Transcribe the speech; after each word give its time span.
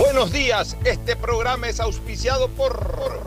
Buenos 0.00 0.32
días, 0.32 0.78
este 0.84 1.14
programa 1.14 1.68
es 1.68 1.78
auspiciado 1.78 2.48
por 2.48 3.20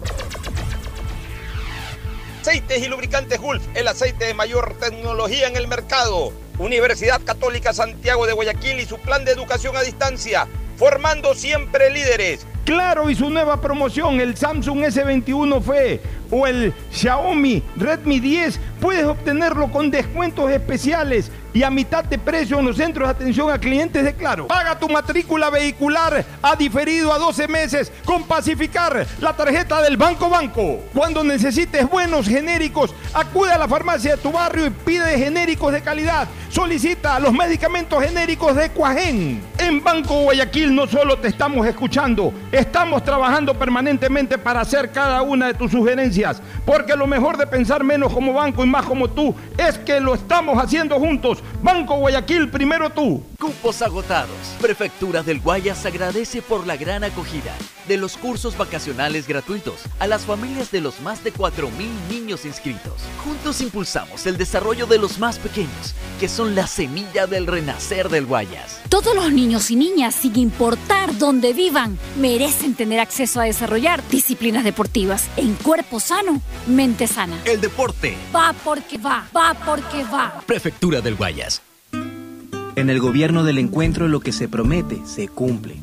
Aceites 2.41 2.83
y 2.83 2.87
lubricantes 2.87 3.39
Gulf, 3.39 3.63
el 3.75 3.87
aceite 3.87 4.25
de 4.25 4.33
mayor 4.33 4.73
tecnología 4.79 5.47
en 5.47 5.55
el 5.55 5.67
mercado. 5.67 6.33
Universidad 6.57 7.21
Católica 7.23 7.73
Santiago 7.73 8.25
de 8.25 8.33
Guayaquil 8.33 8.79
y 8.79 8.85
su 8.87 8.97
plan 8.97 9.23
de 9.23 9.33
educación 9.33 9.77
a 9.77 9.83
distancia, 9.83 10.47
formando 10.75 11.35
siempre 11.35 11.91
líderes. 11.91 12.47
Claro, 12.65 13.07
y 13.07 13.13
su 13.13 13.29
nueva 13.29 13.61
promoción, 13.61 14.19
el 14.19 14.35
Samsung 14.35 14.79
S21 14.79 15.61
FE 15.61 16.01
o 16.31 16.47
el 16.47 16.73
Xiaomi 16.91 17.61
Redmi 17.75 18.19
10, 18.19 18.59
puedes 18.81 19.05
obtenerlo 19.05 19.71
con 19.71 19.91
descuentos 19.91 20.49
especiales 20.49 21.29
y 21.53 21.63
a 21.63 21.69
mitad 21.69 22.03
de 22.03 22.17
precio 22.17 22.59
en 22.59 22.65
los 22.65 22.77
centros 22.77 23.07
de 23.07 23.11
atención 23.11 23.51
a 23.51 23.59
clientes 23.59 24.03
de 24.03 24.13
Claro. 24.13 24.47
Paga 24.47 24.77
tu 24.77 24.89
matrícula 24.89 25.49
vehicular 25.49 26.25
a 26.41 26.55
diferido 26.55 27.11
a 27.11 27.17
12 27.17 27.47
meses 27.47 27.91
con 28.05 28.23
Pacificar, 28.23 29.05
la 29.19 29.33
tarjeta 29.33 29.81
del 29.81 29.97
Banco 29.97 30.29
Banco. 30.29 30.79
Cuando 30.93 31.23
necesites 31.23 31.89
buenos 31.89 32.27
genéricos, 32.27 32.93
acude 33.13 33.51
a 33.51 33.57
la 33.57 33.67
farmacia 33.67 34.15
de 34.15 34.21
tu 34.21 34.31
barrio 34.31 34.65
y 34.65 34.69
pide 34.69 35.17
genéricos 35.17 35.73
de 35.73 35.81
calidad. 35.81 36.27
Solicita 36.49 37.19
los 37.19 37.33
medicamentos 37.33 38.03
genéricos 38.03 38.55
de 38.55 38.69
Cuajén. 38.69 39.41
En 39.57 39.83
Banco 39.83 40.23
Guayaquil 40.23 40.73
no 40.73 40.87
solo 40.87 41.17
te 41.17 41.27
estamos 41.27 41.65
escuchando, 41.67 42.33
estamos 42.51 43.03
trabajando 43.03 43.53
permanentemente 43.53 44.37
para 44.37 44.61
hacer 44.61 44.91
cada 44.91 45.21
una 45.21 45.47
de 45.47 45.53
tus 45.53 45.71
sugerencias, 45.71 46.41
porque 46.65 46.95
lo 46.95 47.07
mejor 47.07 47.37
de 47.37 47.47
pensar 47.47 47.83
menos 47.83 48.13
como 48.13 48.33
banco 48.33 48.63
y 48.63 48.67
más 48.67 48.85
como 48.85 49.09
tú 49.09 49.35
es 49.57 49.77
que 49.79 49.99
lo 49.99 50.13
estamos 50.13 50.61
haciendo 50.61 50.99
juntos. 50.99 51.42
Banco 51.61 51.97
Guayaquil, 51.97 52.49
primero 52.49 52.89
tú. 52.89 53.23
Cupos 53.39 53.81
agotados. 53.81 54.55
Prefectura 54.61 55.23
del 55.23 55.39
Guayas 55.39 55.85
agradece 55.85 56.41
por 56.41 56.67
la 56.67 56.77
gran 56.77 57.03
acogida 57.03 57.53
de 57.87 57.97
los 57.97 58.17
cursos 58.17 58.57
vacacionales 58.57 59.27
gratuitos 59.27 59.81
a 59.99 60.07
las 60.07 60.23
familias 60.23 60.71
de 60.71 60.81
los 60.81 60.99
más 61.01 61.23
de 61.23 61.33
4.000 61.33 61.69
niños 62.09 62.45
inscritos. 62.45 62.93
Juntos 63.23 63.61
impulsamos 63.61 64.25
el 64.25 64.37
desarrollo 64.37 64.85
de 64.85 64.97
los 64.97 65.19
más 65.19 65.39
pequeños, 65.39 65.95
que 66.19 66.29
son 66.29 66.55
la 66.55 66.67
semilla 66.67 67.27
del 67.27 67.47
renacer 67.47 68.09
del 68.09 68.25
Guayas. 68.25 68.79
Todos 68.89 69.15
los 69.15 69.31
niños 69.31 69.71
y 69.71 69.75
niñas, 69.75 70.15
sin 70.15 70.37
importar 70.37 71.17
dónde 71.17 71.53
vivan, 71.53 71.97
merecen 72.19 72.75
tener 72.75 72.99
acceso 72.99 73.39
a 73.39 73.45
desarrollar 73.45 74.01
disciplinas 74.09 74.63
deportivas 74.63 75.27
en 75.37 75.55
cuerpo 75.55 75.99
sano, 75.99 76.41
mente 76.67 77.07
sana. 77.07 77.39
El 77.45 77.61
deporte 77.61 78.15
va 78.35 78.53
porque 78.63 78.97
va, 78.97 79.27
va 79.35 79.53
porque 79.65 80.03
va. 80.03 80.41
Prefectura 80.45 81.01
del 81.01 81.15
Guayas. 81.15 81.61
En 82.75 82.89
el 82.89 82.99
gobierno 82.99 83.43
del 83.43 83.59
encuentro 83.59 84.07
lo 84.07 84.19
que 84.19 84.31
se 84.31 84.47
promete 84.47 84.99
se 85.05 85.27
cumple. 85.27 85.82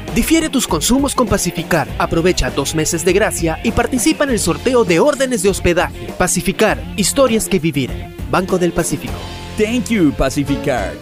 Difiere 0.13 0.49
tus 0.49 0.67
consumos 0.67 1.15
con 1.15 1.25
Pacificar. 1.25 1.87
Aprovecha 1.97 2.49
dos 2.49 2.75
meses 2.75 3.05
de 3.05 3.13
gracia 3.13 3.61
y 3.63 3.71
participa 3.71 4.25
en 4.25 4.31
el 4.31 4.39
sorteo 4.39 4.83
de 4.83 4.99
órdenes 4.99 5.41
de 5.41 5.49
hospedaje. 5.49 6.07
Pacificar, 6.17 6.83
historias 6.97 7.47
que 7.47 7.59
vivir. 7.59 7.89
Banco 8.29 8.57
del 8.59 8.73
Pacífico. 8.73 9.13
Thank 9.57 9.87
you, 9.87 10.11
Pacificar. 10.11 10.93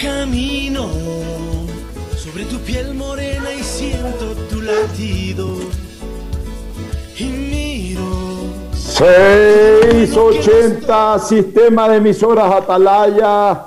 Camino 0.00 0.90
sobre 2.16 2.46
tu 2.46 2.58
piel 2.62 2.94
morena 2.94 3.52
y 3.52 3.62
siento 3.62 4.34
tu 4.50 4.60
latido. 4.60 5.56
Y 7.16 7.24
miro 7.24 8.25
680 8.96 11.18
Sistema 11.18 11.86
de 11.86 11.98
Emisoras 11.98 12.50
Atalaya. 12.50 13.66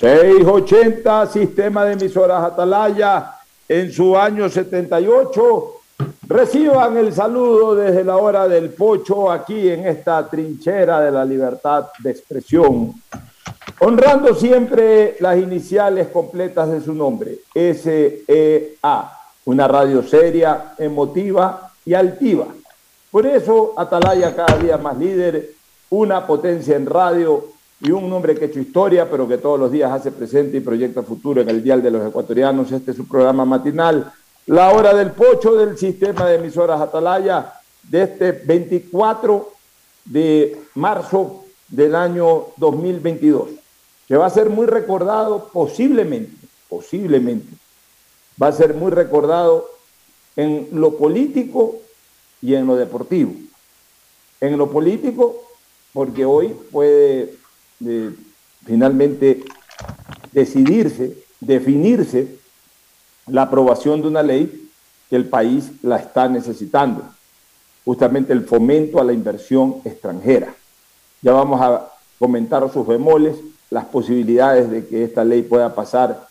680 0.00 1.26
Sistema 1.26 1.84
de 1.84 1.92
Emisoras 1.92 2.44
Atalaya 2.44 3.34
en 3.68 3.92
su 3.92 4.16
año 4.16 4.48
78. 4.48 5.72
Reciban 6.28 6.96
el 6.96 7.12
saludo 7.12 7.74
desde 7.74 8.04
la 8.04 8.16
hora 8.16 8.48
del 8.48 8.70
pocho 8.70 9.30
aquí 9.30 9.68
en 9.68 9.86
esta 9.86 10.26
trinchera 10.30 11.02
de 11.02 11.10
la 11.10 11.26
libertad 11.26 11.88
de 11.98 12.12
expresión. 12.12 12.94
Honrando 13.80 14.34
siempre 14.34 15.16
las 15.20 15.36
iniciales 15.36 16.08
completas 16.08 16.70
de 16.70 16.80
su 16.80 16.94
nombre, 16.94 17.40
SEA, 17.52 19.12
una 19.44 19.68
radio 19.68 20.02
seria, 20.02 20.72
emotiva 20.78 21.70
y 21.84 21.92
altiva. 21.92 22.46
Por 23.14 23.28
eso 23.28 23.74
Atalaya 23.76 24.34
cada 24.34 24.58
día 24.58 24.76
más 24.76 24.98
líder, 24.98 25.52
una 25.90 26.26
potencia 26.26 26.74
en 26.74 26.84
radio 26.84 27.44
y 27.80 27.92
un 27.92 28.12
hombre 28.12 28.34
que 28.34 28.46
hecho 28.46 28.58
historia, 28.58 29.08
pero 29.08 29.28
que 29.28 29.38
todos 29.38 29.56
los 29.56 29.70
días 29.70 29.92
hace 29.92 30.10
presente 30.10 30.56
y 30.56 30.60
proyecta 30.60 31.04
futuro 31.04 31.40
en 31.40 31.48
el 31.48 31.62
Dial 31.62 31.80
de 31.80 31.92
los 31.92 32.08
Ecuatorianos. 32.08 32.72
Este 32.72 32.90
es 32.90 32.96
su 32.96 33.06
programa 33.06 33.44
matinal, 33.44 34.12
La 34.46 34.72
Hora 34.72 34.92
del 34.92 35.12
Pocho 35.12 35.54
del 35.54 35.78
sistema 35.78 36.26
de 36.26 36.34
emisoras 36.34 36.80
Atalaya, 36.80 37.52
de 37.84 38.02
este 38.02 38.32
24 38.32 39.52
de 40.06 40.60
marzo 40.74 41.44
del 41.68 41.94
año 41.94 42.46
2022, 42.56 43.50
que 44.08 44.16
va 44.16 44.26
a 44.26 44.30
ser 44.30 44.50
muy 44.50 44.66
recordado 44.66 45.50
posiblemente, 45.52 46.48
posiblemente, 46.68 47.54
va 48.42 48.48
a 48.48 48.52
ser 48.52 48.74
muy 48.74 48.90
recordado 48.90 49.70
en 50.34 50.66
lo 50.72 50.96
político 50.96 51.76
y 52.44 52.54
en 52.54 52.66
lo 52.66 52.76
deportivo. 52.76 53.32
En 54.38 54.58
lo 54.58 54.70
político, 54.70 55.34
porque 55.94 56.26
hoy 56.26 56.54
puede 56.70 57.38
eh, 57.86 58.14
finalmente 58.66 59.42
decidirse, 60.30 61.16
definirse 61.40 62.36
la 63.28 63.42
aprobación 63.42 64.02
de 64.02 64.08
una 64.08 64.22
ley 64.22 64.68
que 65.08 65.16
el 65.16 65.26
país 65.26 65.70
la 65.82 65.96
está 65.96 66.28
necesitando. 66.28 67.08
justamente 67.86 68.32
el 68.32 68.46
fomento 68.46 68.98
a 68.98 69.04
la 69.04 69.12
inversión 69.12 69.82
extranjera. 69.84 70.54
Ya 71.20 71.32
vamos 71.32 71.60
a 71.60 71.90
comentar 72.18 72.70
sus 72.72 72.86
bemoles, 72.86 73.36
las 73.70 73.84
posibilidades 73.86 74.70
de 74.70 74.86
que 74.86 75.04
esta 75.04 75.22
ley 75.22 75.42
pueda 75.42 75.74
pasar, 75.74 76.28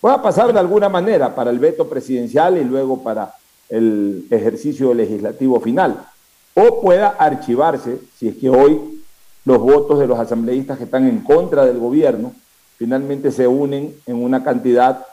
pueda 0.00 0.20
pasar 0.20 0.52
de 0.52 0.60
alguna 0.60 0.90
manera 0.90 1.34
para 1.34 1.50
el 1.50 1.58
veto 1.58 1.88
presidencial 1.88 2.58
y 2.58 2.64
luego 2.64 3.02
para 3.02 3.34
el 3.72 4.26
ejercicio 4.30 4.92
legislativo 4.92 5.58
final, 5.58 6.04
o 6.54 6.82
pueda 6.82 7.08
archivarse 7.08 7.98
si 8.18 8.28
es 8.28 8.36
que 8.36 8.50
hoy 8.50 8.78
los 9.46 9.58
votos 9.58 9.98
de 9.98 10.06
los 10.06 10.18
asambleístas 10.18 10.76
que 10.76 10.84
están 10.84 11.08
en 11.08 11.20
contra 11.20 11.64
del 11.64 11.78
gobierno 11.78 12.32
finalmente 12.76 13.32
se 13.32 13.48
unen 13.48 13.94
en 14.06 14.22
una 14.22 14.44
cantidad 14.44 15.06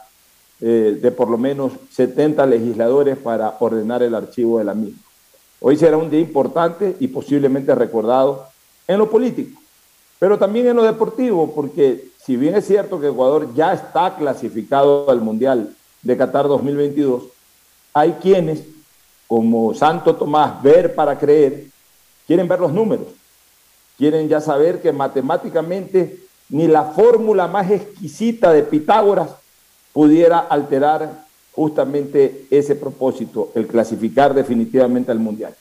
eh, 0.59 0.99
de 1.01 1.11
por 1.11 1.29
lo 1.29 1.37
menos 1.37 1.71
70 1.91 2.45
legisladores 2.47 3.17
para 3.17 3.55
ordenar 3.61 4.03
el 4.03 4.13
archivo 4.13 4.59
de 4.59 4.65
la 4.65 4.73
misma. 4.73 4.99
Hoy 5.61 5.77
será 5.77 5.95
un 5.95 6.09
día 6.09 6.19
importante 6.19 6.97
y 6.99 7.07
posiblemente 7.07 7.73
recordado 7.73 8.45
en 8.85 8.97
lo 8.97 9.09
político, 9.09 9.61
pero 10.19 10.37
también 10.37 10.67
en 10.67 10.75
lo 10.75 10.83
deportivo, 10.83 11.53
porque 11.55 12.09
si 12.21 12.35
bien 12.35 12.55
es 12.55 12.67
cierto 12.67 12.99
que 12.99 13.07
Ecuador 13.07 13.53
ya 13.55 13.71
está 13.71 14.17
clasificado 14.17 15.09
al 15.09 15.21
Mundial 15.21 15.73
de 16.01 16.17
Qatar 16.17 16.49
2022, 16.49 17.23
hay 17.93 18.13
quienes, 18.21 18.63
como 19.27 19.73
Santo 19.73 20.15
Tomás, 20.15 20.61
ver 20.61 20.95
para 20.95 21.17
creer, 21.17 21.65
quieren 22.27 22.47
ver 22.47 22.59
los 22.59 22.73
números, 22.73 23.07
quieren 23.97 24.27
ya 24.27 24.41
saber 24.41 24.81
que 24.81 24.91
matemáticamente 24.91 26.19
ni 26.49 26.67
la 26.67 26.83
fórmula 26.85 27.47
más 27.47 27.69
exquisita 27.69 28.51
de 28.51 28.63
Pitágoras 28.63 29.29
pudiera 29.93 30.39
alterar 30.39 31.25
justamente 31.51 32.45
ese 32.49 32.75
propósito, 32.75 33.51
el 33.55 33.67
clasificar 33.67 34.33
definitivamente 34.33 35.11
al 35.11 35.19
Mundial. 35.19 35.55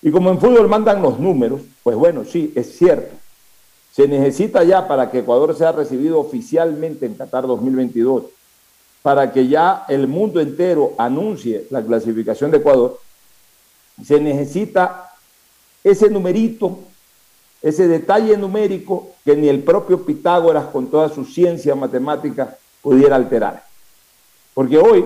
Y 0.00 0.10
como 0.10 0.30
en 0.30 0.38
fútbol 0.38 0.68
mandan 0.68 1.02
los 1.02 1.18
números, 1.18 1.62
pues 1.82 1.96
bueno, 1.96 2.24
sí, 2.24 2.52
es 2.54 2.76
cierto. 2.76 3.14
Se 3.90 4.06
necesita 4.06 4.62
ya 4.64 4.86
para 4.86 5.10
que 5.10 5.20
Ecuador 5.20 5.56
sea 5.56 5.72
recibido 5.72 6.20
oficialmente 6.20 7.06
en 7.06 7.14
Qatar 7.14 7.46
2022, 7.46 8.24
para 9.04 9.30
que 9.30 9.46
ya 9.46 9.84
el 9.86 10.08
mundo 10.08 10.40
entero 10.40 10.94
anuncie 10.96 11.66
la 11.68 11.82
clasificación 11.84 12.50
de 12.50 12.56
Ecuador, 12.56 12.98
se 14.02 14.18
necesita 14.18 15.10
ese 15.84 16.08
numerito, 16.08 16.78
ese 17.60 17.86
detalle 17.86 18.34
numérico 18.38 19.10
que 19.22 19.36
ni 19.36 19.50
el 19.50 19.62
propio 19.62 20.06
Pitágoras 20.06 20.68
con 20.68 20.86
toda 20.86 21.10
su 21.10 21.26
ciencia 21.26 21.74
matemática 21.74 22.56
pudiera 22.80 23.16
alterar. 23.16 23.62
Porque 24.54 24.78
hoy 24.78 25.04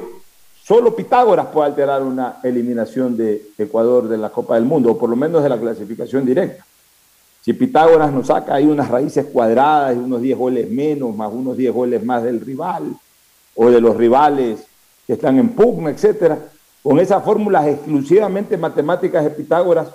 solo 0.62 0.94
Pitágoras 0.94 1.46
puede 1.46 1.66
alterar 1.66 2.00
una 2.00 2.36
eliminación 2.44 3.16
de 3.16 3.48
Ecuador 3.58 4.06
de 4.06 4.16
la 4.16 4.30
Copa 4.30 4.54
del 4.54 4.64
Mundo, 4.64 4.92
o 4.92 4.96
por 4.96 5.10
lo 5.10 5.16
menos 5.16 5.42
de 5.42 5.48
la 5.48 5.58
clasificación 5.58 6.24
directa. 6.24 6.64
Si 7.40 7.52
Pitágoras 7.52 8.12
nos 8.12 8.28
saca 8.28 8.54
ahí 8.54 8.66
unas 8.66 8.88
raíces 8.88 9.26
cuadradas 9.26 9.96
unos 9.96 10.22
10 10.22 10.38
goles 10.38 10.70
menos, 10.70 11.16
más 11.16 11.32
unos 11.32 11.56
10 11.56 11.74
goles 11.74 12.04
más 12.04 12.22
del 12.22 12.40
rival, 12.40 12.94
o 13.60 13.70
de 13.70 13.80
los 13.80 13.96
rivales 13.96 14.60
que 15.04 15.14
están 15.14 15.36
en 15.36 15.48
pugna, 15.48 15.90
etcétera, 15.90 16.38
con 16.80 17.00
esas 17.00 17.24
fórmulas 17.24 17.66
exclusivamente 17.66 18.56
matemáticas 18.56 19.24
de 19.24 19.30
Pitágoras, 19.30 19.88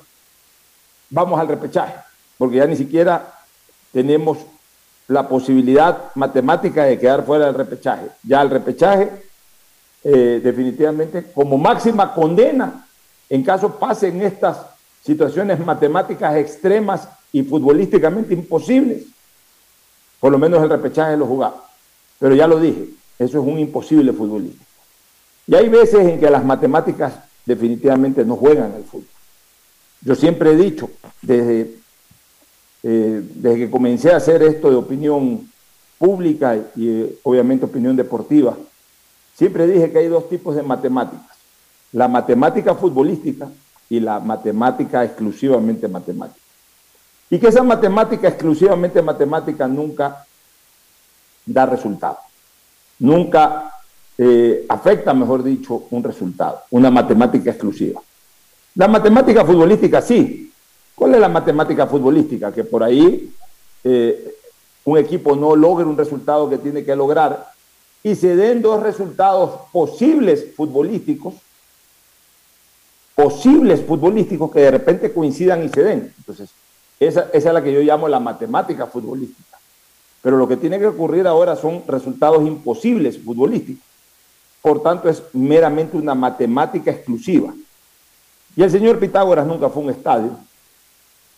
vamos 1.10 1.39
al 1.39 1.48
repechaje, 1.48 1.94
porque 2.38 2.57
ya 2.57 2.65
ni 2.65 2.75
siquiera 2.75 3.36
tenemos 3.94 4.39
la 5.07 5.30
posibilidad 5.30 6.12
matemática 6.15 6.83
de 6.83 7.00
quedar 7.00 7.25
fuera 7.25 7.45
del 7.45 7.56
repechaje. 7.56 8.07
Ya 8.24 8.42
el 8.42 8.50
repechaje, 8.50 9.10
eh, 10.04 10.42
definitivamente, 10.44 11.31
como 11.33 11.57
máxima 11.57 12.13
condena, 12.13 12.86
en 13.30 13.44
caso 13.44 13.80
pasen 13.80 14.21
estas 14.24 14.57
situaciones 15.01 15.57
matemáticas 15.65 16.36
extremas 16.36 17.07
y 17.31 17.44
futbolísticamente 17.44 18.33
imposibles, 18.33 19.04
por 20.19 20.33
lo 20.33 20.38
menos 20.38 20.62
el 20.62 20.69
repechaje 20.69 21.15
lo 21.15 21.25
jugaba. 21.25 21.63
Pero 22.19 22.36
ya 22.36 22.45
lo 22.45 22.60
dije, 22.60 22.89
eso 23.19 23.39
es 23.39 23.48
un 23.48 23.60
imposible 23.60 24.12
futbolístico. 24.13 24.65
Y 25.48 25.56
hay 25.56 25.69
veces 25.69 26.00
en 26.07 26.19
que 26.19 26.30
las 26.30 26.44
matemáticas 26.44 27.13
definitivamente 27.45 28.24
no 28.25 28.36
juegan 28.36 28.71
al 28.74 28.83
fútbol. 28.83 29.07
Yo 30.01 30.15
siempre 30.15 30.51
he 30.51 30.56
dicho, 30.56 30.89
desde 31.21 31.83
eh, 32.86 33.24
desde 33.36 33.60
que 33.60 33.71
comencé 33.71 34.12
a 34.12 34.18
hacer 34.18 34.44
esto 34.44 34.69
de 34.69 34.75
opinión 34.75 35.50
pública 35.98 36.57
y 36.75 36.89
eh, 36.89 37.19
obviamente 37.24 37.63
opinión 37.63 37.95
deportiva, 37.95 38.57
siempre 39.36 39.65
dije 39.68 39.89
que 39.89 40.00
hay 40.00 40.10
dos 40.10 40.27
tipos 40.27 40.54
de 40.54 40.63
matemáticas. 40.63 41.38
La 41.94 42.10
matemática 42.10 42.75
futbolística 42.75 43.48
y 43.89 44.01
la 44.01 44.19
matemática 44.19 45.06
exclusivamente 45.06 45.88
matemática. 45.88 46.42
Y 47.30 47.39
que 47.39 47.48
esa 47.48 47.63
matemática 47.63 48.27
exclusivamente 48.27 49.01
matemática 49.01 49.65
nunca 49.65 50.25
da 51.45 51.65
resultado. 51.65 52.18
Nunca 53.04 53.72
eh, 54.18 54.66
afecta, 54.68 55.14
mejor 55.14 55.44
dicho, 55.44 55.84
un 55.92 56.04
resultado, 56.04 56.64
una 56.72 56.90
matemática 56.90 57.52
exclusiva. 57.52 58.02
La 58.76 58.88
matemática 58.88 59.46
futbolística 59.46 60.02
sí, 60.02 60.44
¿Cuál 60.96 61.16
es 61.16 61.20
la 61.20 61.30
matemática 61.30 61.88
futbolística? 61.88 62.52
Que 62.52 62.64
por 62.64 62.84
ahí 62.84 63.34
eh, 63.84 64.36
un 64.86 64.98
equipo 64.98 65.36
no 65.36 65.56
logre 65.56 65.86
un 65.86 65.98
resultado 65.98 66.50
que 66.50 66.58
tiene 66.58 66.84
que 66.84 66.96
lograr 66.96 67.52
y 68.04 68.16
se 68.16 68.36
den 68.36 68.62
dos 68.62 68.84
resultados 68.84 69.62
posibles 69.72 70.54
futbolísticos, 70.56 71.36
posibles 73.16 73.82
futbolísticos 73.82 74.52
que 74.52 74.60
de 74.60 74.72
repente 74.72 75.14
coincidan 75.14 75.64
y 75.64 75.70
se 75.70 75.84
den. 75.84 76.14
Entonces, 76.18 76.50
esa, 77.00 77.30
esa 77.34 77.50
es 77.50 77.54
la 77.54 77.64
que 77.64 77.74
yo 77.74 77.80
llamo 77.82 78.08
la 78.08 78.20
matemática 78.20 78.86
futbolística. 78.86 79.53
Pero 80.24 80.38
lo 80.38 80.48
que 80.48 80.58
tiene 80.58 80.80
que 80.80 80.88
ocurrir 80.88 81.28
ahora 81.28 81.56
son 81.56 81.84
resultados 81.88 82.42
imposibles 82.42 83.20
futbolísticos. 83.20 83.84
Por 84.62 84.81
tanto, 84.81 85.08
es 85.10 85.22
meramente 85.34 85.98
una 85.98 86.16
matemática 86.16 86.90
exclusiva. 86.90 87.54
Y 88.56 88.64
el 88.64 88.72
señor 88.72 89.00
Pitágoras 89.00 89.46
nunca 89.46 89.70
fue 89.70 89.84
un 89.84 89.92
estadio, 89.92 90.31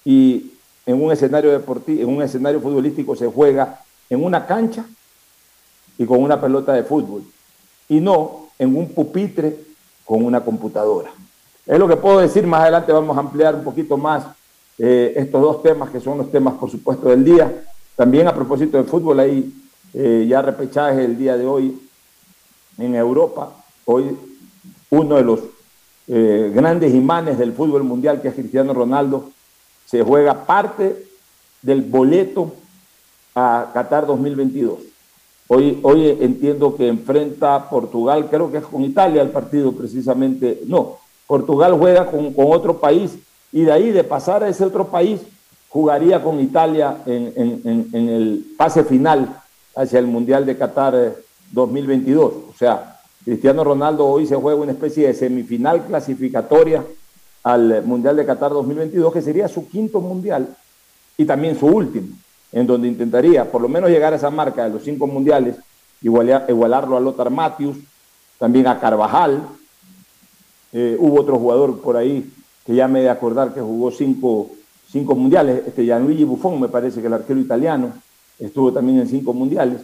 y 0.05 0.51
en 0.85 1.03
un 1.03 1.11
escenario 1.11 1.51
deportivo, 1.51 2.01
en 2.01 2.15
un 2.15 2.21
escenario 2.21 2.61
futbolístico 2.61 3.15
se 3.15 3.27
juega 3.27 3.81
en 4.09 4.23
una 4.23 4.45
cancha 4.45 4.85
y 5.97 6.05
con 6.05 6.21
una 6.21 6.39
pelota 6.39 6.73
de 6.73 6.83
fútbol 6.83 7.23
y 7.89 7.99
no 7.99 8.49
en 8.59 8.75
un 8.77 8.89
pupitre 8.89 9.57
con 10.05 10.23
una 10.23 10.41
computadora. 10.41 11.09
Es 11.65 11.79
lo 11.79 11.87
que 11.87 11.95
puedo 11.95 12.19
decir, 12.19 12.45
más 12.45 12.61
adelante 12.61 12.91
vamos 12.91 13.17
a 13.17 13.21
ampliar 13.21 13.55
un 13.55 13.63
poquito 13.63 13.97
más 13.97 14.25
eh, 14.77 15.13
estos 15.15 15.41
dos 15.41 15.63
temas 15.63 15.89
que 15.89 15.99
son 15.99 16.19
los 16.19 16.31
temas, 16.31 16.53
por 16.55 16.69
supuesto, 16.69 17.09
del 17.09 17.23
día. 17.25 17.51
También 17.95 18.27
a 18.27 18.35
propósito 18.35 18.77
del 18.77 18.87
fútbol, 18.87 19.19
hay 19.19 19.53
eh, 19.93 20.25
ya 20.27 20.41
repechaje 20.41 21.05
el 21.05 21.17
día 21.17 21.37
de 21.37 21.45
hoy 21.45 21.79
en 22.77 22.95
Europa. 22.95 23.55
Hoy 23.85 24.17
uno 24.89 25.15
de 25.15 25.23
los 25.23 25.39
eh, 26.07 26.51
grandes 26.53 26.93
imanes 26.93 27.37
del 27.37 27.53
fútbol 27.53 27.83
mundial, 27.83 28.21
que 28.21 28.27
es 28.27 28.35
Cristiano 28.35 28.73
Ronaldo, 28.73 29.29
se 29.85 30.03
juega 30.03 30.45
parte 30.45 31.07
del 31.61 31.81
boleto 31.83 32.53
a 33.33 33.71
Qatar 33.73 34.05
2022. 34.05 34.79
Hoy, 35.47 35.79
hoy 35.83 36.17
entiendo 36.21 36.75
que 36.75 36.87
enfrenta 36.87 37.69
Portugal, 37.69 38.27
creo 38.29 38.51
que 38.51 38.57
es 38.57 38.65
con 38.65 38.83
Italia 38.83 39.21
el 39.21 39.29
partido 39.29 39.71
precisamente. 39.71 40.61
No, 40.67 40.97
Portugal 41.27 41.75
juega 41.77 42.09
con, 42.09 42.33
otro 42.35 42.79
país 42.79 43.17
y 43.51 43.61
de 43.61 43.71
ahí 43.71 43.91
de 43.91 44.03
pasar 44.03 44.43
a 44.43 44.49
ese 44.49 44.65
otro 44.65 44.87
país 44.87 45.21
jugaría 45.75 46.23
con 46.23 46.39
Italia 46.39 46.99
en, 47.05 47.61
el 47.93 48.55
pase 48.57 48.85
final 48.85 49.41
hacia 49.75 49.99
el 49.99 50.07
Mundial 50.07 50.45
de 50.45 50.57
Qatar 50.57 51.13
2022. 51.51 52.31
Eh, 52.31 52.35
o 52.49 52.57
sea, 52.57 53.01
Cristiano 53.25 53.61
Ronaldo 53.61 54.05
hoy 54.05 54.25
se 54.25 54.37
juega 54.37 54.61
una 54.61 54.71
especie 54.71 55.07
de 55.07 55.13
semifinal 55.13 55.83
clasificatoria 55.83 56.81
al 57.43 57.83
Mundial 57.83 58.15
de 58.15 58.25
Qatar 58.25 58.53
2022, 58.53 59.11
que 59.11 59.21
sería 59.21 59.49
su 59.49 59.67
quinto 59.67 59.99
mundial 59.99 60.47
y 61.17 61.25
también 61.25 61.59
su 61.59 61.65
último, 61.65 62.07
en 62.53 62.65
donde 62.65 62.87
intentaría 62.87 63.51
por 63.51 63.61
lo 63.61 63.67
menos 63.67 63.89
llegar 63.89 64.13
a 64.13 64.15
esa 64.15 64.29
marca 64.29 64.63
de 64.63 64.69
los 64.69 64.81
cinco 64.81 65.07
mundiales, 65.07 65.57
igualarlo 66.01 66.95
a 66.95 67.01
Lothar 67.01 67.29
Matthews, 67.29 67.75
también 68.39 68.67
a 68.67 68.79
Carvajal. 68.79 69.45
Eh, 70.71 70.95
hubo 70.97 71.19
otro 71.19 71.37
jugador 71.37 71.81
por 71.81 71.97
ahí 71.97 72.31
que 72.65 72.75
ya 72.75 72.87
me 72.87 73.01
de 73.01 73.09
acordar 73.09 73.53
que 73.53 73.59
jugó 73.59 73.91
cinco, 73.91 74.51
cinco 74.89 75.15
mundiales, 75.15 75.63
este 75.67 75.83
Gianluigi 75.83 76.23
Buffon, 76.23 76.59
me 76.59 76.69
parece 76.69 77.01
que 77.01 77.07
el 77.07 77.13
arquero 77.13 77.39
italiano, 77.39 77.93
estuvo 78.39 78.71
también 78.71 78.99
en 78.99 79.07
cinco 79.07 79.33
mundiales. 79.33 79.81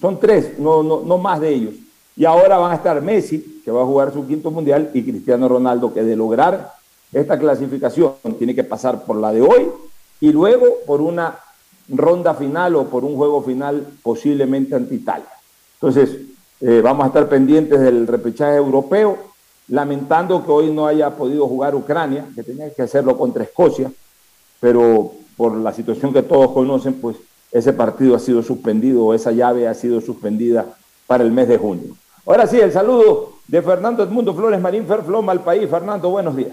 Son 0.00 0.18
tres, 0.18 0.58
no, 0.58 0.82
no, 0.82 1.02
no 1.02 1.18
más 1.18 1.40
de 1.40 1.54
ellos. 1.54 1.74
Y 2.16 2.24
ahora 2.24 2.58
van 2.58 2.72
a 2.72 2.76
estar 2.76 3.00
Messi, 3.00 3.62
que 3.64 3.70
va 3.70 3.82
a 3.82 3.86
jugar 3.86 4.12
su 4.12 4.26
quinto 4.26 4.50
mundial, 4.50 4.90
y 4.92 5.02
Cristiano 5.02 5.48
Ronaldo, 5.48 5.92
que 5.92 6.02
de 6.02 6.16
lograr 6.16 6.72
esta 7.12 7.38
clasificación 7.38 8.14
tiene 8.38 8.54
que 8.54 8.64
pasar 8.64 9.04
por 9.04 9.16
la 9.16 9.32
de 9.32 9.42
hoy 9.42 9.68
y 10.20 10.32
luego 10.32 10.66
por 10.86 11.00
una 11.00 11.38
ronda 11.88 12.34
final 12.34 12.76
o 12.76 12.84
por 12.86 13.04
un 13.04 13.16
juego 13.16 13.42
final 13.42 13.86
posiblemente 14.02 14.74
ante 14.74 14.94
Italia. 14.94 15.28
Entonces, 15.74 16.16
eh, 16.60 16.80
vamos 16.82 17.04
a 17.04 17.08
estar 17.08 17.28
pendientes 17.28 17.80
del 17.80 18.06
repechaje 18.06 18.56
europeo 18.56 19.18
lamentando 19.68 20.44
que 20.44 20.50
hoy 20.50 20.70
no 20.70 20.86
haya 20.86 21.10
podido 21.10 21.46
jugar 21.46 21.74
Ucrania, 21.74 22.26
que 22.34 22.42
tenía 22.42 22.72
que 22.72 22.82
hacerlo 22.82 23.18
contra 23.18 23.44
Escocia, 23.44 23.90
pero 24.62 25.12
por 25.36 25.56
la 25.56 25.72
situación 25.72 26.12
que 26.12 26.22
todos 26.22 26.52
conocen, 26.52 26.94
pues 26.94 27.16
ese 27.50 27.72
partido 27.72 28.14
ha 28.14 28.20
sido 28.20 28.44
suspendido 28.44 29.04
o 29.04 29.12
esa 29.12 29.32
llave 29.32 29.66
ha 29.66 29.74
sido 29.74 30.00
suspendida 30.00 30.66
para 31.08 31.24
el 31.24 31.32
mes 31.32 31.48
de 31.48 31.58
junio. 31.58 31.96
Ahora 32.24 32.46
sí, 32.46 32.60
el 32.60 32.70
saludo 32.70 33.32
de 33.48 33.60
Fernando 33.60 34.04
Edmundo 34.04 34.32
Flores 34.32 34.60
Marín 34.60 34.86
Ferfloma 34.86 35.32
al 35.32 35.42
país. 35.42 35.68
Fernando, 35.68 36.10
buenos 36.10 36.36
días. 36.36 36.52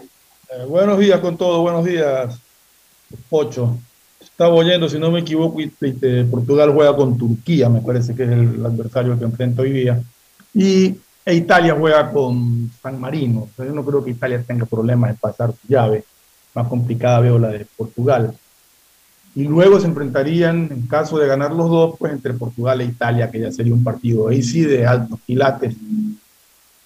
Eh, 0.50 0.66
buenos 0.68 0.98
días 0.98 1.20
con 1.20 1.38
todo, 1.38 1.62
buenos 1.62 1.86
días, 1.86 2.40
Pocho. 3.30 3.78
Estaba 4.20 4.56
oyendo, 4.56 4.90
si 4.90 4.98
no 4.98 5.12
me 5.12 5.20
equivoco, 5.20 5.60
Portugal 6.32 6.74
juega 6.74 6.96
con 6.96 7.16
Turquía, 7.16 7.70
me 7.70 7.82
parece 7.82 8.16
que 8.16 8.24
es 8.24 8.30
el 8.30 8.66
adversario 8.66 9.20
que 9.20 9.26
enfrenta 9.26 9.62
hoy 9.62 9.72
día. 9.72 10.02
Y 10.56 10.96
e 11.24 11.36
Italia 11.36 11.76
juega 11.78 12.12
con 12.12 12.72
San 12.82 13.00
Marino. 13.00 13.48
yo 13.56 13.66
no 13.66 13.86
creo 13.86 14.04
que 14.04 14.10
Italia 14.10 14.44
tenga 14.46 14.66
problemas 14.66 15.12
en 15.12 15.18
pasar 15.18 15.52
su 15.52 15.68
llave. 15.68 16.04
Más 16.54 16.68
complicada 16.68 17.20
veo 17.20 17.40
la 17.40 17.50
de 17.50 17.66
Portugal. 17.78 18.36
Y 19.36 19.44
luego 19.44 19.80
se 19.80 19.88
enfrentarían, 19.88 20.70
en 20.72 20.88
caso 20.88 21.18
de 21.18 21.28
ganar 21.28 21.54
los 21.54 21.70
dos, 21.70 21.96
pues 21.98 22.12
entre 22.12 22.34
Portugal 22.34 22.82
e 22.82 22.86
Italia, 22.86 23.30
que 23.30 23.40
ya 23.40 23.52
sería 23.52 23.74
un 23.74 23.84
partido 23.84 24.28
ahí 24.28 24.42
sí 24.42 24.62
de 24.62 24.86
altos 24.86 25.20
quilates. 25.26 25.76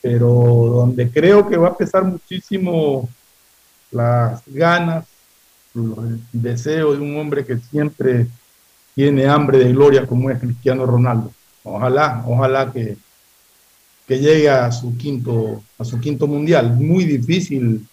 Pero 0.02 0.28
donde 0.28 1.10
creo 1.10 1.48
que 1.48 1.58
va 1.58 1.70
a 1.70 1.78
pesar 1.78 2.04
muchísimo 2.04 3.10
las 3.92 4.42
ganas, 4.48 5.06
el 5.76 6.20
deseo 6.32 6.94
de 6.94 7.00
un 7.00 7.18
hombre 7.18 7.46
que 7.46 7.58
siempre 7.58 8.28
tiene 8.94 9.26
hambre 9.26 9.58
de 9.58 9.72
gloria 9.72 10.06
como 10.06 10.30
es 10.30 10.40
Cristiano 10.40 10.86
Ronaldo. 10.86 11.32
Ojalá, 11.64 12.24
ojalá 12.28 12.72
que, 12.72 12.98
que 14.08 14.20
llegue 14.20 14.50
a 14.50 14.72
su 14.72 14.96
quinto, 14.98 15.64
a 15.78 15.86
su 15.86 16.00
quinto 16.00 16.28
mundial. 16.28 16.76
Muy 16.76 17.06
difícil 17.06 17.88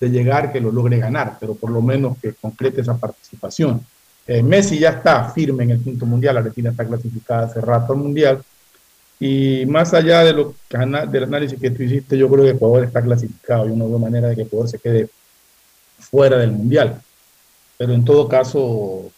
de 0.00 0.10
llegar 0.10 0.52
que 0.52 0.60
lo 0.60 0.70
logre 0.70 0.98
ganar, 0.98 1.36
pero 1.40 1.54
por 1.54 1.70
lo 1.70 1.82
menos 1.82 2.16
que 2.18 2.34
concrete 2.34 2.80
esa 2.80 2.96
participación. 2.96 3.84
Eh, 4.26 4.42
Messi 4.42 4.78
ya 4.78 4.90
está 4.90 5.30
firme 5.30 5.64
en 5.64 5.70
el 5.70 5.82
quinto 5.82 6.06
mundial, 6.06 6.36
Argentina 6.36 6.70
está 6.70 6.86
clasificada 6.86 7.46
hace 7.46 7.60
rato 7.60 7.92
al 7.92 7.98
mundial, 7.98 8.42
y 9.20 9.64
más 9.66 9.94
allá 9.94 10.22
de 10.22 10.32
lo, 10.32 10.54
del 11.10 11.24
análisis 11.24 11.58
que 11.58 11.70
tú 11.70 11.82
hiciste, 11.82 12.16
yo 12.16 12.28
creo 12.28 12.44
que 12.44 12.50
Ecuador 12.50 12.84
está 12.84 13.02
clasificado 13.02 13.68
y 13.68 13.74
no 13.74 13.88
veo 13.88 13.98
manera 13.98 14.28
de 14.28 14.36
que 14.36 14.42
Ecuador 14.42 14.68
se 14.68 14.78
quede 14.78 15.08
fuera 15.98 16.38
del 16.38 16.52
mundial. 16.52 17.00
Pero 17.76 17.94
en 17.94 18.04
todo 18.04 18.28
caso, 18.28 19.10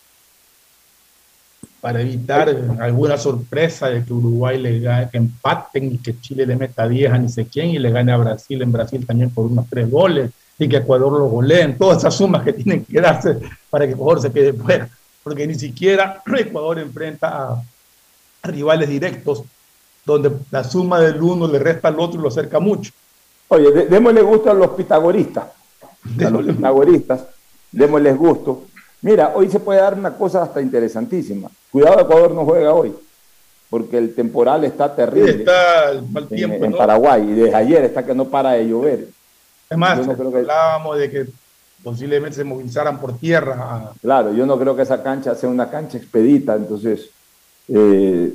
para 1.82 2.00
evitar 2.00 2.48
alguna 2.80 3.18
sorpresa 3.18 3.88
de 3.88 4.02
que 4.04 4.12
Uruguay 4.12 4.58
le 4.58 4.80
gane, 4.80 5.10
que 5.10 5.18
empaten 5.18 5.92
y 5.92 5.98
que 5.98 6.18
Chile 6.18 6.46
le 6.46 6.56
meta 6.56 6.88
10 6.88 7.12
a 7.12 7.18
ni 7.18 7.28
sé 7.28 7.46
quién 7.46 7.68
y 7.70 7.78
le 7.78 7.90
gane 7.90 8.12
a 8.12 8.16
Brasil 8.16 8.62
en 8.62 8.72
Brasil 8.72 9.06
también 9.06 9.30
por 9.30 9.46
unos 9.46 9.66
tres 9.68 9.90
goles 9.90 10.30
y 10.60 10.68
que 10.68 10.76
Ecuador 10.76 11.10
lo 11.10 11.26
goleen, 11.26 11.78
todas 11.78 11.98
esas 11.98 12.14
sumas 12.14 12.44
que 12.44 12.52
tienen 12.52 12.84
que 12.84 13.00
darse 13.00 13.38
para 13.70 13.86
que 13.86 13.94
Ecuador 13.94 14.20
se 14.20 14.30
quede 14.30 14.52
fuera, 14.52 14.88
porque 15.24 15.46
ni 15.46 15.54
siquiera 15.54 16.22
Ecuador 16.38 16.78
enfrenta 16.78 17.28
a, 17.28 17.62
rivales 18.42 18.88
directos 18.88 19.42
donde 20.04 20.30
la 20.50 20.62
suma 20.64 21.00
del 21.00 21.20
uno 21.20 21.46
le 21.46 21.58
resta 21.58 21.88
al 21.88 21.98
otro 21.98 22.18
y 22.18 22.22
lo 22.22 22.28
acerca 22.28 22.58
mucho. 22.60 22.90
Oye, 23.48 23.70
démosle 23.86 24.22
gusto 24.22 24.50
a 24.50 24.54
los 24.54 24.70
pitagoristas, 24.70 25.44
a 26.24 26.30
los 26.30 26.44
pitagoristas, 26.44 27.24
démosles 27.72 28.16
gusto. 28.16 28.64
Mira, 29.02 29.32
hoy 29.34 29.50
se 29.50 29.60
puede 29.60 29.80
dar 29.80 29.94
una 29.94 30.14
cosa 30.14 30.42
hasta 30.42 30.60
interesantísima. 30.60 31.50
Cuidado, 31.70 32.00
Ecuador 32.00 32.32
no 32.32 32.44
juega 32.44 32.74
hoy, 32.74 32.94
porque 33.70 33.96
el 33.96 34.14
temporal 34.14 34.64
está 34.64 34.94
terrible. 34.94 35.30
está 35.30 35.90
el 35.90 36.02
mal 36.02 36.28
tiempo, 36.28 36.64
en, 36.64 36.72
Paraguay 36.72 37.30
y 37.30 37.32
desde 37.32 37.54
ayer 37.54 37.84
está 37.84 38.04
que 38.04 38.14
no 38.14 38.26
para 38.26 38.52
de 38.52 38.68
llover. 38.68 39.08
Es 39.70 39.78
más, 39.78 40.00
hablábamos 40.00 40.98
de 40.98 41.08
que 41.08 41.26
posiblemente 41.84 42.34
se 42.34 42.42
movilizaran 42.42 42.98
por 42.98 43.16
tierra. 43.18 43.92
Claro, 44.02 44.32
yo 44.32 44.44
no 44.44 44.58
creo 44.58 44.74
que 44.74 44.82
esa 44.82 45.00
cancha 45.00 45.36
sea 45.36 45.48
una 45.48 45.70
cancha 45.70 45.96
expedita, 45.96 46.56
entonces 46.56 47.08
eh, 47.68 48.34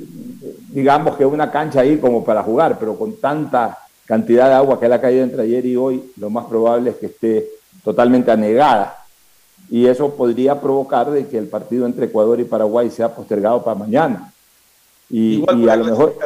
digamos 0.70 1.14
que 1.16 1.26
una 1.26 1.50
cancha 1.50 1.80
ahí 1.80 1.98
como 1.98 2.24
para 2.24 2.42
jugar, 2.42 2.78
pero 2.78 2.96
con 2.96 3.20
tanta 3.20 3.76
cantidad 4.06 4.48
de 4.48 4.54
agua 4.54 4.80
que 4.80 4.88
le 4.88 4.94
ha 4.94 5.00
caído 5.00 5.24
entre 5.24 5.42
ayer 5.42 5.66
y 5.66 5.76
hoy, 5.76 6.10
lo 6.16 6.30
más 6.30 6.46
probable 6.46 6.90
es 6.90 6.96
que 6.96 7.06
esté 7.06 7.46
totalmente 7.84 8.30
anegada. 8.30 9.04
Y 9.68 9.86
eso 9.86 10.14
podría 10.14 10.58
provocar 10.58 11.10
de 11.10 11.26
que 11.26 11.36
el 11.36 11.48
partido 11.48 11.84
entre 11.84 12.06
Ecuador 12.06 12.40
y 12.40 12.44
Paraguay 12.44 12.88
sea 12.88 13.14
postergado 13.14 13.62
para 13.62 13.78
mañana. 13.78 14.32
Y, 15.10 15.44
a 15.48 15.76
lo 15.76 15.84
mejor 15.84 16.16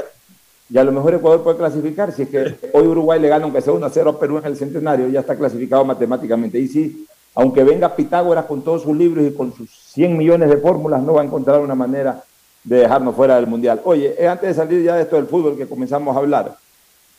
y 0.71 0.79
a 0.79 0.85
lo 0.85 0.93
mejor 0.93 1.15
Ecuador 1.15 1.43
puede 1.43 1.57
clasificar. 1.57 2.13
Si 2.13 2.23
es 2.23 2.29
que 2.29 2.57
hoy 2.73 2.87
Uruguay 2.87 3.21
le 3.21 3.29
gana, 3.29 3.45
aunque 3.45 3.61
sea 3.61 3.73
1 3.73 3.85
a 3.85 3.91
0 3.91 4.11
a 4.11 4.19
Perú 4.21 4.39
en 4.39 4.47
el 4.47 4.57
centenario, 4.57 5.09
ya 5.09 5.21
está 5.21 5.37
clasificado 5.37 5.85
matemáticamente. 5.85 6.59
Y 6.59 6.69
si, 6.69 7.07
aunque 7.35 7.65
venga 7.65 7.97
Pitágoras 7.97 8.45
con 8.45 8.63
todos 8.63 8.83
sus 8.83 8.97
libros 8.97 9.27
y 9.27 9.35
con 9.35 9.53
sus 9.53 9.71
100 9.71 10.17
millones 10.17 10.49
de 10.49 10.59
fórmulas, 10.59 11.03
no 11.03 11.15
va 11.15 11.23
a 11.23 11.25
encontrar 11.25 11.61
una 11.61 11.75
manera 11.75 12.23
de 12.63 12.77
dejarnos 12.77 13.17
fuera 13.17 13.37
del 13.37 13.47
Mundial. 13.47 13.81
Oye, 13.85 14.15
eh, 14.19 14.29
antes 14.29 14.49
de 14.49 14.55
salir 14.55 14.83
ya 14.83 14.95
de 14.95 15.03
esto 15.03 15.17
del 15.17 15.27
fútbol 15.27 15.57
que 15.57 15.67
comenzamos 15.67 16.15
a 16.15 16.21
hablar, 16.21 16.57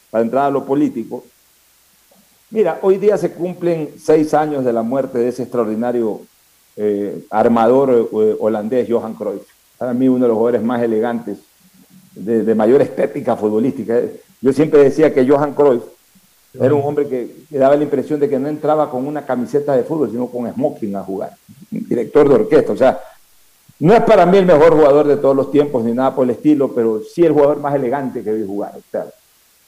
para 0.10 0.24
entrar 0.24 0.46
a 0.46 0.52
lo 0.52 0.66
político, 0.66 1.24
mira, 2.52 2.80
hoy 2.82 2.98
día 2.98 3.18
se 3.18 3.32
cumplen 3.32 3.96
seis 3.98 4.34
años 4.34 4.64
de 4.64 4.74
la 4.74 4.84
muerte 4.84 5.18
de 5.18 5.30
ese 5.30 5.44
extraordinario 5.44 6.22
eh, 6.78 7.26
armador 7.30 8.10
eh, 8.14 8.36
holandés, 8.40 8.88
Johan 8.90 9.16
Cruyff. 9.16 9.44
Para 9.78 9.94
mí 9.94 10.08
uno 10.08 10.26
de 10.26 10.28
los 10.30 10.38
jugadores 10.38 10.64
más 10.64 10.82
elegantes, 10.82 11.40
de, 12.14 12.56
mayor 12.56 12.82
estética 12.82 13.36
futbolística. 13.36 14.00
Yo 14.42 14.54
siempre 14.54 14.84
decía 14.84 15.14
que 15.14 15.28
Johan 15.28 15.54
Cruyff 15.54 15.84
era 16.60 16.74
un 16.74 16.84
hombre 16.84 17.08
que, 17.08 17.46
que, 17.50 17.58
daba 17.58 17.76
la 17.76 17.84
impresión 17.84 18.20
de 18.20 18.30
que 18.30 18.40
no 18.40 18.50
entraba 18.50 18.90
con 18.90 19.08
una 19.08 19.26
camiseta 19.26 19.76
de 19.76 19.84
fútbol, 19.84 20.12
sino 20.12 20.28
con 20.28 20.52
smoking 20.52 20.96
a 20.96 21.04
jugar. 21.04 21.32
Director 21.70 22.28
de 22.28 22.36
orquesta, 22.36 22.74
o 22.74 22.78
sea, 22.78 23.00
no 23.82 23.96
es 23.96 24.02
para 24.02 24.28
mí 24.28 24.38
el 24.38 24.46
mejor 24.46 24.76
jugador 24.76 25.08
de 25.08 25.18
todos 25.18 25.36
los 25.36 25.50
tiempos 25.50 25.84
ni 25.84 25.92
nada 25.92 26.14
por 26.14 26.26
el 26.26 26.30
estilo, 26.30 26.72
pero 26.72 27.02
sí 27.02 27.26
el 27.26 27.34
jugador 27.34 27.60
más 27.60 27.74
elegante 27.74 28.24
que 28.24 28.32
vi 28.32 28.46
jugar. 28.46 28.74
O 28.78 28.82
sea, 28.92 29.08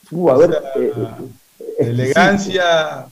jugador. 0.08 0.64
Eh, 0.76 0.94
eh, 0.96 1.76
elegancia, 1.80 3.08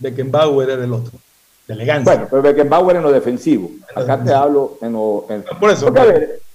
Beckenbauer 0.00 0.70
era 0.70 0.82
el 0.82 0.92
otro. 0.92 1.12
De 1.68 1.74
elegancia. 1.74 2.12
Bueno, 2.12 2.26
pero 2.28 2.42
Beckenbauer 2.42 2.96
en 2.96 3.02
lo 3.02 3.12
defensivo. 3.12 3.70
Acá 3.94 4.20
te 4.20 4.32
hablo 4.32 4.78
en 4.82 4.94
lo. 4.94 5.24
por 5.60 5.70
eso. 5.70 5.94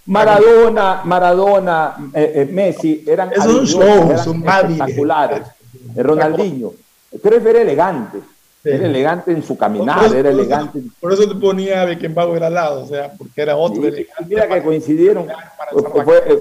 Maradona, 0.06 1.02
Maradona, 1.06 1.96
eh, 2.14 2.48
Messi 2.52 3.04
eran, 3.08 3.32
es 3.32 3.46
un 3.46 3.66
show, 3.66 4.18
son 4.18 4.48
espectaculares. 4.48 5.48
Ronaldinho. 5.96 6.74
Pero 7.22 7.50
era 7.50 7.62
elegante. 7.62 8.20
Era 8.64 8.86
elegante 8.86 9.32
en 9.32 9.44
su 9.44 9.58
caminar, 9.58 10.14
era 10.16 10.30
elegante. 10.30 10.82
Por 11.00 11.12
eso 11.12 11.28
te 11.28 11.36
ponía 11.36 11.82
a 11.82 11.86
Beckenbauer 11.86 12.44
al 12.46 12.54
lado, 12.54 12.84
o 12.84 12.88
sea, 12.88 13.12
porque 13.12 13.42
era 13.42 13.58
otro. 13.58 13.82
mira 14.26 14.48
que 14.48 14.64
coincidieron, 14.64 15.28
eh, 15.30 16.40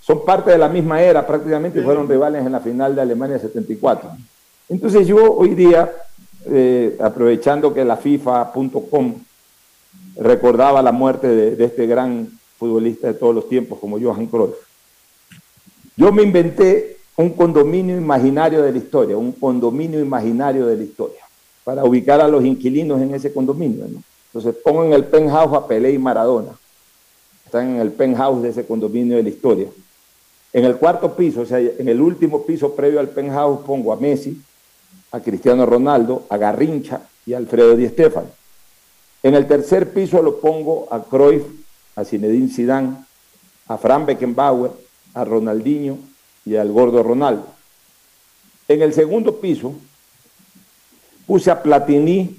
son 0.00 0.24
parte 0.24 0.52
de 0.52 0.58
la 0.58 0.68
misma 0.68 1.02
era 1.02 1.26
prácticamente, 1.26 1.80
y 1.80 1.82
fueron 1.82 2.08
rivales 2.08 2.46
en 2.46 2.52
la 2.52 2.60
final 2.60 2.94
de 2.94 3.02
Alemania 3.02 3.40
74. 3.40 4.08
Entonces 4.68 5.08
yo 5.08 5.34
hoy 5.34 5.56
día, 5.56 5.90
eh, 6.46 6.96
aprovechando 7.00 7.74
que 7.74 7.84
la 7.84 7.96
FIFA.com 7.96 9.14
recordaba 10.16 10.80
la 10.80 10.92
muerte 10.92 11.26
de, 11.26 11.56
de 11.56 11.64
este 11.64 11.88
gran 11.88 12.37
futbolista 12.58 13.08
de 13.08 13.14
todos 13.14 13.34
los 13.34 13.48
tiempos 13.48 13.78
como 13.78 13.98
Johan 14.00 14.26
Cruyff, 14.26 14.56
yo 15.96 16.12
me 16.12 16.22
inventé 16.22 16.98
un 17.16 17.30
condominio 17.30 17.96
imaginario 17.96 18.62
de 18.62 18.72
la 18.72 18.78
historia, 18.78 19.16
un 19.16 19.32
condominio 19.32 19.98
imaginario 20.00 20.66
de 20.66 20.76
la 20.76 20.82
historia 20.84 21.20
para 21.64 21.84
ubicar 21.84 22.20
a 22.20 22.28
los 22.28 22.44
inquilinos 22.44 23.00
en 23.00 23.14
ese 23.14 23.32
condominio. 23.32 23.84
Entonces 24.32 24.54
pongo 24.62 24.84
en 24.84 24.92
el 24.92 25.04
penthouse 25.04 25.54
a 25.54 25.66
Pelé 25.66 25.92
y 25.92 25.98
Maradona. 25.98 26.52
Están 27.44 27.74
en 27.74 27.80
el 27.80 27.92
penthouse 27.92 28.42
de 28.42 28.50
ese 28.50 28.64
condominio 28.64 29.16
de 29.16 29.22
la 29.22 29.28
historia. 29.28 29.68
En 30.52 30.64
el 30.64 30.76
cuarto 30.76 31.14
piso, 31.14 31.42
o 31.42 31.46
sea, 31.46 31.58
en 31.58 31.88
el 31.88 32.00
último 32.00 32.44
piso 32.44 32.74
previo 32.74 33.00
al 33.00 33.08
penthouse, 33.08 33.60
pongo 33.66 33.92
a 33.92 33.96
Messi, 33.96 34.40
a 35.10 35.20
Cristiano 35.20 35.66
Ronaldo, 35.66 36.24
a 36.28 36.36
Garrincha 36.36 37.02
y 37.26 37.34
a 37.34 37.38
Alfredo 37.38 37.76
Di 37.76 37.88
Stéfano. 37.88 38.28
En 39.22 39.34
el 39.34 39.46
tercer 39.46 39.92
piso 39.92 40.22
lo 40.22 40.40
pongo 40.40 40.86
a 40.90 41.02
Cruyff, 41.02 41.44
a 41.98 42.04
Zinedine 42.04 42.48
Zidane, 42.48 43.04
a 43.66 43.76
Fran 43.76 44.06
Beckenbauer, 44.06 44.70
a 45.14 45.24
Ronaldinho 45.24 45.98
y 46.44 46.54
al 46.54 46.70
gordo 46.70 47.02
Ronaldo. 47.02 47.46
En 48.68 48.82
el 48.82 48.92
segundo 48.92 49.40
piso 49.40 49.74
Puse 51.28 51.50
a 51.50 51.62
Platini, 51.62 52.38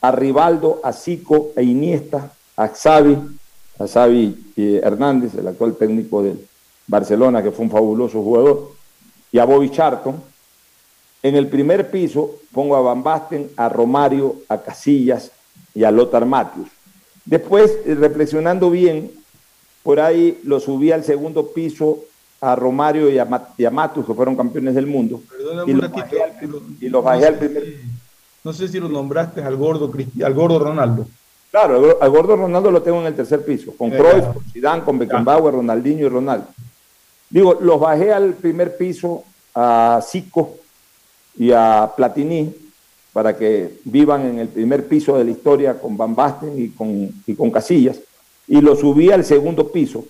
a 0.00 0.12
Rivaldo, 0.12 0.80
a 0.84 0.92
Zico, 0.92 1.50
a 1.56 1.60
Iniesta, 1.60 2.30
a 2.56 2.68
Xavi, 2.68 3.18
a 3.80 3.88
Xavi 3.88 4.52
eh, 4.56 4.80
Hernández, 4.80 5.34
el 5.34 5.48
actual 5.48 5.74
técnico 5.74 6.22
del 6.22 6.38
Barcelona, 6.86 7.42
que 7.42 7.50
fue 7.50 7.64
un 7.64 7.70
fabuloso 7.72 8.22
jugador, 8.22 8.70
y 9.32 9.40
a 9.40 9.44
Bobby 9.44 9.70
Charlton. 9.70 10.22
En 11.20 11.34
el 11.34 11.48
primer 11.48 11.90
piso 11.90 12.36
pongo 12.52 12.76
a 12.76 12.80
Van 12.80 13.02
Basten, 13.02 13.50
a 13.56 13.68
Romario, 13.68 14.36
a 14.48 14.58
Casillas 14.58 15.32
y 15.74 15.82
a 15.82 15.90
Lothar 15.90 16.24
Matthews. 16.24 16.68
Después, 17.24 17.70
eh, 17.86 17.94
reflexionando 17.94 18.70
bien, 18.70 19.10
por 19.82 20.00
ahí 20.00 20.40
lo 20.44 20.60
subí 20.60 20.92
al 20.92 21.04
segundo 21.04 21.48
piso 21.52 22.00
a 22.40 22.56
Romario 22.56 23.08
y 23.10 23.18
a, 23.18 23.24
Mat- 23.24 23.50
y 23.56 23.64
a 23.64 23.70
Matus, 23.70 24.04
que 24.04 24.14
fueron 24.14 24.36
campeones 24.36 24.74
del 24.74 24.86
mundo. 24.86 25.20
Y 25.66 25.72
los 25.72 25.82
ratito, 25.82 26.00
bajé 26.00 26.22
al, 26.22 26.32
y 26.80 26.88
los 26.88 27.04
bajé 27.04 27.26
al 27.26 27.34
primer. 27.38 27.64
si- 27.64 27.76
No 28.44 28.52
sé 28.52 28.66
si 28.68 28.80
lo 28.80 28.88
nombraste 28.88 29.40
al 29.42 29.56
gordo, 29.56 29.90
al 30.24 30.34
gordo 30.34 30.58
Ronaldo. 30.58 31.06
Claro, 31.52 31.96
al- 32.00 32.10
gordo 32.10 32.34
Ronaldo 32.34 32.70
lo 32.72 32.82
tengo 32.82 33.00
en 33.00 33.06
el 33.06 33.14
tercer 33.14 33.44
piso, 33.44 33.72
con 33.76 33.90
Ya, 33.90 33.98
Cruyff, 33.98 34.24
con 34.32 34.44
Zidane, 34.52 34.82
con 34.82 34.98
Beckenbauer, 34.98 35.54
Ronaldinho 35.54 36.06
y 36.06 36.08
Ronaldo. 36.08 36.46
Digo, 37.30 37.58
los 37.60 37.78
bajé 37.78 38.12
al 38.12 38.34
primer 38.34 38.76
piso 38.76 39.22
a 39.54 40.00
Zico 40.04 40.56
y 41.38 41.52
a 41.52 41.90
Platini 41.96 42.52
para 43.12 43.36
que 43.36 43.78
vivan 43.84 44.26
en 44.26 44.38
el 44.38 44.48
primer 44.48 44.88
piso 44.88 45.18
de 45.18 45.24
la 45.24 45.30
historia 45.30 45.78
con 45.78 45.96
Van 45.96 46.14
Basten 46.14 46.58
y 46.58 46.68
con, 46.70 47.10
y 47.26 47.34
con 47.34 47.50
Casillas. 47.50 48.00
Y 48.48 48.60
los 48.60 48.80
subí 48.80 49.10
al 49.10 49.24
segundo 49.24 49.70
piso 49.70 50.04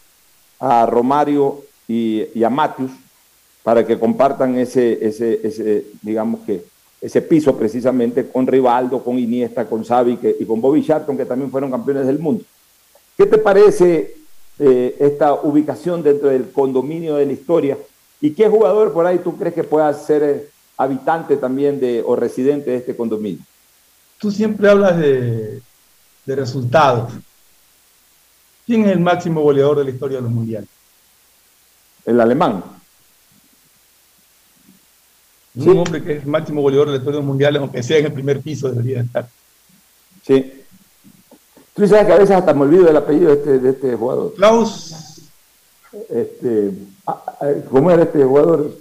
a 0.59 0.87
Romario 0.87 1.63
y, 1.89 2.43
a 2.43 2.51
Matius 2.51 2.93
para 3.63 3.87
que 3.87 3.99
compartan 3.99 4.57
ese, 4.59 4.99
ese, 5.07 5.41
ese, 5.43 5.87
digamos 6.03 6.41
que, 6.47 6.65
ese 7.01 7.21
piso 7.21 7.57
precisamente 7.57 8.29
con 8.29 8.47
Rivaldo, 8.47 9.03
con 9.03 9.19
Iniesta, 9.19 9.67
con 9.67 9.85
Xavi 9.85 10.19
y 10.39 10.45
con 10.45 10.61
Bobby 10.61 10.85
Charlton, 10.85 11.17
que 11.17 11.27
también 11.27 11.51
fueron 11.51 11.71
campeones 11.71 12.07
del 12.07 12.21
mundo. 12.21 12.45
¿Qué 13.17 13.27
te 13.27 13.39
parece 13.39 14.15
eh, 14.61 14.97
esta 15.01 15.35
ubicación 15.35 16.03
dentro 16.03 16.29
del 16.29 16.53
condominio 16.53 17.17
de 17.17 17.27
la 17.27 17.33
historia? 17.33 17.77
¿Y 18.21 18.31
qué 18.35 18.49
jugador 18.49 18.93
por 18.93 19.05
ahí 19.05 19.19
tú 19.19 19.37
crees 19.37 19.55
que 19.55 19.65
pueda 19.65 19.93
ser 19.95 20.23
eh, 20.23 20.49
habitante 20.83 21.37
también 21.37 21.81
de, 21.81 22.03
o 22.05 22.17
residente 22.17 22.71
de 22.71 22.77
este 22.79 22.97
condominio? 22.97 23.45
Tú 24.19 24.31
siempre 24.31 24.71
hablas 24.71 24.99
de, 24.99 25.61
de 26.25 26.37
resultados. 26.37 27.13
¿Quién 28.67 28.85
es 28.85 28.93
el 28.93 29.01
máximo 29.01 29.41
goleador 29.43 29.79
de 29.79 29.85
la 29.85 29.91
historia 29.91 30.19
de 30.19 30.23
los 30.23 30.31
mundiales? 30.31 30.69
El 32.05 32.21
alemán. 32.21 32.63
Un 35.55 35.79
hombre 35.79 36.03
que 36.03 36.17
es 36.17 36.23
el 36.23 36.29
máximo 36.29 36.63
goleador 36.63 36.87
de 36.87 36.93
la 36.93 36.99
historia 36.99 37.17
de 37.17 37.23
los 37.23 37.29
mundiales, 37.29 37.61
aunque 37.61 37.83
sea 37.83 37.99
en 37.99 38.07
el 38.07 38.13
primer 38.13 38.41
piso, 38.41 38.71
debería 38.71 39.01
estar. 39.03 39.29
Sí. 40.23 40.65
Tú 41.75 41.87
sabes 41.87 42.07
que 42.07 42.13
a 42.13 42.19
veces 42.19 42.37
hasta 42.37 42.55
me 42.55 42.63
olvido 42.63 42.85
del 42.85 42.97
apellido 42.97 43.29
de 43.29 43.35
este, 43.35 43.59
de 43.59 43.71
este 43.71 43.97
jugador. 43.97 44.35
Klaus. 44.35 44.95
Este, 46.09 46.73
ah, 47.07 47.23
ah, 47.41 47.47
¿Cómo 47.71 47.91
era 47.91 48.05
este 48.05 48.25
jugador? 48.25 48.73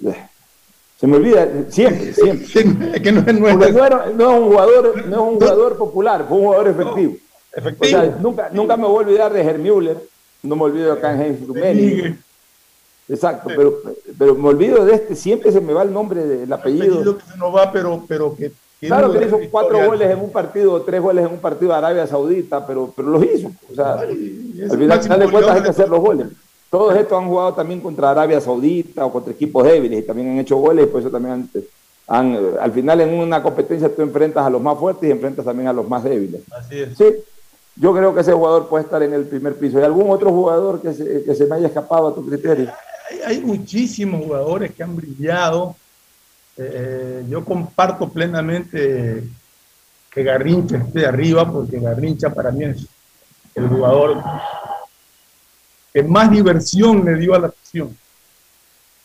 Se 1.02 1.08
me 1.08 1.18
olvida, 1.18 1.48
siempre, 1.70 2.14
siempre. 2.46 2.92
Es 2.96 3.02
que 3.02 3.12
no, 3.12 3.20
es- 3.22 3.34
no 3.40 3.48
es- 3.50 3.56
Porque 3.58 3.72
no, 3.74 3.86
era- 3.86 4.06
no 4.16 4.32
es 4.32 4.40
un 4.40 4.48
jugador, 4.50 5.06
no 5.08 5.16
es 5.16 5.22
un 5.22 5.34
jugador 5.40 5.78
popular, 5.78 6.26
fue 6.30 6.38
un 6.38 6.44
jugador 6.46 6.68
efectivo. 6.70 7.14
efectivo. 7.54 7.82
O 7.82 7.86
sea, 8.02 8.18
nunca, 8.22 8.50
nunca 8.54 8.78
me 8.78 8.86
voy 8.88 9.04
a 9.04 9.08
olvidar 9.08 9.34
de 9.34 9.42
Herr 9.42 9.58
Müller, 9.58 9.98
no 10.44 10.56
me 10.56 10.62
olvido 10.64 10.94
de 10.96 11.02
Karl-Heinz 11.02 11.46
Rummenigge. 11.48 12.16
Exacto, 13.10 13.50
pero, 13.50 13.80
pero 14.18 14.36
me 14.36 14.48
olvido 14.50 14.86
de 14.86 14.94
este, 14.94 15.16
siempre 15.16 15.52
se 15.52 15.60
me 15.60 15.74
va 15.74 15.82
el 15.84 15.92
nombre 15.92 16.24
del 16.24 16.54
apellido. 16.54 16.94
apellido 16.94 17.18
que 17.18 17.24
se 17.32 17.38
nos 17.38 17.54
va, 17.54 17.72
pero, 17.72 18.06
pero 18.08 18.36
que 18.36 18.52
Claro 18.80 19.12
que 19.12 19.26
hizo 19.26 19.38
cuatro 19.52 19.78
historia. 19.78 19.86
goles 19.86 20.10
en 20.12 20.20
un 20.20 20.32
partido, 20.32 20.82
tres 20.82 21.02
goles 21.02 21.26
en 21.26 21.32
un 21.34 21.40
partido 21.40 21.72
de 21.72 21.78
Arabia 21.78 22.08
Saudita, 22.08 22.66
pero, 22.66 22.92
pero 22.96 23.10
los 23.10 23.24
hizo. 23.26 23.52
O 23.72 23.76
sea, 23.76 23.94
al 23.94 24.10
el 24.10 24.72
final, 24.72 25.20
de 25.20 25.30
cuentas 25.30 25.56
hay 25.56 25.62
que 25.64 25.70
hacer 25.70 25.88
los 25.90 26.00
goles. 26.00 26.28
Todos 26.72 26.96
estos 26.96 27.22
han 27.22 27.28
jugado 27.28 27.54
también 27.54 27.82
contra 27.82 28.12
Arabia 28.12 28.40
Saudita 28.40 29.06
o 29.06 29.12
contra 29.12 29.34
equipos 29.34 29.66
débiles 29.66 30.00
y 30.00 30.04
también 30.04 30.30
han 30.30 30.40
hecho 30.40 30.56
goles 30.56 30.86
y 30.86 30.88
por 30.88 31.02
eso 31.02 31.12
también 31.12 31.34
han, 31.34 31.50
han, 32.08 32.34
eh, 32.34 32.52
al 32.62 32.72
final 32.72 33.02
en 33.02 33.14
una 33.14 33.44
competencia 33.44 33.94
tú 33.94 34.02
enfrentas 34.02 34.46
a 34.46 34.50
los 34.50 34.62
más 34.62 34.80
fuertes 34.80 35.10
y 35.10 35.12
enfrentas 35.12 35.44
también 35.44 35.68
a 35.68 35.74
los 35.74 35.90
más 35.90 36.02
débiles. 36.02 36.44
Así 36.50 36.80
es. 36.80 36.98
Sí, 36.98 37.14
yo 37.76 37.94
creo 37.94 38.16
que 38.16 38.22
ese 38.22 38.32
jugador 38.32 38.70
puede 38.70 38.86
estar 38.86 39.04
en 39.04 39.12
el 39.12 39.26
primer 39.26 39.56
piso. 39.56 39.80
¿Hay 39.80 39.84
algún 39.84 40.10
otro 40.10 40.32
jugador 40.32 40.82
que 40.82 40.94
se, 40.94 41.26
que 41.26 41.36
se 41.36 41.46
me 41.46 41.58
haya 41.58 41.68
escapado 41.68 42.08
a 42.08 42.16
tu 42.16 42.26
criterio? 42.26 42.72
Hay, 43.10 43.20
hay 43.20 43.42
muchísimos 43.42 44.24
jugadores 44.24 44.74
que 44.74 44.82
han 44.82 44.96
brillado. 44.96 45.76
Eh, 46.56 47.26
yo 47.30 47.44
comparto 47.44 48.08
plenamente 48.08 49.26
que 50.10 50.24
Garrincha 50.24 50.78
esté 50.78 51.06
arriba, 51.06 51.52
porque 51.52 51.82
Garrincha 51.82 52.34
para 52.34 52.50
mí 52.52 52.64
es 52.64 52.88
el 53.56 53.68
jugador 53.68 54.24
que 55.94 56.04
más 56.04 56.32
diversión 56.32 57.04
le 57.06 57.16
dio 57.16 57.34
a 57.34 57.40
la 57.40 57.48
acción, 57.48 57.96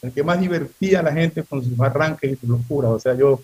el 0.02 0.12
que 0.12 0.22
más 0.22 0.40
divertía 0.40 1.00
a 1.00 1.02
la 1.02 1.12
gente 1.12 1.42
con 1.44 1.64
sus 1.64 1.78
arranques 1.80 2.32
y 2.32 2.36
sus 2.36 2.48
locuras. 2.48 2.92
O 2.92 2.98
sea, 2.98 3.14
yo 3.14 3.40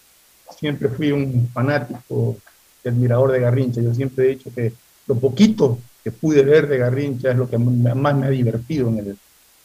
siempre 0.58 0.88
fui 0.88 1.12
un 1.12 1.48
fanático 1.52 2.36
y 2.84 2.88
admirador 2.88 3.32
de 3.32 3.40
Garrincha. 3.40 3.80
Yo 3.80 3.94
siempre 3.94 4.24
he 4.24 4.28
dicho 4.36 4.50
que 4.54 4.72
lo 5.06 5.16
poquito 5.16 5.78
que 6.04 6.10
pude 6.12 6.42
ver 6.42 6.68
de 6.68 6.78
Garrincha 6.78 7.30
es 7.30 7.36
lo 7.36 7.48
que 7.48 7.58
más 7.58 8.14
me 8.16 8.26
ha 8.26 8.30
divertido 8.30 8.88
en 8.88 8.98
el, 8.98 9.18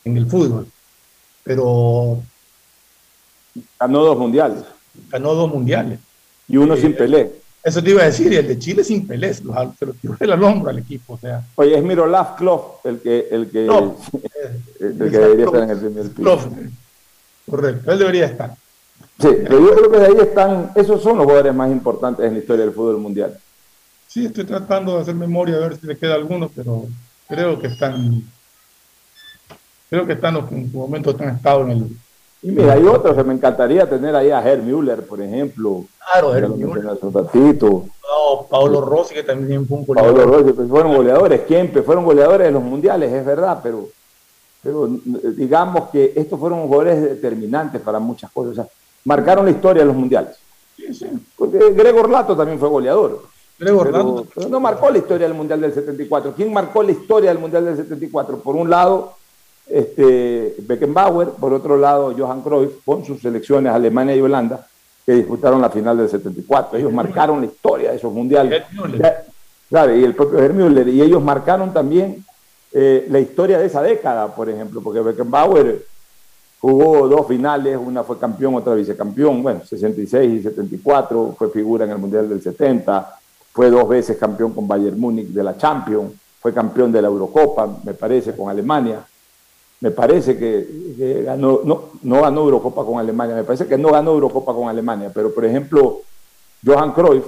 en 0.05 0.17
el 0.17 0.27
fútbol. 0.27 0.67
Pero 1.43 2.21
Ganó 3.79 4.03
dos 4.03 4.17
mundiales 4.17 4.63
ganó 5.09 5.33
dos 5.33 5.51
mundiales. 5.51 5.99
y 6.47 6.57
uno 6.57 6.75
sin 6.75 6.95
Pelé. 6.95 7.31
Eso 7.67 7.83
te 7.83 7.89
iba 7.89 8.01
a 8.01 8.05
decir, 8.05 8.31
y 8.31 8.37
el 8.37 8.47
de 8.47 8.57
Chile 8.57 8.81
sin 8.81 9.05
Pelé, 9.05 9.33
se 9.33 9.43
lo, 9.43 9.53
tiró 9.99 10.15
el 10.17 10.31
al 10.31 10.41
hombro 10.41 10.69
al 10.69 10.79
equipo. 10.79 11.15
O 11.15 11.17
sea, 11.17 11.45
Oye, 11.55 11.77
es 11.77 11.83
Miroslav 11.83 12.37
Klov 12.37 12.61
el 12.85 13.01
que, 13.01 13.27
el 13.29 13.49
que, 13.51 13.65
No. 13.65 13.97
el 14.79 14.97
que 14.97 15.17
debería 15.17 15.45
estar 15.45 15.63
en 15.63 15.69
el 15.71 15.77
primer 15.77 16.03
piso. 16.03 16.15
Klopp. 16.15 16.41
correcto, 17.49 17.91
él 17.91 17.99
debería 17.99 18.25
estar. 18.27 18.55
Sí, 19.19 19.27
pero 19.43 19.59
yo 19.59 19.75
creo 19.75 19.91
que 19.91 19.97
de 19.97 20.05
ahí 20.05 20.15
están, 20.17 20.71
esos 20.75 21.03
son 21.03 21.17
los 21.17 21.25
jugadores 21.25 21.53
más 21.53 21.69
importantes 21.69 22.25
en 22.25 22.35
la 22.35 22.39
historia 22.39 22.63
del 22.63 22.73
fútbol 22.73 22.99
mundial. 22.99 23.37
Sí, 24.07 24.27
estoy 24.27 24.45
tratando 24.45 24.95
de 24.95 25.01
hacer 25.01 25.15
memoria 25.15 25.57
a 25.57 25.59
ver 25.59 25.77
si 25.77 25.87
le 25.87 25.97
queda 25.97 26.15
alguno, 26.15 26.49
pero 26.55 26.85
creo 27.27 27.59
que 27.59 27.67
están, 27.67 28.23
creo 29.89 30.07
que 30.07 30.13
están 30.13 30.35
los 30.35 30.47
que 30.47 30.55
en 30.55 30.71
su 30.71 30.77
momento 30.77 31.13
han 31.19 31.35
estado 31.35 31.63
en 31.63 31.71
el. 31.71 31.97
Y 32.41 32.51
mira, 32.51 32.73
hay 32.73 32.85
otros 32.85 33.15
que 33.15 33.23
me 33.23 33.33
encantaría 33.33 33.89
tener 33.89 34.15
ahí 34.15 34.29
a 34.29 34.41
Herr 34.41 34.61
Müller, 34.61 35.05
por 35.05 35.21
ejemplo. 35.21 35.85
Claro, 36.11 36.35
Herr 36.35 36.49
Müller. 36.49 36.87
hace 36.87 37.05
un 37.05 37.13
ratito. 37.13 37.85
No, 38.03 38.45
Paolo 38.49 38.81
Rossi, 38.81 39.15
que 39.15 39.23
también 39.23 39.67
fue 39.67 39.79
un 39.79 39.85
goleador. 39.85 40.15
Pablo 40.15 40.37
Rossi, 40.37 40.53
pues 40.53 40.69
fueron 40.69 40.95
goleadores, 40.95 41.41
Kempe, 41.41 41.81
fueron 41.81 42.05
goleadores 42.05 42.47
de 42.47 42.51
los 42.51 42.63
mundiales, 42.63 43.11
es 43.11 43.25
verdad, 43.25 43.59
pero, 43.61 43.89
pero 44.61 44.87
digamos 45.35 45.89
que 45.89 46.13
estos 46.15 46.39
fueron 46.39 46.61
jugadores 46.67 47.01
determinantes 47.01 47.81
para 47.81 47.99
muchas 47.99 48.31
cosas. 48.31 48.51
O 48.51 48.55
sea, 48.55 48.67
marcaron 49.03 49.45
la 49.45 49.51
historia 49.51 49.81
de 49.81 49.87
los 49.87 49.95
mundiales. 49.95 50.37
Sí, 50.75 50.93
sí. 50.93 51.07
Porque 51.35 51.71
Gregor 51.73 52.09
Lato 52.09 52.37
también 52.37 52.59
fue 52.59 52.69
goleador. 52.69 53.23
Gregor 53.57 53.91
pero, 53.91 53.97
Lato. 53.97 54.27
pero 54.35 54.49
no 54.49 54.59
marcó 54.59 54.91
la 54.91 54.99
historia 54.99 55.27
del 55.27 55.35
Mundial 55.35 55.59
del 55.59 55.73
74. 55.73 56.33
¿Quién 56.35 56.53
marcó 56.53 56.83
la 56.83 56.91
historia 56.91 57.31
del 57.31 57.39
Mundial 57.39 57.65
del 57.65 57.77
74? 57.77 58.39
Por 58.39 58.55
un 58.55 58.69
lado, 58.69 59.13
este, 59.69 60.55
Beckenbauer, 60.59 61.29
por 61.31 61.53
otro 61.53 61.77
lado, 61.77 62.13
Johan 62.17 62.41
Cruyff, 62.41 62.83
con 62.85 63.05
sus 63.05 63.21
selecciones 63.21 63.73
Alemania 63.73 64.15
y 64.15 64.21
Holanda, 64.21 64.65
que 65.05 65.13
disputaron 65.13 65.61
la 65.61 65.69
final 65.69 65.97
del 65.97 66.09
74. 66.09 66.77
Ellos 66.77 66.91
marcaron 66.91 67.39
la 67.41 67.47
historia 67.47 67.91
de 67.91 67.97
esos 67.97 68.13
mundiales. 68.13 68.63
Claro, 69.69 69.95
y 69.95 70.03
el 70.03 70.15
propio 70.15 70.39
Gerd 70.39 70.53
Müller. 70.53 70.87
Y 70.87 71.01
ellos 71.01 71.21
marcaron 71.21 71.73
también 71.73 72.23
eh, 72.71 73.05
la 73.09 73.19
historia 73.19 73.59
de 73.59 73.65
esa 73.65 73.81
década, 73.81 74.33
por 74.33 74.49
ejemplo, 74.49 74.81
porque 74.81 75.01
Beckenbauer 75.01 75.85
jugó 76.59 77.07
dos 77.07 77.27
finales, 77.27 77.77
una 77.77 78.03
fue 78.03 78.17
campeón, 78.17 78.55
otra 78.55 78.73
vicecampeón, 78.75 79.43
bueno, 79.43 79.63
66 79.63 80.39
y 80.39 80.43
74, 80.43 81.35
fue 81.37 81.49
figura 81.49 81.85
en 81.85 81.91
el 81.91 81.97
Mundial 81.97 82.27
del 82.27 82.41
70, 82.41 83.19
fue 83.53 83.69
dos 83.69 83.87
veces 83.87 84.17
campeón 84.17 84.53
con 84.53 84.67
Bayern 84.67 84.99
Múnich 84.99 85.27
de 85.27 85.43
la 85.43 85.57
Champions, 85.57 86.13
fue 86.39 86.53
campeón 86.53 86.91
de 86.91 87.01
la 87.01 87.07
Eurocopa, 87.07 87.67
me 87.83 87.93
parece, 87.93 88.35
con 88.35 88.49
Alemania. 88.49 89.05
Me 89.79 89.91
parece 89.91 90.37
que, 90.37 90.67
que 90.97 91.23
ganó, 91.23 91.61
no, 91.63 91.83
no 92.01 92.21
ganó 92.21 92.41
Eurocopa 92.41 92.83
con 92.83 92.97
Alemania, 92.99 93.35
me 93.35 93.43
parece 93.43 93.67
que 93.67 93.77
no 93.77 93.91
ganó 93.91 94.11
Eurocopa 94.11 94.53
con 94.53 94.67
Alemania, 94.67 95.11
pero 95.13 95.31
por 95.33 95.45
ejemplo, 95.45 95.99
Johan 96.65 96.93
Cruyff 96.93 97.25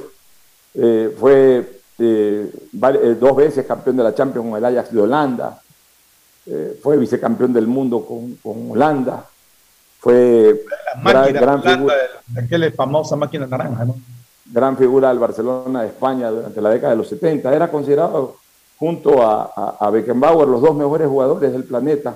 eh, 0.73 1.15
fue 1.19 1.59
eh, 1.99 2.51
eh, 2.71 3.17
dos 3.19 3.35
veces 3.35 3.65
campeón 3.67 3.97
de 3.97 4.03
la 4.03 4.15
Champions 4.15 4.49
con 4.49 4.57
el 4.57 4.65
Ajax 4.65 4.91
de 4.91 4.99
Holanda, 5.01 5.61
eh, 6.47 6.79
fue 6.81 6.97
vicecampeón 6.97 7.53
del 7.53 7.67
mundo 7.67 8.03
con, 8.03 8.33
con 8.41 8.71
Holanda, 8.71 9.25
fue 9.99 10.63
La 11.03 11.11
gran, 11.11 11.21
máquina 11.21 11.39
gran 11.41 11.59
Holanda, 11.59 11.75
figura, 11.75 11.95
de 12.27 12.41
aquella 12.41 12.71
famosa 12.71 13.15
máquina 13.15 13.45
naranja, 13.45 13.85
¿no? 13.85 13.95
gran 14.51 14.75
figura 14.75 15.09
del 15.09 15.19
Barcelona 15.19 15.81
de 15.83 15.89
España 15.89 16.31
durante 16.31 16.59
la 16.59 16.71
década 16.71 16.93
de 16.93 16.97
los 16.97 17.07
70. 17.09 17.53
Era 17.55 17.69
considerado 17.69 18.37
junto 18.79 19.21
a, 19.21 19.51
a- 19.55 19.75
a 19.79 19.89
Beckenbauer 19.91 20.47
los 20.47 20.61
dos 20.61 20.73
mejores 20.75 21.07
jugadores 21.07 21.51
del 21.51 21.65
planeta 21.65 22.15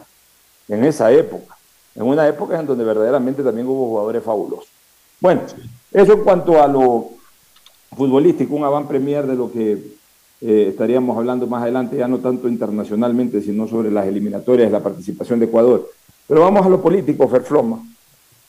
en 0.67 0.85
esa 0.85 1.11
época, 1.11 1.55
en 1.95 2.03
una 2.03 2.27
época 2.27 2.59
en 2.59 2.65
donde 2.65 2.83
verdaderamente 2.83 3.43
también 3.43 3.67
hubo 3.67 3.87
jugadores 3.87 4.23
fabulosos. 4.23 4.69
Bueno, 5.19 5.41
eso 5.91 6.13
en 6.13 6.23
cuanto 6.23 6.61
a 6.61 6.67
lo 6.67 7.11
futbolístico, 7.95 8.55
un 8.55 8.63
avant 8.63 8.87
premier 8.87 9.25
de 9.27 9.35
lo 9.35 9.51
que 9.51 9.73
eh, 10.41 10.67
estaríamos 10.69 11.17
hablando 11.17 11.47
más 11.47 11.63
adelante, 11.63 11.97
ya 11.97 12.07
no 12.07 12.19
tanto 12.19 12.47
internacionalmente, 12.47 13.41
sino 13.41 13.67
sobre 13.67 13.91
las 13.91 14.07
eliminatorias, 14.07 14.71
la 14.71 14.81
participación 14.81 15.39
de 15.39 15.45
Ecuador. 15.45 15.89
Pero 16.27 16.41
vamos 16.41 16.65
a 16.65 16.69
lo 16.69 16.81
político, 16.81 17.27
Ferfloma, 17.27 17.83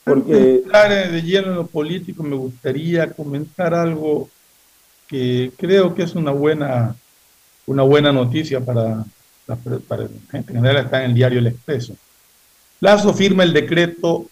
porque 0.04 0.62
entrar 0.64 1.10
de 1.10 1.22
lleno 1.22 1.48
en 1.48 1.54
lo 1.56 1.66
político, 1.66 2.22
me 2.22 2.36
gustaría 2.36 3.10
comentar 3.12 3.74
algo 3.74 4.28
que 5.06 5.52
creo 5.56 5.94
que 5.94 6.02
es 6.02 6.14
una 6.14 6.30
buena, 6.30 6.96
una 7.66 7.82
buena 7.82 8.12
noticia 8.12 8.60
para 8.60 9.04
para 9.46 10.08
gente 10.30 10.52
en 10.52 10.56
general, 10.56 10.84
está 10.84 11.04
en 11.04 11.10
el 11.10 11.14
diario 11.14 11.38
El 11.38 11.48
Expreso. 11.48 11.96
Lazo 12.80 13.14
firma 13.14 13.42
el 13.42 13.52
decreto 13.52 14.26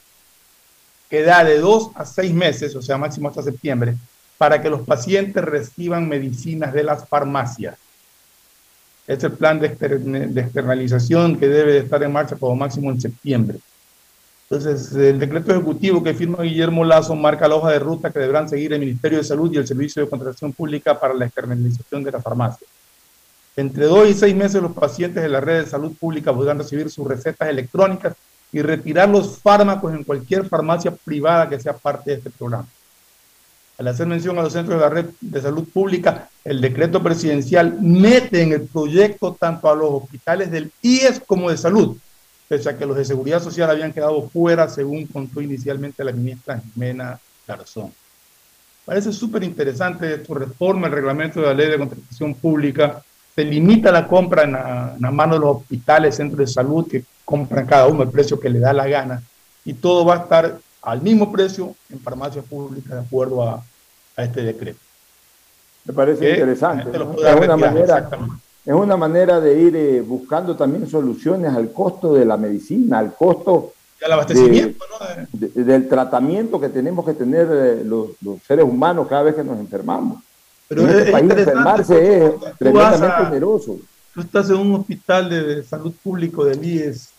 que 1.09 1.23
da 1.23 1.45
de 1.45 1.59
dos 1.59 1.91
a 1.95 2.05
seis 2.07 2.33
meses, 2.33 2.75
o 2.75 2.83
sea, 2.83 2.97
máximo 2.97 3.29
hasta 3.29 3.43
septiembre, 3.43 3.97
para 4.39 4.63
que 4.63 4.71
los 4.71 4.81
pacientes 4.81 5.45
reciban 5.45 6.09
medicinas 6.09 6.73
de 6.73 6.83
las 6.83 7.07
farmacias. 7.07 7.77
Este 9.07 9.27
es 9.27 9.33
el 9.33 9.39
plan 9.39 9.61
de, 9.61 9.67
externalización 9.67 11.39
que 11.39 11.49
debe 11.49 11.73
de 11.73 11.79
estar 11.81 12.03
en 12.03 12.13
marcha 12.13 12.37
como 12.37 12.57
máximo 12.57 12.91
en 12.91 13.01
septiembre. 13.01 13.59
Entonces, 14.49 14.93
el 14.95 15.19
decreto 15.19 15.53
ejecutivo 15.53 16.03
que 16.03 16.15
firma 16.15 16.43
Guillermo 16.43 16.85
Lazo 16.85 17.15
marca 17.15 17.47
la 17.49 17.57
hoja 17.57 17.71
de 17.73 17.79
ruta 17.79 18.11
que 18.11 18.19
deberán 18.19 18.49
seguir 18.49 18.73
el 18.73 18.81
Ministerio 18.81 19.19
de 19.19 19.25
Salud 19.25 19.53
y 19.53 19.59
el 19.59 19.67
Servicio 19.67 20.03
de 20.03 20.09
Contratación 20.09 20.53
Pública 20.53 20.99
para 20.99 21.15
la 21.15 21.27
externalización 21.27 22.05
de 22.05 22.13
la 22.13 22.21
farmacia. 22.21 22.67
Entre 23.57 23.85
dos 23.85 24.09
y 24.09 24.15
seis 24.15 24.35
meses 24.35 24.63
los 24.63 24.73
pacientes 24.73 25.23
de 25.23 25.29
la 25.29 25.41
red 25.41 25.65
de 25.65 25.71
salud 25.71 25.93
pública 25.99 26.33
podrán 26.33 26.59
recibir 26.59 26.91
sus 26.91 27.07
recetas 27.07 27.49
electrónicas 27.49 28.15
y 28.53 28.61
retirar 28.61 29.09
los 29.09 29.39
fármacos 29.39 29.93
en 29.95 30.05
cualquier 30.05 30.47
farmacia 30.47 30.91
privada 30.91 31.49
que 31.49 31.59
sea 31.59 31.73
parte 31.73 32.11
de 32.11 32.17
este 32.19 32.31
programa. 32.31 32.69
Al 33.79 33.89
hacer 33.89 34.07
mención 34.07 34.39
a 34.39 34.43
los 34.43 34.53
centros 34.53 34.79
de 34.79 34.85
la 34.85 34.91
red 34.91 35.07
de 35.21 35.41
salud 35.41 35.67
pública, 35.73 36.29
el 36.45 36.61
decreto 36.61 37.03
presidencial 37.03 37.79
mete 37.81 38.43
en 38.43 38.53
el 38.53 38.63
proyecto 38.63 39.35
tanto 39.39 39.71
a 39.71 39.75
los 39.75 40.03
hospitales 40.03 40.51
del 40.51 40.71
IES 40.83 41.23
como 41.27 41.51
de 41.51 41.57
salud, 41.57 41.97
pese 42.47 42.69
a 42.69 42.77
que 42.77 42.85
los 42.85 42.97
de 42.97 43.07
seguridad 43.07 43.43
social 43.43 43.71
habían 43.71 43.93
quedado 43.93 44.29
fuera, 44.29 44.69
según 44.69 45.07
contó 45.07 45.41
inicialmente 45.41 46.05
la 46.05 46.13
ministra 46.13 46.61
Jimena 46.61 47.19
Garzón. 47.49 47.93
Parece 48.85 49.13
súper 49.13 49.43
interesante 49.43 50.25
su 50.25 50.35
reforma, 50.35 50.89
el 50.89 50.93
reglamento 50.93 51.41
de 51.41 51.47
la 51.47 51.55
ley 51.55 51.71
de 51.71 51.79
contratación 51.79 52.35
pública. 52.35 53.03
Se 53.35 53.45
limita 53.45 53.91
la 53.91 54.07
compra 54.07 54.43
en 54.43 54.53
la, 54.53 54.93
en 54.95 55.01
la 55.01 55.11
mano 55.11 55.35
de 55.35 55.41
los 55.41 55.57
hospitales, 55.57 56.17
centros 56.17 56.41
de 56.41 56.47
salud, 56.47 56.87
que 56.89 57.05
compran 57.33 57.65
cada 57.65 57.87
uno 57.87 58.03
el 58.03 58.11
precio 58.11 58.39
que 58.39 58.51
le 58.51 58.59
da 58.59 58.75
la 58.75 58.87
gana. 58.87 59.23
Y 59.65 59.73
todo 59.73 60.05
va 60.05 60.15
a 60.15 60.19
estar 60.19 60.59
al 60.83 61.01
mismo 61.01 61.33
precio 61.33 61.75
en 61.89 61.99
farmacias 61.99 62.45
públicas, 62.45 62.93
de 62.93 62.99
acuerdo 62.99 63.43
a, 63.43 63.65
a 64.17 64.23
este 64.23 64.43
decreto. 64.43 64.79
Me 65.87 65.95
parece 65.95 66.31
interesante. 66.31 66.99
¿no? 66.99 67.15
Es, 67.15 67.35
una 67.35 67.57
manera, 67.57 68.11
es 68.67 68.75
una 68.75 68.97
manera 68.99 69.41
de 69.41 69.59
ir 69.59 69.77
eh, 69.77 70.01
buscando 70.03 70.55
también 70.57 70.87
soluciones 70.87 71.55
al 71.55 71.73
costo 71.73 72.13
de 72.13 72.27
la 72.27 72.37
medicina, 72.37 72.99
al 72.99 73.15
costo 73.15 73.73
abastecimiento, 74.05 74.85
de, 75.33 75.49
de, 75.49 75.65
del 75.65 75.89
tratamiento 75.89 76.61
que 76.61 76.69
tenemos 76.69 77.07
que 77.07 77.15
tener 77.15 77.49
eh, 77.51 77.83
los, 77.85 78.11
los, 78.21 78.43
seres 78.43 78.65
humanos 78.65 79.07
cada 79.09 79.23
vez 79.23 79.37
que 79.37 79.45
nos 79.45 79.59
enfermamos. 79.59 80.21
Pero 80.69 80.83
en 80.83 80.91
es, 80.91 80.97
este 80.97 81.13
país 81.13 81.31
enfermarse 81.31 82.27
es 82.27 82.33
tremendamente 82.59 83.07
a, 83.07 83.25
generoso. 83.27 83.79
Tú 84.13 84.21
estás 84.21 84.51
en 84.51 84.57
un 84.57 84.75
hospital 84.75 85.31
de 85.31 85.65
salud 85.65 85.95
público 86.03 86.45
del 86.45 86.63
IES 86.63 87.12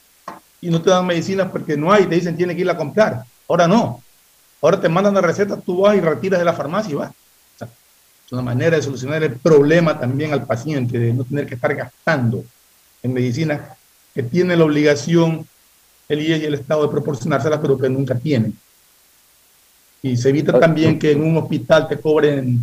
y 0.64 0.70
no 0.70 0.82
te 0.82 0.90
dan 0.90 1.06
medicinas 1.06 1.50
porque 1.52 1.76
no 1.76 1.92
hay, 1.92 2.06
te 2.06 2.16
dicen 2.16 2.38
tiene 2.38 2.56
que 2.56 2.62
ir 2.62 2.70
a 2.70 2.78
comprar. 2.78 3.24
Ahora 3.50 3.68
no. 3.68 4.02
Ahora 4.62 4.80
te 4.80 4.88
mandan 4.88 5.14
la 5.14 5.22
receta, 5.22 5.60
tú 5.60 5.82
vas 5.82 5.98
y 5.98 6.00
retiras 6.00 6.40
de 6.40 6.46
la 6.46 6.54
farmacia 6.54 6.92
y 6.92 6.96
vas. 6.96 7.12
O 7.12 7.58
sea, 7.58 7.68
es 8.26 8.32
una 8.32 8.42
manera 8.42 8.78
de 8.78 8.82
solucionar 8.82 9.22
el 9.24 9.36
problema 9.36 10.00
también 10.00 10.32
al 10.32 10.46
paciente, 10.46 10.98
de 10.98 11.14
no 11.14 11.26
tener 11.26 11.46
que 11.46 11.56
estar 11.56 11.76
gastando 11.76 12.46
en 13.02 13.14
medicinas 13.14 13.60
que 14.14 14.24
tiene 14.24 14.56
la 14.56 14.64
obligación 14.64 15.46
el 16.08 16.22
IES 16.22 16.44
y 16.44 16.46
el 16.46 16.54
Estado 16.54 16.84
de 16.84 16.90
proporcionárselas, 16.90 17.60
pero 17.60 17.78
que 17.78 17.90
nunca 17.90 18.16
tienen. 18.16 18.58
Y 20.02 20.16
se 20.16 20.30
evita 20.30 20.58
también 20.60 20.98
que 20.98 21.12
en 21.12 21.24
un 21.24 21.38
hospital 21.38 21.88
te 21.88 21.98
cobren 21.98 22.60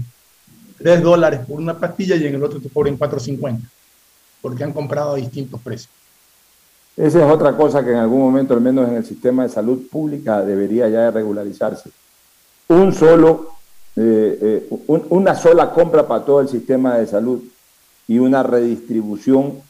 3 0.78 1.02
dólares 1.02 1.40
por 1.46 1.58
una 1.58 1.78
pastilla 1.78 2.16
y 2.16 2.26
en 2.26 2.34
el 2.34 2.44
otro 2.44 2.60
te 2.60 2.68
cobren 2.68 2.98
4.50, 2.98 3.60
porque 4.40 4.64
han 4.64 4.72
comprado 4.72 5.14
a 5.14 5.16
distintos 5.16 5.60
precios. 5.60 5.90
Esa 6.96 7.24
es 7.24 7.33
otra 7.33 7.57
cosa 7.57 7.85
que 7.85 7.92
en 7.92 7.98
algún 7.98 8.20
momento, 8.20 8.55
al 8.55 8.61
menos 8.61 8.88
en 8.88 8.96
el 8.96 9.05
sistema 9.05 9.44
de 9.44 9.48
salud 9.48 9.88
pública, 9.90 10.42
debería 10.42 10.88
ya 10.88 11.11
regularizarse. 11.11 11.90
Un 12.68 12.92
solo, 12.92 13.53
eh, 13.96 14.38
eh, 14.40 14.68
un, 14.88 15.07
una 15.11 15.35
sola 15.35 15.70
compra 15.70 16.07
para 16.07 16.24
todo 16.24 16.40
el 16.40 16.48
sistema 16.48 16.98
de 16.98 17.07
salud 17.07 17.40
y 18.07 18.18
una 18.18 18.42
redistribución, 18.42 19.62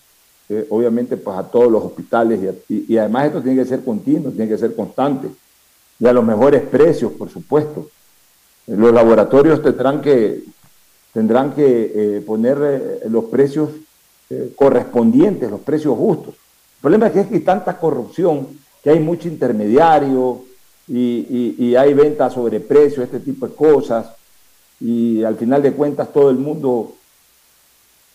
eh, 0.49 0.67
obviamente, 0.71 1.17
pues 1.17 1.37
a 1.37 1.45
todos 1.45 1.71
los 1.71 1.85
hospitales. 1.85 2.41
Y, 2.69 2.95
y, 2.95 2.99
además 2.99 3.27
esto 3.27 3.43
tiene 3.43 3.63
que 3.63 3.69
ser 3.69 3.85
continuo, 3.85 4.33
tiene 4.33 4.49
que 4.49 4.59
ser 4.59 4.75
constante. 4.75 5.29
Y 5.99 6.07
a 6.07 6.13
los 6.13 6.25
mejores 6.25 6.63
precios, 6.63 7.13
por 7.13 7.29
supuesto. 7.29 7.89
Los 8.67 8.93
laboratorios 8.93 9.63
tendrán 9.63 10.01
que, 10.01 10.45
tendrán 11.13 11.53
que 11.53 12.23
poner 12.27 13.03
los 13.09 13.25
precios 13.25 13.71
correspondientes, 14.55 15.51
los 15.51 15.61
precios 15.61 15.97
justos. 15.97 16.35
El 16.81 16.83
problema 16.83 17.07
es 17.09 17.13
que, 17.13 17.35
hay 17.35 17.41
tanta 17.41 17.77
corrupción, 17.79 18.49
que 18.83 18.91
hay 18.91 19.01
mucho 19.01 19.29
intermediario 19.29 20.45
y 20.89 21.75
hay 21.77 21.95
ventas 21.95 22.33
sobre 22.33 22.59
precio, 22.59 23.03
este 23.03 23.21
tipo 23.21 23.47
de 23.47 23.55
cosas, 23.55 24.07
y 24.81 25.23
al 25.23 25.37
final 25.37 25.63
de 25.63 25.73
cuentas 25.73 26.11
todo 26.13 26.31
el 26.31 26.39
mundo 26.39 26.95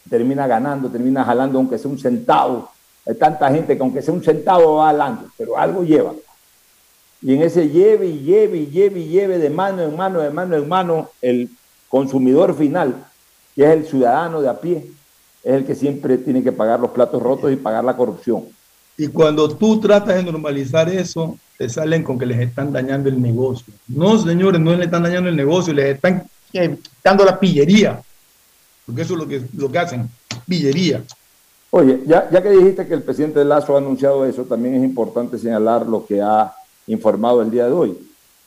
termina 0.10 0.48
ganando, 0.48 0.90
termina 0.90 1.24
jalando 1.24 1.60
aunque 1.60 1.78
sea 1.78 1.92
un 1.92 2.00
centavo. 2.00 2.70
Hay 3.06 3.16
tanta 3.16 3.52
gente 3.52 3.78
que 3.78 3.84
aunque 3.84 4.02
sea 4.02 4.14
un 4.14 4.24
centavo 4.24 4.78
va 4.78 4.88
jalando, 4.88 5.30
pero 5.38 5.58
algo 5.58 5.84
lleva. 5.84 6.14
Y 7.22 7.36
en 7.36 7.44
ese 7.44 7.70
lleve 7.70 8.08
y 8.08 8.20
lleve 8.20 8.58
y 8.58 8.68
lleve 8.68 9.00
y 9.00 9.08
lleve 9.10 9.38
de 9.38 9.50
mano 9.50 9.84
en 9.84 9.96
mano, 9.96 10.22
de 10.22 10.32
mano 10.32 10.56
en 10.56 10.68
mano, 10.68 11.10
el 11.22 11.50
consumidor 11.88 12.56
final, 12.56 13.06
que 13.56 13.64
es 13.64 13.70
el 13.70 13.86
ciudadano 13.86 14.42
de 14.42 14.50
a 14.50 14.60
pie, 14.60 14.88
es 15.46 15.54
el 15.54 15.64
que 15.64 15.76
siempre 15.76 16.18
tiene 16.18 16.44
que 16.44 16.52
pagar 16.52 16.80
los 16.80 16.90
platos 16.90 17.22
rotos 17.22 17.52
y 17.52 17.56
pagar 17.56 17.84
la 17.84 17.96
corrupción. 17.96 18.46
Y 18.98 19.08
cuando 19.10 19.48
tú 19.48 19.80
tratas 19.80 20.16
de 20.16 20.24
normalizar 20.24 20.90
eso, 20.90 21.38
te 21.56 21.70
salen 21.70 22.04
con 22.04 22.18
que 22.18 22.26
les 22.26 22.40
están 22.40 22.74
dañando 22.74 23.10
el 23.10 23.22
negocio. 23.22 23.72
No, 23.88 24.18
señores, 24.18 24.60
no 24.60 24.72
les 24.74 24.86
están 24.86 25.04
dañando 25.04 25.30
el 25.30 25.36
negocio, 25.36 25.72
les 25.72 25.96
están 25.96 26.26
quitando 26.52 27.24
la 27.24 27.40
pillería. 27.40 28.02
Porque 28.88 29.04
eso 29.04 29.14
es 29.14 29.20
lo 29.20 29.28
que, 29.28 29.44
lo 29.56 29.72
que 29.72 29.78
hacen, 29.78 30.10
pillería. 30.48 31.04
Oye, 31.70 32.02
ya, 32.08 32.28
ya 32.32 32.42
que 32.42 32.50
dijiste 32.50 32.88
que 32.88 32.96
el 32.96 33.04
presidente 33.04 33.46
Lazo 33.46 33.76
ha 33.76 33.78
anunciado 33.78 34.26
eso, 34.26 34.46
también 34.46 34.76
es 34.76 34.84
importante 34.84 35.38
señalar 35.38 35.86
lo 35.86 36.08
que 36.08 36.24
ha 36.24 36.56
informado 36.88 37.44
el 37.44 37.52
día 37.52 37.66
de 37.66 37.72
hoy. 37.72 37.98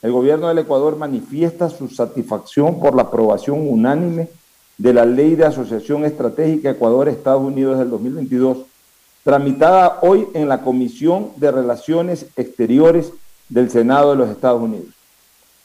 El 0.02 0.10
gobierno 0.10 0.48
del 0.48 0.58
Ecuador 0.58 0.96
manifiesta 0.96 1.70
su 1.70 1.88
satisfacción 1.88 2.80
por 2.80 2.96
la 2.96 3.02
aprobación 3.02 3.68
unánime 3.68 4.28
de 4.78 4.94
la 4.94 5.04
Ley 5.04 5.34
de 5.34 5.44
Asociación 5.44 6.04
Estratégica 6.04 6.70
Ecuador-Estados 6.70 7.42
Unidos 7.42 7.78
del 7.78 7.90
2022 7.90 8.58
tramitada 9.24 9.98
hoy 10.00 10.26
en 10.32 10.48
la 10.48 10.62
Comisión 10.62 11.32
de 11.36 11.50
Relaciones 11.50 12.26
Exteriores 12.36 13.12
del 13.48 13.70
Senado 13.70 14.12
de 14.12 14.16
los 14.16 14.30
Estados 14.30 14.62
Unidos. 14.62 14.86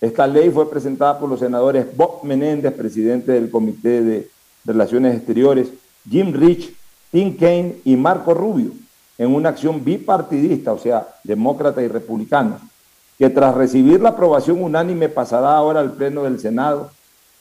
Esta 0.02 0.28
ley 0.28 0.50
fue 0.50 0.70
presentada 0.70 1.18
por 1.18 1.30
los 1.30 1.40
senadores 1.40 1.96
Bob 1.96 2.24
Menéndez, 2.24 2.74
presidente 2.74 3.32
del 3.32 3.50
Comité 3.50 4.02
de 4.02 4.30
Relaciones 4.66 5.16
Exteriores, 5.16 5.70
Jim 6.10 6.34
Rich, 6.34 6.76
Tim 7.12 7.38
Kaine 7.38 7.78
y 7.86 7.96
Marco 7.96 8.34
Rubio, 8.34 8.72
en 9.18 9.34
una 9.34 9.50
acción 9.50 9.82
bipartidista, 9.86 10.74
o 10.74 10.80
sea, 10.80 11.08
demócrata 11.24 11.82
y 11.82 11.88
republicano, 11.88 12.60
que 13.18 13.30
tras 13.30 13.56
recibir 13.56 14.02
la 14.02 14.10
aprobación 14.10 14.62
unánime 14.62 15.08
pasará 15.08 15.56
ahora 15.56 15.80
al 15.80 15.94
Pleno 15.94 16.24
del 16.24 16.40
Senado 16.40 16.92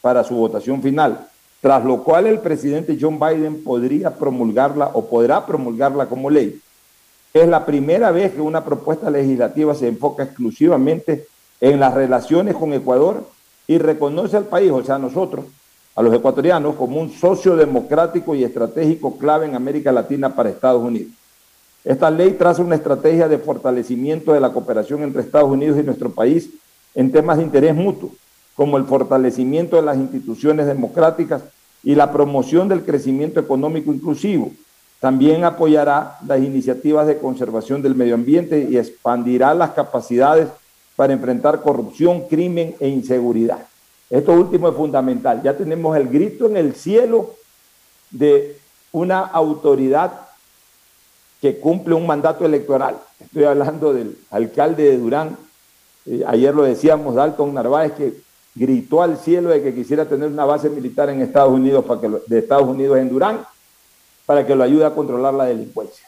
para 0.03 0.23
su 0.23 0.37
votación 0.37 0.83
final 0.83 1.32
tras 1.63 1.85
lo 1.85 2.03
cual 2.03 2.27
el 2.27 2.41
presidente 2.41 2.99
John 3.01 3.21
Biden 3.21 3.63
podría 3.63 4.11
promulgarla 4.17 4.91
o 4.95 5.07
podrá 5.07 5.47
promulgarla 5.47 6.07
como 6.07 6.29
ley. 6.29 6.61
Es 7.33 7.47
la 7.47 7.65
primera 7.65 8.11
vez 8.11 8.33
que 8.33 8.41
una 8.41 8.65
propuesta 8.65 9.09
legislativa 9.09 9.73
se 9.73 9.87
enfoca 9.87 10.25
exclusivamente 10.25 11.29
en 11.61 11.79
las 11.79 11.95
relaciones 11.95 12.57
con 12.57 12.73
Ecuador 12.73 13.29
y 13.69 13.79
reconoce 13.79 14.37
al 14.37 14.47
país, 14.47 14.73
o 14.73 14.83
sea, 14.83 14.97
a 14.97 14.99
nosotros, 14.99 15.45
a 15.95 16.03
los 16.03 16.13
ecuatorianos, 16.13 16.75
como 16.75 17.01
un 17.01 17.13
socio 17.13 17.55
democrático 17.55 18.35
y 18.35 18.43
estratégico 18.43 19.17
clave 19.17 19.47
en 19.47 19.55
América 19.55 19.93
Latina 19.93 20.35
para 20.35 20.51
Estados 20.51 20.83
Unidos. 20.83 21.13
Esta 21.85 22.11
ley 22.11 22.33
traza 22.33 22.63
una 22.63 22.75
estrategia 22.75 23.29
de 23.29 23.39
fortalecimiento 23.39 24.33
de 24.33 24.41
la 24.41 24.53
cooperación 24.53 25.05
entre 25.05 25.23
Estados 25.23 25.51
Unidos 25.51 25.79
y 25.79 25.85
nuestro 25.85 26.11
país 26.11 26.51
en 26.93 27.13
temas 27.13 27.37
de 27.37 27.45
interés 27.45 27.73
mutuo 27.73 28.11
como 28.55 28.77
el 28.77 28.85
fortalecimiento 28.85 29.77
de 29.77 29.83
las 29.83 29.97
instituciones 29.97 30.67
democráticas 30.67 31.43
y 31.83 31.95
la 31.95 32.13
promoción 32.13 32.69
del 32.69 32.85
crecimiento 32.85 33.41
económico 33.41 33.93
inclusivo. 33.93 34.53
También 35.01 35.45
apoyará 35.45 36.19
las 36.27 36.41
iniciativas 36.41 37.07
de 37.07 37.19
conservación 37.19 37.83
del 37.83 37.95
medio 37.95 38.15
ambiente 38.15 38.69
y 38.71 38.77
expandirá 38.77 39.53
las 39.53 39.71
capacidades 39.71 40.49
para 40.95 41.13
enfrentar 41.13 41.63
corrupción, 41.63 42.29
crimen 42.29 42.77
e 42.79 42.89
inseguridad. 42.89 43.67
Esto 44.09 44.33
último 44.33 44.69
es 44.69 44.77
fundamental. 44.77 45.43
Ya 45.43 45.57
tenemos 45.57 45.97
el 45.97 46.09
grito 46.09 46.47
en 46.47 46.57
el 46.57 46.75
cielo 46.75 47.35
de 48.11 48.57
una 48.93 49.21
autoridad 49.21 50.13
que 51.41 51.59
cumple 51.59 51.95
un 51.95 52.07
mandato 52.07 52.45
electoral. 52.45 52.97
Estoy 53.19 53.45
hablando 53.45 53.93
del 53.93 54.17
alcalde 54.31 54.85
de 54.85 54.99
Durán. 54.99 55.37
Eh, 56.07 56.23
ayer 56.27 56.55
lo 56.55 56.63
decíamos, 56.63 57.17
Dalton 57.17 57.55
Narváez, 57.55 57.93
que 57.95 58.15
gritó 58.55 59.03
al 59.03 59.17
cielo 59.17 59.51
de 59.51 59.63
que 59.63 59.75
quisiera 59.75 60.09
tener 60.09 60.29
una 60.29 60.45
base 60.45 60.69
militar 60.69 61.09
en 61.11 61.23
Estados 61.23 61.53
Unidos, 61.53 61.85
para 61.85 62.01
que 62.01 62.09
lo, 62.09 62.21
de 62.27 62.39
Estados 62.39 62.69
Unidos 62.69 62.99
en 62.99 63.09
Durán, 63.09 63.47
para 64.27 64.47
que 64.47 64.55
lo 64.55 64.63
ayude 64.63 64.85
a 64.85 64.95
controlar 64.95 65.35
la 65.35 65.45
delincuencia. 65.45 66.07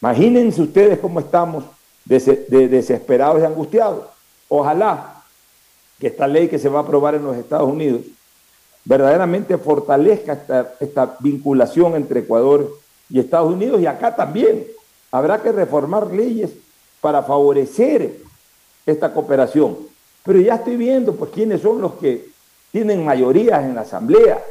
Imagínense 0.00 0.60
ustedes 0.60 0.98
cómo 0.98 1.20
estamos 1.20 1.64
de, 2.04 2.46
de 2.48 2.68
desesperados 2.68 3.40
y 3.40 3.44
angustiados. 3.44 4.04
Ojalá 4.48 5.22
que 5.98 6.08
esta 6.08 6.26
ley 6.26 6.48
que 6.48 6.58
se 6.58 6.68
va 6.68 6.80
a 6.80 6.82
aprobar 6.82 7.14
en 7.14 7.24
los 7.24 7.36
Estados 7.36 7.68
Unidos 7.68 8.02
verdaderamente 8.84 9.58
fortalezca 9.58 10.34
esta, 10.34 10.74
esta 10.78 11.16
vinculación 11.20 11.96
entre 11.96 12.20
Ecuador 12.20 12.78
y 13.10 13.18
Estados 13.18 13.52
Unidos 13.52 13.80
y 13.80 13.86
acá 13.86 14.14
también. 14.14 14.66
Habrá 15.10 15.42
que 15.42 15.52
reformar 15.52 16.12
leyes 16.12 16.50
para 17.00 17.22
favorecer 17.22 18.18
esta 18.84 19.12
cooperación. 19.12 19.76
Pero 20.26 20.40
ya 20.40 20.56
estoy 20.56 20.76
viendo 20.76 21.14
pues 21.14 21.30
quiénes 21.30 21.62
son 21.62 21.80
los 21.80 21.94
que 21.94 22.28
tienen 22.72 23.04
mayorías 23.04 23.64
en 23.64 23.76
la 23.76 23.82
Asamblea. 23.82 24.42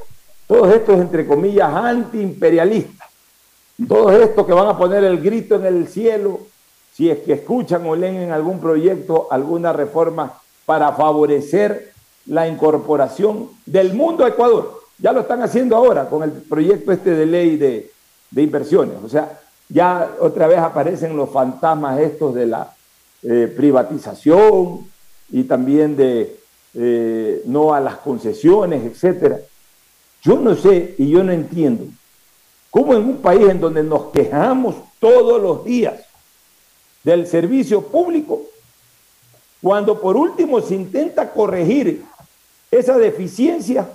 Todos 0.47 0.73
estos, 0.73 0.99
entre 0.99 1.27
comillas, 1.27 1.71
antiimperialistas. 1.71 3.09
Todos 3.87 4.13
estos 4.13 4.45
que 4.45 4.53
van 4.53 4.69
a 4.69 4.77
poner 4.77 5.03
el 5.03 5.21
grito 5.21 5.55
en 5.55 5.65
el 5.65 5.87
cielo 5.87 6.39
si 6.93 7.09
es 7.09 7.19
que 7.19 7.33
escuchan 7.33 7.85
o 7.85 7.93
leen 7.93 8.15
en 8.15 8.31
algún 8.31 8.61
proyecto 8.61 9.27
alguna 9.29 9.73
reforma 9.73 10.39
para 10.65 10.93
favorecer 10.93 11.91
la 12.27 12.47
incorporación 12.47 13.49
del 13.65 13.93
mundo 13.93 14.23
a 14.23 14.29
Ecuador. 14.29 14.79
Ya 14.97 15.11
lo 15.11 15.21
están 15.21 15.41
haciendo 15.41 15.75
ahora 15.75 16.09
con 16.09 16.23
el 16.23 16.31
proyecto 16.31 16.93
este 16.93 17.11
de 17.11 17.25
ley 17.25 17.57
de, 17.57 17.91
de 18.31 18.41
inversiones. 18.41 18.95
O 19.03 19.09
sea, 19.09 19.41
ya 19.67 20.09
otra 20.21 20.47
vez 20.47 20.59
aparecen 20.59 21.17
los 21.17 21.29
fantasmas 21.29 21.99
estos 21.99 22.33
de 22.33 22.47
la 22.47 22.73
eh, 23.23 23.53
privatización 23.53 24.87
y 25.29 25.43
también 25.43 25.95
de 25.95 26.39
eh, 26.73 27.41
no 27.45 27.73
a 27.73 27.79
las 27.79 27.97
concesiones, 27.97 28.83
etcétera. 28.83 29.39
Yo 30.21 30.37
no 30.37 30.55
sé 30.55 30.95
y 30.97 31.09
yo 31.09 31.23
no 31.23 31.31
entiendo 31.31 31.85
cómo 32.69 32.93
en 32.93 33.03
un 33.03 33.17
país 33.17 33.47
en 33.47 33.61
donde 33.61 33.83
nos 33.83 34.11
quejamos 34.11 34.75
todos 34.99 35.41
los 35.41 35.63
días 35.63 36.01
del 37.03 37.27
servicio 37.27 37.81
público, 37.83 38.41
cuando 39.61 40.01
por 40.01 40.17
último 40.17 40.59
se 40.59 40.75
intenta 40.75 41.31
corregir 41.31 42.03
esa 42.69 42.97
deficiencia, 42.97 43.87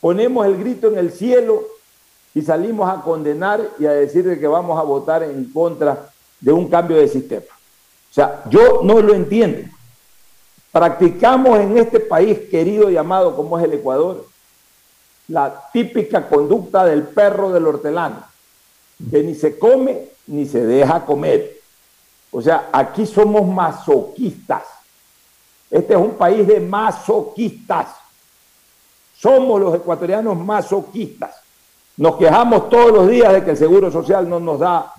ponemos 0.00 0.44
el 0.44 0.58
grito 0.58 0.88
en 0.88 0.98
el 0.98 1.12
cielo 1.12 1.62
y 2.34 2.42
salimos 2.42 2.90
a 2.90 3.00
condenar 3.00 3.70
y 3.78 3.86
a 3.86 3.92
decir 3.92 4.38
que 4.38 4.46
vamos 4.46 4.78
a 4.78 4.82
votar 4.82 5.22
en 5.22 5.50
contra 5.52 6.10
de 6.40 6.52
un 6.52 6.68
cambio 6.68 6.96
de 6.98 7.08
sistema. 7.08 7.46
O 8.14 8.16
sea, 8.16 8.44
yo 8.48 8.82
no 8.84 9.00
lo 9.00 9.12
entiendo. 9.12 9.68
Practicamos 10.70 11.58
en 11.58 11.78
este 11.78 11.98
país 11.98 12.38
querido 12.48 12.88
y 12.90 12.96
amado 12.96 13.34
como 13.34 13.58
es 13.58 13.64
el 13.64 13.72
Ecuador 13.72 14.24
la 15.28 15.70
típica 15.72 16.28
conducta 16.28 16.84
del 16.84 17.02
perro 17.04 17.50
del 17.50 17.66
hortelano, 17.66 18.24
que 19.10 19.22
ni 19.22 19.34
se 19.34 19.58
come 19.58 20.08
ni 20.26 20.46
se 20.46 20.64
deja 20.64 21.04
comer. 21.04 21.60
O 22.30 22.42
sea, 22.42 22.68
aquí 22.72 23.06
somos 23.06 23.46
masoquistas. 23.46 24.62
Este 25.70 25.94
es 25.94 25.98
un 25.98 26.12
país 26.12 26.46
de 26.46 26.60
masoquistas. 26.60 27.88
Somos 29.16 29.60
los 29.60 29.74
ecuatorianos 29.74 30.36
masoquistas. 30.36 31.36
Nos 31.96 32.16
quejamos 32.16 32.68
todos 32.68 32.92
los 32.92 33.08
días 33.08 33.32
de 33.32 33.44
que 33.44 33.52
el 33.52 33.56
Seguro 33.56 33.90
Social 33.90 34.28
no 34.28 34.40
nos 34.40 34.60
da 34.60 34.92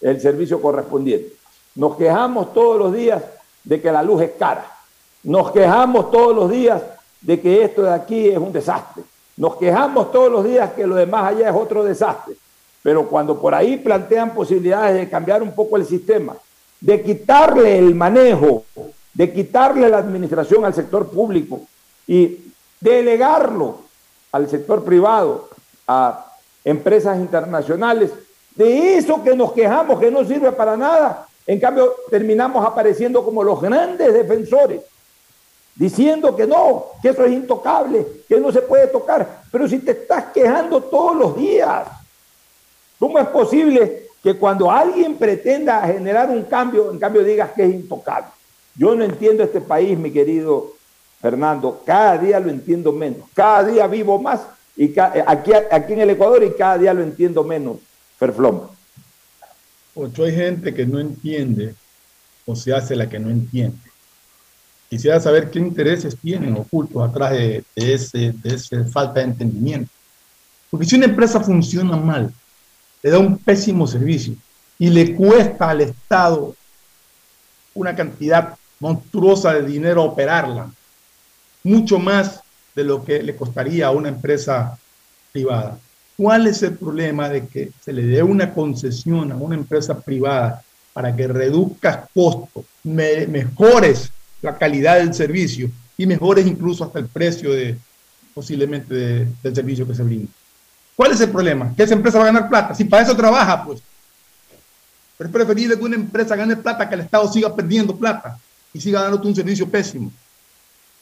el 0.00 0.20
servicio 0.20 0.60
correspondiente. 0.60 1.43
Nos 1.74 1.96
quejamos 1.96 2.52
todos 2.52 2.78
los 2.78 2.92
días 2.92 3.22
de 3.64 3.80
que 3.80 3.90
la 3.90 4.02
luz 4.02 4.22
es 4.22 4.32
cara. 4.38 4.66
Nos 5.24 5.50
quejamos 5.50 6.10
todos 6.10 6.34
los 6.34 6.50
días 6.50 6.82
de 7.20 7.40
que 7.40 7.64
esto 7.64 7.82
de 7.82 7.92
aquí 7.92 8.28
es 8.28 8.38
un 8.38 8.52
desastre. 8.52 9.02
Nos 9.36 9.56
quejamos 9.56 10.12
todos 10.12 10.30
los 10.30 10.44
días 10.44 10.72
que 10.72 10.86
lo 10.86 10.94
demás 10.94 11.32
allá 11.32 11.48
es 11.48 11.56
otro 11.56 11.82
desastre. 11.82 12.34
Pero 12.82 13.08
cuando 13.08 13.40
por 13.40 13.54
ahí 13.54 13.78
plantean 13.78 14.34
posibilidades 14.34 14.94
de 14.94 15.08
cambiar 15.08 15.42
un 15.42 15.52
poco 15.52 15.76
el 15.76 15.86
sistema, 15.86 16.36
de 16.80 17.02
quitarle 17.02 17.78
el 17.78 17.94
manejo, 17.94 18.64
de 19.14 19.32
quitarle 19.32 19.88
la 19.88 19.98
administración 19.98 20.64
al 20.64 20.74
sector 20.74 21.08
público 21.08 21.62
y 22.06 22.52
delegarlo 22.80 23.78
al 24.30 24.48
sector 24.48 24.84
privado, 24.84 25.48
a 25.88 26.26
empresas 26.64 27.18
internacionales, 27.18 28.10
de 28.54 28.98
eso 28.98 29.22
que 29.22 29.34
nos 29.34 29.52
quejamos 29.52 29.98
que 29.98 30.10
no 30.10 30.24
sirve 30.24 30.52
para 30.52 30.76
nada, 30.76 31.26
en 31.46 31.60
cambio 31.60 31.94
terminamos 32.10 32.64
apareciendo 32.64 33.24
como 33.24 33.42
los 33.42 33.60
grandes 33.60 34.12
defensores, 34.12 34.80
diciendo 35.74 36.34
que 36.34 36.46
no, 36.46 36.86
que 37.02 37.10
eso 37.10 37.24
es 37.24 37.32
intocable, 37.32 38.06
que 38.28 38.40
no 38.40 38.50
se 38.52 38.62
puede 38.62 38.86
tocar, 38.86 39.42
pero 39.50 39.68
si 39.68 39.78
te 39.78 39.92
estás 39.92 40.26
quejando 40.32 40.80
todos 40.80 41.16
los 41.16 41.36
días, 41.36 41.86
¿cómo 42.98 43.18
es 43.18 43.26
posible 43.28 44.08
que 44.22 44.36
cuando 44.36 44.70
alguien 44.70 45.16
pretenda 45.16 45.82
generar 45.82 46.30
un 46.30 46.44
cambio, 46.44 46.90
en 46.90 46.98
cambio 46.98 47.22
digas 47.22 47.50
que 47.52 47.64
es 47.64 47.74
intocable? 47.74 48.28
Yo 48.76 48.94
no 48.94 49.04
entiendo 49.04 49.44
este 49.44 49.60
país, 49.60 49.98
mi 49.98 50.10
querido 50.10 50.72
Fernando, 51.20 51.82
cada 51.84 52.18
día 52.18 52.40
lo 52.40 52.50
entiendo 52.50 52.92
menos, 52.92 53.28
cada 53.34 53.64
día 53.64 53.86
vivo 53.86 54.18
más 54.20 54.40
y 54.76 54.86
eh, 54.86 55.24
aquí, 55.26 55.52
aquí 55.52 55.92
en 55.92 56.00
el 56.00 56.10
Ecuador 56.10 56.42
y 56.42 56.52
cada 56.52 56.78
día 56.78 56.94
lo 56.94 57.02
entiendo 57.02 57.44
menos, 57.44 57.76
Ferfloma. 58.18 58.70
Ocho, 59.94 60.24
hay 60.24 60.34
gente 60.34 60.74
que 60.74 60.86
no 60.86 60.98
entiende 60.98 61.74
o 62.46 62.56
se 62.56 62.74
hace 62.74 62.96
la 62.96 63.08
que 63.08 63.18
no 63.18 63.30
entiende. 63.30 63.78
Quisiera 64.90 65.20
saber 65.20 65.50
qué 65.50 65.58
intereses 65.58 66.16
tienen 66.16 66.56
ocultos 66.56 67.08
atrás 67.08 67.32
de, 67.32 67.64
ese, 67.74 68.32
de 68.32 68.54
esa 68.54 68.84
falta 68.86 69.20
de 69.20 69.26
entendimiento. 69.26 69.90
Porque 70.70 70.86
si 70.86 70.96
una 70.96 71.06
empresa 71.06 71.40
funciona 71.40 71.96
mal, 71.96 72.32
le 73.02 73.10
da 73.10 73.18
un 73.18 73.38
pésimo 73.38 73.86
servicio 73.86 74.34
y 74.78 74.90
le 74.90 75.14
cuesta 75.14 75.70
al 75.70 75.82
Estado 75.82 76.54
una 77.74 77.94
cantidad 77.94 78.56
monstruosa 78.80 79.54
de 79.54 79.62
dinero 79.62 80.02
operarla, 80.02 80.70
mucho 81.62 81.98
más 81.98 82.40
de 82.74 82.84
lo 82.84 83.04
que 83.04 83.22
le 83.22 83.36
costaría 83.36 83.86
a 83.86 83.90
una 83.90 84.08
empresa 84.08 84.78
privada. 85.32 85.78
¿Cuál 86.16 86.46
es 86.46 86.62
el 86.62 86.74
problema 86.74 87.28
de 87.28 87.46
que 87.46 87.72
se 87.84 87.92
le 87.92 88.04
dé 88.04 88.22
una 88.22 88.54
concesión 88.54 89.32
a 89.32 89.36
una 89.36 89.56
empresa 89.56 90.00
privada 90.00 90.62
para 90.92 91.14
que 91.14 91.26
reduzcas 91.26 92.08
costos, 92.14 92.64
mejores 92.84 94.10
la 94.40 94.56
calidad 94.56 94.98
del 94.98 95.12
servicio 95.12 95.70
y 95.96 96.06
mejores 96.06 96.46
incluso 96.46 96.84
hasta 96.84 97.00
el 97.00 97.06
precio 97.06 97.52
de 97.52 97.76
posiblemente 98.32 99.26
del 99.42 99.54
servicio 99.54 99.86
que 99.86 99.94
se 99.94 100.02
brinda? 100.04 100.30
¿Cuál 100.94 101.12
es 101.12 101.20
el 101.20 101.30
problema? 101.30 101.74
Que 101.76 101.82
esa 101.82 101.94
empresa 101.94 102.18
va 102.18 102.24
a 102.24 102.32
ganar 102.32 102.48
plata. 102.48 102.74
Si 102.74 102.84
para 102.84 103.02
eso 103.02 103.16
trabaja, 103.16 103.64
pues. 103.64 103.82
Pero 105.18 105.28
es 105.28 105.34
preferible 105.34 105.76
que 105.76 105.84
una 105.84 105.96
empresa 105.96 106.36
gane 106.36 106.56
plata 106.56 106.88
que 106.88 106.94
el 106.94 107.00
Estado 107.00 107.32
siga 107.32 107.54
perdiendo 107.54 107.96
plata 107.96 108.38
y 108.72 108.80
siga 108.80 109.02
dándote 109.02 109.26
un 109.26 109.34
servicio 109.34 109.68
pésimo. 109.68 110.12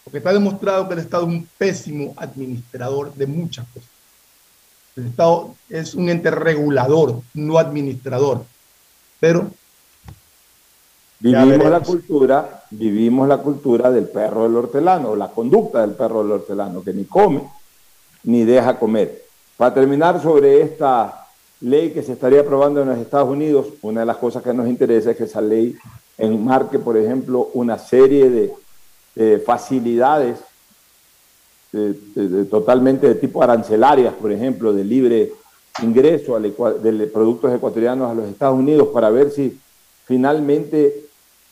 Porque 0.05 0.18
está 0.18 0.33
demostrado 0.33 0.88
que 0.88 0.94
el 0.94 1.01
Estado 1.01 1.25
es 1.25 1.29
un 1.29 1.48
pésimo 1.59 2.14
administrador 2.16 3.14
de 3.14 3.27
muchas 3.27 3.66
cosas. 3.72 3.91
El 4.96 5.07
Estado 5.07 5.55
es 5.70 5.94
un 5.94 6.09
ente 6.11 6.31
regulador, 6.31 7.20
no 7.35 7.59
administrador. 7.59 8.44
Pero 9.20 9.50
vivimos 11.18 11.70
la 11.70 11.81
cultura, 11.81 12.64
vivimos 12.70 13.28
la 13.28 13.38
cultura 13.38 13.90
del 13.90 14.09
perro 14.09 14.42
del 14.42 14.57
hortelano, 14.57 15.16
la 15.16 15.28
conducta 15.28 15.81
del 15.81 15.92
perro 15.92 16.22
del 16.22 16.33
hortelano, 16.33 16.83
que 16.83 16.92
ni 16.92 17.05
come 17.05 17.42
ni 18.24 18.44
deja 18.44 18.78
comer. 18.78 19.24
Para 19.57 19.74
terminar 19.74 20.20
sobre 20.20 20.61
esta 20.61 21.26
ley 21.61 21.90
que 21.92 22.02
se 22.02 22.12
estaría 22.12 22.40
aprobando 22.40 22.83
en 22.83 22.88
los 22.88 22.98
Estados 22.98 23.28
Unidos, 23.28 23.68
una 23.83 24.00
de 24.00 24.07
las 24.07 24.16
cosas 24.16 24.42
que 24.42 24.52
nos 24.52 24.68
interesa 24.68 25.12
es 25.12 25.16
que 25.16 25.24
esa 25.24 25.40
ley 25.40 25.76
enmarque, 26.18 26.78
por 26.78 26.96
ejemplo, 26.96 27.50
una 27.55 27.78
serie 27.78 28.52
de 29.14 29.38
facilidades 29.38 30.38
totalmente 32.51 33.09
de 33.09 33.15
tipo 33.15 33.43
arancelarias, 33.43 34.15
por 34.15 34.31
ejemplo, 34.31 34.73
de 34.73 34.85
libre 34.85 35.33
ingreso 35.83 36.39
de 36.39 37.07
productos 37.07 37.55
ecuatorianos 37.55 38.11
a 38.11 38.15
los 38.15 38.29
Estados 38.29 38.59
Unidos 38.59 38.89
para 38.93 39.09
ver 39.09 39.31
si 39.31 39.59
finalmente 40.05 41.07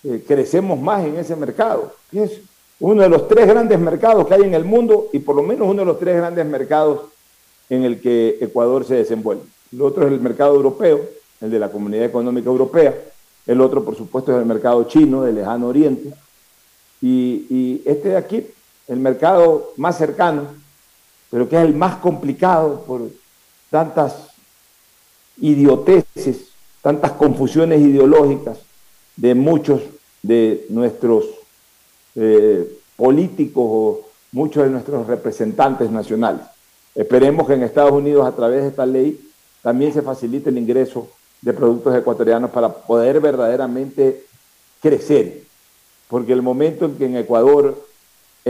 eh, 0.05 0.25
crecemos 0.27 0.79
más 0.79 1.05
en 1.05 1.17
ese 1.17 1.37
mercado. 1.37 1.93
Es 2.13 2.41
uno 2.81 3.03
de 3.03 3.09
los 3.09 3.29
tres 3.29 3.47
grandes 3.47 3.79
mercados 3.79 4.27
que 4.27 4.35
hay 4.35 4.43
en 4.43 4.55
el 4.55 4.65
mundo 4.65 5.09
y 5.13 5.19
por 5.19 5.37
lo 5.37 5.43
menos 5.43 5.69
uno 5.69 5.81
de 5.81 5.87
los 5.87 5.99
tres 5.99 6.17
grandes 6.17 6.45
mercados 6.47 7.01
en 7.69 7.85
el 7.85 8.01
que 8.01 8.39
Ecuador 8.41 8.85
se 8.85 8.97
desenvuelve. 8.97 9.43
El 9.73 9.83
otro 9.83 10.07
es 10.07 10.13
el 10.13 10.21
mercado 10.21 10.55
europeo, 10.55 11.01
el 11.41 11.51
de 11.51 11.59
la 11.59 11.71
Comunidad 11.71 12.05
Económica 12.05 12.49
Europea. 12.51 12.95
El 13.47 13.61
otro, 13.61 13.85
por 13.85 13.97
supuesto, 13.97 14.33
es 14.33 14.39
el 14.39 14.47
mercado 14.47 14.85
chino 14.85 15.23
del 15.23 15.37
lejano 15.37 15.69
oriente. 15.69 16.13
Y, 17.03 17.81
este 17.85 18.11
de 18.11 18.17
aquí, 18.17 18.47
el 18.89 18.99
mercado 18.99 19.73
más 19.77 19.97
cercano, 19.99 20.49
pero 21.31 21.49
que 21.49 21.57
es 21.57 21.63
el 21.63 21.75
más 21.75 21.97
complicado 21.97 22.83
por 22.87 23.03
tantas 23.71 24.29
idioteces, 25.41 26.49
tantas 26.83 27.13
confusiones 27.13 27.81
ideológicas 27.81 28.59
de 29.17 29.35
muchos 29.35 29.83
de 30.23 30.67
nuestros 30.71 31.25
eh, 32.15 32.79
políticos 32.97 33.65
o 33.65 34.01
muchos 34.33 34.65
de 34.65 34.71
nuestros 34.71 35.07
representantes 35.07 35.91
nacionales. 35.91 36.43
Esperemos 36.95 37.47
que 37.47 37.55
en 37.55 37.63
Estados 37.63 37.93
Unidos, 37.93 38.27
a 38.27 38.33
través 38.33 38.63
de 38.63 38.69
esta 38.69 38.87
ley, 38.87 39.21
también 39.63 39.93
se 39.93 40.03
facilite 40.03 40.51
el 40.51 40.59
ingreso 40.59 41.09
de 41.41 41.53
productos 41.53 41.95
ecuatorianos 41.95 42.51
para 42.51 42.69
poder 42.69 43.21
verdaderamente 43.21 44.25
crecer. 44.81 45.43
Porque 46.09 46.33
el 46.33 46.43
momento 46.43 46.87
en 46.87 46.97
que 46.97 47.07
en 47.07 47.17
Ecuador 47.17 47.87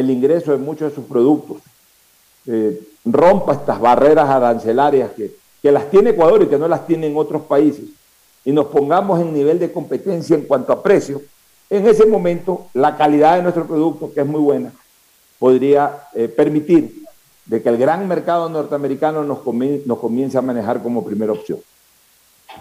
el 0.00 0.10
ingreso 0.10 0.52
de 0.52 0.58
muchos 0.58 0.90
de 0.90 0.94
sus 0.94 1.04
productos 1.04 1.58
eh, 2.46 2.80
rompa 3.04 3.52
estas 3.52 3.80
barreras 3.80 4.28
arancelarias 4.28 5.10
que, 5.12 5.34
que 5.62 5.72
las 5.72 5.90
tiene 5.90 6.10
Ecuador 6.10 6.42
y 6.42 6.46
que 6.46 6.58
no 6.58 6.68
las 6.68 6.86
tienen 6.86 7.16
otros 7.16 7.42
países, 7.42 7.84
y 8.44 8.52
nos 8.52 8.66
pongamos 8.66 9.20
en 9.20 9.32
nivel 9.32 9.58
de 9.58 9.70
competencia 9.70 10.34
en 10.34 10.42
cuanto 10.42 10.72
a 10.72 10.82
precio, 10.82 11.20
en 11.68 11.86
ese 11.86 12.06
momento 12.06 12.66
la 12.74 12.96
calidad 12.96 13.36
de 13.36 13.42
nuestro 13.42 13.66
producto, 13.66 14.12
que 14.12 14.20
es 14.20 14.26
muy 14.26 14.40
buena, 14.40 14.72
podría 15.38 16.08
eh, 16.14 16.28
permitir 16.28 17.02
de 17.46 17.62
que 17.62 17.68
el 17.68 17.76
gran 17.76 18.06
mercado 18.08 18.48
norteamericano 18.48 19.24
nos, 19.24 19.38
nos 19.86 19.98
comience 19.98 20.38
a 20.38 20.42
manejar 20.42 20.82
como 20.82 21.04
primera 21.04 21.32
opción. 21.32 21.58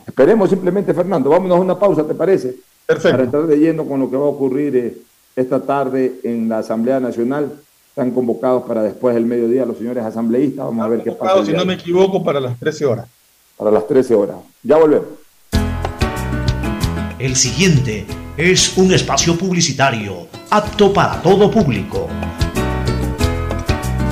Esperemos 0.06 0.50
simplemente, 0.50 0.94
Fernando, 0.94 1.30
vámonos 1.30 1.58
a 1.58 1.62
una 1.62 1.80
pausa, 1.80 2.06
¿te 2.06 2.14
parece? 2.14 2.56
Perfecto. 2.86 3.12
Para 3.12 3.24
estar 3.24 3.42
leyendo 3.42 3.86
con 3.86 4.00
lo 4.00 4.10
que 4.10 4.18
va 4.18 4.26
a 4.26 4.30
ocurrir 4.30 4.76
eh, 4.76 4.98
esta 5.40 5.62
tarde 5.62 6.20
en 6.24 6.50
la 6.50 6.60
Asamblea 6.60 7.00
Nacional. 7.00 7.52
Están 7.90 8.12
convocados 8.12 8.64
para 8.64 8.84
después 8.84 9.16
del 9.16 9.26
mediodía 9.26 9.66
los 9.66 9.78
señores 9.78 10.04
asambleístas. 10.04 10.66
Vamos 10.66 10.86
a 10.86 10.90
ver 10.90 11.04
qué 11.04 11.12
pasa. 11.12 11.46
Si 11.46 11.52
no 11.52 11.66
me 11.66 11.74
equivoco, 11.74 12.24
para 12.24 12.40
las 12.40 12.58
13 12.60 12.86
horas. 12.86 13.08
Para 13.58 13.72
las 13.72 13.88
13 13.88 14.16
horas. 14.16 14.38
Ya 14.64 14.78
volvemos. 14.78 15.08
El 17.18 17.36
siguiente 17.36 18.06
es 18.38 18.78
un 18.78 18.94
espacio 18.94 19.38
publicitario 19.38 20.28
apto 20.50 20.94
para 20.94 21.22
todo 21.22 21.52
público. 21.52 22.08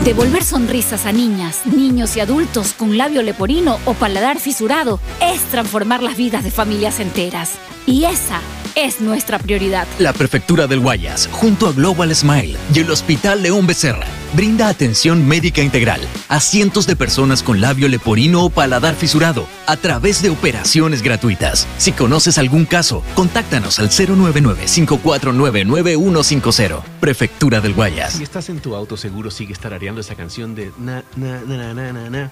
Devolver 0.04 0.44
sonrisas 0.44 1.06
a 1.06 1.12
niñas, 1.12 1.66
niños 1.66 2.16
y 2.16 2.22
adultos 2.22 2.74
con 2.74 2.98
labio 2.98 3.22
leporino 3.22 3.78
o 3.86 3.94
paladar 3.94 4.40
fisurado 4.40 5.00
es 5.22 5.42
transformar 5.52 6.02
las 6.02 6.16
vidas 6.16 6.44
de 6.44 6.52
familias 6.52 7.00
enteras. 7.00 7.54
Y 7.86 8.06
esa 8.06 8.42
es 8.78 9.02
nuestra 9.02 9.40
prioridad. 9.40 9.88
La 9.98 10.14
Prefectura 10.14 10.68
del 10.68 10.82
Guayas, 10.82 11.28
junto 11.32 11.68
a 11.68 11.74
Global 11.74 12.16
Smile 12.16 12.56
y 12.72 12.80
el 12.80 12.92
Hospital 12.92 13.42
León 13.42 13.66
Becerra, 13.66 14.06
brinda 14.34 14.68
atención 14.68 15.28
médica 15.28 15.64
integral 15.64 16.00
a 16.30 16.40
cientos 16.40 16.86
de 16.86 16.96
personas 16.96 17.42
con 17.42 17.60
labio 17.60 17.88
leporino 17.88 18.46
o 18.46 18.52
paladar 18.52 18.94
fisurado 18.94 19.48
a 19.66 19.78
través 19.78 20.22
de 20.22 20.30
operaciones 20.30 21.02
gratuitas. 21.02 21.66
Si 21.80 21.92
conoces 21.92 22.38
algún 22.38 22.66
caso, 22.66 23.02
contáctanos 23.16 23.80
al 23.80 23.90
099-549-9150. 23.90 26.84
Prefectura 27.00 27.62
del 27.62 27.74
Guayas. 27.74 28.14
Si 28.14 28.22
estás 28.22 28.50
en 28.50 28.60
tu 28.60 28.76
auto, 28.76 28.96
seguro 28.96 29.32
sigue 29.32 29.56
tarareando 29.56 30.02
esa 30.02 30.14
canción 30.14 30.54
de 30.54 30.72
na, 30.78 31.04
na, 31.16 31.42
na, 31.42 31.74
na, 31.74 31.94
na, 31.94 32.12
na 32.12 32.32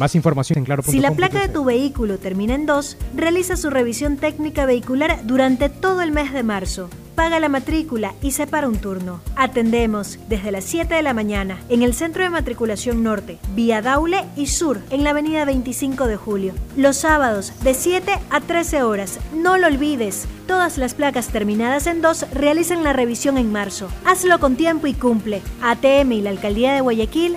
Más 0.00 0.14
información 0.14 0.60
en 0.60 0.64
claro. 0.64 0.82
Si 0.82 0.98
la 0.98 1.10
placa 1.10 1.40
de 1.40 1.50
tu 1.50 1.62
vehículo 1.62 2.16
termina 2.16 2.54
en 2.54 2.64
2, 2.64 2.96
realiza 3.14 3.58
su 3.58 3.68
revisión 3.68 4.16
técnica 4.16 4.64
vehicular 4.64 5.20
durante 5.24 5.68
todo 5.68 6.00
el 6.00 6.10
mes 6.10 6.32
de 6.32 6.42
marzo. 6.42 6.88
Paga 7.14 7.38
la 7.38 7.50
matrícula 7.50 8.14
y 8.22 8.30
separa 8.30 8.66
un 8.66 8.78
turno. 8.78 9.20
Atendemos 9.36 10.18
desde 10.26 10.52
las 10.52 10.64
7 10.64 10.94
de 10.94 11.02
la 11.02 11.12
mañana 11.12 11.60
en 11.68 11.82
el 11.82 11.92
Centro 11.92 12.22
de 12.22 12.30
Matriculación 12.30 13.02
Norte, 13.02 13.38
vía 13.54 13.82
Daule 13.82 14.24
y 14.36 14.46
Sur, 14.46 14.80
en 14.88 15.04
la 15.04 15.10
avenida 15.10 15.44
25 15.44 16.06
de 16.06 16.16
Julio. 16.16 16.54
Los 16.78 16.96
sábados 16.96 17.52
de 17.62 17.74
7 17.74 18.10
a 18.30 18.40
13 18.40 18.82
horas. 18.82 19.18
No 19.34 19.58
lo 19.58 19.66
olvides, 19.66 20.26
todas 20.46 20.78
las 20.78 20.94
placas 20.94 21.28
terminadas 21.28 21.86
en 21.86 22.00
2 22.00 22.28
realizan 22.32 22.84
la 22.84 22.94
revisión 22.94 23.36
en 23.36 23.52
marzo. 23.52 23.90
Hazlo 24.06 24.40
con 24.40 24.56
tiempo 24.56 24.86
y 24.86 24.94
cumple. 24.94 25.42
ATM 25.60 26.12
y 26.12 26.22
la 26.22 26.30
Alcaldía 26.30 26.72
de 26.72 26.80
Guayaquil 26.80 27.36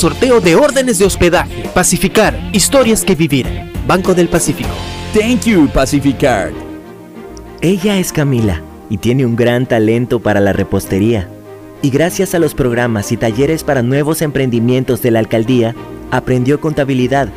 sorteo 0.01 0.41
de 0.41 0.55
órdenes 0.55 0.97
de 0.97 1.05
hospedaje. 1.05 1.69
Pacificar, 1.75 2.35
historias 2.53 3.05
que 3.05 3.13
vivir. 3.13 3.45
Banco 3.85 4.15
del 4.15 4.29
Pacífico. 4.29 4.71
Thank 5.13 5.43
you, 5.43 5.67
Pacificard. 5.67 6.53
Ella 7.61 7.99
es 7.99 8.11
Camila 8.11 8.63
y 8.89 8.97
tiene 8.97 9.27
un 9.27 9.35
gran 9.35 9.67
talento 9.67 10.19
para 10.19 10.39
la 10.39 10.53
repostería. 10.53 11.29
Y 11.83 11.91
gracias 11.91 12.33
a 12.33 12.39
los 12.39 12.55
programas 12.55 13.11
y 13.11 13.17
talleres 13.17 13.63
para 13.63 13.83
nuevos 13.83 14.23
emprendimientos 14.23 15.03
de 15.03 15.11
la 15.11 15.19
alcaldía, 15.19 15.75
aprendió 16.09 16.59
contabilidad, 16.59 17.29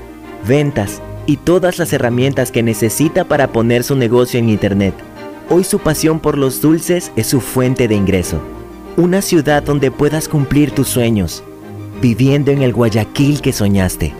ventas 0.48 1.02
y 1.26 1.36
todas 1.36 1.78
las 1.78 1.92
herramientas 1.92 2.50
que 2.50 2.62
necesita 2.62 3.24
para 3.24 3.48
poner 3.48 3.84
su 3.84 3.94
negocio 3.94 4.40
en 4.40 4.48
Internet. 4.48 4.94
Hoy 5.50 5.64
su 5.64 5.80
pasión 5.80 6.18
por 6.18 6.38
los 6.38 6.62
dulces 6.62 7.12
es 7.14 7.26
su 7.26 7.42
fuente 7.42 7.88
de 7.88 7.94
ingreso. 7.94 8.40
Una 8.96 9.20
ciudad 9.20 9.62
donde 9.62 9.90
puedas 9.90 10.28
cumplir 10.28 10.70
tus 10.70 10.88
sueños, 10.88 11.42
viviendo 12.00 12.50
en 12.50 12.62
el 12.62 12.72
Guayaquil 12.72 13.40
que 13.40 13.52
soñaste. 13.52 14.12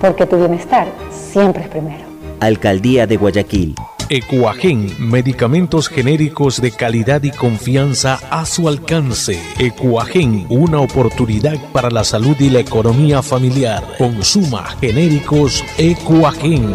Porque 0.00 0.26
tu 0.26 0.36
bienestar 0.36 0.88
siempre 1.10 1.62
es 1.62 1.68
primero. 1.68 2.04
Alcaldía 2.40 3.06
de 3.06 3.16
Guayaquil. 3.16 3.74
Ecuagen, 4.08 4.92
medicamentos 4.98 5.88
genéricos 5.88 6.60
de 6.60 6.72
calidad 6.72 7.22
y 7.22 7.30
confianza 7.30 8.18
a 8.28 8.44
su 8.44 8.66
alcance. 8.66 9.40
Ecuagen, 9.56 10.46
una 10.48 10.80
oportunidad 10.80 11.56
para 11.72 11.90
la 11.90 12.02
salud 12.02 12.34
y 12.40 12.50
la 12.50 12.58
economía 12.58 13.22
familiar. 13.22 13.84
Consuma 13.98 14.64
genéricos 14.80 15.64
Ecuagen. 15.78 16.74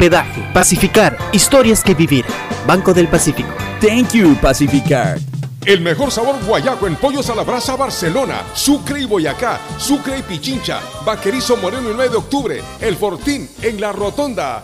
hospedaje. 0.01 0.41
Pacificar, 0.51 1.15
historias 1.31 1.83
que 1.83 1.93
vivir. 1.93 2.25
Banco 2.65 2.91
del 2.93 3.07
Pacífico. 3.07 3.49
Thank 3.79 4.13
you, 4.13 4.35
Pacificar. 4.41 5.19
El 5.63 5.81
mejor 5.81 6.11
sabor 6.11 6.43
guayaco 6.43 6.87
en 6.87 6.95
pollos 6.95 7.29
a 7.29 7.35
la 7.35 7.43
brasa 7.43 7.75
Barcelona, 7.75 8.41
Sucre 8.55 9.01
y 9.01 9.05
Boyacá, 9.05 9.59
Sucre 9.77 10.17
y 10.17 10.23
Pichincha, 10.23 10.79
Vaquerizo 11.05 11.55
Moreno 11.57 11.89
el 11.89 11.95
9 11.95 12.09
de 12.09 12.17
octubre, 12.17 12.63
El 12.79 12.95
Fortín 12.95 13.47
en 13.61 13.79
La 13.79 13.91
Rotonda. 13.91 14.63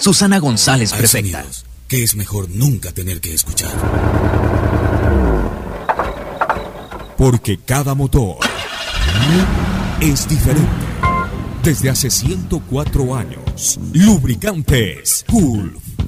Susana 0.00 0.38
González, 0.38 0.92
Hay 0.92 0.98
prefecta. 1.00 1.42
sonidos 1.42 1.64
que 1.88 2.04
es 2.04 2.14
mejor 2.14 2.48
nunca 2.50 2.92
tener 2.92 3.20
que 3.20 3.34
escuchar. 3.34 3.72
Porque 7.18 7.58
cada 7.58 7.94
motor 7.96 8.36
es 10.00 10.28
diferente. 10.28 10.68
Desde 11.64 11.90
hace 11.90 12.08
104 12.10 13.14
años, 13.16 13.78
Lubricantes 13.92 15.24
Gulf 15.28 15.82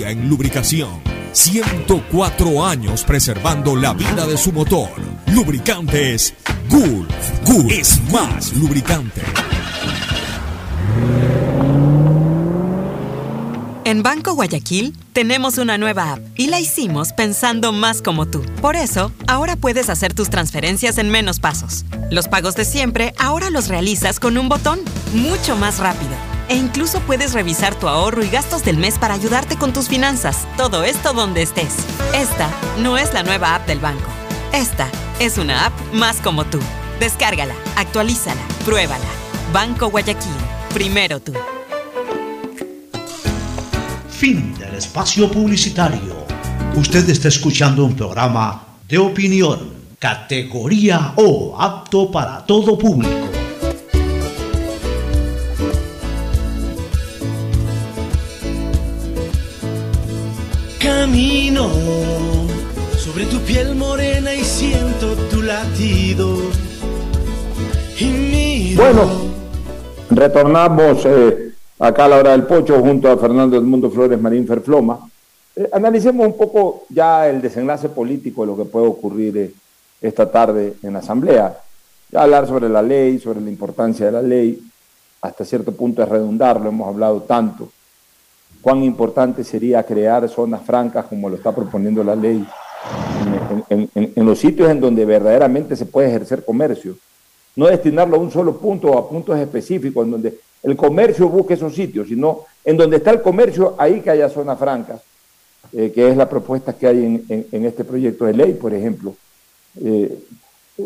en 0.00 0.28
lubricación. 0.28 1.00
104 1.32 2.64
años 2.64 3.04
preservando 3.04 3.76
la 3.76 3.92
vida 3.92 4.26
de 4.26 4.36
su 4.36 4.52
motor. 4.52 4.90
Lubricantes 5.32 6.34
Gulf. 6.68 7.12
Gulf 7.44 7.72
es 7.72 8.00
más 8.12 8.52
lubricante. 8.54 9.22
En 13.84 14.02
Banco 14.02 14.34
Guayaquil 14.34 14.96
tenemos 15.12 15.58
una 15.58 15.78
nueva 15.78 16.14
app 16.14 16.20
y 16.34 16.48
la 16.48 16.58
hicimos 16.58 17.12
pensando 17.12 17.72
más 17.72 18.02
como 18.02 18.26
tú. 18.26 18.42
Por 18.60 18.74
eso, 18.74 19.12
ahora 19.28 19.56
puedes 19.56 19.90
hacer 19.90 20.12
tus 20.12 20.28
transferencias 20.28 20.98
en 20.98 21.10
menos 21.10 21.38
pasos. 21.38 21.84
Los 22.10 22.28
pagos 22.28 22.56
de 22.56 22.64
siempre 22.64 23.14
ahora 23.18 23.50
los 23.50 23.68
realizas 23.68 24.18
con 24.18 24.38
un 24.38 24.48
botón, 24.48 24.80
mucho 25.14 25.56
más 25.56 25.78
rápido. 25.78 26.35
E 26.48 26.54
incluso 26.54 27.00
puedes 27.00 27.32
revisar 27.32 27.74
tu 27.74 27.88
ahorro 27.88 28.24
y 28.24 28.28
gastos 28.28 28.62
del 28.64 28.76
mes 28.76 28.98
para 28.98 29.14
ayudarte 29.14 29.56
con 29.56 29.72
tus 29.72 29.88
finanzas. 29.88 30.46
Todo 30.56 30.84
esto 30.84 31.12
donde 31.12 31.42
estés. 31.42 31.74
Esta 32.14 32.48
no 32.78 32.96
es 32.98 33.12
la 33.12 33.22
nueva 33.22 33.56
app 33.56 33.66
del 33.66 33.80
banco. 33.80 34.06
Esta 34.52 34.88
es 35.18 35.38
una 35.38 35.66
app 35.66 35.72
más 35.92 36.20
como 36.20 36.44
tú. 36.44 36.60
Descárgala, 37.00 37.54
actualízala, 37.76 38.40
pruébala. 38.64 39.04
Banco 39.52 39.90
Guayaquil. 39.90 40.32
Primero 40.72 41.20
tú. 41.20 41.32
Fin 44.08 44.54
del 44.58 44.76
espacio 44.76 45.30
publicitario. 45.30 46.26
Usted 46.76 47.08
está 47.10 47.28
escuchando 47.28 47.84
un 47.84 47.96
programa 47.96 48.62
de 48.88 48.98
opinión, 48.98 49.72
categoría 49.98 51.12
O, 51.16 51.56
apto 51.58 52.10
para 52.10 52.44
todo 52.44 52.78
público. 52.78 53.45
Camino 60.86 61.68
sobre 62.96 63.26
tu 63.26 63.40
piel 63.40 63.74
morena 63.74 64.32
y 64.32 64.44
siento 64.44 65.16
tu 65.28 65.42
latido. 65.42 66.36
Bueno, 68.76 69.10
retornamos 70.10 71.04
eh, 71.04 71.54
acá 71.80 72.04
a 72.04 72.08
la 72.08 72.18
hora 72.18 72.30
del 72.30 72.44
pocho 72.44 72.80
junto 72.80 73.10
a 73.10 73.18
Fernando 73.18 73.56
Edmundo 73.56 73.90
Flores 73.90 74.20
Marín 74.20 74.46
Ferfloma. 74.46 75.10
Eh, 75.56 75.68
analicemos 75.72 76.24
un 76.24 76.36
poco 76.36 76.84
ya 76.90 77.28
el 77.28 77.42
desenlace 77.42 77.88
político 77.88 78.42
de 78.42 78.46
lo 78.46 78.56
que 78.56 78.64
puede 78.66 78.86
ocurrir 78.86 79.36
eh, 79.38 79.52
esta 80.00 80.30
tarde 80.30 80.74
en 80.84 80.92
la 80.92 81.00
Asamblea. 81.00 81.58
Ya 82.12 82.22
hablar 82.22 82.46
sobre 82.46 82.68
la 82.68 82.82
ley, 82.82 83.18
sobre 83.18 83.40
la 83.40 83.50
importancia 83.50 84.06
de 84.06 84.12
la 84.12 84.22
ley, 84.22 84.62
hasta 85.20 85.44
cierto 85.44 85.72
punto 85.72 86.00
es 86.04 86.08
redundar, 86.08 86.60
lo 86.60 86.68
hemos 86.68 86.86
hablado 86.86 87.22
tanto. 87.22 87.70
Cuán 88.66 88.82
importante 88.82 89.44
sería 89.44 89.84
crear 89.84 90.28
zonas 90.28 90.60
francas 90.60 91.04
como 91.04 91.30
lo 91.30 91.36
está 91.36 91.54
proponiendo 91.54 92.02
la 92.02 92.16
ley 92.16 92.44
en, 93.70 94.26
los 94.26 94.40
sitios 94.40 94.68
en 94.68 94.80
donde 94.80 95.04
verdaderamente 95.04 95.76
se 95.76 95.86
puede 95.86 96.08
ejercer 96.08 96.44
comercio. 96.44 96.96
No 97.54 97.68
destinarlo 97.68 98.16
a 98.16 98.18
un 98.18 98.32
solo 98.32 98.56
punto 98.58 98.88
o 98.88 98.98
a 98.98 99.08
puntos 99.08 99.38
específicos 99.38 100.04
en 100.04 100.10
donde 100.10 100.40
el 100.64 100.74
comercio 100.74 101.28
busque 101.28 101.54
esos 101.54 101.76
sitios, 101.76 102.08
sino 102.08 102.40
en 102.64 102.76
donde 102.76 102.96
está 102.96 103.12
el 103.12 103.22
comercio, 103.22 103.76
ahí 103.78 104.00
que 104.00 104.10
haya 104.10 104.28
zonas 104.28 104.58
francas, 104.58 105.00
eh, 105.72 105.92
que 105.94 106.10
es 106.10 106.16
la 106.16 106.28
propuesta 106.28 106.72
que 106.72 106.88
hay 106.88 107.24
en 107.28 107.64
este 107.64 107.84
proyecto 107.84 108.24
de 108.24 108.32
ley, 108.32 108.54
por 108.54 108.74
ejemplo. 108.74 109.14
Eh, 109.80 110.24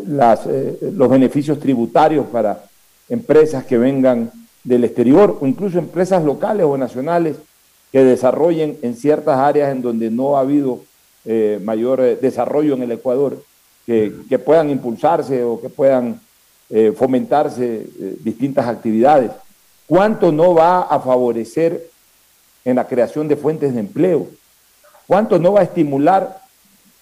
las, 0.05 0.45
eh, 0.45 0.77
los 0.93 1.09
beneficios 1.09 1.59
tributarios 1.59 2.27
para 2.27 2.63
empresas 3.09 3.65
que 3.65 3.79
vengan 3.79 4.31
del 4.63 4.83
exterior 4.83 5.39
o 5.41 5.47
incluso 5.47 5.79
empresas 5.79 6.23
locales 6.23 6.67
o 6.67 6.77
nacionales 6.77 7.37
que 7.91 8.03
desarrollen 8.03 8.77
en 8.81 8.95
ciertas 8.95 9.37
áreas 9.37 9.71
en 9.71 9.81
donde 9.81 10.09
no 10.09 10.37
ha 10.37 10.41
habido 10.41 10.79
eh, 11.25 11.59
mayor 11.63 11.99
eh, 11.99 12.15
desarrollo 12.15 12.73
en 12.73 12.83
el 12.83 12.91
Ecuador, 12.91 13.43
que, 13.85 14.13
que 14.29 14.39
puedan 14.39 14.69
impulsarse 14.69 15.43
o 15.43 15.59
que 15.59 15.69
puedan 15.69 16.19
eh, 16.69 16.93
fomentarse 16.95 17.85
distintas 18.23 18.67
actividades. 18.67 19.31
¿Cuánto 19.87 20.31
no 20.31 20.53
va 20.53 20.81
a 20.81 20.99
favorecer 20.99 21.89
en 22.63 22.77
la 22.77 22.87
creación 22.87 23.27
de 23.27 23.35
fuentes 23.35 23.73
de 23.73 23.81
empleo? 23.81 24.27
¿Cuánto 25.05 25.37
no 25.37 25.53
va 25.53 25.59
a 25.59 25.63
estimular 25.63 26.39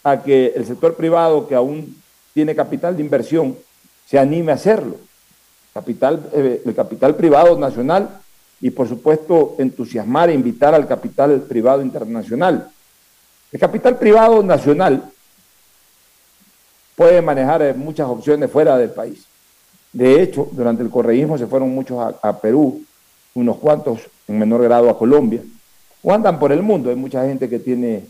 a 0.03 0.23
que 0.23 0.53
el 0.55 0.65
sector 0.65 0.95
privado 0.95 1.47
que 1.47 1.53
aún 1.53 1.95
tiene 2.33 2.55
capital 2.55 2.95
de 2.95 3.03
inversión 3.03 3.55
se 4.07 4.17
anime 4.17 4.51
a 4.51 4.55
hacerlo? 4.55 4.95
Capital, 5.71 6.29
el 6.33 6.73
capital 6.73 7.15
privado 7.15 7.59
nacional 7.59 8.09
y 8.61 8.69
por 8.71 8.87
supuesto 8.87 9.55
entusiasmar 9.57 10.29
e 10.29 10.33
invitar 10.33 10.73
al 10.73 10.87
capital 10.87 11.41
privado 11.41 11.81
internacional. 11.81 12.69
El 13.51 13.59
capital 13.59 13.97
privado 13.97 14.43
nacional 14.43 15.11
puede 16.95 17.21
manejar 17.21 17.61
eh, 17.61 17.73
muchas 17.73 18.07
opciones 18.07 18.51
fuera 18.51 18.77
del 18.77 18.89
país. 18.89 19.25
De 19.93 20.21
hecho, 20.21 20.47
durante 20.51 20.83
el 20.83 20.89
correísmo 20.89 21.37
se 21.37 21.47
fueron 21.47 21.69
muchos 21.69 22.13
a, 22.21 22.39
Perú, 22.39 22.83
unos 23.33 23.57
cuantos 23.57 24.01
en 24.27 24.37
menor 24.37 24.61
grado 24.63 24.89
a 24.89 24.97
Colombia, 24.97 25.41
o 26.03 26.13
andan 26.13 26.37
por 26.37 26.51
el 26.51 26.61
mundo. 26.61 26.89
Hay 26.89 26.95
mucha 26.95 27.25
gente 27.25 27.49
que 27.49 27.59
tiene 27.59 28.05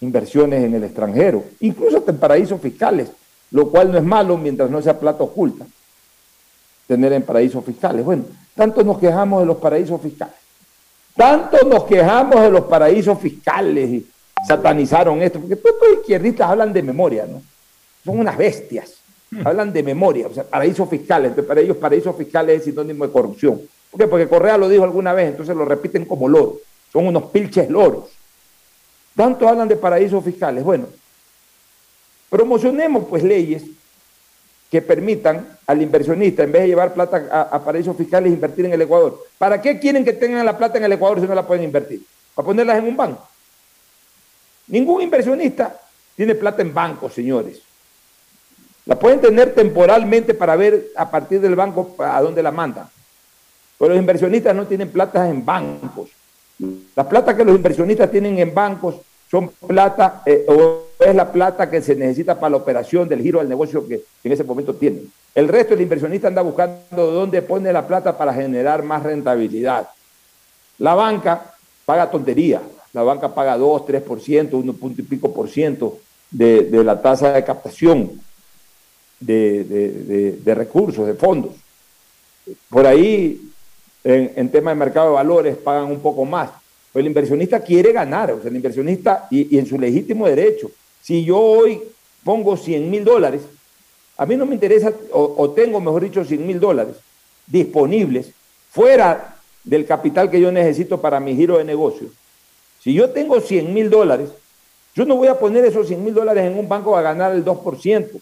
inversiones 0.00 0.64
en 0.64 0.74
el 0.74 0.82
extranjero, 0.82 1.44
incluso 1.60 1.98
hasta 1.98 2.10
en 2.10 2.18
paraísos 2.18 2.60
fiscales, 2.60 3.10
lo 3.52 3.70
cual 3.70 3.92
no 3.92 3.98
es 3.98 4.04
malo 4.04 4.36
mientras 4.36 4.68
no 4.70 4.82
sea 4.82 4.98
plata 4.98 5.22
oculta 5.22 5.66
tener 6.88 7.12
en 7.12 7.22
paraísos 7.22 7.64
fiscales. 7.64 8.04
Bueno, 8.04 8.24
tanto 8.54 8.82
nos 8.82 8.98
quejamos 8.98 9.40
de 9.40 9.46
los 9.46 9.56
paraísos 9.56 10.00
fiscales, 10.00 10.34
tanto 11.16 11.66
nos 11.66 11.84
quejamos 11.84 12.40
de 12.40 12.50
los 12.50 12.64
paraísos 12.64 13.18
fiscales 13.18 13.88
y 13.90 14.06
satanizaron 14.46 15.22
esto, 15.22 15.40
porque 15.40 15.56
todos 15.56 15.74
los 15.80 15.98
izquierdistas 16.00 16.50
hablan 16.50 16.72
de 16.72 16.82
memoria, 16.82 17.26
¿no? 17.26 17.42
Son 18.04 18.18
unas 18.18 18.36
bestias, 18.36 18.94
hablan 19.44 19.72
de 19.72 19.82
memoria, 19.82 20.26
o 20.26 20.34
sea, 20.34 20.44
paraísos 20.44 20.88
fiscales, 20.88 21.30
entonces 21.30 21.48
para 21.48 21.60
ellos 21.60 21.76
paraísos 21.76 22.16
fiscales 22.16 22.58
es 22.58 22.64
sinónimo 22.64 23.06
de 23.06 23.12
corrupción. 23.12 23.60
¿Por 23.90 24.00
qué? 24.00 24.06
Porque 24.06 24.28
Correa 24.28 24.56
lo 24.56 24.68
dijo 24.68 24.84
alguna 24.84 25.12
vez, 25.12 25.28
entonces 25.28 25.54
lo 25.54 25.64
repiten 25.64 26.04
como 26.04 26.28
loros, 26.28 26.54
son 26.92 27.06
unos 27.06 27.24
pilches 27.24 27.70
loros. 27.70 28.04
Tanto 29.14 29.46
hablan 29.46 29.68
de 29.68 29.76
paraísos 29.76 30.24
fiscales. 30.24 30.64
Bueno, 30.64 30.86
promocionemos 32.30 33.04
pues 33.08 33.22
leyes 33.22 33.62
que 34.72 34.80
permitan 34.80 35.58
al 35.66 35.82
inversionista, 35.82 36.44
en 36.44 36.50
vez 36.50 36.62
de 36.62 36.68
llevar 36.68 36.94
plata 36.94 37.28
a, 37.30 37.42
a 37.42 37.62
paraísos 37.62 37.94
fiscales, 37.94 38.32
invertir 38.32 38.64
en 38.64 38.72
el 38.72 38.80
Ecuador. 38.80 39.22
¿Para 39.36 39.60
qué 39.60 39.78
quieren 39.78 40.02
que 40.02 40.14
tengan 40.14 40.46
la 40.46 40.56
plata 40.56 40.78
en 40.78 40.84
el 40.84 40.92
Ecuador 40.92 41.20
si 41.20 41.26
no 41.26 41.34
la 41.34 41.46
pueden 41.46 41.64
invertir? 41.64 42.02
¿Para 42.34 42.46
ponerlas 42.46 42.78
en 42.78 42.86
un 42.86 42.96
banco? 42.96 43.28
Ningún 44.68 45.02
inversionista 45.02 45.78
tiene 46.16 46.34
plata 46.34 46.62
en 46.62 46.72
bancos, 46.72 47.12
señores. 47.12 47.60
La 48.86 48.98
pueden 48.98 49.20
tener 49.20 49.54
temporalmente 49.54 50.32
para 50.32 50.56
ver 50.56 50.86
a 50.96 51.10
partir 51.10 51.38
del 51.42 51.54
banco 51.54 51.94
a 51.98 52.22
dónde 52.22 52.42
la 52.42 52.50
mandan. 52.50 52.88
Pero 53.78 53.90
los 53.90 53.98
inversionistas 53.98 54.56
no 54.56 54.66
tienen 54.66 54.90
plata 54.90 55.28
en 55.28 55.44
bancos. 55.44 56.08
La 56.96 57.06
plata 57.06 57.36
que 57.36 57.44
los 57.44 57.54
inversionistas 57.54 58.10
tienen 58.10 58.38
en 58.38 58.54
bancos 58.54 58.94
son 59.30 59.50
plata, 59.66 60.22
eh, 60.24 60.46
o 60.48 60.81
es 61.04 61.14
la 61.14 61.30
plata 61.30 61.70
que 61.70 61.82
se 61.82 61.94
necesita 61.94 62.38
para 62.38 62.50
la 62.50 62.56
operación 62.58 63.08
del 63.08 63.22
giro 63.22 63.38
del 63.38 63.48
negocio 63.48 63.86
que 63.86 64.02
en 64.24 64.32
ese 64.32 64.44
momento 64.44 64.74
tienen. 64.74 65.10
El 65.34 65.48
resto 65.48 65.74
del 65.74 65.82
inversionista 65.82 66.28
anda 66.28 66.42
buscando 66.42 67.10
dónde 67.10 67.40
pone 67.42 67.72
la 67.72 67.86
plata 67.86 68.16
para 68.16 68.34
generar 68.34 68.82
más 68.82 69.02
rentabilidad. 69.02 69.88
La 70.78 70.94
banca 70.94 71.54
paga 71.84 72.10
tontería. 72.10 72.60
La 72.92 73.02
banca 73.02 73.34
paga 73.34 73.56
2, 73.56 73.82
3%, 73.86 74.52
1 74.52 74.72
punto 74.74 75.00
y 75.00 75.04
pico 75.04 75.32
por 75.32 75.48
ciento 75.48 75.98
de, 76.30 76.64
de 76.64 76.84
la 76.84 77.00
tasa 77.00 77.32
de 77.32 77.42
captación 77.44 78.20
de, 79.18 80.34
de- 80.44 80.54
recursos, 80.54 81.06
de 81.06 81.14
fondos. 81.14 81.52
Por 82.68 82.86
ahí, 82.86 83.40
en, 84.04 84.50
tema 84.50 84.72
de 84.72 84.76
mercado 84.76 85.08
de 85.08 85.14
valores, 85.14 85.56
pagan 85.56 85.84
un 85.90 86.00
poco 86.00 86.24
más. 86.24 86.50
Pero 86.92 87.00
el 87.00 87.06
inversionista 87.06 87.60
quiere 87.60 87.92
ganar, 87.92 88.32
o 88.32 88.40
sea, 88.40 88.50
el 88.50 88.56
inversionista, 88.56 89.26
y 89.30 89.56
en 89.56 89.64
su 89.66 89.78
legítimo 89.78 90.26
derecho, 90.26 90.70
si 91.02 91.24
yo 91.24 91.38
hoy 91.38 91.82
pongo 92.24 92.56
100 92.56 92.90
mil 92.90 93.04
dólares, 93.04 93.42
a 94.16 94.24
mí 94.24 94.36
no 94.36 94.46
me 94.46 94.54
interesa, 94.54 94.92
o, 95.12 95.50
tengo, 95.50 95.80
mejor 95.80 96.02
dicho, 96.02 96.24
100 96.24 96.46
mil 96.46 96.60
dólares 96.60 96.96
disponibles 97.46 98.30
fuera 98.70 99.36
del 99.64 99.84
capital 99.84 100.30
que 100.30 100.40
yo 100.40 100.52
necesito 100.52 101.00
para 101.00 101.18
mi 101.18 101.34
giro 101.34 101.58
de 101.58 101.64
negocio. 101.64 102.08
Si 102.80 102.94
yo 102.94 103.10
tengo 103.10 103.40
100 103.40 103.74
mil 103.74 103.90
dólares, 103.90 104.30
yo 104.94 105.04
no 105.04 105.16
voy 105.16 105.28
a 105.28 105.38
poner 105.38 105.64
esos 105.64 105.88
100 105.88 106.04
mil 106.04 106.14
dólares 106.14 106.44
en 106.44 106.58
un 106.58 106.68
banco 106.68 106.96
a 106.96 107.02
ganar 107.02 107.32
el 107.32 107.44
2%. 107.44 108.20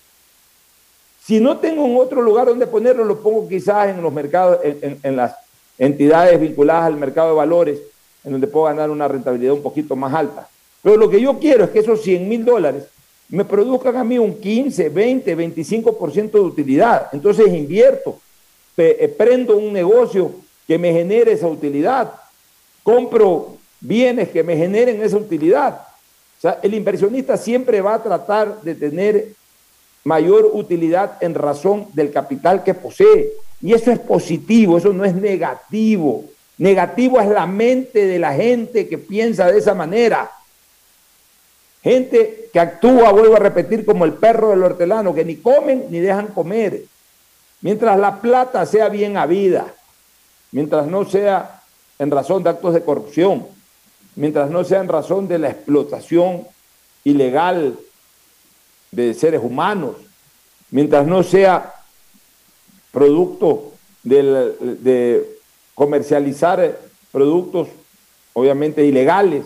Si 1.23 1.39
no 1.39 1.59
tengo 1.59 1.85
en 1.85 1.97
otro 1.97 2.23
lugar 2.23 2.47
donde 2.47 2.67
ponerlo, 2.67 3.05
lo 3.05 3.21
pongo 3.21 3.47
quizás 3.47 3.89
en 3.89 4.01
los 4.01 4.13
mercados, 4.13 4.59
en 4.63 5.17
las 5.17 5.35
entidades 5.79 6.41
vinculadas 6.41 6.85
al 6.85 6.97
mercado 6.97 7.31
de 7.31 7.37
valores, 7.37 7.79
en 8.25 8.33
donde 8.33 8.47
puedo 8.47 8.67
ganar 8.67 8.91
una 8.91 9.09
rentabilidad 9.09 9.55
un 9.55 9.63
poquito 9.63 9.97
más 9.97 10.15
alta. 10.15 10.49
Pero 10.83 10.97
lo 10.97 11.11
que 11.11 11.21
yo 11.21 11.39
quiero 11.39 11.65
es 11.65 11.71
que 11.71 11.81
esos 11.81 12.03
100 12.03 12.29
mil 12.29 12.45
dólares 12.45 12.85
me 13.29 13.45
produzcan 13.45 13.97
a 13.97 14.05
mí 14.05 14.19
un 14.19 14.41
15, 14.41 14.89
20, 14.89 15.37
25% 15.37 16.31
de 16.31 16.41
utilidad. 16.41 17.09
Entonces 17.13 17.49
invierto, 17.49 18.19
eh, 18.77 19.15
prendo 19.17 19.57
un 19.57 19.73
negocio 19.73 20.33
que 20.67 20.79
me 20.79 20.93
genere 20.93 21.33
esa 21.33 21.47
utilidad, 21.47 22.13
compro 22.83 23.57
bienes 23.81 24.31
que 24.31 24.43
me 24.43 24.57
generen 24.57 25.03
esa 25.03 25.17
utilidad. 25.17 25.81
O 26.39 26.41
sea, 26.41 26.59
el 26.63 26.75
inversionista 26.75 27.37
siempre 27.37 27.81
va 27.81 27.95
a 27.95 28.03
tratar 28.03 28.63
de 28.63 28.75
tener 28.75 29.29
mayor 30.05 30.51
utilidad 30.53 31.19
en 31.21 31.35
razón 31.35 31.89
del 31.93 32.11
capital 32.11 32.65
que 32.65 32.75
posee. 32.75 33.33
Y 33.61 33.75
eso 33.75 33.91
es 33.91 33.99
positivo, 33.99 34.79
eso 34.79 34.93
no 34.93 35.05
es 35.05 35.15
negativo. 35.15 36.25
Negativo 36.57 37.21
es 37.21 37.29
la 37.29 37.47
mente 37.47 38.07
de 38.07 38.19
la 38.19 38.33
gente 38.33 38.89
que 38.89 38.99
piensa 38.99 39.51
de 39.51 39.59
esa 39.59 39.75
manera. 39.75 40.31
Gente 41.83 42.51
que 42.53 42.61
actúa, 42.61 43.11
vuelvo 43.13 43.37
a 43.37 43.41
repetir, 43.41 43.87
como 43.87 44.05
el 44.05 44.13
perro 44.15 44.51
del 44.51 44.63
hortelano, 44.63 45.15
que 45.15 45.25
ni 45.25 45.37
comen 45.37 45.87
ni 45.89 45.99
dejan 45.99 46.29
comer. 46.29 46.85
Mientras 47.63 47.99
la 47.99 48.21
plata 48.21 48.67
sea 48.67 48.89
bien 48.89 49.17
habida, 49.17 49.75
mientras 50.53 50.87
no 50.87 51.05
sea 51.05 51.63
en 51.99 52.11
razón 52.11 52.43
de 52.43 52.51
actos 52.51 52.75
de 52.75 52.83
corrupción, 52.83 53.47
mientras 54.17 54.51
no 54.51 54.65
sea 54.65 54.81
en 54.81 54.89
razón 54.89 55.29
de 55.29 55.39
la 55.39 55.51
explotación 55.51 56.47
ilegal 57.05 57.79
de 58.91 59.15
seres 59.15 59.41
humanos, 59.43 59.97
mientras 60.71 61.07
no 61.07 61.23
sea 61.23 61.75
producto 62.93 63.73
de 64.03 65.39
comercializar 65.75 66.79
productos 67.13 67.69
obviamente 68.33 68.85
ilegales, 68.85 69.45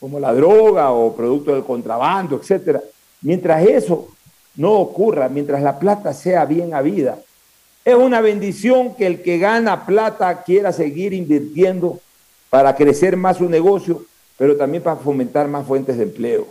como 0.00 0.20
la 0.20 0.32
droga 0.32 0.92
o 0.92 1.14
producto 1.14 1.54
del 1.54 1.64
contrabando, 1.64 2.36
etcétera. 2.36 2.82
Mientras 3.22 3.66
eso 3.66 4.08
no 4.56 4.72
ocurra, 4.74 5.28
mientras 5.28 5.62
la 5.62 5.78
plata 5.78 6.12
sea 6.12 6.44
bien 6.44 6.74
habida, 6.74 7.18
es 7.84 7.94
una 7.94 8.20
bendición 8.20 8.94
que 8.94 9.06
el 9.06 9.22
que 9.22 9.38
gana 9.38 9.86
plata 9.86 10.42
quiera 10.42 10.72
seguir 10.72 11.12
invirtiendo 11.14 12.00
para 12.50 12.76
crecer 12.76 13.16
más 13.16 13.38
su 13.38 13.48
negocio, 13.48 14.04
pero 14.36 14.56
también 14.56 14.82
para 14.82 14.96
fomentar 14.96 15.48
más 15.48 15.66
fuentes 15.66 15.96
de 15.96 16.04
empleo. 16.04 16.46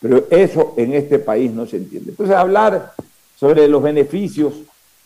Pero 0.00 0.26
eso 0.30 0.74
en 0.76 0.94
este 0.94 1.18
país 1.18 1.52
no 1.52 1.66
se 1.66 1.76
entiende. 1.76 2.10
Entonces 2.10 2.36
hablar 2.36 2.92
sobre 3.36 3.68
los 3.68 3.82
beneficios 3.82 4.54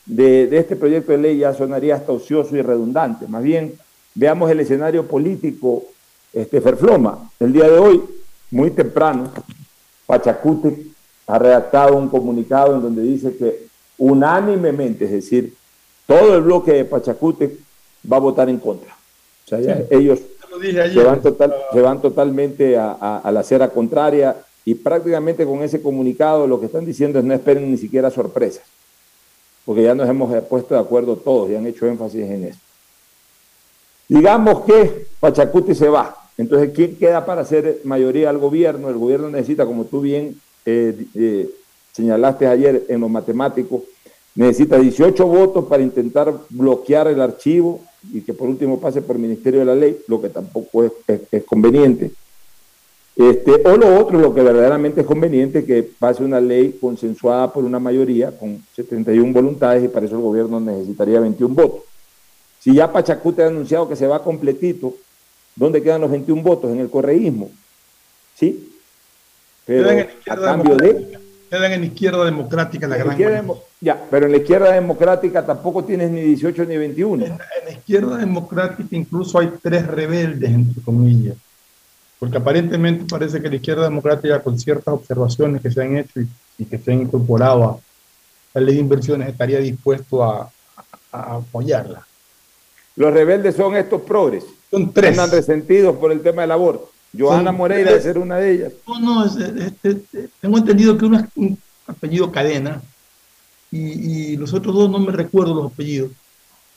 de, 0.07 0.47
de 0.47 0.59
este 0.59 0.77
proyecto 0.77 1.13
de 1.13 1.19
ley 1.19 1.39
ya 1.39 1.55
sonaría 1.55 1.97
hasta 1.97 2.13
ocioso 2.13 2.57
y 2.57 2.63
redundante. 2.63 3.27
Más 3.27 3.43
bien, 3.43 3.75
veamos 4.15 4.51
el 4.51 4.61
escenario 4.61 5.07
político 5.07 5.85
este, 6.33 6.61
Ferfloma. 6.61 7.31
El 7.39 7.53
día 7.53 7.69
de 7.69 7.79
hoy, 7.79 8.03
muy 8.51 8.71
temprano, 8.71 9.31
Pachacute 10.07 10.87
ha 11.27 11.39
redactado 11.39 11.97
un 11.97 12.09
comunicado 12.09 12.75
en 12.75 12.83
donde 12.83 13.03
dice 13.03 13.37
que 13.37 13.67
unánimemente, 13.99 15.05
es 15.05 15.13
decir, 15.13 15.55
todo 16.07 16.37
el 16.37 16.43
bloque 16.43 16.73
de 16.73 16.85
Pachacute 16.85 17.57
va 18.11 18.17
a 18.17 18.21
votar 18.21 18.49
en 18.49 18.59
contra. 18.59 18.95
O 19.47 19.49
sea, 19.49 19.85
ellos 19.91 20.21
se 20.61 21.03
van, 21.03 21.23
total, 21.23 21.55
se 21.73 21.81
van, 21.81 22.01
totalmente 22.03 22.77
a, 22.77 22.93
a, 22.93 23.33
la 23.33 23.41
acera 23.41 23.71
contraria 23.71 24.37
y 24.65 24.75
prácticamente 24.75 25.47
con 25.47 25.63
ese 25.63 25.81
comunicado 25.81 26.47
lo 26.47 26.61
que 26.61 26.67
están 26.67 26.85
diciendo 26.85 27.19
es 27.19 27.25
no 27.25 27.33
esperen 27.35 27.71
ni 27.71 27.79
siquiera 27.79 28.11
sorpresas, 28.11 28.65
porque 29.65 29.83
ya 29.83 29.95
nos 29.95 30.09
hemos 30.09 30.31
puesto 30.45 30.75
de 30.75 30.81
acuerdo 30.81 31.17
todos 31.17 31.51
y 31.51 31.57
han 31.57 31.67
hecho 31.67 31.87
énfasis 31.87 32.23
en 32.23 32.45
eso. 32.45 32.59
Digamos 34.09 34.65
que 34.65 35.07
Pachacuti 35.21 35.75
se 35.75 35.89
va, 35.89 36.22
entonces, 36.39 36.71
¿quién 36.75 36.97
queda 36.97 37.27
para 37.27 37.43
hacer 37.43 37.81
mayoría 37.85 38.31
al 38.31 38.39
gobierno? 38.39 38.89
El 38.89 38.97
gobierno 38.97 39.29
necesita, 39.29 39.67
como 39.67 39.85
tú 39.85 40.01
bien 40.01 40.41
eh, 40.65 41.07
eh, 41.15 41.51
señalaste 41.93 42.47
ayer 42.47 42.85
en 42.89 43.01
lo 43.01 43.09
matemático, 43.09 43.85
necesita 44.35 44.79
18 44.79 45.27
votos 45.27 45.67
para 45.67 45.83
intentar 45.83 46.33
bloquear 46.49 47.09
el 47.09 47.21
archivo 47.21 47.81
y 48.13 48.23
que 48.23 48.33
por 48.33 48.49
último 48.49 48.81
pase 48.81 49.03
por 49.03 49.19
Ministerio 49.19 49.61
de 49.61 49.67
la 49.67 49.75
Ley, 49.75 49.99
lo 50.09 50.21
que 50.21 50.31
tampoco 50.31 50.85
es, 50.85 51.45
conveniente. 51.45 52.13
Este, 53.15 53.53
o 53.69 53.77
lo 53.77 54.01
otro, 54.01 54.19
lo 54.19 54.35
que 54.35 54.41
verdaderamente 54.41 55.03
es 55.03 55.07
conveniente, 55.07 55.67
que 55.67 55.83
pase 55.83 56.25
una 56.25 56.41
ley 56.41 56.79
consensuada 56.81 57.53
por 57.53 57.63
una 57.63 57.79
mayoría 57.79 58.37
con 58.37 58.65
71 58.75 59.35
voluntades 59.35 59.85
y 59.85 59.89
para 59.89 60.07
eso 60.07 60.17
el 60.17 60.23
gobierno 60.23 60.59
necesitaría 60.61 61.21
21 61.21 61.55
votos. 61.55 61.83
Si 62.59 62.75
ya 62.75 62.91
Pachacute 62.91 63.43
ha 63.43 63.49
anunciado 63.49 63.87
que 63.87 63.97
se 63.97 64.07
va 64.07 64.25
completito, 64.25 64.95
¿Dónde 65.55 65.83
quedan 65.83 66.01
los 66.01 66.11
21 66.11 66.43
votos? 66.43 66.71
En 66.71 66.81
el 66.81 66.91
correísmo. 66.91 67.51
¿Sí? 68.35 68.73
Pero 69.67 69.89
quedan 69.89 69.99
en 69.99 70.09
a 70.31 70.37
cambio 70.37 70.77
de... 70.77 71.19
Quedan 71.51 71.73
en 71.73 71.81
la 71.81 71.87
izquierda 71.87 72.25
democrática 72.25 72.89
la, 72.89 72.97
gran 72.97 73.47
Ya, 73.79 74.03
pero 74.11 74.25
en 74.25 74.33
la 74.33 74.39
izquierda 74.39 74.73
democrática 74.73 75.45
tampoco 75.45 75.85
tienes 75.85 76.11
ni 76.11 76.23
18 76.23 76.65
ni 76.65 76.79
21. 76.79 77.27
En, 77.27 77.39
la 77.39 77.71
izquierda 77.71 78.17
democrática 78.17 78.97
incluso 78.97 79.39
hay 79.39 79.53
tres 79.63 79.87
rebeldes, 79.87 80.51
entre 80.51 80.83
comillas. 80.83 81.37
Porque 82.19 82.39
aparentemente 82.39 83.05
parece 83.05 83.43
que 83.43 83.51
la 83.51 83.57
izquierda 83.57 83.85
democrática, 83.85 84.41
con 84.41 84.59
ciertas 84.59 84.95
observaciones 84.95 85.61
que 85.61 85.71
se 85.71 85.83
han 85.83 85.99
hecho 85.99 86.21
y, 86.57 86.65
que 86.65 86.79
se 86.79 86.91
han 86.91 87.03
incorporado 87.03 87.65
a 87.65 87.79
la 88.55 88.61
ley 88.63 88.77
de 88.77 88.81
inversiones, 88.81 89.29
estaría 89.29 89.59
dispuesto 89.59 90.25
a, 90.25 90.51
a 91.13 91.37
apoyarla. 91.37 92.07
Los 92.97 93.13
rebeldes 93.13 93.57
son 93.57 93.77
estos 93.77 94.01
progres. 94.01 94.45
Son 94.73 94.91
tres. 94.91 95.11
Andan 95.11 95.31
resentidos 95.31 95.97
por 95.99 96.11
el 96.11 96.23
tema 96.23 96.43
del 96.43 96.51
aborto. 96.51 96.91
Joana 97.17 97.53
Moreira 97.53 97.91
debe 97.91 98.03
ser 98.03 98.17
una 98.17 98.39
de 98.39 98.53
ellas. 98.53 98.73
No, 98.89 98.99
no, 98.99 99.31
tengo 100.41 100.59
entendido 100.59 100.97
que 100.97 101.05
uno 101.05 101.19
es 101.19 101.27
un 101.37 101.59
apellido 101.87 102.33
cadena 102.33 102.81
y, 103.71 104.37
los 104.39 104.55
otros 104.55 104.75
dos 104.75 104.91
no 104.91 104.99
me 104.99 105.13
recuerdo 105.13 105.55
los 105.55 105.73
apellidos. 105.73 106.13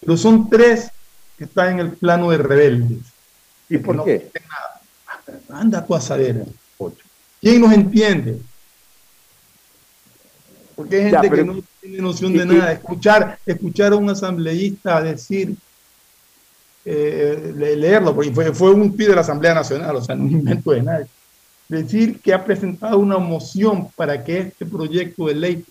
Pero 0.01 0.17
son 0.17 0.49
tres 0.49 0.91
que 1.37 1.45
están 1.45 1.73
en 1.73 1.79
el 1.79 1.91
plano 1.93 2.31
de 2.31 2.37
rebeldes. 2.37 2.99
¿Y 3.69 3.77
por 3.77 4.03
qué? 4.03 4.29
Anda 5.49 5.85
tú 5.85 5.95
a 5.95 6.01
saber, 6.01 6.45
¿Quién 7.41 7.61
nos 7.61 7.73
entiende? 7.73 8.41
Porque 10.75 10.97
hay 10.97 11.11
gente 11.11 11.29
que 11.29 11.43
no 11.45 11.63
tiene 11.79 11.97
noción 11.99 12.33
de 12.33 12.45
nada. 12.45 12.73
Escuchar, 12.73 13.39
escuchar 13.45 13.93
a 13.93 13.95
un 13.95 14.09
asambleísta 14.09 15.01
decir 15.01 15.55
eh, 16.86 17.53
leerlo, 17.55 18.13
porque 18.13 18.31
fue, 18.31 18.53
fue 18.53 18.71
un 18.71 18.95
pide 18.95 19.09
de 19.09 19.15
la 19.15 19.21
Asamblea 19.21 19.55
Nacional, 19.55 19.95
o 19.95 20.03
sea, 20.03 20.15
no 20.15 20.29
invento 20.29 20.71
de 20.71 20.83
nadie. 20.83 21.07
Decir 21.67 22.21
que 22.21 22.31
ha 22.31 22.45
presentado 22.45 22.99
una 22.99 23.17
moción 23.17 23.89
para 23.95 24.23
que 24.23 24.38
este 24.38 24.67
proyecto 24.67 25.25
de 25.25 25.33
ley 25.33 25.65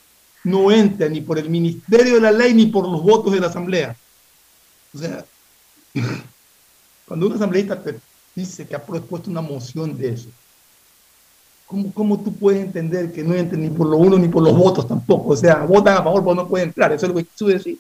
no 0.45 0.71
entre 0.71 1.09
ni 1.09 1.21
por 1.21 1.39
el 1.39 1.49
Ministerio 1.49 2.15
de 2.17 2.21
la 2.21 2.31
Ley 2.31 2.53
ni 2.53 2.67
por 2.67 2.87
los 2.87 3.03
votos 3.03 3.33
de 3.33 3.41
la 3.41 3.47
Asamblea. 3.47 3.97
O 4.95 4.99
sea, 4.99 5.25
cuando 7.09 7.27
un 7.27 7.33
asambleísta 7.33 7.83
te 7.83 7.99
dice 8.35 8.67
que 8.67 8.77
ha 8.77 8.85
propuesto 8.85 9.31
una 9.31 9.41
moción 9.41 9.97
de 9.97 10.11
eso, 10.11 10.29
¿cómo, 11.67 11.93
¿cómo, 11.95 12.21
tú 12.21 12.35
puedes 12.35 12.62
entender 12.62 13.11
que 13.11 13.25
no 13.25 13.35
entre 13.35 13.57
ni 13.57 13.71
por 13.71 13.87
lo 13.87 13.97
uno 13.97 14.19
ni 14.19 14.29
por 14.29 14.43
los 14.43 14.57
votos 14.57 14.87
tampoco? 14.87 15.31
O 15.31 15.37
sea, 15.37 15.65
votan 15.65 15.97
a 15.97 16.03
favor, 16.03 16.23
pero 16.23 16.35
no 16.35 16.49
pueden 16.49 16.69
entrar. 16.69 16.93
Eso 16.93 17.07
es 17.07 17.12
lo 17.12 17.19
que 17.19 17.27
tú 17.37 17.47
decís. 17.47 17.79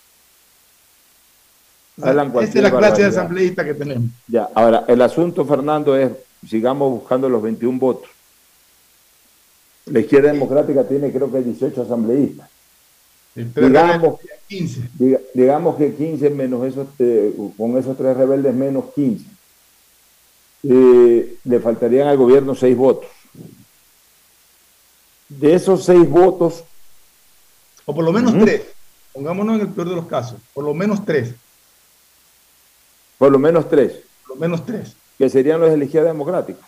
Esa 1.96 2.10
es 2.42 2.54
la 2.54 2.70
clase 2.70 3.02
de 3.02 3.08
asambleísta 3.08 3.64
que 3.64 3.74
tenemos. 3.74 4.10
Ya, 4.26 4.48
ahora, 4.54 4.84
el 4.88 5.00
asunto, 5.00 5.44
Fernando, 5.44 5.96
es, 5.96 6.10
sigamos 6.48 6.90
buscando 6.90 7.28
los 7.28 7.42
21 7.42 7.78
votos. 7.78 8.10
La 9.86 10.00
izquierda 10.00 10.32
democrática 10.32 10.82
tiene 10.88 11.12
creo 11.12 11.30
que 11.30 11.42
18 11.42 11.82
asambleístas. 11.82 12.48
Digamos, 13.34 14.20
15. 14.48 14.90
digamos 15.34 15.76
que 15.76 15.94
15 15.94 16.30
menos 16.30 16.64
esos, 16.66 16.86
eh, 16.98 17.34
con 17.56 17.76
esos 17.76 17.96
tres 17.96 18.16
rebeldes 18.16 18.54
menos 18.54 18.86
15. 18.94 19.26
Eh, 20.64 21.36
le 21.44 21.60
faltarían 21.60 22.08
al 22.08 22.16
gobierno 22.16 22.54
6 22.54 22.76
votos. 22.76 23.10
De 25.28 25.54
esos 25.54 25.84
6 25.84 26.08
votos... 26.08 26.64
O 27.84 27.94
por 27.94 28.04
lo 28.04 28.12
menos 28.12 28.32
3. 28.38 28.62
Pongámonos 29.12 29.56
en 29.56 29.60
el 29.62 29.68
peor 29.68 29.90
de 29.90 29.96
los 29.96 30.06
casos. 30.06 30.40
Por 30.54 30.64
lo 30.64 30.72
menos 30.72 31.04
3 31.04 31.34
por 33.18 33.30
lo 33.30 33.38
menos 33.38 33.68
tres. 33.68 34.00
Por 34.26 34.36
lo 34.36 34.40
menos 34.40 34.64
tres. 34.64 34.94
Que 35.18 35.28
serían 35.28 35.60
los 35.60 35.70
de 35.70 35.76
la 35.76 35.84
izquierda 35.84 36.08
democrática. 36.08 36.60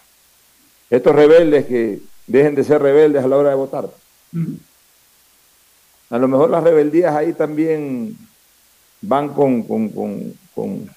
Estos 0.88 1.14
rebeldes 1.14 1.66
que 1.66 2.00
dejen 2.26 2.54
de 2.54 2.64
ser 2.64 2.80
rebeldes 2.80 3.24
a 3.24 3.28
la 3.28 3.36
hora 3.36 3.50
de 3.50 3.56
votar. 3.56 3.88
A 6.10 6.18
lo 6.18 6.28
mejor 6.28 6.50
las 6.50 6.62
rebeldías 6.62 7.14
ahí 7.14 7.32
también 7.32 8.16
van 9.00 9.30
con, 9.30 9.62
con, 9.62 9.88
con, 9.88 10.34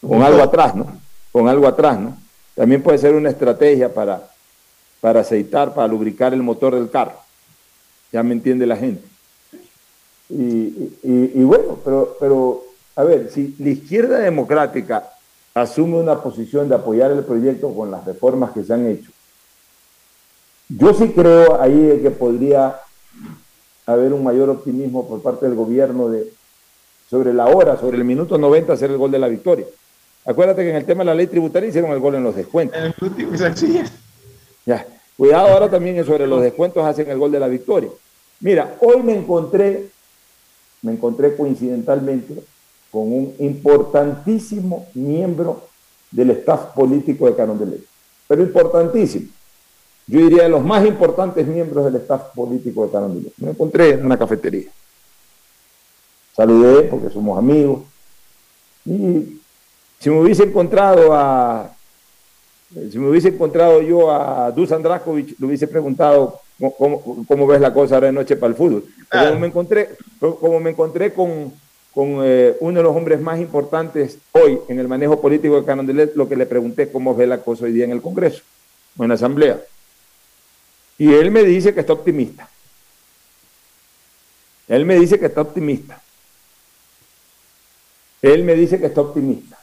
con, 0.00 0.22
algo 0.22 0.42
atrás, 0.42 0.74
¿no? 0.74 1.00
Con 1.30 1.48
algo 1.48 1.66
atrás, 1.66 1.98
¿no? 1.98 2.16
También 2.54 2.82
puede 2.82 2.98
ser 2.98 3.14
una 3.14 3.30
estrategia 3.30 3.92
para, 3.92 4.30
para 5.00 5.20
aceitar, 5.20 5.74
para 5.74 5.88
lubricar 5.88 6.32
el 6.32 6.42
motor 6.42 6.74
del 6.74 6.90
carro. 6.90 7.16
Ya 8.10 8.22
me 8.22 8.32
entiende 8.32 8.66
la 8.66 8.76
gente. 8.76 9.06
Y, 10.28 10.92
y 11.02 11.44
bueno, 11.44 11.78
pero, 11.84 12.16
pero 12.18 12.64
a 12.94 13.04
ver, 13.04 13.30
si 13.30 13.54
la 13.58 13.70
izquierda 13.70 14.18
democrática 14.18 15.10
asume 15.54 15.98
una 15.98 16.20
posición 16.20 16.68
de 16.68 16.74
apoyar 16.74 17.10
el 17.10 17.24
proyecto 17.24 17.74
con 17.74 17.90
las 17.90 18.04
reformas 18.04 18.52
que 18.52 18.64
se 18.64 18.72
han 18.72 18.86
hecho, 18.86 19.10
yo 20.68 20.94
sí 20.94 21.08
creo 21.10 21.60
ahí 21.60 22.00
que 22.02 22.10
podría 22.10 22.80
haber 23.86 24.12
un 24.12 24.24
mayor 24.24 24.48
optimismo 24.50 25.06
por 25.06 25.22
parte 25.22 25.46
del 25.46 25.54
gobierno 25.54 26.08
de, 26.08 26.32
sobre 27.10 27.34
la 27.34 27.46
hora, 27.46 27.76
sobre 27.78 27.98
el 27.98 28.04
minuto 28.04 28.38
90 28.38 28.72
hacer 28.72 28.90
el 28.90 28.98
gol 28.98 29.10
de 29.10 29.18
la 29.18 29.28
victoria. 29.28 29.66
Acuérdate 30.24 30.62
que 30.62 30.70
en 30.70 30.76
el 30.76 30.86
tema 30.86 31.00
de 31.00 31.06
la 31.06 31.14
ley 31.14 31.26
tributaria 31.26 31.68
hicieron 31.68 31.90
el 31.90 31.98
gol 31.98 32.14
en 32.14 32.24
los 32.24 32.36
descuentos. 32.36 32.78
Ya. 34.64 34.86
Cuidado 35.16 35.48
ahora 35.48 35.68
también 35.68 36.04
sobre 36.04 36.26
los 36.26 36.40
descuentos 36.40 36.84
hacen 36.84 37.10
el 37.10 37.18
gol 37.18 37.32
de 37.32 37.40
la 37.40 37.48
victoria. 37.48 37.90
Mira, 38.40 38.76
hoy 38.80 39.02
me 39.02 39.14
encontré, 39.14 39.88
me 40.82 40.92
encontré 40.92 41.36
coincidentalmente 41.36 42.42
con 42.92 43.10
un 43.10 43.34
importantísimo 43.38 44.86
miembro 44.94 45.66
del 46.10 46.30
staff 46.30 46.74
político 46.74 47.26
de 47.26 47.34
Carondelet. 47.34 47.80
Pero 48.28 48.42
importantísimo. 48.42 49.28
Yo 50.06 50.20
diría 50.20 50.42
de 50.42 50.50
los 50.50 50.62
más 50.62 50.86
importantes 50.86 51.46
miembros 51.46 51.86
del 51.86 51.96
staff 51.96 52.34
político 52.34 52.84
de 52.84 52.92
Carondelet. 52.92 53.32
Me 53.38 53.50
encontré 53.50 53.90
en 53.90 54.04
una 54.04 54.18
cafetería. 54.18 54.68
Saludé 56.36 56.82
porque 56.82 57.08
somos 57.08 57.38
amigos. 57.38 57.82
Y 58.84 59.40
si 59.98 60.10
me 60.10 60.20
hubiese 60.20 60.44
encontrado 60.44 61.14
a 61.14 61.74
si 62.90 62.98
me 62.98 63.08
hubiese 63.10 63.28
encontrado 63.28 63.82
yo 63.82 64.10
a 64.10 64.50
Dusan 64.50 64.82
Draskovic, 64.82 65.38
le 65.38 65.46
hubiese 65.46 65.68
preguntado 65.68 66.40
cómo, 66.78 67.24
cómo, 67.26 67.46
ves 67.46 67.60
la 67.60 67.72
cosa 67.72 67.96
ahora 67.96 68.06
de 68.06 68.14
noche 68.14 68.36
para 68.36 68.50
el 68.50 68.56
fútbol. 68.56 68.84
Pero 69.10 69.28
como 69.28 69.40
me 69.40 69.46
encontré, 69.46 69.90
como 70.40 70.60
me 70.60 70.70
encontré 70.70 71.12
con, 71.12 71.52
con 71.94 72.20
eh, 72.22 72.56
uno 72.60 72.78
de 72.78 72.82
los 72.82 72.96
hombres 72.96 73.20
más 73.20 73.38
importantes 73.38 74.18
hoy 74.32 74.58
en 74.68 74.78
el 74.78 74.88
manejo 74.88 75.20
político 75.20 75.60
de 75.60 75.66
Carondelet, 75.66 76.14
lo 76.16 76.28
que 76.28 76.36
le 76.36 76.46
pregunté 76.46 76.90
cómo 76.90 77.14
ve 77.14 77.26
la 77.26 77.38
cosa 77.38 77.64
hoy 77.64 77.72
día 77.72 77.84
en 77.84 77.90
el 77.90 78.00
Congreso 78.00 78.42
o 78.96 79.02
en 79.02 79.08
la 79.08 79.14
Asamblea. 79.14 79.60
Y 80.98 81.12
él 81.12 81.30
me 81.30 81.42
dice 81.42 81.74
que 81.74 81.80
está 81.80 81.92
optimista. 81.92 82.48
Él 84.68 84.86
me 84.86 84.98
dice 84.98 85.18
que 85.18 85.26
está 85.26 85.42
optimista. 85.42 86.00
Él 88.22 88.44
me 88.44 88.54
dice 88.54 88.78
que 88.78 88.86
está 88.86 89.00
optimista. 89.00 89.58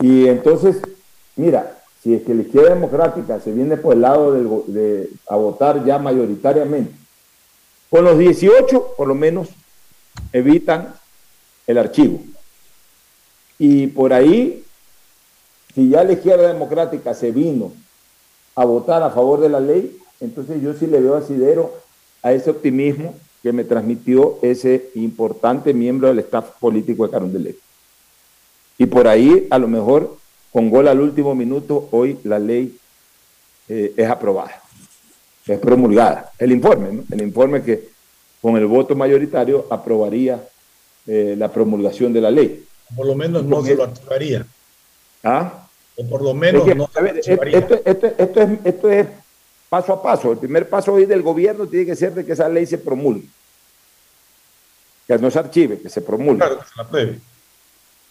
Y 0.00 0.28
entonces, 0.28 0.76
mira, 1.34 1.78
si 2.02 2.14
es 2.14 2.22
que 2.22 2.34
la 2.34 2.42
izquierda 2.42 2.74
democrática 2.74 3.40
se 3.40 3.52
viene 3.52 3.76
por 3.76 3.94
el 3.94 4.02
lado 4.02 4.32
de, 4.66 5.10
a 5.28 5.36
votar 5.36 5.84
ya 5.84 5.98
mayoritariamente, 5.98 6.92
con 7.90 8.04
los 8.04 8.18
18 8.18 8.94
por 8.96 9.08
lo 9.08 9.14
menos 9.14 9.48
evitan 10.36 10.94
el 11.66 11.78
archivo. 11.78 12.20
Y 13.58 13.86
por 13.86 14.12
ahí, 14.12 14.62
si 15.74 15.88
ya 15.88 16.04
la 16.04 16.12
izquierda 16.12 16.48
democrática 16.48 17.14
se 17.14 17.32
vino 17.32 17.72
a 18.54 18.64
votar 18.64 19.02
a 19.02 19.10
favor 19.10 19.40
de 19.40 19.48
la 19.48 19.60
ley, 19.60 19.98
entonces 20.20 20.62
yo 20.62 20.74
sí 20.74 20.86
le 20.86 21.00
veo 21.00 21.16
asidero 21.16 21.72
a 22.22 22.32
ese 22.32 22.50
optimismo 22.50 23.14
que 23.42 23.52
me 23.52 23.64
transmitió 23.64 24.38
ese 24.42 24.90
importante 24.94 25.72
miembro 25.72 26.08
del 26.08 26.18
staff 26.18 26.50
político 26.60 27.06
de 27.06 27.12
Carondelet. 27.12 27.56
Y 28.78 28.86
por 28.86 29.08
ahí, 29.08 29.46
a 29.50 29.58
lo 29.58 29.68
mejor, 29.68 30.18
con 30.52 30.68
gol 30.68 30.88
al 30.88 31.00
último 31.00 31.34
minuto, 31.34 31.88
hoy 31.92 32.18
la 32.24 32.38
ley 32.38 32.76
eh, 33.68 33.94
es 33.96 34.08
aprobada, 34.08 34.60
es 35.46 35.58
promulgada. 35.58 36.32
El 36.38 36.52
informe, 36.52 36.92
¿no? 36.92 37.04
El 37.10 37.22
informe 37.22 37.62
que 37.62 37.95
con 38.46 38.56
el 38.56 38.66
voto 38.66 38.94
mayoritario 38.94 39.66
aprobaría 39.70 40.40
eh, 41.04 41.34
la 41.36 41.50
promulgación 41.50 42.12
de 42.12 42.20
la 42.20 42.30
ley. 42.30 42.64
Por 42.94 43.04
lo 43.04 43.16
menos 43.16 43.42
no 43.42 43.60
se 43.60 43.74
lo 43.74 43.82
archivaría. 43.82 44.46
¿Ah? 45.24 45.66
O 45.96 46.06
por 46.06 46.22
lo 46.22 46.32
menos 46.32 46.64
no 46.64 46.88
se 46.94 47.02
lo 47.02 47.08
archivaría. 47.10 47.58
Esto, 47.58 47.80
esto, 47.84 48.06
esto, 48.16 48.40
es, 48.40 48.50
esto 48.62 48.88
es 48.88 49.06
paso 49.68 49.94
a 49.94 50.00
paso. 50.00 50.30
El 50.30 50.38
primer 50.38 50.68
paso 50.68 50.92
hoy 50.92 51.06
del 51.06 51.22
gobierno 51.22 51.66
tiene 51.66 51.86
que 51.86 51.96
ser 51.96 52.14
de 52.14 52.24
que 52.24 52.34
esa 52.34 52.48
ley 52.48 52.66
se 52.66 52.78
promulgue 52.78 53.26
que 55.08 55.18
no 55.18 55.28
se 55.28 55.40
archive, 55.40 55.80
que 55.80 55.88
se 55.88 56.02
promulgue. 56.02 56.38
Claro, 56.38 56.60
que 56.60 56.66
se 56.66 56.76
la 56.76 56.88
pruebe. 56.88 57.18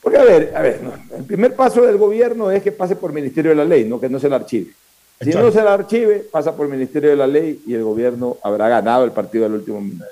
Porque, 0.02 0.18
a 0.18 0.24
ver, 0.26 0.54
a 0.54 0.62
ver, 0.62 0.82
el 1.18 1.24
primer 1.24 1.56
paso 1.56 1.82
del 1.82 1.96
gobierno 1.96 2.52
es 2.52 2.62
que 2.62 2.74
pase 2.74 2.98
por 2.98 3.12
el 3.12 3.16
Ministerio 3.16 3.52
de 3.52 3.56
la 3.56 3.64
Ley, 3.64 3.86
no 3.86 4.02
que 4.02 4.10
no 4.10 4.20
se 4.20 4.28
la 4.28 4.36
archive. 4.36 4.74
Si 5.22 5.30
no 5.30 5.50
se 5.50 5.64
la 5.64 5.76
archive, 5.76 6.28
pasa 6.30 6.54
por 6.54 6.66
el 6.66 6.74
Ministerio 6.74 7.12
de 7.12 7.16
la 7.16 7.26
Ley 7.26 7.64
y 7.66 7.74
el 7.74 7.84
gobierno 7.84 8.36
habrá 8.44 8.68
ganado 8.68 9.06
el 9.06 9.12
partido 9.12 9.46
del 9.46 9.54
último 9.54 9.80
minuto. 9.80 10.04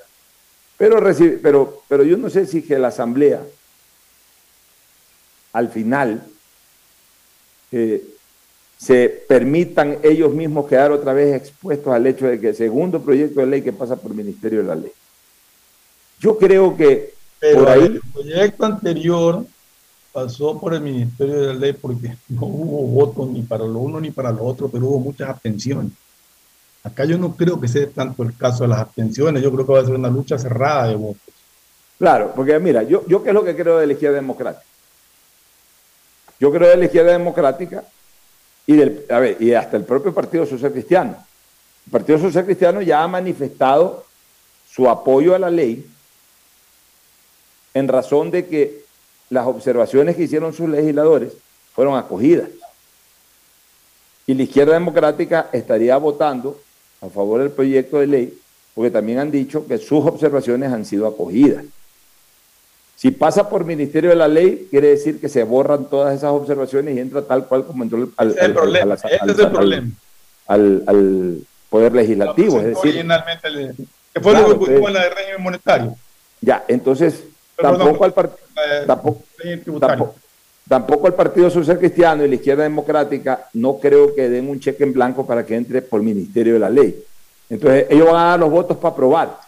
Pero, 0.78 1.01
pero, 1.41 1.84
pero 1.88 2.03
yo 2.03 2.17
no 2.17 2.30
sé 2.30 2.45
si 2.45 2.61
que 2.61 2.80
la 2.80 2.89
Asamblea, 2.89 3.41
al 5.53 5.69
final, 5.69 6.26
eh, 7.71 8.03
se 8.78 9.07
permitan 9.28 9.99
ellos 10.03 10.34
mismos 10.34 10.67
quedar 10.67 10.91
otra 10.91 11.13
vez 11.13 11.34
expuestos 11.36 11.93
al 11.93 12.05
hecho 12.05 12.28
de 12.28 12.39
que 12.39 12.49
el 12.49 12.55
segundo 12.55 13.01
proyecto 13.01 13.39
de 13.39 13.45
ley 13.45 13.61
que 13.61 13.71
pasa 13.71 13.95
por 13.95 14.11
el 14.11 14.17
Ministerio 14.17 14.59
de 14.59 14.67
la 14.67 14.76
Ley. 14.76 14.91
Yo 16.19 16.38
creo 16.38 16.76
que 16.76 17.13
Pero 17.39 17.69
ahí... 17.69 17.84
el 17.84 18.01
proyecto 18.11 18.65
anterior 18.65 19.45
pasó 20.11 20.59
por 20.59 20.74
el 20.74 20.82
Ministerio 20.82 21.39
de 21.39 21.47
la 21.47 21.53
Ley 21.53 21.74
porque 21.74 22.17
no 22.28 22.45
hubo 22.45 22.86
votos 22.88 23.30
ni 23.30 23.41
para 23.41 23.65
lo 23.65 23.80
uno 23.80 24.01
ni 24.01 24.11
para 24.11 24.32
lo 24.32 24.43
otro, 24.43 24.67
pero 24.67 24.86
hubo 24.88 24.99
muchas 24.99 25.30
abstenciones. 25.30 25.93
Acá 26.84 27.05
yo 27.05 27.17
no 27.17 27.36
creo 27.36 27.59
que 27.61 27.67
sea 27.67 27.89
tanto 27.89 28.23
el 28.23 28.36
caso 28.36 28.63
de 28.63 28.69
las 28.69 28.79
abstenciones, 28.79 29.41
yo 29.41 29.51
creo 29.53 29.65
que 29.65 29.73
va 29.73 29.79
a 29.79 29.86
ser 29.86 29.95
una 29.95 30.09
lucha 30.09 30.38
cerrada 30.38 30.89
de 30.89 30.95
votos. 30.95 31.34
Claro, 31.97 32.34
porque 32.36 32.59
mira, 32.59 32.84
yo, 32.84 33.07
yo 33.07 33.23
qué 33.23 33.29
es 33.29 33.34
lo 33.34 33.43
que 33.43 33.55
creo 33.55 33.77
de 33.77 33.88
la 33.88 33.93
izquierda 33.93 34.17
democrática. 34.17 34.65
Yo 36.39 36.51
creo 36.51 36.69
de 36.69 36.77
la 36.77 36.86
izquierda 36.86 37.13
democrática 37.13 37.86
y, 38.67 38.75
del, 38.75 39.05
a 39.09 39.19
ver, 39.19 39.41
y 39.41 39.53
hasta 39.53 39.77
el 39.77 39.86
propio 39.86 40.13
Partido 40.13 40.45
Social 40.45 40.73
Cristiano. 40.73 41.15
El 41.86 41.91
Partido 41.91 42.19
Social 42.19 42.43
Cristiano 42.43 42.81
ya 42.81 43.01
ha 43.01 43.07
manifestado 43.07 44.05
su 44.69 44.89
apoyo 44.89 45.36
a 45.36 45.39
la 45.39 45.49
ley 45.49 45.89
en 47.73 47.88
razón 47.88 48.29
de 48.29 48.47
que 48.47 48.84
las 49.29 49.47
observaciones 49.47 50.17
que 50.17 50.23
hicieron 50.23 50.53
sus 50.53 50.67
legisladores 50.67 51.31
fueron 51.73 51.97
acogidas. 51.97 52.49
Y 54.27 54.34
la 54.34 54.43
izquierda 54.43 54.73
democrática 54.73 55.49
estaría 55.53 55.95
votando 55.97 56.59
a 57.06 57.10
favor 57.10 57.41
del 57.41 57.51
proyecto 57.51 57.99
de 57.99 58.08
ley 58.08 58.39
porque 58.74 58.91
también 58.91 59.20
han 59.20 59.32
dicho 59.32 59.68
que 59.68 59.78
sus 59.78 60.06
observaciones 60.06 60.72
han 60.72 60.86
sido 60.86 61.08
acogidas. 61.08 61.64
Si 62.95 63.12
pasa 63.12 63.49
por 63.49 63.66
Ministerio 63.66 64.10
de 64.12 64.16
la 64.16 64.28
Ley, 64.28 64.68
quiere 64.70 64.89
decir 64.89 65.20
que 65.20 65.30
se 65.30 65.43
borran 65.43 65.86
todas 65.89 66.16
esas 66.16 66.32
observaciones 66.32 66.95
y 66.95 66.99
entra 66.99 67.22
tal 67.24 67.47
cual 67.47 67.66
como 67.66 67.84
entró 67.84 68.10
al, 68.18 68.36
al, 70.47 71.39
Poder 71.70 71.93
Legislativo. 71.93 72.60
Es 72.60 72.68
decir, 72.68 73.06
que 74.14 74.20
fue 74.22 74.34
lo 74.34 74.45
que 74.45 74.51
ocurrió 74.51 74.88
en 74.88 74.93
la 74.93 75.04
de 75.04 75.10
régimen 75.10 75.41
monetario. 75.41 75.95
Ya, 76.39 76.64
entonces 76.68 77.24
tampoco, 77.58 78.06
al 78.06 78.14
tampoco, 78.86 79.24
el 80.70 81.14
Partido 81.14 81.49
Social 81.49 81.78
Cristiano 81.78 82.24
y 82.24 82.30
la 82.30 82.36
Izquierda 82.36 82.64
Democrática 82.64 83.47
no 83.53 83.78
creo 83.80 84.16
que 84.16 84.30
den 84.30 84.49
un 84.49 84.59
cheque 84.59 84.84
en 84.84 84.93
blanco 84.93 85.26
para 85.26 85.45
que 85.45 85.55
entre 85.55 85.82
por 85.82 86.01
Ministerio 86.01 86.53
de 86.53 86.59
la 86.59 86.70
Ley. 86.70 87.03
Entonces, 87.49 87.88
ellos 87.89 88.07
van 88.07 88.16
a 88.16 88.30
dar 88.30 88.39
los 88.39 88.49
votos 88.49 88.78
para 88.78 88.93
aprobar. 88.93 89.39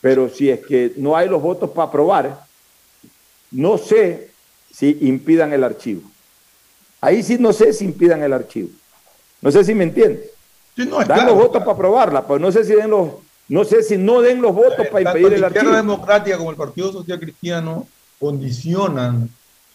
Pero 0.00 0.28
si 0.28 0.50
es 0.50 0.60
que 0.66 0.92
no 0.96 1.16
hay 1.16 1.28
los 1.28 1.42
votos 1.42 1.70
para 1.70 1.88
aprobar, 1.88 2.44
no 3.50 3.78
sé 3.78 4.30
si 4.72 4.98
impidan 5.02 5.52
el 5.52 5.64
archivo. 5.64 6.02
Ahí 7.00 7.22
sí 7.22 7.36
no 7.38 7.52
sé 7.52 7.72
si 7.72 7.84
impidan 7.84 8.22
el 8.22 8.32
archivo. 8.32 8.70
No 9.40 9.50
sé 9.50 9.64
si 9.64 9.74
me 9.74 9.84
entiendes. 9.84 10.30
Dan 10.76 11.26
los 11.26 11.34
votos 11.34 11.62
para 11.62 11.72
aprobarla, 11.72 12.26
pero 12.26 12.38
no 12.38 12.50
sé 12.50 12.64
si 12.64 12.74
den 12.74 12.90
los 12.90 13.10
no 13.48 13.64
sé 13.64 13.82
si 13.82 13.98
no 13.98 14.22
den 14.22 14.40
los 14.40 14.54
votos 14.54 14.86
para 14.86 15.02
impedir 15.02 15.34
el 15.34 15.44
archivo. 15.44 15.64
La 15.64 15.70
izquierda 15.70 15.76
democrática 15.76 16.38
como 16.38 16.50
el 16.50 16.56
Partido 16.56 16.90
Social 16.90 17.20
Cristiano 17.20 17.86
condicionan 18.18 19.28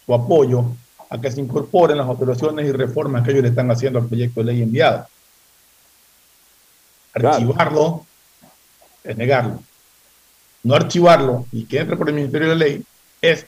su 0.08 0.14
apoyo 0.14 0.64
a 1.10 1.20
que 1.20 1.30
se 1.30 1.38
incorporen 1.38 1.98
las 1.98 2.08
operaciones 2.08 2.66
y 2.66 2.72
reformas 2.72 3.22
que 3.22 3.32
ellos 3.32 3.42
le 3.42 3.50
están 3.50 3.70
haciendo 3.70 3.98
al 3.98 4.06
proyecto 4.06 4.40
de 4.40 4.52
ley 4.52 4.62
enviado. 4.62 5.06
Archivarlo 7.12 8.06
es 9.04 9.16
negarlo. 9.18 9.60
No 10.62 10.74
archivarlo 10.74 11.46
y 11.52 11.66
que 11.66 11.80
entre 11.80 11.96
por 11.96 12.08
el 12.08 12.14
Ministerio 12.14 12.48
de 12.48 12.54
la 12.54 12.64
Ley 12.64 12.82
es 13.20 13.44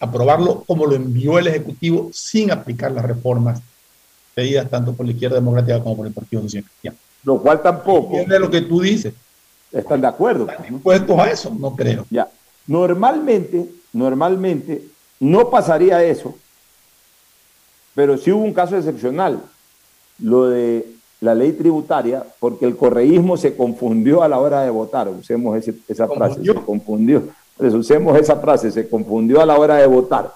aprobarlo 0.00 0.64
como 0.66 0.86
lo 0.86 0.94
envió 0.94 1.38
el 1.38 1.48
Ejecutivo 1.48 2.08
sin 2.14 2.50
aplicar 2.50 2.90
las 2.92 3.04
reformas 3.04 3.60
pedidas 4.34 4.70
tanto 4.70 4.94
por 4.94 5.04
la 5.04 5.12
izquierda 5.12 5.36
democrática 5.36 5.82
como 5.82 5.98
por 5.98 6.06
el 6.06 6.14
Partido 6.14 6.42
Social 6.42 6.64
Cristiano. 6.64 6.96
Lo 7.24 7.42
cual 7.42 7.60
tampoco. 7.60 8.16
Es 8.16 8.28
lo 8.28 8.50
que 8.50 8.62
tú 8.62 8.80
dices. 8.80 9.12
¿Están 9.70 10.00
de 10.00 10.06
acuerdo? 10.06 10.48
¿Están 10.48 10.72
dispuestos 10.72 11.18
a 11.18 11.30
eso? 11.30 11.54
No 11.58 11.76
creo. 11.76 12.06
Ya. 12.10 12.26
Normalmente, 12.66 13.68
normalmente 13.92 14.82
no 15.20 15.50
pasaría 15.50 16.04
eso, 16.04 16.34
pero 17.94 18.16
sí 18.16 18.30
hubo 18.32 18.44
un 18.44 18.52
caso 18.52 18.76
excepcional, 18.76 19.42
lo 20.20 20.46
de 20.46 20.86
la 21.20 21.34
ley 21.34 21.52
tributaria, 21.52 22.24
porque 22.38 22.66
el 22.66 22.76
correísmo 22.76 23.36
se 23.36 23.56
confundió 23.56 24.22
a 24.22 24.28
la 24.28 24.38
hora 24.38 24.62
de 24.62 24.70
votar. 24.70 25.08
Usemos 25.08 25.56
esa 25.88 26.06
frase, 26.06 26.44
se 26.44 26.54
confundió. 26.54 27.24
usemos 27.58 28.18
esa 28.18 28.36
frase, 28.36 28.70
se 28.70 28.88
confundió 28.88 29.40
a 29.40 29.46
la 29.46 29.58
hora 29.58 29.76
de 29.76 29.86
votar. 29.86 30.32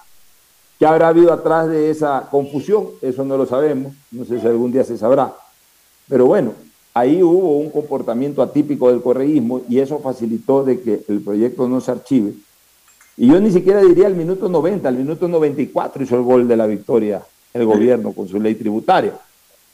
¿Qué 0.79 0.87
habrá 0.87 1.09
habido 1.09 1.33
atrás 1.33 1.69
de 1.69 1.91
esa 1.91 2.29
confusión? 2.31 2.89
Eso 3.01 3.25
no 3.25 3.37
lo 3.37 3.47
sabemos, 3.47 3.93
no 4.11 4.25
sé 4.25 4.41
si 4.41 4.47
algún 4.47 4.73
día 4.73 4.83
se 4.83 4.99
sabrá. 4.99 5.33
Pero 6.09 6.27
bueno, 6.27 6.53
Ahí 6.95 7.23
hubo 7.23 7.57
un 7.57 7.71
comportamiento 7.71 8.43
atípico 8.43 8.91
del 8.91 9.01
correísmo 9.01 9.63
y 9.69 9.79
eso 9.79 9.99
facilitó 10.01 10.63
de 10.63 10.81
que 10.81 11.03
el 11.09 11.23
proyecto 11.23 11.67
no 11.67 11.81
se 11.81 11.91
archive. 11.91 12.35
Y 13.17 13.29
yo 13.29 13.41
ni 13.41 13.51
siquiera 13.51 13.81
diría 13.81 14.07
el 14.07 14.15
minuto 14.15 14.49
90, 14.49 14.89
el 14.89 14.97
minuto 14.97 15.29
94 15.29 16.03
hizo 16.03 16.17
el 16.17 16.23
gol 16.23 16.49
de 16.49 16.57
la 16.57 16.67
victoria 16.67 17.23
el 17.53 17.67
gobierno 17.67 18.13
con 18.13 18.29
su 18.29 18.41
ley 18.41 18.55
tributaria. 18.55 19.13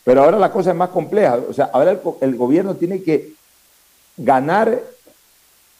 Pero 0.05 0.23
ahora 0.23 0.39
la 0.39 0.51
cosa 0.51 0.71
es 0.71 0.77
más 0.77 0.89
compleja. 0.91 1.39
O 1.49 1.53
sea, 1.53 1.71
ahora 1.73 1.99
el, 2.21 2.37
gobierno 2.37 2.75
tiene 2.75 3.03
que 3.03 3.35
ganar 4.17 4.81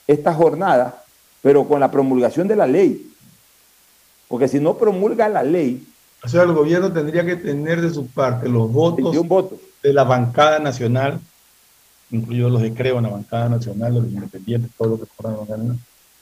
esta 0.07 0.33
jornada, 0.33 1.03
pero 1.41 1.67
con 1.67 1.79
la 1.79 1.91
promulgación 1.91 2.47
de 2.47 2.55
la 2.55 2.67
ley. 2.67 3.05
porque 4.27 4.47
si 4.47 4.59
no 4.59 4.77
promulga 4.77 5.27
la 5.27 5.43
ley. 5.43 5.85
O 6.23 6.27
sea, 6.27 6.43
el 6.43 6.53
gobierno 6.53 6.91
tendría 6.91 7.25
que 7.25 7.37
tener 7.37 7.81
de 7.81 7.89
su 7.89 8.07
parte 8.07 8.47
los 8.47 8.71
votos, 8.71 9.59
de 9.81 9.93
la 9.93 10.03
bancada 10.03 10.59
nacional, 10.59 11.19
incluidos 12.11 12.51
los 12.51 12.61
de 12.61 12.73
Creo 12.73 12.97
en 12.97 13.03
la 13.03 13.09
bancada 13.09 13.49
nacional, 13.49 13.95
los 13.95 14.05
independientes, 14.05 14.71
todo 14.77 14.89
lo 14.89 14.99
que 14.99 15.05
fuera 15.05 15.35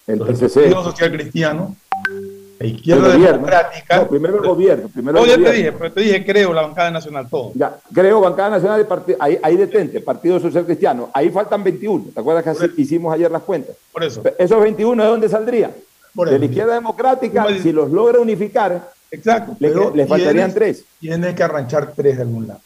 bancada 0.08 0.14
El 0.14 0.20
PCC. 0.22 0.72
Social 0.72 1.12
Cristiano, 1.12 1.76
la 2.60 2.66
izquierda 2.66 3.10
democrática. 3.10 3.98
No, 3.98 4.08
primero 4.08 4.38
el 4.42 4.48
gobierno. 4.48 4.90
Primero 4.90 5.24
el 5.24 5.44
te 5.44 5.52
dije, 5.52 5.72
pero 5.74 5.92
te 5.92 6.02
dije 6.02 6.26
creo 6.26 6.54
la 6.54 6.64
bancada 6.64 6.90
nacional, 6.92 7.28
todo. 7.30 7.52
Ya, 7.54 7.78
creo 7.94 8.20
bancada 8.22 8.52
nacional, 8.52 8.86
partido, 8.88 9.18
ahí, 9.22 9.38
ahí 9.44 9.58
detente, 9.58 10.02
Partido 10.02 10.40
Social 10.40 10.66
Cristiano. 10.66 11.10
Ahí 11.14 11.30
faltan 11.30 11.64
21. 11.64 12.06
¿Te 12.14 12.20
acuerdas 12.20 12.58
que 12.58 12.82
hicimos 12.82 13.14
ayer 13.14 13.30
las 13.30 13.44
cuentas? 13.44 13.76
Por 13.92 14.04
eso. 14.04 14.24
Esos 14.38 14.62
21, 14.62 15.04
¿de 15.04 15.10
dónde 15.10 15.30
saldrían? 15.30 15.72
de 16.26 16.40
la 16.40 16.46
izquierda 16.46 16.74
democrática, 16.74 17.46
si 17.62 17.72
los 17.72 17.92
logra 17.92 18.20
unificar, 18.20 18.90
Exacto, 19.12 19.56
le, 19.60 19.72
le 19.94 20.08
faltarían 20.08 20.54
tres. 20.54 20.84
Tiene 21.00 21.34
que 21.36 21.44
arranchar 21.44 21.94
tres 21.96 22.18
de 22.18 22.24
algún 22.24 22.48
lado. 22.48 22.60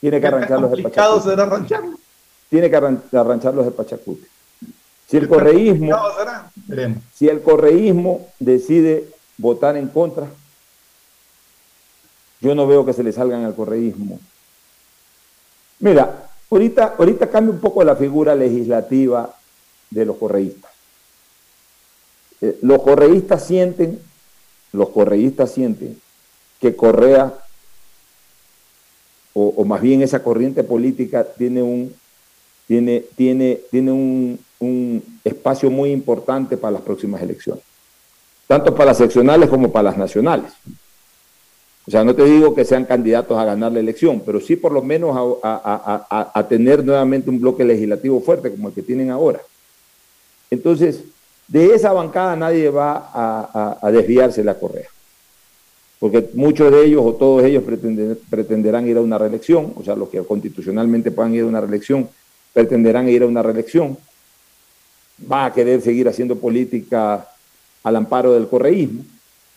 Tiene 0.00 0.20
que 0.20 0.26
arrancharlos 0.26 0.70
de 0.70 0.82
Pachacuti. 0.84 1.24
será? 1.24 1.82
Tiene 2.48 2.70
que 2.70 2.76
arrancharlos 2.76 3.64
de 3.66 3.70
Pachacuti. 3.72 4.26
Si 5.10 5.16
el 5.16 5.28
correísmo, 5.28 5.96
si 7.12 7.28
el 7.28 7.42
correísmo 7.42 8.28
decide 8.38 9.08
votar 9.38 9.76
en 9.76 9.88
contra, 9.88 10.28
yo 12.40 12.54
no 12.54 12.66
veo 12.68 12.86
que 12.86 12.92
se 12.92 13.02
le 13.02 13.12
salgan 13.12 13.44
al 13.44 13.56
correísmo. 13.56 14.20
Mira, 15.80 16.28
ahorita, 16.48 16.94
ahorita 16.96 17.28
cambia 17.28 17.52
un 17.52 17.60
poco 17.60 17.82
la 17.82 17.96
figura 17.96 18.36
legislativa 18.36 19.34
de 19.90 20.04
los 20.04 20.16
correístas. 20.16 20.70
Eh, 22.40 22.58
los 22.62 22.80
correístas 22.80 23.44
sienten, 23.44 24.00
los 24.72 24.90
correístas 24.90 25.50
sienten 25.50 26.00
que 26.60 26.76
Correa, 26.76 27.34
o, 29.32 29.64
más 29.64 29.80
bien 29.80 30.02
esa 30.02 30.22
corriente 30.22 30.62
política, 30.62 31.24
tiene 31.24 31.62
un, 31.62 31.94
tiene, 32.70 33.02
tiene, 33.16 33.58
tiene 33.68 33.90
un, 33.90 34.38
un 34.60 35.02
espacio 35.24 35.72
muy 35.72 35.90
importante 35.90 36.56
para 36.56 36.74
las 36.74 36.82
próximas 36.82 37.20
elecciones, 37.20 37.64
tanto 38.46 38.72
para 38.72 38.92
las 38.92 38.98
seccionales 38.98 39.48
como 39.48 39.72
para 39.72 39.90
las 39.90 39.98
nacionales. 39.98 40.52
O 41.84 41.90
sea, 41.90 42.04
no 42.04 42.14
te 42.14 42.24
digo 42.24 42.54
que 42.54 42.64
sean 42.64 42.84
candidatos 42.84 43.36
a 43.36 43.44
ganar 43.44 43.72
la 43.72 43.80
elección, 43.80 44.22
pero 44.24 44.38
sí 44.38 44.54
por 44.54 44.70
lo 44.70 44.82
menos 44.82 45.40
a, 45.42 46.46
tener 46.48 46.84
nuevamente 46.84 47.28
un 47.28 47.40
bloque 47.40 47.64
legislativo 47.64 48.20
fuerte 48.20 48.52
como 48.52 48.68
el 48.68 48.74
que 48.74 48.82
tienen 48.82 49.10
ahora. 49.10 49.40
Entonces, 50.48 51.02
de 51.48 51.74
esa 51.74 51.92
bancada 51.92 52.36
nadie 52.36 52.70
va 52.70 53.10
a, 53.82 53.90
desviarse 53.90 54.44
la 54.44 54.54
correa, 54.54 54.86
porque 55.98 56.30
muchos 56.34 56.70
de 56.70 56.84
ellos 56.84 57.02
o 57.04 57.14
todos 57.14 57.42
ellos 57.42 57.64
pretenderán 58.30 58.86
ir 58.86 58.96
a 58.96 59.00
una 59.00 59.18
reelección, 59.18 59.72
o 59.74 59.82
sea, 59.82 59.96
los 59.96 60.08
que 60.08 60.22
constitucionalmente 60.22 61.10
puedan 61.10 61.34
ir 61.34 61.42
a 61.42 61.46
una 61.46 61.60
reelección 61.60 62.08
pretenderán 62.52 63.08
ir 63.08 63.22
a 63.22 63.26
una 63.26 63.42
reelección 63.42 63.96
va 65.30 65.46
a 65.46 65.52
querer 65.52 65.80
seguir 65.80 66.08
haciendo 66.08 66.36
política 66.36 67.28
al 67.82 67.96
amparo 67.96 68.32
del 68.32 68.48
correísmo. 68.48 69.04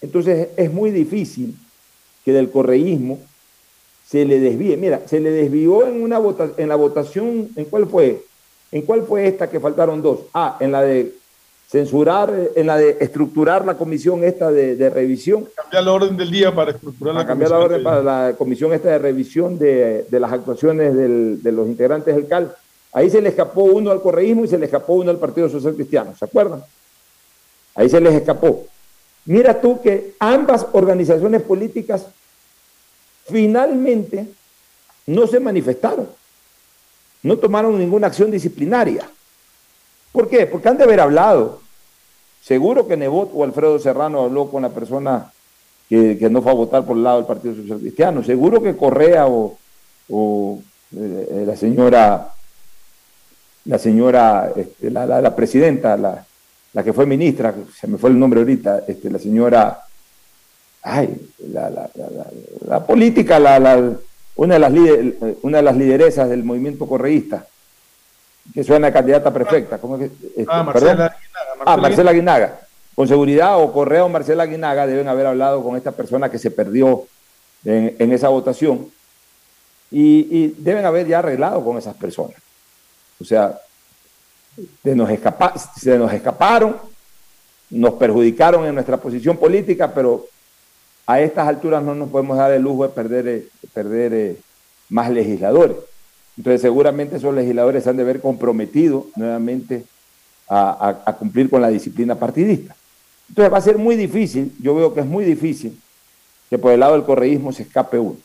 Entonces 0.01 0.49
es 0.57 0.71
muy 0.71 0.91
difícil 0.91 1.55
que 2.25 2.33
del 2.33 2.49
correísmo 2.49 3.19
se 4.07 4.25
le 4.25 4.39
desvíe. 4.39 4.77
Mira, 4.77 5.01
se 5.07 5.19
le 5.19 5.31
desvió 5.31 5.87
en, 5.87 6.01
una 6.01 6.19
en 6.57 6.69
la 6.69 6.75
votación, 6.75 7.49
¿en 7.55 7.65
cuál 7.65 7.87
fue? 7.87 8.23
¿En 8.71 8.81
cuál 8.81 9.03
fue 9.03 9.27
esta 9.27 9.49
que 9.49 9.59
faltaron 9.59 10.01
dos? 10.01 10.21
Ah, 10.33 10.57
en 10.59 10.71
la 10.71 10.81
de 10.81 11.13
censurar, 11.67 12.31
en 12.55 12.67
la 12.67 12.77
de 12.77 12.97
estructurar 12.99 13.65
la 13.65 13.75
comisión 13.77 14.23
esta 14.23 14.51
de, 14.51 14.89
revisión. 14.89 15.47
Cambiar 15.55 15.83
la 15.83 15.93
orden 15.93 16.17
del 16.17 16.29
día 16.29 16.53
para 16.53 16.71
estructurar 16.71 17.15
la 17.15 17.25
cambiar 17.25 17.51
la 17.51 17.59
orden 17.59 17.83
para 17.83 18.03
la 18.03 18.35
comisión 18.37 18.73
esta 18.73 18.89
de 18.89 18.99
revisión 18.99 19.57
de, 19.57 20.05
las 20.11 20.31
actuaciones 20.31 20.95
de 20.95 21.51
los 21.51 21.67
integrantes 21.67 22.15
del 22.15 22.27
CAL. 22.27 22.55
Ahí 22.93 23.09
se 23.09 23.21
le 23.21 23.29
escapó 23.29 23.63
uno 23.63 23.91
al 23.91 24.01
correísmo 24.01 24.45
y 24.45 24.47
se 24.47 24.57
le 24.57 24.65
escapó 24.65 24.93
uno 24.93 25.09
al 25.09 25.17
Partido 25.17 25.49
Social 25.49 25.73
Cristiano, 25.73 26.15
¿se 26.17 26.25
acuerdan? 26.25 26.63
Ahí 27.75 27.89
se 27.89 27.99
les 27.99 28.13
escapó. 28.13 28.65
Mira 29.25 29.59
tú 29.59 29.81
que 29.81 30.15
ambas 30.19 30.67
organizaciones 30.73 31.41
políticas 31.41 32.05
finalmente 33.25 34.27
no 35.07 35.27
se 35.27 35.39
manifestaron, 35.39 36.07
no 37.23 37.37
tomaron 37.37 37.79
ninguna 37.79 38.07
acción 38.07 38.29
disciplinaria. 38.29 39.09
¿Por 40.11 40.29
qué? 40.29 40.45
Porque 40.45 40.69
han 40.69 40.77
de 40.77 40.83
haber 40.83 40.99
hablado. 40.99 41.61
Seguro 42.41 42.87
que 42.87 42.97
Nebot 42.97 43.31
o 43.33 43.43
Alfredo 43.43 43.79
Serrano 43.79 44.21
habló 44.21 44.51
con 44.51 44.61
la 44.61 44.69
persona 44.69 45.31
que, 45.89 46.29
no 46.29 46.41
fue 46.41 46.51
a 46.51 46.55
votar 46.55 46.85
por 46.85 46.97
el 46.97 47.03
lado 47.03 47.17
del 47.17 47.25
Partido 47.25 47.55
Social 47.55 47.79
Cristiano. 47.79 48.23
Seguro 48.23 48.61
que 48.61 48.75
Correa 48.75 49.25
o, 49.27 49.57
eh, 50.95 51.43
la 51.47 51.55
señora 51.55 52.32
la 53.65 53.79
señora, 53.79 54.51
este, 54.55 54.91
la, 54.91 55.35
presidenta, 55.35 55.97
la, 55.97 56.83
que 56.83 56.93
fue 56.93 57.05
ministra, 57.05 57.53
se 57.79 57.87
me 57.87 57.97
fue 57.97 58.09
el 58.09 58.19
nombre 58.19 58.41
ahorita, 58.41 58.83
este, 58.87 59.09
la 59.09 59.19
señora, 59.19 59.79
ay, 60.81 61.31
la, 62.67 62.85
política, 62.85 63.37
una, 64.35 64.53
de 64.55 64.59
las 64.59 64.73
una 65.41 65.57
de 65.57 65.63
las 65.63 65.77
lideresas 65.77 66.29
del 66.29 66.43
movimiento 66.43 66.87
correísta, 66.87 67.45
que 68.53 68.63
suena 68.63 68.91
candidata 68.91 69.31
perfecta. 69.31 69.77
¿cómo 69.77 69.97
que, 69.97 70.05
este, 70.05 70.45
ah, 70.49 70.63
Marcela 70.63 71.15
Ah, 71.65 71.77
Marcela 71.77 72.11
Aguinaga. 72.11 72.59
Con 72.95 73.07
seguridad, 73.07 73.59
o 73.61 73.71
Correa 73.71 74.05
o 74.05 74.09
Marcela 74.09 74.43
Aguinaga 74.43 74.85
deben 74.85 75.07
haber 75.07 75.25
hablado 75.25 75.63
con 75.63 75.77
esta 75.77 75.91
persona 75.91 76.29
que 76.29 76.37
se 76.37 76.51
perdió 76.51 77.05
en, 77.65 78.11
esa 78.11 78.27
votación 78.27 78.89
y, 79.89 80.27
y 80.29 80.55
deben 80.57 80.85
haber 80.85 81.07
ya 81.07 81.19
arreglado 81.19 81.63
con 81.63 81.77
esas 81.77 81.95
personas. 81.95 82.42
O 83.23 83.25
sea, 83.25 83.57
se 84.83 84.95
nos, 84.95 85.09
escaparon, 85.09 86.75
nos 87.69 87.93
perjudicaron 87.93 88.65
en 88.65 88.75
nuestra 88.75 88.97
posición 88.97 89.37
política, 89.37 89.93
pero 89.93 90.25
a 91.07 91.21
estas 91.21 91.47
alturas 91.47 91.81
no 91.81 91.95
nos 91.95 92.09
podemos 92.09 92.37
dar 92.37 92.51
el 92.51 92.61
lujo 92.61 92.83
de 92.83 92.89
perder, 92.89 93.27
eh, 93.29 93.47
perder 93.73 94.13
eh, 94.13 94.37
más 94.89 95.09
legisladores. 95.09 95.77
Entonces 96.37 96.59
seguramente 96.59 97.15
esos 97.15 97.33
legisladores 97.33 97.85
se 97.85 97.91
han 97.91 97.95
de 97.95 98.03
ver 98.03 98.19
comprometidos 98.19 99.05
nuevamente 99.15 99.85
a, 100.49 101.15
cumplir 101.17 101.49
con 101.49 101.61
la 101.61 101.69
disciplina 101.69 102.15
partidista. 102.15 102.75
Entonces 103.29 103.53
va 103.53 103.57
a 103.57 103.61
ser 103.61 103.77
muy 103.77 103.95
difícil, 103.95 104.53
yo 104.59 104.75
veo 104.75 104.93
que 104.93 104.99
es 104.99 105.05
muy 105.05 105.23
difícil 105.23 105.79
que 106.49 106.57
por 106.57 106.73
el 106.73 106.81
lado 106.81 106.93
del 106.93 107.05
correísmo 107.05 107.53
se 107.53 107.63
escape 107.63 107.97
uno. 107.97 108.17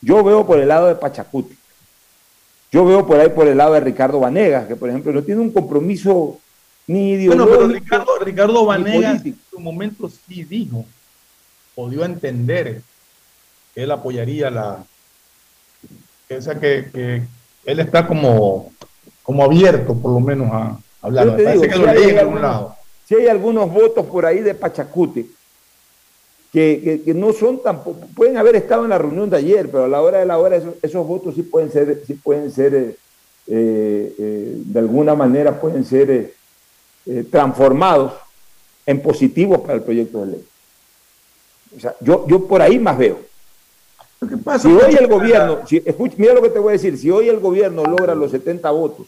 Yo 0.00 0.24
veo 0.24 0.44
por 0.44 0.58
el 0.58 0.66
lado 0.66 0.88
de 0.88 0.96
Pachacuti 0.96 1.56
yo 2.70 2.84
veo 2.84 3.06
por 3.06 3.18
ahí 3.18 3.28
por 3.30 3.46
el 3.46 3.56
lado 3.56 3.74
de 3.74 3.80
Ricardo 3.80 4.20
Vanegas, 4.20 4.66
que 4.66 4.76
por 4.76 4.88
ejemplo 4.88 5.12
no 5.12 5.22
tiene 5.22 5.40
un 5.40 5.50
compromiso 5.50 6.38
ni 6.86 7.12
ideológico. 7.12 7.46
Bueno, 7.46 7.68
pero 7.68 7.80
Ricardo, 7.80 8.18
Ricardo 8.20 8.66
Vanegas 8.66 9.24
en 9.24 9.38
su 9.50 9.60
momento 9.60 10.08
sí 10.08 10.44
dijo, 10.44 10.84
o 11.74 11.88
dio 11.88 12.02
a 12.02 12.06
entender 12.06 12.82
que 13.74 13.82
él 13.82 13.90
apoyaría 13.90 14.50
la. 14.50 14.84
O 16.30 16.40
sea, 16.42 16.56
que, 16.56 16.90
que 16.92 17.22
él 17.64 17.80
está 17.80 18.06
como, 18.06 18.72
como 19.22 19.44
abierto, 19.44 19.94
por 19.94 20.12
lo 20.12 20.20
menos, 20.20 20.50
a 20.52 20.78
hablar. 21.00 21.26
Me 21.26 21.42
parece 21.44 21.68
que 21.68 21.76
lo 21.76 21.92
leí 21.92 22.10
en 22.10 22.18
algún 22.18 22.42
lado. 22.42 22.76
Si 23.06 23.14
hay 23.14 23.28
algunos 23.28 23.72
votos 23.72 24.04
por 24.04 24.26
ahí 24.26 24.40
de 24.40 24.54
Pachacuti 24.54 25.30
que, 26.52 27.02
no 27.14 27.32
son 27.32 27.62
tampoco, 27.62 28.06
pueden 28.14 28.36
haber 28.36 28.56
estado 28.56 28.84
en 28.84 28.90
la 28.90 28.98
reunión 28.98 29.28
de 29.28 29.36
ayer, 29.36 29.70
pero 29.70 29.84
a 29.84 29.88
la 29.88 30.00
hora 30.00 30.18
de 30.18 30.26
la 30.26 30.38
hora 30.38 30.56
esos, 30.82 31.06
votos 31.06 31.34
sí 31.34 31.42
pueden 31.42 31.70
ser, 31.70 32.02
sí 32.06 32.14
pueden 32.14 32.50
ser 32.50 32.74
eh, 32.74 32.96
eh, 33.46 34.14
eh, 34.18 34.52
de 34.56 34.78
alguna 34.78 35.14
manera 35.14 35.60
pueden 35.60 35.84
ser 35.84 36.32
transformados 37.30 38.12
en 38.84 39.00
positivos 39.00 39.60
para 39.60 39.74
el 39.74 39.82
proyecto 39.82 40.20
de 40.20 40.32
ley. 40.32 40.44
O 41.76 41.80
sea, 41.80 41.94
yo, 42.00 42.26
yo 42.26 42.46
por 42.46 42.60
ahí 42.60 42.78
más 42.78 42.98
veo. 42.98 43.18
si 44.60 44.68
hoy 44.68 44.94
el 44.98 45.06
gobierno, 45.06 45.60
si, 45.66 45.82
mira 46.16 46.34
lo 46.34 46.42
que 46.42 46.50
te 46.50 46.58
voy 46.58 46.70
a 46.70 46.72
decir, 46.72 46.98
si 46.98 47.10
hoy 47.10 47.28
el 47.28 47.40
gobierno 47.40 47.84
logra 47.84 48.14
los 48.14 48.30
70 48.30 48.70
votos 48.70 49.06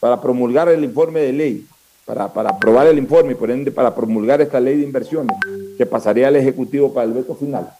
para 0.00 0.20
promulgar 0.20 0.68
el 0.68 0.84
informe 0.84 1.20
de 1.20 1.32
ley 1.32 1.66
para, 2.06 2.32
para 2.32 2.50
aprobar 2.50 2.86
el 2.86 2.98
informe 2.98 3.32
y 3.32 3.34
por 3.34 3.50
ende 3.50 3.70
para 3.70 3.94
promulgar 3.94 4.40
esta 4.40 4.60
ley 4.60 4.78
de 4.78 4.84
inversiones 4.84 5.36
que 5.78 5.86
pasaría 5.86 6.28
al 6.28 6.36
Ejecutivo 6.36 6.92
para 6.92 7.06
el 7.06 7.14
veto 7.14 7.34
final, 7.34 7.70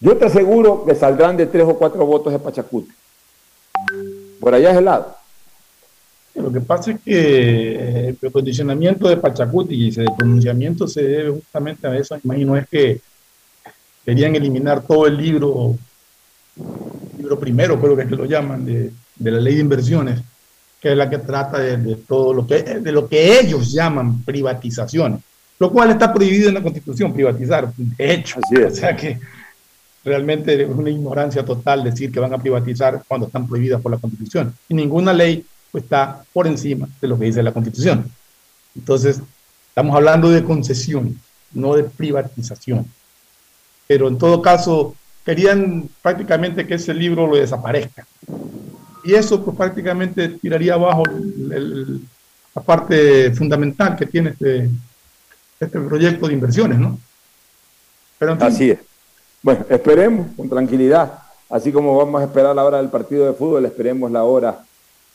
yo 0.00 0.16
te 0.16 0.26
aseguro 0.26 0.84
que 0.84 0.94
saldrán 0.94 1.36
de 1.36 1.46
tres 1.46 1.64
o 1.64 1.78
cuatro 1.78 2.04
votos 2.04 2.32
de 2.32 2.38
Pachacuti. 2.38 2.92
Por 4.38 4.54
allá 4.54 4.72
es 4.72 4.76
el 4.76 4.84
lado. 4.84 5.16
Lo 6.34 6.52
que 6.52 6.60
pasa 6.60 6.92
es 6.92 7.00
que 7.00 8.16
el 8.20 8.32
condicionamiento 8.32 9.08
de 9.08 9.16
Pachacuti 9.16 9.74
y 9.74 9.88
ese 9.88 10.04
pronunciamiento 10.16 10.86
se 10.86 11.02
debe 11.02 11.30
justamente 11.30 11.86
a 11.86 11.96
eso. 11.96 12.16
Imagino 12.22 12.56
es 12.56 12.68
que 12.68 13.00
querían 14.04 14.36
eliminar 14.36 14.86
todo 14.86 15.06
el 15.06 15.16
libro, 15.16 15.76
libro 17.16 17.38
primero, 17.38 17.80
creo 17.80 17.96
que 17.96 18.02
es 18.02 18.08
que 18.08 18.16
lo 18.16 18.24
llaman, 18.24 18.64
de, 18.64 18.92
de 19.16 19.30
la 19.30 19.40
ley 19.40 19.54
de 19.54 19.60
inversiones 19.62 20.20
que 20.80 20.92
es 20.92 20.96
la 20.96 21.10
que 21.10 21.18
trata 21.18 21.58
de, 21.58 21.96
todo 21.96 22.32
lo 22.32 22.46
que, 22.46 22.62
de 22.62 22.92
lo 22.92 23.08
que 23.08 23.40
ellos 23.40 23.72
llaman 23.72 24.22
privatizaciones. 24.22 25.20
Lo 25.58 25.70
cual 25.72 25.90
está 25.90 26.12
prohibido 26.12 26.48
en 26.48 26.54
la 26.54 26.62
Constitución, 26.62 27.12
privatizar, 27.12 27.72
de 27.76 28.12
hecho. 28.14 28.38
Así 28.42 28.54
es. 28.56 28.72
O 28.72 28.76
sea 28.76 28.96
que 28.96 29.18
realmente 30.04 30.62
es 30.62 30.68
una 30.68 30.90
ignorancia 30.90 31.44
total 31.44 31.84
decir 31.84 32.10
que 32.12 32.20
van 32.20 32.32
a 32.32 32.38
privatizar 32.38 33.02
cuando 33.08 33.26
están 33.26 33.46
prohibidas 33.48 33.80
por 33.80 33.92
la 33.92 33.98
Constitución. 33.98 34.54
Y 34.68 34.74
ninguna 34.74 35.12
ley 35.12 35.44
pues, 35.72 35.84
está 35.84 36.22
por 36.32 36.46
encima 36.46 36.88
de 37.00 37.08
lo 37.08 37.18
que 37.18 37.26
dice 37.26 37.42
la 37.42 37.52
Constitución. 37.52 38.10
Entonces, 38.76 39.20
estamos 39.68 39.94
hablando 39.96 40.30
de 40.30 40.44
concesión, 40.44 41.18
no 41.52 41.74
de 41.74 41.84
privatización. 41.84 42.86
Pero 43.86 44.08
en 44.08 44.18
todo 44.18 44.40
caso, 44.40 44.94
querían 45.24 45.88
prácticamente 46.02 46.66
que 46.66 46.74
ese 46.74 46.94
libro 46.94 47.26
lo 47.26 47.36
desaparezca. 47.36 48.06
Y 49.04 49.14
eso 49.14 49.44
pues 49.44 49.56
prácticamente 49.56 50.28
tiraría 50.28 50.74
abajo 50.74 51.02
el- 51.08 51.52
el- 51.52 52.00
la 52.54 52.62
parte 52.62 53.30
fundamental 53.32 53.96
que 53.96 54.06
tiene 54.06 54.30
este, 54.30 54.68
este 55.60 55.80
proyecto 55.80 56.28
de 56.28 56.34
inversiones, 56.34 56.78
¿no? 56.78 56.98
Pero 58.18 58.32
en 58.32 58.38
fin, 58.38 58.46
Así 58.46 58.70
es. 58.70 58.78
Bueno, 59.42 59.64
esperemos 59.68 60.26
con 60.36 60.48
tranquilidad, 60.48 61.12
así 61.48 61.70
como 61.70 61.96
vamos 61.96 62.20
a 62.20 62.24
esperar 62.24 62.54
la 62.54 62.64
hora 62.64 62.78
del 62.78 62.88
partido 62.88 63.26
de 63.26 63.32
fútbol, 63.32 63.64
esperemos 63.66 64.10
la 64.10 64.24
hora 64.24 64.64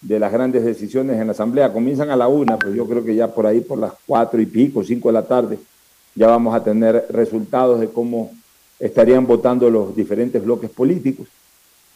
de 0.01 0.19
las 0.19 0.31
grandes 0.31 0.63
decisiones 0.63 1.19
en 1.19 1.27
la 1.27 1.31
Asamblea. 1.31 1.71
Comienzan 1.71 2.09
a 2.09 2.15
la 2.15 2.27
una, 2.27 2.57
pues 2.57 2.75
yo 2.75 2.85
creo 2.87 3.03
que 3.03 3.15
ya 3.15 3.27
por 3.27 3.45
ahí, 3.45 3.61
por 3.61 3.79
las 3.79 3.93
cuatro 4.05 4.39
y 4.39 4.45
pico, 4.45 4.83
cinco 4.83 5.09
de 5.09 5.13
la 5.13 5.23
tarde, 5.23 5.59
ya 6.15 6.27
vamos 6.27 6.55
a 6.55 6.63
tener 6.63 7.05
resultados 7.09 7.79
de 7.79 7.89
cómo 7.89 8.31
estarían 8.79 9.25
votando 9.25 9.69
los 9.69 9.95
diferentes 9.95 10.43
bloques 10.43 10.69
políticos. 10.69 11.27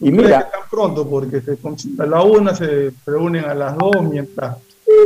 Y 0.00 0.10
¿no 0.10 0.18
crees 0.18 0.28
mira, 0.28 0.44
que 0.44 0.52
tan 0.52 0.68
pronto, 0.70 1.08
porque 1.08 1.40
se, 1.40 1.58
a 1.98 2.06
la 2.06 2.22
una 2.22 2.54
se 2.54 2.92
reúnen 3.04 3.44
a 3.44 3.54
las 3.54 3.76
dos 3.76 4.02
mientras 4.02 4.56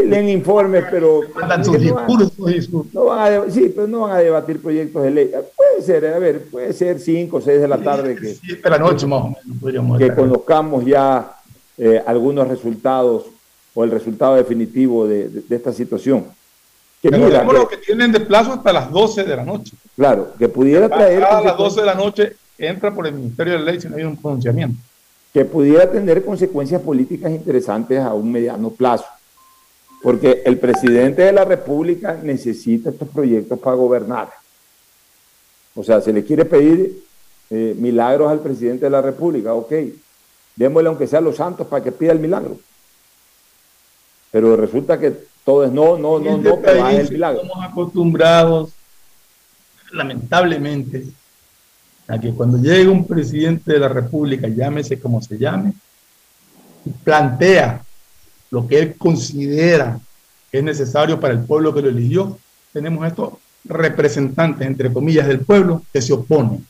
leen 0.07 0.28
informes, 0.28 0.85
pero 0.91 1.20
mandan 1.35 1.64
sus 1.64 1.76
que 1.76 1.85
no 1.87 1.97
discursos 2.01 2.51
y 2.55 2.62
sus 2.62 2.93
no 2.95 3.05
van 3.07 3.33
a 3.49 3.51
sí, 3.51 3.72
pero 3.74 3.87
no 3.89 4.01
van 4.01 4.12
a 4.12 4.18
debatir 4.18 4.61
proyectos 4.62 5.03
de 5.03 5.11
ley. 5.11 5.30
Puede 5.57 5.83
ser, 5.83 6.07
a 6.07 6.18
ver, 6.18 6.45
puede 6.51 6.72
ser 6.72 6.99
cinco 7.01 7.39
o 7.39 7.41
seis 7.41 7.61
de 7.61 7.68
la 7.68 7.78
tarde 7.78 8.14
que, 8.16 8.37
de 8.57 8.70
la 8.70 8.78
noche 8.78 9.07
más 9.07 9.22
o 9.22 9.24
menos 9.28 9.61
podríamos 9.61 9.99
que 9.99 10.14
conozcamos 10.14 10.85
ya 10.85 11.37
eh, 11.78 12.03
algunos 12.07 12.47
resultados 12.49 13.24
o 13.74 13.85
el 13.85 13.91
resultado 13.91 14.37
definitivo 14.37 15.07
de, 15.07 15.28
de- 15.28 15.41
de 15.49 15.57
esta 15.57 15.72
situación. 15.72 16.26
Que 17.01 17.11
mira, 17.11 17.41
Recordemos 17.41 17.53
que- 17.55 17.59
lo 17.59 17.68
que 17.68 17.76
tienen 17.78 18.12
de 18.12 18.20
plazo 18.20 18.53
hasta 18.53 18.72
las 18.72 18.91
12 18.93 19.24
de 19.24 19.37
la 19.37 19.45
noche. 19.45 19.72
claro, 19.97 20.28
que 20.39 20.49
pudiera 20.49 20.89
traer 20.89 21.24
a 21.24 21.43
las 21.43 21.55
consecu- 21.55 21.57
12 21.57 21.80
de 21.80 21.87
la 21.87 21.95
noche 21.95 22.33
entra 22.59 22.95
por 22.95 23.07
el 23.09 23.14
Ministerio 23.14 23.55
de 23.55 23.59
Ley 23.64 23.80
si 23.80 23.89
no 23.89 23.97
hay 23.97 24.05
un 24.05 24.16
pronunciamiento. 24.16 24.76
que 25.33 25.45
pudiera 25.47 25.91
tener 25.91 26.22
consecuencias 26.24 26.80
políticas 26.83 27.33
interesantes 27.33 27.99
a 27.99 28.12
un 28.14 28.30
mediano 28.30 28.68
plazo. 28.70 29.07
Porque 30.03 30.43
el 30.45 30.59
presidente 30.59 31.23
de 31.23 31.33
la 31.33 31.45
República 31.45 32.19
necesita 32.23 32.91
estos 32.91 33.09
proyectos 33.09 33.59
para 33.59 33.77
gobernar. 33.77 34.31
O 35.75 35.85
sea, 35.85 36.01
se 36.01 36.13
le 36.13 36.25
quiere 36.25 36.45
pedir 36.45 37.03
eh, 37.51 37.75
milagros 37.79 38.31
al 38.31 38.41
presidente 38.41 38.87
de 38.87 38.91
la 38.91 39.01
República, 39.01 39.55
ok, 39.55 39.73
démosle 40.57 40.89
aunque 40.89 41.07
sea 41.07 41.21
a 41.21 41.23
los 41.23 41.37
santos 41.37 41.67
para 41.67 41.83
que 41.85 41.93
pida 41.93 42.13
el 42.13 42.19
milagro. 42.19 42.59
Pero 44.31 44.57
resulta 44.57 44.99
que 44.99 45.13
todo 45.45 45.65
es 45.65 45.73
no, 45.73 45.99
no, 45.99 46.19
no, 46.19 46.37
este 46.37 46.49
no, 46.49 46.61
que 46.61 46.79
va 46.79 46.85
país 46.85 47.01
el 47.01 47.13
milagro. 47.13 47.43
Estamos 47.43 47.65
acostumbrados, 47.65 48.73
lamentablemente, 49.93 51.05
a 52.09 52.19
que 52.19 52.33
cuando 52.33 52.59
llega 52.59 52.91
un 52.91 53.07
presidente 53.07 53.73
de 53.73 53.79
la 53.79 53.89
República, 53.89 54.49
llámese 54.49 54.99
como 54.99 55.21
se 55.23 55.39
llame, 55.39 55.75
plantea 57.05 57.85
lo 58.53 58.69
que 58.69 58.79
él 58.79 58.95
considera 58.99 59.99
que 60.51 60.59
es 60.59 60.65
necesario 60.65 61.19
para 61.19 61.33
el 61.33 61.41
pueblo 61.41 61.73
que 61.73 61.81
lo 61.81 61.89
eligió, 61.89 62.39
tenemos 62.73 63.07
estos 63.07 63.33
representantes, 63.65 64.67
entre 64.67 64.93
comillas, 64.93 65.27
del 65.27 65.41
pueblo 65.41 65.83
que 65.91 66.03
se 66.03 66.13
oponen. 66.13 66.65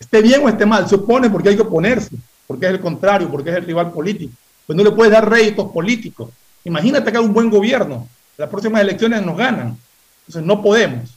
Esté 0.00 0.20
bien 0.20 0.42
o 0.44 0.48
esté 0.48 0.66
mal, 0.66 0.88
se 0.88 0.96
opone 0.96 1.30
porque 1.30 1.50
hay 1.50 1.56
que 1.56 1.62
oponerse, 1.62 2.16
porque 2.48 2.66
es 2.66 2.72
el 2.72 2.80
contrario, 2.80 3.30
porque 3.30 3.50
es 3.50 3.56
el 3.56 3.64
rival 3.64 3.92
político. 3.92 4.32
Pues 4.66 4.76
no 4.76 4.82
le 4.82 4.90
puedes 4.90 5.12
dar 5.12 5.30
réditos 5.30 5.70
políticos. 5.70 6.30
Imagínate 6.64 7.12
que 7.12 7.18
hay 7.18 7.24
un 7.24 7.32
buen 7.32 7.48
gobierno, 7.48 8.08
las 8.36 8.48
próximas 8.50 8.82
elecciones 8.82 9.24
nos 9.24 9.36
ganan. 9.36 9.78
Entonces 10.26 10.42
no 10.44 10.60
podemos. 10.60 11.14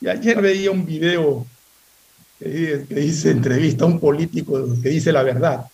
Y 0.00 0.08
ayer 0.08 0.40
veía 0.40 0.70
un 0.70 0.86
video 0.86 1.44
que, 2.38 2.86
dice- 2.88 3.32
entrevista 3.32 3.84
a 3.84 3.88
un 3.88 4.00
político 4.00 4.64
que 4.82 4.88
dice 4.88 5.12
la 5.12 5.22
verdad. 5.22 5.66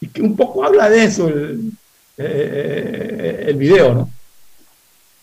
Y 0.00 0.08
que 0.08 0.22
un 0.22 0.34
poco 0.34 0.64
habla 0.64 0.90
de 0.90 1.04
eso 1.04 1.30
eh, 2.22 3.44
el 3.48 3.56
video, 3.56 3.94
¿no? 3.94 4.10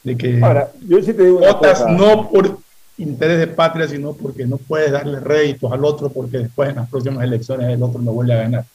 De 0.04 0.18
que 0.18 0.42
Ahora, 0.42 0.72
yo 0.88 1.02
sí 1.02 1.14
te 1.14 1.24
digo 1.24 1.40
votas 1.40 1.82
cosa. 1.82 1.92
no 1.92 2.30
por 2.30 2.58
interés 2.98 3.40
de 3.40 3.48
patria, 3.48 3.88
sino 3.88 4.14
porque 4.14 4.46
no 4.46 4.58
puedes 4.58 4.92
darle 4.92 5.20
réditos 5.20 5.72
al 5.72 5.86
otro 5.86 6.10
porque 6.10 6.40
después 6.40 6.70
en 6.70 6.78
las 6.78 6.90
próximas 6.90 7.24
elecciones 7.24 7.70
el 7.70 7.84
otro 7.84 8.02
no 8.02 8.12
vuelve 8.14 8.34
a 8.34 8.38
ganar. 8.38 8.66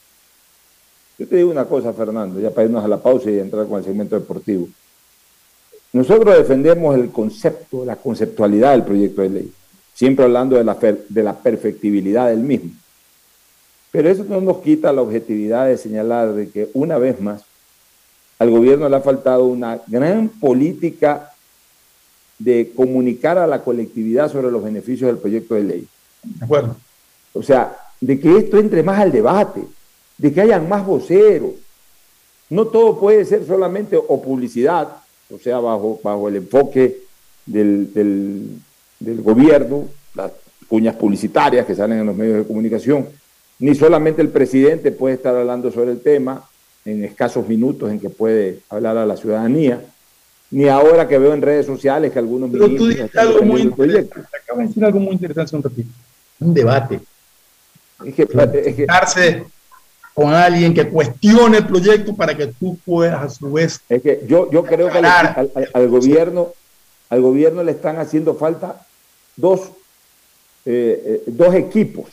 Yo 1.19 1.27
te 1.27 1.37
digo 1.37 1.51
una 1.51 1.65
cosa, 1.65 1.93
Fernando, 1.93 2.41
ya 2.41 2.51
para 2.51 2.67
irnos 2.67 2.85
a 2.85 2.89
la 2.89 2.99
pausa 2.99 3.31
y 3.31 3.39
entrar 3.39 3.67
con 3.67 3.79
el 3.79 3.85
segmento 3.85 4.19
deportivo. 4.19 4.69
Nosotros 5.93 6.37
defendemos 6.37 6.97
el 6.97 7.11
concepto, 7.11 7.85
la 7.85 7.97
conceptualidad 7.97 8.73
del 8.73 8.85
proyecto 8.85 9.23
de 9.23 9.29
ley, 9.29 9.53
siempre 9.93 10.25
hablando 10.25 10.57
de 10.57 10.65
la, 10.65 10.77
de 11.09 11.23
la 11.23 11.35
perfectibilidad 11.35 12.29
del 12.29 12.41
mismo. 12.41 12.71
Pero 13.91 14.09
eso 14.09 14.25
no 14.25 14.41
nos 14.41 14.59
quita 14.59 14.93
la 14.93 15.03
objetividad 15.03 15.67
de 15.67 15.77
señalar 15.77 16.33
de 16.33 16.49
que 16.49 16.71
una 16.73 16.97
vez 16.97 17.21
más 17.21 17.45
al 18.43 18.51
gobierno 18.51 18.89
le 18.89 18.97
ha 18.97 19.01
faltado 19.01 19.45
una 19.47 19.81
gran 19.87 20.29
política 20.29 21.31
de 22.39 22.73
comunicar 22.75 23.39
a 23.39 23.47
la 23.47 23.63
colectividad 23.63 24.31
sobre 24.31 24.51
los 24.51 24.65
beneficios 24.65 25.07
del 25.09 25.19
proyecto 25.19 25.55
de 25.55 25.63
ley. 25.63 25.89
¿De 26.25 26.45
acuerdo? 26.45 26.77
O 27.33 27.43
sea, 27.43 27.77
de 28.01 28.19
que 28.19 28.37
esto 28.37 28.59
entre 28.59 28.83
más 28.83 28.99
al 28.99 29.13
debate, 29.13 29.63
de 30.19 30.33
que 30.33 30.41
hayan 30.41 30.69
más 30.69 30.85
voceros. 30.85 31.53
No 32.51 32.67
todo 32.67 32.99
puede 32.99 33.25
ser 33.25 33.47
solamente 33.47 33.97
o 33.97 34.21
publicidad, 34.21 34.89
o 35.33 35.39
sea, 35.39 35.59
bajo, 35.61 36.01
bajo 36.03 36.29
el 36.29 36.37
enfoque 36.37 36.99
del, 37.47 37.93
del- 37.95 38.59
del 38.99 39.23
gobierno, 39.23 39.87
las 40.15 40.33
cuñas 40.69 40.97
publicitarias 40.97 41.65
que 41.65 41.75
salen 41.77 42.01
en 42.01 42.07
los 42.07 42.17
medios 42.17 42.39
de 42.39 42.45
comunicación, 42.45 43.07
ni 43.61 43.75
solamente 43.77 44.21
el 44.21 44.29
presidente 44.31 44.91
puede 44.91 45.15
estar 45.15 45.35
hablando 45.37 45.71
sobre 45.71 45.93
el 45.93 46.01
tema 46.01 46.45
en 46.85 47.05
escasos 47.05 47.47
minutos 47.49 47.91
en 47.91 48.01
que 48.01 48.11
puede 48.11 48.61
hablar 48.69 48.97
a 48.99 49.07
la 49.07 49.17
ciudadanía, 49.17 49.81
ni 50.51 50.69
ahora 50.69 51.07
que 51.09 51.19
veo 51.19 51.33
en 51.33 51.43
redes 51.43 51.65
sociales 51.67 52.13
que 52.13 52.19
algunos 52.19 52.51
Pero 52.51 52.69
tú 52.75 52.89
están 52.91 53.27
algo 53.29 53.43
muy 53.43 53.63
interesante. 53.63 54.21
Acabas 54.43 54.59
de 54.63 54.67
decir 54.69 54.85
algo 54.85 55.01
muy 55.01 55.13
interesante 55.15 55.57
un 55.57 55.63
ratito. 55.63 55.89
Un 56.41 56.55
debate. 56.55 57.01
Es 58.05 58.15
que, 58.15 58.23
es 58.23 58.75
que- 58.77 59.45
con 60.15 60.35
alguien 60.35 60.75
que 60.75 60.89
cuestione 60.89 61.59
el 61.59 61.67
proyecto 61.67 62.15
para 62.15 62.37
que 62.37 62.49
tú 62.49 62.77
puedas 62.85 63.23
a 63.23 63.29
su 63.31 63.51
vez 63.51 63.81
Es 63.89 64.03
que 64.03 64.21
yo, 64.27 64.51
yo 64.51 64.63
creo 64.63 64.91
que 64.91 64.99
al, 64.99 65.07
al- 65.07 65.51
al- 65.55 65.71
al 65.73 65.89
gobierno, 65.89 66.53
al 67.09 67.23
gobierno 67.23 67.63
le 67.63 67.73
están 67.73 67.99
haciendo 67.99 68.35
falta 68.35 68.85
dos, 69.37 69.61
eh, 70.67 71.03
eh, 71.07 71.23
dos 71.29 71.55
equipos. 71.55 72.11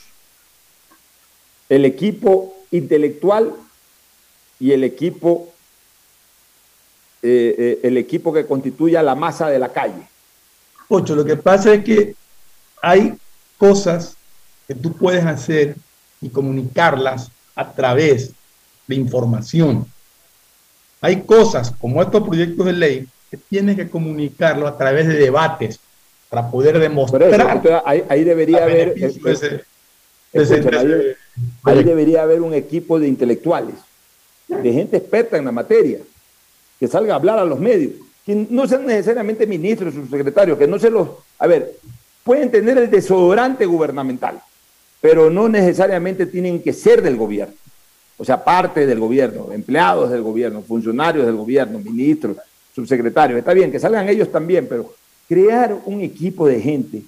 El 1.68 1.84
equipo 1.86 2.56
intelectual 2.72 3.52
y 4.60 4.72
el 4.72 4.84
equipo, 4.84 5.52
eh, 7.22 7.56
eh, 7.58 7.80
el 7.84 7.98
equipo 7.98 8.32
que 8.34 8.46
constituya 8.46 9.04
la 9.04 9.16
masa 9.16 9.50
de 9.50 9.60
la 9.60 9.70
calle. 9.70 10.08
Ocho, 10.88 11.16
lo 11.16 11.24
que 11.26 11.36
pasa 11.38 11.74
es 11.74 11.84
que 11.84 12.16
hay 12.82 13.14
cosas 13.58 14.16
que 14.68 14.76
tú 14.76 14.94
puedes 14.94 15.26
hacer 15.26 15.76
y 16.22 16.30
comunicarlas 16.30 17.30
a 17.56 17.72
través 17.74 18.32
de 18.88 18.96
información. 18.96 19.86
Hay 21.02 21.22
cosas 21.22 21.72
como 21.80 22.02
estos 22.02 22.24
proyectos 22.28 22.66
de 22.66 22.74
ley 22.74 23.08
que 23.32 23.38
tienes 23.38 23.76
que 23.76 23.90
comunicarlo 23.90 24.68
a 24.68 24.78
través 24.78 25.08
de 25.08 25.16
debates 25.16 25.80
para 26.30 26.50
poder 26.50 26.76
eso, 26.76 26.82
demostrar. 26.82 27.84
ahí, 27.86 28.04
ahí 28.10 28.24
debería 28.24 28.64
haber, 28.64 28.90
eh, 28.98 29.14
ese- 29.26 29.64
ese- 30.34 31.16
ahí 31.64 31.84
debería 31.84 32.24
haber 32.24 32.42
un 32.42 32.54
equipo 32.54 33.00
de 33.00 33.08
intelectuales, 33.08 33.76
de 34.50 34.74
gente 34.74 34.98
experta 34.98 35.38
en 35.38 35.46
la 35.46 35.52
materia, 35.52 36.00
que 36.80 36.88
salga 36.88 37.14
a 37.14 37.18
hablar 37.18 37.40
a 37.40 37.46
los 37.46 37.60
medios, 37.60 37.94
que 38.26 38.36
no 38.50 38.68
sean 38.68 38.86
necesariamente 38.86 39.46
ministros, 39.48 39.94
subsecretarios, 39.94 40.58
que 40.58 40.68
no 40.68 40.80
se 40.80 40.90
los... 40.90 41.08
A 41.38 41.48
ver, 41.48 41.76
pueden 42.24 42.52
tener 42.52 42.78
el 42.78 42.90
desodorante 42.90 43.66
gubernamental, 43.66 44.42
pero 45.02 45.30
no 45.30 45.48
necesariamente 45.48 46.26
tienen 46.26 46.62
que 46.62 46.74
ser 46.74 47.02
del 47.02 47.16
gobierno. 47.16 47.54
O 48.18 48.26
sea, 48.26 48.44
parte 48.44 48.86
del 48.86 49.00
gobierno, 49.00 49.52
empleados 49.54 50.10
del 50.10 50.22
gobierno, 50.22 50.62
funcionarios 50.62 51.26
del 51.26 51.36
gobierno, 51.36 51.80
ministros, 51.80 52.38
subsecretarios. 52.76 53.40
Está 53.40 53.54
bien, 53.54 53.72
que 53.72 53.80
salgan 53.80 54.10
ellos 54.10 54.32
también, 54.32 54.68
pero 54.68 54.94
crear 55.28 55.78
un 55.86 56.02
equipo 56.02 56.48
de 56.48 56.60
gente 56.60 57.02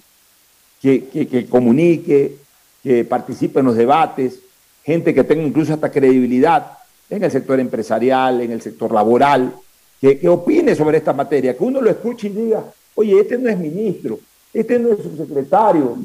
que, 0.80 1.04
que- 1.04 1.26
que 1.28 1.46
comunique, 1.46 2.36
que 2.82 3.04
participe 3.04 3.60
en 3.60 3.66
los 3.66 3.76
debates, 3.76 4.38
gente 4.84 5.12
que 5.12 5.22
tenga 5.22 5.42
incluso 5.42 5.74
hasta 5.74 5.90
credibilidad 5.92 6.78
en 7.16 7.22
el 7.22 7.30
sector 7.30 7.60
empresarial, 7.60 8.40
en 8.40 8.52
el 8.52 8.62
sector 8.62 8.90
laboral, 8.90 9.52
que, 10.00 10.26
opine 10.28 10.74
sobre 10.74 10.98
esta 10.98 11.12
materia, 11.12 11.56
que 11.56 11.62
uno 11.62 11.80
lo 11.80 11.90
escuche 11.90 12.28
y 12.28 12.30
diga, 12.30 12.64
oye, 12.94 13.20
este 13.20 13.36
no 13.36 13.50
es 13.50 13.58
ministro, 13.58 14.18
este 14.52 14.78
no 14.78 14.92
es 14.92 15.02
su 15.02 15.14
secretario. 15.16 15.96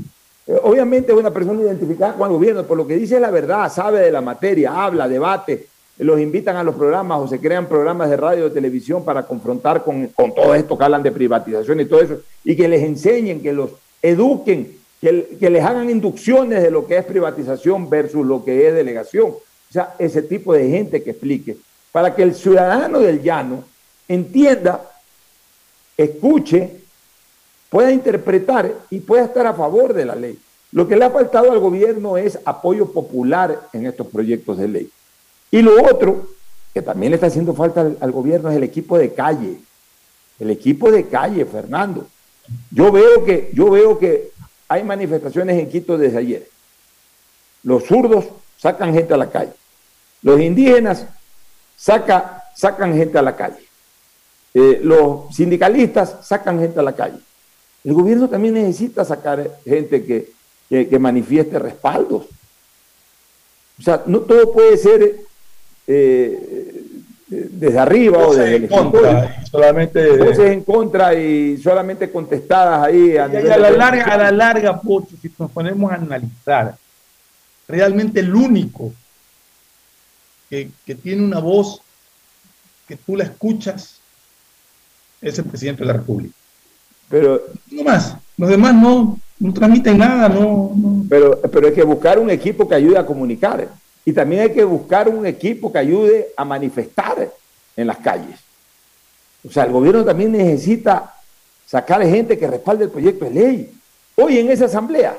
Eh, 0.45 0.59
obviamente 0.63 1.13
es 1.13 1.17
una 1.17 1.31
persona 1.31 1.61
identificada 1.61 2.13
con 2.13 2.27
el 2.27 2.33
gobierno, 2.33 2.63
por 2.63 2.77
lo 2.77 2.85
que 2.85 2.97
dice 2.97 3.21
la 3.21 3.31
verdad, 3.31 3.71
sabe 3.71 4.01
de 4.01 4.11
la 4.11 4.19
materia, 4.19 4.83
habla, 4.83 5.07
debate, 5.07 5.67
los 5.97 6.19
invitan 6.19 6.57
a 6.57 6.63
los 6.63 6.75
programas 6.75 7.21
o 7.21 7.27
se 7.27 7.39
crean 7.39 7.67
programas 7.67 8.09
de 8.09 8.17
radio 8.17 8.45
o 8.45 8.51
televisión 8.51 9.05
para 9.05 9.25
confrontar 9.25 9.83
con, 9.85 10.07
con 10.07 10.35
todo 10.35 10.53
esto 10.53 10.77
que 10.77 10.83
hablan 10.83 11.03
de 11.03 11.11
privatización 11.11 11.79
y 11.79 11.85
todo 11.85 12.01
eso, 12.01 12.19
y 12.43 12.55
que 12.55 12.67
les 12.67 12.83
enseñen, 12.83 13.41
que 13.41 13.53
los 13.53 13.71
eduquen, 14.01 14.77
que, 14.99 15.37
que 15.39 15.49
les 15.49 15.63
hagan 15.63 15.89
inducciones 15.89 16.61
de 16.61 16.69
lo 16.69 16.85
que 16.85 16.97
es 16.97 17.05
privatización 17.05 17.89
versus 17.89 18.25
lo 18.25 18.43
que 18.43 18.67
es 18.67 18.75
delegación. 18.75 19.33
Ese 19.99 20.21
tipo 20.21 20.53
de 20.53 20.69
gente 20.69 21.03
que 21.03 21.11
explique, 21.11 21.57
para 21.91 22.15
que 22.15 22.23
el 22.23 22.35
ciudadano 22.35 22.99
del 22.99 23.21
llano 23.21 23.63
entienda, 24.07 24.81
escuche, 25.97 26.81
pueda 27.69 27.91
interpretar 27.91 28.73
y 28.89 28.99
pueda 28.99 29.25
estar 29.25 29.45
a 29.45 29.53
favor 29.53 29.93
de 29.93 30.05
la 30.05 30.15
ley. 30.15 30.39
Lo 30.71 30.87
que 30.87 30.95
le 30.95 31.05
ha 31.05 31.09
faltado 31.09 31.51
al 31.51 31.59
gobierno 31.59 32.17
es 32.17 32.39
apoyo 32.45 32.91
popular 32.91 33.69
en 33.73 33.85
estos 33.85 34.07
proyectos 34.07 34.57
de 34.57 34.67
ley. 34.67 34.89
Y 35.49 35.61
lo 35.61 35.81
otro, 35.83 36.27
que 36.73 36.81
también 36.81 37.11
le 37.11 37.15
está 37.15 37.27
haciendo 37.27 37.53
falta 37.53 37.81
al, 37.99 38.11
gobierno, 38.11 38.49
es 38.49 38.57
el 38.57 38.63
equipo 38.63 38.97
de 38.97 39.13
calle. 39.13 39.57
El 40.39 40.51
equipo 40.51 40.91
de 40.91 41.07
calle, 41.07 41.45
Fernando. 41.45 42.07
Yo 42.71 42.91
veo 42.91 43.23
que, 43.23 43.49
yo 43.53 43.69
veo 43.69 43.97
que 43.97 44.31
hay 44.67 44.83
manifestaciones 44.83 45.57
en 45.57 45.69
Quito 45.69 45.97
desde 45.97 46.17
ayer. 46.17 46.47
Los 47.63 47.85
zurdos 47.85 48.25
sacan 48.57 48.93
gente 48.93 49.13
a 49.13 49.17
la 49.17 49.29
calle. 49.29 49.53
Los 50.21 50.39
indígenas 50.39 51.05
saca, 51.75 52.43
sacan 52.55 52.95
gente 52.95 53.17
a 53.17 53.21
la 53.21 53.35
calle. 53.35 53.67
Eh, 54.53 54.79
los 54.83 55.35
sindicalistas 55.35 56.25
sacan 56.25 56.59
gente 56.59 56.79
a 56.79 56.83
la 56.83 56.93
calle. 56.93 57.19
El 57.83 57.93
gobierno 57.93 58.27
también 58.27 58.55
necesita 58.55 59.05
sacar 59.05 59.59
gente 59.63 60.03
que, 60.03 60.29
que 60.87 60.99
manifieste 60.99 61.59
respaldos. 61.59 62.25
O 63.79 63.81
sea, 63.81 64.03
no 64.07 64.21
todo 64.21 64.51
puede 64.51 64.75
ser 64.77 65.17
eh, 65.85 66.83
desde 67.27 67.79
arriba 67.79 68.19
o 68.19 68.33
desde 68.33 68.55
el 68.55 68.67
contra, 68.69 69.43
solamente 69.45 70.17
voces 70.17 70.51
en 70.51 70.63
contra 70.63 71.13
y 71.13 71.57
solamente 71.57 72.09
contestadas 72.09 72.87
ahí. 72.87 73.17
A, 73.17 73.27
la 73.27 73.69
larga, 73.71 74.05
a 74.05 74.17
la 74.17 74.31
larga, 74.31 74.81
Pocho, 74.81 75.15
si 75.21 75.31
nos 75.37 75.51
ponemos 75.51 75.91
a 75.91 75.95
analizar, 75.95 76.75
realmente 77.67 78.21
el 78.21 78.33
único 78.33 78.93
que, 80.49 80.95
tiene 81.01 81.23
una 81.23 81.39
voz 81.39 81.81
que 82.87 82.95
tú 82.95 83.15
la 83.15 83.25
escuchas 83.25 83.99
es 85.21 85.37
el 85.37 85.45
presidente 85.45 85.81
de 85.81 85.87
la 85.87 85.93
República. 85.93 86.33
Pero 87.09 87.41
no 87.71 87.83
más, 87.83 88.15
los 88.37 88.49
demás 88.49 88.75
no, 88.75 89.19
no 89.39 89.53
transmiten 89.53 89.97
nada, 89.97 90.29
no, 90.29 90.71
no. 90.75 91.05
Pero, 91.09 91.41
pero 91.41 91.67
hay 91.67 91.73
que 91.73 91.83
buscar 91.83 92.19
un 92.19 92.29
equipo 92.29 92.67
que 92.67 92.75
ayude 92.75 92.97
a 92.97 93.05
comunicar. 93.05 93.69
Y 94.05 94.13
también 94.13 94.43
hay 94.43 94.53
que 94.53 94.63
buscar 94.63 95.09
un 95.09 95.25
equipo 95.25 95.71
que 95.71 95.79
ayude 95.79 96.29
a 96.37 96.45
manifestar 96.45 97.29
en 97.75 97.87
las 97.87 97.97
calles. 97.97 98.39
O 99.47 99.51
sea, 99.51 99.63
el 99.63 99.71
gobierno 99.71 100.03
también 100.03 100.31
necesita 100.31 101.13
sacar 101.65 102.01
gente 102.03 102.37
que 102.37 102.47
respalde 102.47 102.85
el 102.85 102.89
proyecto 102.89 103.25
de 103.25 103.31
ley. 103.31 103.73
Hoy 104.15 104.39
en 104.39 104.49
esa 104.49 104.65
asamblea 104.65 105.17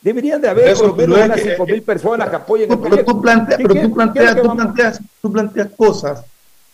deberían 0.00 0.40
de 0.40 0.48
haber 0.48 0.74
por 0.76 0.88
lo 0.88 0.94
menos 0.94 1.18
unas 1.18 1.40
5 1.40 1.66
mil 1.66 1.82
personas 1.82 2.28
que 2.28 2.36
apoyen 2.36 2.70
el 2.70 2.78
proyecto. 2.78 3.20
Pero, 3.20 3.46
tú, 3.46 3.46
pero 3.56 3.80
tú, 3.84 3.94
planteas, 3.94 4.36
tú, 4.36 4.44
planteas, 4.46 5.00
tú 5.20 5.32
planteas 5.32 5.68
cosas 5.76 6.24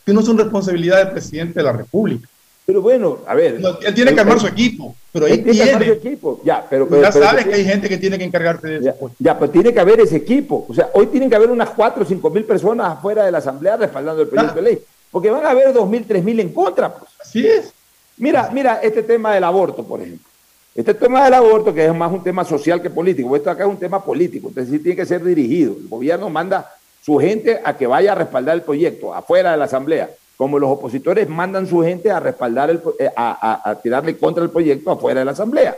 que 0.04 0.12
no 0.12 0.22
son 0.22 0.38
responsabilidad 0.38 0.98
del 0.98 1.10
presidente 1.12 1.60
de 1.60 1.64
la 1.64 1.72
República. 1.72 2.28
Pero 2.66 2.80
bueno, 2.80 3.18
a 3.26 3.34
ver. 3.34 3.60
él 3.82 3.94
tiene 3.94 4.14
que 4.14 4.20
armar 4.20 4.40
su 4.40 4.46
equipo, 4.46 4.96
pero 5.12 5.26
ahí 5.26 5.38
tiene. 5.38 5.84
Su 5.84 5.92
equipo. 5.92 6.40
Ya, 6.44 6.66
pero, 6.68 6.88
ya 7.00 7.12
sabes 7.12 7.44
que 7.44 7.54
hay 7.54 7.64
gente 7.64 7.90
que 7.90 7.98
tiene 7.98 8.16
que 8.16 8.24
encargarse 8.24 8.66
de 8.66 8.78
eso. 8.78 9.10
Ya, 9.18 9.38
pues 9.38 9.52
tiene 9.52 9.72
que 9.74 9.80
haber 9.80 10.00
ese 10.00 10.16
equipo. 10.16 10.64
O 10.66 10.74
sea, 10.74 10.88
hoy 10.94 11.08
tienen 11.08 11.28
que 11.28 11.36
haber 11.36 11.50
unas 11.50 11.70
4 11.70 12.02
o 12.02 12.06
5 12.06 12.30
mil 12.30 12.44
personas 12.44 12.92
afuera 12.92 13.26
de 13.26 13.30
la 13.30 13.38
Asamblea 13.38 13.76
respaldando 13.76 14.22
el 14.22 14.28
proyecto 14.28 14.56
de 14.56 14.62
ley. 14.62 14.78
Porque 15.10 15.30
van 15.30 15.44
a 15.44 15.50
haber 15.50 15.74
2 15.74 15.88
mil, 15.88 16.06
3 16.06 16.24
mil 16.24 16.40
en 16.40 16.52
contra. 16.54 16.94
Pues. 16.94 17.10
Así 17.20 17.46
es. 17.46 17.70
Mira, 18.16 18.48
mira 18.50 18.80
este 18.82 19.02
tema 19.02 19.34
del 19.34 19.44
aborto, 19.44 19.84
por 19.84 20.00
ejemplo. 20.00 20.26
Este 20.74 20.94
tema 20.94 21.24
del 21.24 21.34
aborto, 21.34 21.72
que 21.72 21.84
es 21.84 21.94
más 21.94 22.12
un 22.12 22.22
tema 22.22 22.44
social 22.44 22.82
que 22.82 22.90
político, 22.90 23.36
esto 23.36 23.50
acá 23.50 23.64
es 23.64 23.70
un 23.70 23.78
tema 23.78 24.04
político, 24.04 24.48
entonces 24.48 24.72
sí 24.72 24.80
tiene 24.80 24.96
que 24.96 25.06
ser 25.06 25.22
dirigido. 25.22 25.76
El 25.78 25.88
gobierno 25.88 26.28
manda 26.30 26.74
su 27.00 27.18
gente 27.18 27.60
a 27.64 27.76
que 27.76 27.86
vaya 27.86 28.12
a 28.12 28.14
respaldar 28.16 28.56
el 28.56 28.62
proyecto 28.62 29.14
afuera 29.14 29.52
de 29.52 29.56
la 29.56 29.66
Asamblea 29.66 30.10
como 30.36 30.58
los 30.58 30.70
opositores 30.70 31.28
mandan 31.28 31.66
su 31.66 31.82
gente 31.82 32.10
a 32.10 32.20
respaldar, 32.20 32.70
el, 32.70 32.80
eh, 32.98 33.10
a, 33.16 33.78
tirarle 33.82 34.16
contra 34.16 34.42
el 34.42 34.50
proyecto 34.50 34.90
afuera 34.90 35.20
de 35.20 35.26
la 35.26 35.32
Asamblea. 35.32 35.76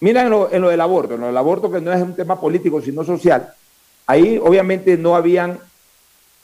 Mira 0.00 0.22
en 0.22 0.30
lo, 0.30 0.48
del 0.48 0.80
aborto, 0.80 1.14
en 1.14 1.20
lo 1.20 1.26
del 1.26 1.36
aborto 1.36 1.70
que 1.70 1.80
no 1.80 1.92
es 1.92 2.02
un 2.02 2.14
tema 2.14 2.40
político, 2.40 2.80
sino 2.80 3.04
social, 3.04 3.52
ahí 4.06 4.40
obviamente 4.42 4.96
no 4.96 5.16
habían 5.16 5.58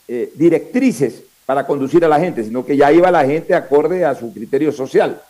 eh, 0.07 0.31
directrices 0.35 1.23
para 1.45 1.65
conducir 1.65 2.03
a 2.05 2.07
la 2.07 2.19
gente, 2.19 2.43
sino 2.43 2.65
que 2.65 2.77
ya 2.77 2.91
iba 2.91 3.11
la 3.11 3.25
gente 3.25 3.53
acorde 3.53 4.05
a 4.05 4.15
su 4.15 4.33
criterio 4.33 4.71
social. 4.71 5.21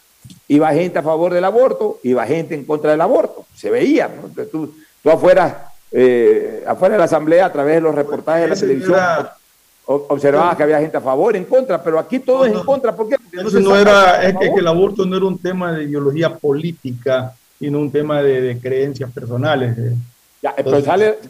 Iba 0.47 0.73
gente 0.73 0.99
a 0.99 1.03
favor 1.03 1.33
del 1.33 1.45
aborto, 1.45 1.99
iba 2.03 2.25
gente 2.25 2.55
en 2.55 2.65
contra 2.65 2.91
del 2.91 3.01
aborto, 3.01 3.45
se 3.55 3.69
veía, 3.69 4.09
¿no? 4.09 4.43
tú, 4.45 4.73
afuera, 5.05 5.71
eh, 5.91 6.63
afuera 6.67 6.93
de 6.93 6.99
la 6.99 7.05
Asamblea, 7.05 7.45
a 7.45 7.51
través 7.51 7.75
de 7.75 7.81
los 7.81 7.95
reportajes 7.95 8.43
de 8.43 8.49
la 8.49 8.55
televisión 8.55 8.99
observaba 9.85 10.55
que 10.55 10.63
había 10.63 10.79
gente 10.79 10.97
a 10.97 11.01
favor, 11.01 11.35
en 11.35 11.45
contra, 11.45 11.81
pero 11.81 11.99
aquí 11.99 12.19
todo 12.19 12.45
es 12.45 12.53
en 12.53 12.63
contra. 12.63 12.95
¿Por 12.95 13.09
qué? 13.09 13.17
Porque 13.17 13.59
no, 13.59 13.75
era, 13.75 14.23
es 14.23 14.35
que, 14.37 14.47
el 14.47 14.67
aborto 14.67 15.05
no 15.05 15.17
era 15.17 15.25
un 15.25 15.37
tema 15.37 15.73
de 15.73 15.83
ideología 15.83 16.35
política, 16.35 17.33
sino 17.59 17.79
un 17.79 17.91
tema 17.91 18.21
de, 18.21 18.57
creencias 18.61 19.11
personales. 19.11 19.75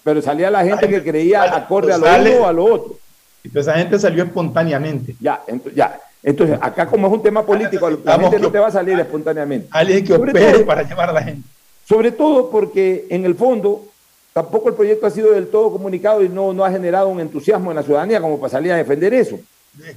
pero, 0.03 0.21
salía 0.21 0.51
la 0.51 0.63
gente 0.63 0.87
que 0.87 1.03
creía 1.03 1.43
acorde 1.43 1.93
a 1.93 1.97
lo 1.97 2.05
uno 2.05 2.43
o 2.43 2.47
a 2.47 2.53
lo 2.53 2.65
otro. 2.65 2.97
Y 3.43 3.57
esa 3.57 3.73
gente 3.73 3.99
salió 3.99 4.23
espontáneamente. 4.23 5.15
Ya, 5.19 5.41
ya. 5.75 5.99
Entonces, 6.23 6.57
acá 6.61 6.87
como 6.87 7.07
es 7.07 7.13
un 7.13 7.21
tema 7.21 7.45
político, 7.45 7.89
la 7.89 8.17
gente 8.17 8.39
no 8.39 8.49
te 8.49 8.59
va 8.59 8.67
a 8.67 8.71
salir 8.71 8.97
espontáneamente. 8.97 9.67
Alguien 9.71 10.05
que 10.05 10.13
opere 10.13 10.59
para 10.59 10.83
llevar 10.83 11.09
a 11.09 11.13
la 11.13 11.21
gente. 11.21 11.47
Sobre 11.85 12.11
todo 12.11 12.49
porque 12.49 13.05
en 13.09 13.25
el 13.25 13.35
fondo 13.35 13.87
Tampoco 14.33 14.69
el 14.69 14.75
proyecto 14.75 15.05
ha 15.05 15.11
sido 15.11 15.31
del 15.31 15.47
todo 15.47 15.71
comunicado 15.71 16.23
y 16.23 16.27
no, 16.27 16.53
no 16.53 16.65
ha 16.65 16.71
generado 16.71 17.07
un 17.07 17.19
entusiasmo 17.19 17.69
en 17.71 17.75
la 17.75 17.83
ciudadanía 17.83 18.19
como 18.19 18.39
para 18.39 18.49
salir 18.49 18.71
a 18.71 18.77
defender 18.77 19.13
eso. 19.13 19.39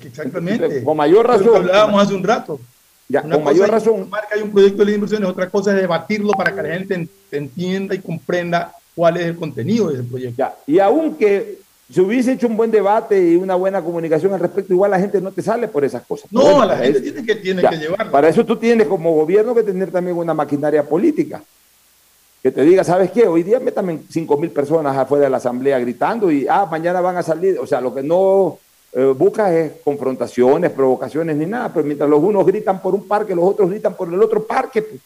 exactamente. 0.03 0.85
con 0.85 0.97
mayor 0.97 1.27
razón. 1.27 1.57
hablábamos 1.57 2.03
hace 2.03 2.15
un 2.15 2.23
rato. 2.23 2.61
Ya, 3.09 3.23
con 3.23 3.43
mayor 3.43 3.71
razón. 3.71 4.11
Marca 4.11 4.35
hay 4.35 4.43
un 4.43 4.51
proyecto 4.51 4.85
de 4.85 4.93
inversiones, 4.93 5.29
otra 5.29 5.49
cosa 5.49 5.71
es 5.71 5.81
debatirlo 5.81 6.33
para 6.33 6.55
que 6.55 6.63
la 6.63 6.75
gente 6.75 7.09
entienda 7.31 7.95
y 7.95 8.01
comprenda 8.01 8.73
cuál 8.95 9.17
es 9.17 9.25
el 9.25 9.37
contenido 9.37 9.89
de 9.89 9.95
ese 9.95 10.03
proyecto. 10.03 10.37
Ya, 10.37 10.55
y 10.67 10.81
aunque 10.81 11.61
se 11.93 12.01
hubiese 12.01 12.33
hecho 12.33 12.49
un 12.49 12.57
buen 12.57 12.71
debate 12.71 13.33
y 13.33 13.37
una 13.37 13.55
buena 13.55 13.81
comunicación 13.83 14.35
al 14.35 14.41
respecto, 14.41 14.73
igual 14.73 14.91
la 14.91 14.99
gente 14.99 15.21
no 15.21 15.31
te 15.31 15.43
sale 15.43 15.69
por 15.69 15.85
esas 15.85 16.03
cosas. 16.05 16.33
No, 16.33 16.65
la 16.65 16.77
gente 16.79 17.01
tiene 17.01 17.25
que, 17.25 17.37
tiene 17.37 17.63
que 17.63 17.77
llevarlo. 17.77 18.11
Para 18.11 18.29
eso 18.29 18.45
tú 18.45 18.57
tienes 18.57 18.89
como 18.89 19.15
gobierno 19.15 19.55
que 19.55 19.63
tener 19.63 19.93
también 19.93 20.17
una 20.17 20.35
maquinaria 20.35 20.83
política 20.83 21.43
que 22.43 22.51
te 22.51 22.63
diga, 22.63 22.85
¿sabes 22.85 23.11
qué? 23.11 23.27
Hoy 23.27 23.43
día 23.43 23.61
metan 23.61 24.03
5 24.09 24.37
mil 24.37 24.51
personas 24.51 24.97
afuera 24.97 25.25
de 25.25 25.31
la 25.31 25.39
asamblea 25.39 25.79
gritando 25.79 26.31
y, 26.31 26.47
ah, 26.49 26.67
mañana 26.71 27.01
van 27.01 27.17
a 27.17 27.23
salir. 27.23 27.59
O 27.59 27.67
sea, 27.67 27.81
lo 27.81 27.95
que 27.95 28.03
no 28.03 28.59
eh, 28.93 29.15
busca 29.17 29.53
es 29.53 29.73
confrontaciones, 29.85 30.71
provocaciones 30.71 31.37
ni 31.37 31.47
nada, 31.47 31.73
pero 31.73 31.85
mientras 31.85 32.09
los 32.09 32.23
unos 32.23 32.47
gritan 32.47 32.81
por 32.81 32.95
un 32.95 33.07
parque, 33.07 33.35
los 33.35 33.45
otros 33.45 33.71
gritan 33.71 33.95
por 33.95 34.09
el 34.09 34.23
otro 34.23 34.45
parque. 34.45 34.83
Pues. 34.83 35.01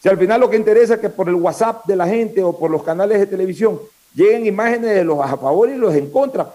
Si 0.00 0.08
al 0.08 0.18
final 0.18 0.40
lo 0.40 0.48
que 0.48 0.56
interesa 0.56 0.94
es 0.94 1.00
que 1.00 1.10
por 1.10 1.28
el 1.28 1.34
WhatsApp 1.34 1.84
de 1.86 1.96
la 1.96 2.06
gente 2.06 2.42
o 2.42 2.56
por 2.56 2.70
los 2.70 2.82
canales 2.82 3.18
de 3.18 3.26
televisión 3.26 3.80
lleguen 4.18 4.46
imágenes 4.46 4.94
de 4.94 5.04
los 5.04 5.20
a 5.20 5.36
favor 5.36 5.70
y 5.70 5.76
los 5.76 5.94
en 5.94 6.10
contra, 6.10 6.54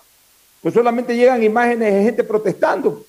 pues 0.62 0.74
solamente 0.74 1.16
llegan 1.16 1.42
imágenes 1.44 1.94
de 1.94 2.04
gente 2.04 2.24
protestando. 2.24 3.06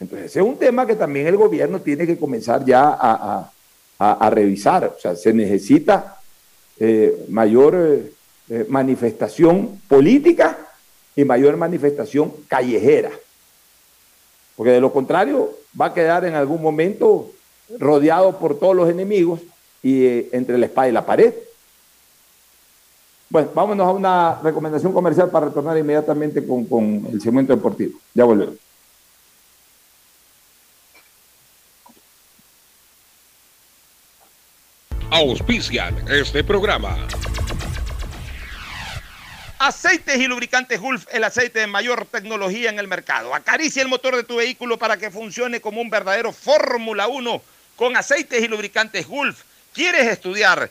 Entonces, 0.00 0.30
ese 0.30 0.40
es 0.40 0.46
un 0.46 0.56
tema 0.56 0.86
que 0.86 0.94
también 0.94 1.26
el 1.26 1.36
gobierno 1.36 1.80
tiene 1.80 2.06
que 2.06 2.16
comenzar 2.16 2.64
ya 2.64 2.96
a 2.98 3.50
a, 3.98 4.30
revisar. 4.30 4.94
O 4.96 5.00
sea, 5.00 5.16
se 5.16 5.32
necesita 5.32 6.18
eh, 6.78 7.24
mayor 7.28 7.74
eh, 7.74 8.12
eh, 8.48 8.66
manifestación 8.68 9.80
política 9.88 10.56
y 11.16 11.24
mayor 11.24 11.56
manifestación 11.56 12.32
callejera. 12.46 13.10
Porque 14.56 14.72
de 14.72 14.80
lo 14.80 14.92
contrario 14.92 15.50
va 15.78 15.86
a 15.86 15.94
quedar 15.94 16.24
en 16.24 16.34
algún 16.34 16.62
momento 16.62 17.30
rodeado 17.78 18.38
por 18.38 18.58
todos 18.58 18.74
los 18.74 18.88
enemigos 18.88 19.40
y 19.82 20.34
entre 20.34 20.58
la 20.58 20.66
espada 20.66 20.88
y 20.88 20.92
la 20.92 21.06
pared. 21.06 21.34
Bueno, 23.30 23.50
vámonos 23.54 23.86
a 23.86 23.92
una 23.92 24.40
recomendación 24.42 24.92
comercial 24.92 25.30
para 25.30 25.46
retornar 25.46 25.76
inmediatamente 25.76 26.46
con, 26.46 26.64
con 26.64 27.06
el 27.12 27.20
segmento 27.20 27.54
deportivo. 27.54 27.98
Ya 28.14 28.24
volvemos. 28.24 28.56
auspician 35.10 35.96
este 36.08 36.44
programa. 36.44 36.96
Aceites 39.58 40.16
y 40.16 40.28
lubricantes 40.28 40.80
Gulf, 40.80 41.06
el 41.10 41.24
aceite 41.24 41.58
de 41.58 41.66
mayor 41.66 42.06
tecnología 42.06 42.70
en 42.70 42.78
el 42.78 42.86
mercado. 42.86 43.34
Acaricia 43.34 43.82
el 43.82 43.88
motor 43.88 44.14
de 44.14 44.22
tu 44.22 44.36
vehículo 44.36 44.78
para 44.78 44.96
que 44.96 45.10
funcione 45.10 45.60
como 45.60 45.80
un 45.80 45.90
verdadero 45.90 46.32
Fórmula 46.32 47.08
1 47.08 47.42
con 47.74 47.96
aceites 47.96 48.40
y 48.40 48.46
lubricantes 48.46 49.08
Gulf. 49.08 49.42
¿Quieres 49.74 50.06
estudiar, 50.06 50.70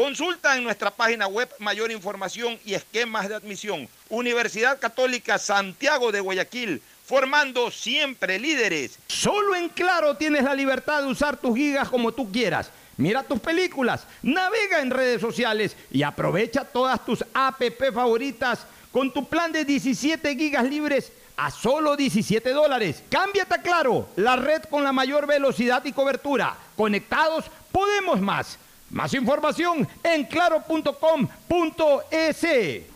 Consulta 0.00 0.56
en 0.56 0.64
nuestra 0.64 0.90
página 0.90 1.26
web 1.26 1.50
mayor 1.58 1.90
información 1.90 2.58
y 2.64 2.72
esquemas 2.72 3.28
de 3.28 3.34
admisión. 3.34 3.86
Universidad 4.08 4.80
Católica 4.80 5.38
Santiago 5.38 6.10
de 6.10 6.20
Guayaquil, 6.20 6.80
formando 7.04 7.70
siempre 7.70 8.38
líderes. 8.38 8.98
Solo 9.08 9.54
en 9.54 9.68
Claro 9.68 10.16
tienes 10.16 10.44
la 10.44 10.54
libertad 10.54 11.02
de 11.02 11.08
usar 11.08 11.36
tus 11.36 11.54
gigas 11.54 11.90
como 11.90 12.12
tú 12.12 12.32
quieras. 12.32 12.70
Mira 12.96 13.22
tus 13.22 13.40
películas, 13.40 14.06
navega 14.22 14.80
en 14.80 14.90
redes 14.90 15.20
sociales 15.20 15.76
y 15.90 16.02
aprovecha 16.02 16.64
todas 16.64 17.04
tus 17.04 17.22
app 17.34 17.60
favoritas 17.92 18.60
con 18.90 19.12
tu 19.12 19.28
plan 19.28 19.52
de 19.52 19.66
17 19.66 20.34
gigas 20.34 20.64
libres 20.64 21.12
a 21.36 21.50
solo 21.50 21.94
17 21.94 22.48
dólares. 22.52 23.02
Cámbiate 23.10 23.54
a 23.54 23.60
Claro, 23.60 24.08
la 24.16 24.36
red 24.36 24.62
con 24.62 24.82
la 24.82 24.92
mayor 24.92 25.26
velocidad 25.26 25.84
y 25.84 25.92
cobertura. 25.92 26.56
Conectados, 26.74 27.44
podemos 27.70 28.18
más. 28.18 28.58
Más 28.90 29.14
información 29.14 29.86
en 30.02 30.24
claro.com.es. 30.24 30.86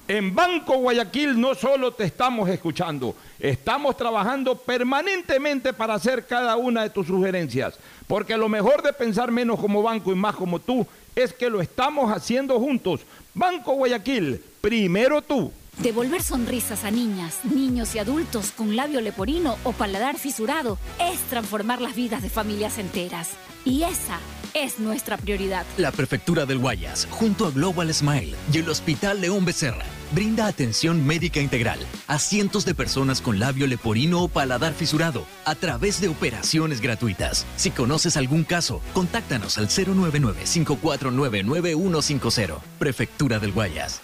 En 0.06 0.34
Banco 0.34 0.76
Guayaquil 0.78 1.40
no 1.40 1.54
solo 1.54 1.92
te 1.92 2.04
estamos 2.04 2.48
escuchando, 2.50 3.14
estamos 3.38 3.96
trabajando 3.96 4.54
permanentemente 4.54 5.72
para 5.72 5.94
hacer 5.94 6.26
cada 6.26 6.56
una 6.56 6.82
de 6.82 6.90
tus 6.90 7.06
sugerencias. 7.06 7.78
Porque 8.06 8.36
lo 8.36 8.48
mejor 8.48 8.82
de 8.82 8.92
pensar 8.92 9.30
menos 9.30 9.58
como 9.58 9.82
banco 9.82 10.12
y 10.12 10.16
más 10.16 10.34
como 10.34 10.58
tú 10.58 10.86
es 11.14 11.32
que 11.32 11.48
lo 11.48 11.62
estamos 11.62 12.12
haciendo 12.12 12.58
juntos. 12.58 13.00
Banco 13.32 13.74
Guayaquil, 13.74 14.42
primero 14.60 15.22
tú. 15.22 15.52
Devolver 15.78 16.22
sonrisas 16.22 16.84
a 16.84 16.90
niñas, 16.90 17.38
niños 17.44 17.94
y 17.94 17.98
adultos 17.98 18.52
con 18.52 18.76
labio 18.76 19.00
leporino 19.00 19.56
o 19.64 19.72
paladar 19.72 20.18
fisurado 20.18 20.78
es 21.00 21.18
transformar 21.30 21.80
las 21.80 21.94
vidas 21.94 22.22
de 22.22 22.30
familias 22.30 22.78
enteras. 22.78 23.30
Y 23.64 23.82
esa 23.82 24.20
es 24.54 24.78
nuestra 24.78 25.16
prioridad. 25.16 25.66
La 25.76 25.90
Prefectura 25.90 26.46
del 26.46 26.58
Guayas, 26.58 27.08
junto 27.10 27.46
a 27.46 27.50
Global 27.50 27.92
Smile 27.92 28.36
y 28.52 28.58
el 28.58 28.68
Hospital 28.68 29.20
León 29.20 29.44
Becerra, 29.44 29.84
brinda 30.12 30.46
atención 30.46 31.04
médica 31.04 31.40
integral 31.40 31.80
a 32.06 32.20
cientos 32.20 32.64
de 32.64 32.74
personas 32.74 33.20
con 33.20 33.40
labio 33.40 33.66
leporino 33.66 34.22
o 34.22 34.28
paladar 34.28 34.72
fisurado 34.72 35.26
a 35.44 35.56
través 35.56 36.00
de 36.00 36.06
operaciones 36.08 36.80
gratuitas. 36.80 37.44
Si 37.56 37.72
conoces 37.72 38.16
algún 38.16 38.44
caso, 38.44 38.80
contáctanos 38.94 39.58
al 39.58 39.68
099-549-9150. 39.68 42.60
Prefectura 42.78 43.40
del 43.40 43.52
Guayas. 43.52 44.03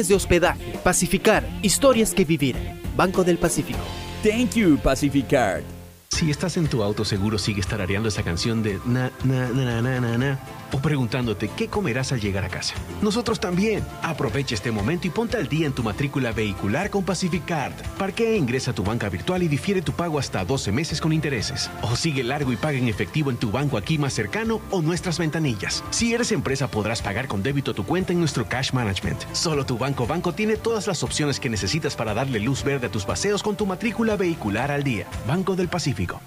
de 0.07 0.15
hospedaje. 0.15 0.73
Pacificar, 0.83 1.47
historias 1.61 2.13
que 2.13 2.25
vivir. 2.25 2.55
Banco 2.95 3.23
del 3.23 3.37
Pacífico. 3.37 3.79
Thank 4.23 4.53
you, 4.55 4.77
Pacificard. 4.77 5.63
Si 6.09 6.29
estás 6.29 6.57
en 6.57 6.67
tu 6.67 6.83
auto, 6.83 7.05
seguro 7.05 7.37
sigues 7.37 7.65
tarareando 7.65 8.09
esa 8.09 8.21
canción 8.21 8.61
de 8.61 8.79
na, 8.85 9.11
na, 9.23 9.49
na, 9.49 9.81
na, 9.81 9.99
na, 9.99 10.17
na, 10.17 10.39
o 10.71 10.79
preguntándote 10.79 11.49
qué 11.49 11.67
comerás 11.67 12.11
al 12.11 12.21
llegar 12.21 12.45
a 12.45 12.49
casa. 12.49 12.75
Nosotros 13.01 13.39
también. 13.39 13.83
Aprovecha 14.01 14.55
este 14.55 14.71
momento 14.71 15.07
y 15.07 15.09
ponte 15.09 15.37
al 15.37 15.47
día 15.47 15.67
en 15.67 15.73
tu 15.73 15.83
matrícula 15.83 16.31
vehicular 16.31 16.89
con 16.89 17.03
Pacificard. 17.03 17.73
Parquea, 17.97 18.35
ingresa 18.35 18.71
a 18.71 18.75
tu 18.75 18.83
banca 18.83 19.09
virtual 19.09 19.43
y 19.43 19.47
difiere 19.47 19.81
tu 19.81 19.93
pago 19.93 20.19
hasta 20.19 20.45
12 20.45 20.71
meses 20.71 21.01
con 21.01 21.13
intereses. 21.13 21.69
O 21.81 21.95
sigue 21.95 22.23
largo 22.23 22.51
y 22.51 22.57
paga 22.57 22.77
en 22.77 22.87
efectivo 22.87 23.31
en 23.31 23.37
tu 23.37 23.51
banco 23.51 23.77
aquí 23.77 23.97
más 23.97 24.13
cercano 24.13 24.61
o 24.71 24.81
nuestras 24.81 25.17
ventanillas. 25.17 25.83
Si 25.89 26.13
eres 26.13 26.31
empresa, 26.31 26.69
podrás 26.69 27.01
pagar 27.01 27.27
con 27.27 27.43
débito 27.43 27.73
tu 27.73 27.85
cuenta 27.85 28.13
en 28.13 28.19
nuestro 28.19 28.47
Cash 28.47 28.71
Management. 28.73 29.21
Solo 29.33 29.65
tu 29.65 29.77
banco 29.77 30.07
banco 30.07 30.33
tiene 30.33 30.57
todas 30.57 30.87
las 30.87 31.03
opciones 31.03 31.39
que 31.39 31.49
necesitas 31.49 31.95
para 31.95 32.13
darle 32.13 32.39
luz 32.39 32.63
verde 32.63 32.87
a 32.87 32.91
tus 32.91 33.05
paseos 33.05 33.43
con 33.43 33.55
tu 33.55 33.65
matrícula 33.65 34.15
vehicular 34.15 34.71
al 34.71 34.83
día. 34.83 35.05
Banco 35.27 35.55
del 35.55 35.67
Pacífico. 35.67 36.21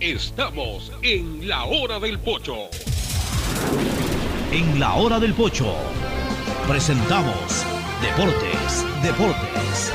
Estamos 0.00 0.92
en 1.02 1.48
la 1.48 1.64
hora 1.64 1.98
del 1.98 2.20
pocho. 2.20 2.54
En 4.52 4.78
la 4.78 4.94
hora 4.94 5.18
del 5.18 5.34
pocho 5.34 5.74
presentamos 6.68 7.66
Deportes, 8.00 8.84
Deportes. 9.02 9.92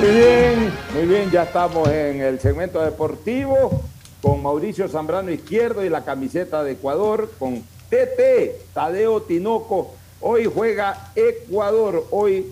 Muy 0.00 0.08
bien, 0.08 0.72
muy 0.94 1.06
bien, 1.06 1.30
ya 1.30 1.44
estamos 1.44 1.88
en 1.90 2.22
el 2.22 2.40
segmento 2.40 2.80
deportivo 2.80 3.84
con 4.20 4.42
Mauricio 4.42 4.88
Zambrano 4.88 5.30
Izquierdo 5.30 5.84
y 5.84 5.88
la 5.88 6.04
camiseta 6.04 6.64
de 6.64 6.72
Ecuador, 6.72 7.30
con 7.38 7.62
TT, 7.90 8.72
Tadeo 8.72 9.22
Tinoco. 9.22 9.90
Hoy 10.20 10.44
juega 10.44 11.10
Ecuador, 11.16 12.06
hoy 12.10 12.46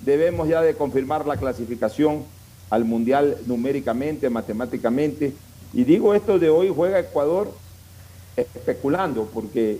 debemos 0.00 0.48
ya 0.48 0.62
de 0.62 0.74
confirmar 0.74 1.26
la 1.26 1.36
clasificación 1.36 2.24
al 2.70 2.84
Mundial 2.84 3.36
numéricamente, 3.46 4.30
matemáticamente. 4.30 5.34
Y 5.74 5.84
digo 5.84 6.14
esto 6.14 6.38
de 6.38 6.48
hoy 6.48 6.72
juega 6.74 6.98
Ecuador 6.98 7.52
especulando, 8.36 9.28
porque 9.34 9.78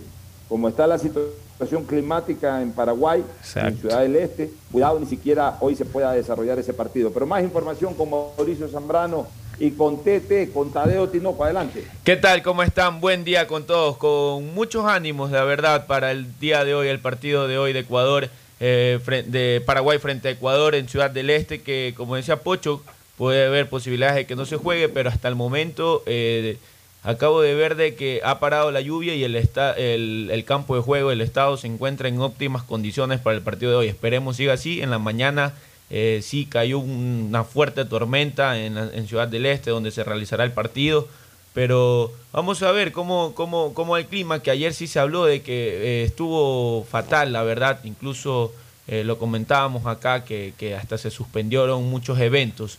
como 0.49 0.69
está 0.69 0.87
la 0.87 0.99
situación 0.99 1.85
climática 1.85 2.61
en 2.61 2.73
Paraguay, 2.73 3.25
en 3.55 3.79
Ciudad 3.79 4.01
del 4.03 4.17
Este, 4.17 4.51
cuidado, 4.71 5.01
ni 5.01 5.07
siquiera 5.07 5.57
hoy 5.61 5.75
se 5.75 5.85
pueda 5.85 6.13
desarrollar 6.13 6.59
ese 6.59 6.75
partido. 6.75 7.11
Pero 7.13 7.27
más 7.27 7.43
información 7.43 7.95
con 7.95 8.11
Mauricio 8.11 8.69
Zambrano 8.69 9.27
y 9.61 9.73
con 9.73 10.03
TT, 10.03 10.53
con 10.53 10.73
Tadeo 10.73 11.09
Tinoco. 11.09 11.45
Adelante. 11.45 11.85
¿Qué 12.05 12.17
tal? 12.17 12.43
¿Cómo 12.43 12.63
están? 12.63 13.01
Buen 13.01 13.25
día 13.25 13.47
con 13.47 13.67
todos, 13.67 13.97
con 13.97 14.55
muchos 14.55 14.85
ánimos, 14.87 15.31
la 15.31 15.45
verdad, 15.45 15.87
para 15.87 16.11
el 16.11 16.39
día 16.39 16.65
de 16.65 16.75
hoy, 16.75 16.89
el 16.89 17.01
partido 17.01 17.49
de 17.49 17.59
hoy 17.59 17.73
de 17.73 17.81
Ecuador, 17.81 18.29
eh, 18.61 18.99
de 19.27 19.63
Paraguay 19.65 19.99
frente 19.99 20.29
a 20.29 20.31
Ecuador 20.33 20.75
en 20.75 20.89
Ciudad 20.89 21.11
del 21.11 21.31
Este, 21.31 21.63
que 21.63 21.95
como 21.97 22.17
decía 22.17 22.43
Pocho, 22.43 22.83
puede 23.17 23.47
haber 23.47 23.69
posibilidades 23.69 24.17
de 24.17 24.27
que 24.27 24.37
no 24.37 24.47
se 24.47 24.57
juegue, 24.57 24.89
pero 24.89 25.11
hasta 25.11 25.29
el 25.29 25.35
momento 25.35 26.03
eh, 26.07 26.57
acabo 27.03 27.41
de 27.41 27.55
ver 27.55 27.75
de 27.75 27.95
que 27.95 28.21
ha 28.25 28.39
parado 28.39 28.71
la 28.71 28.81
lluvia 28.81 29.15
y 29.15 29.25
el, 29.25 29.35
el, 29.35 30.29
el, 30.31 30.45
campo 30.45 30.77
de 30.77 30.83
juego, 30.83 31.11
el 31.11 31.21
estado 31.21 31.57
se 31.57 31.67
encuentra 31.67 32.09
en 32.09 32.21
óptimas 32.21 32.63
condiciones 32.63 33.19
para 33.21 33.37
el 33.37 33.43
partido 33.43 33.73
de 33.73 33.77
hoy. 33.77 33.89
Esperemos 33.89 34.37
siga 34.37 34.53
así. 34.53 34.81
En 34.81 34.91
la 34.91 34.99
mañana 34.99 35.55
eh, 35.91 36.21
sí 36.23 36.47
cayó 36.47 36.79
una 36.79 37.45
fuerte 37.45 37.85
tormenta 37.85 38.59
en, 38.59 38.77
en, 38.77 39.09
Ciudad 39.09 39.29
del 39.29 39.47
Este 39.47 39.71
donde 39.71 39.91
se 39.91 40.05
realizará 40.05 40.45
el 40.45 40.53
partido. 40.53 41.09
Pero 41.55 42.13
vamos 42.33 42.63
a 42.63 42.71
ver 42.73 42.93
cómo, 42.93 43.35
cómo, 43.35 43.75
cómo 43.75 43.97
el 43.97 44.07
clima, 44.07 44.43
que 44.43 44.51
ayer 44.51 44.75
sí 44.75 44.87
se 44.87 45.01
habló 45.01 45.25
de 45.25 45.43
que 45.43 46.03
eh, 46.03 46.05
estuvo 46.05 46.85
fatal, 46.85 47.33
la 47.33 47.43
verdad. 47.43 47.81
Incluso 47.85 48.53
eh, 48.87 49.03
lo 49.03 49.19
comentábamos 49.19 49.87
acá, 49.87 50.25
que, 50.25 50.53
que 50.57 50.75
hasta 50.77 50.99
se 50.99 51.11
suspendieron 51.11 51.89
muchos 51.91 52.21
eventos 52.21 52.79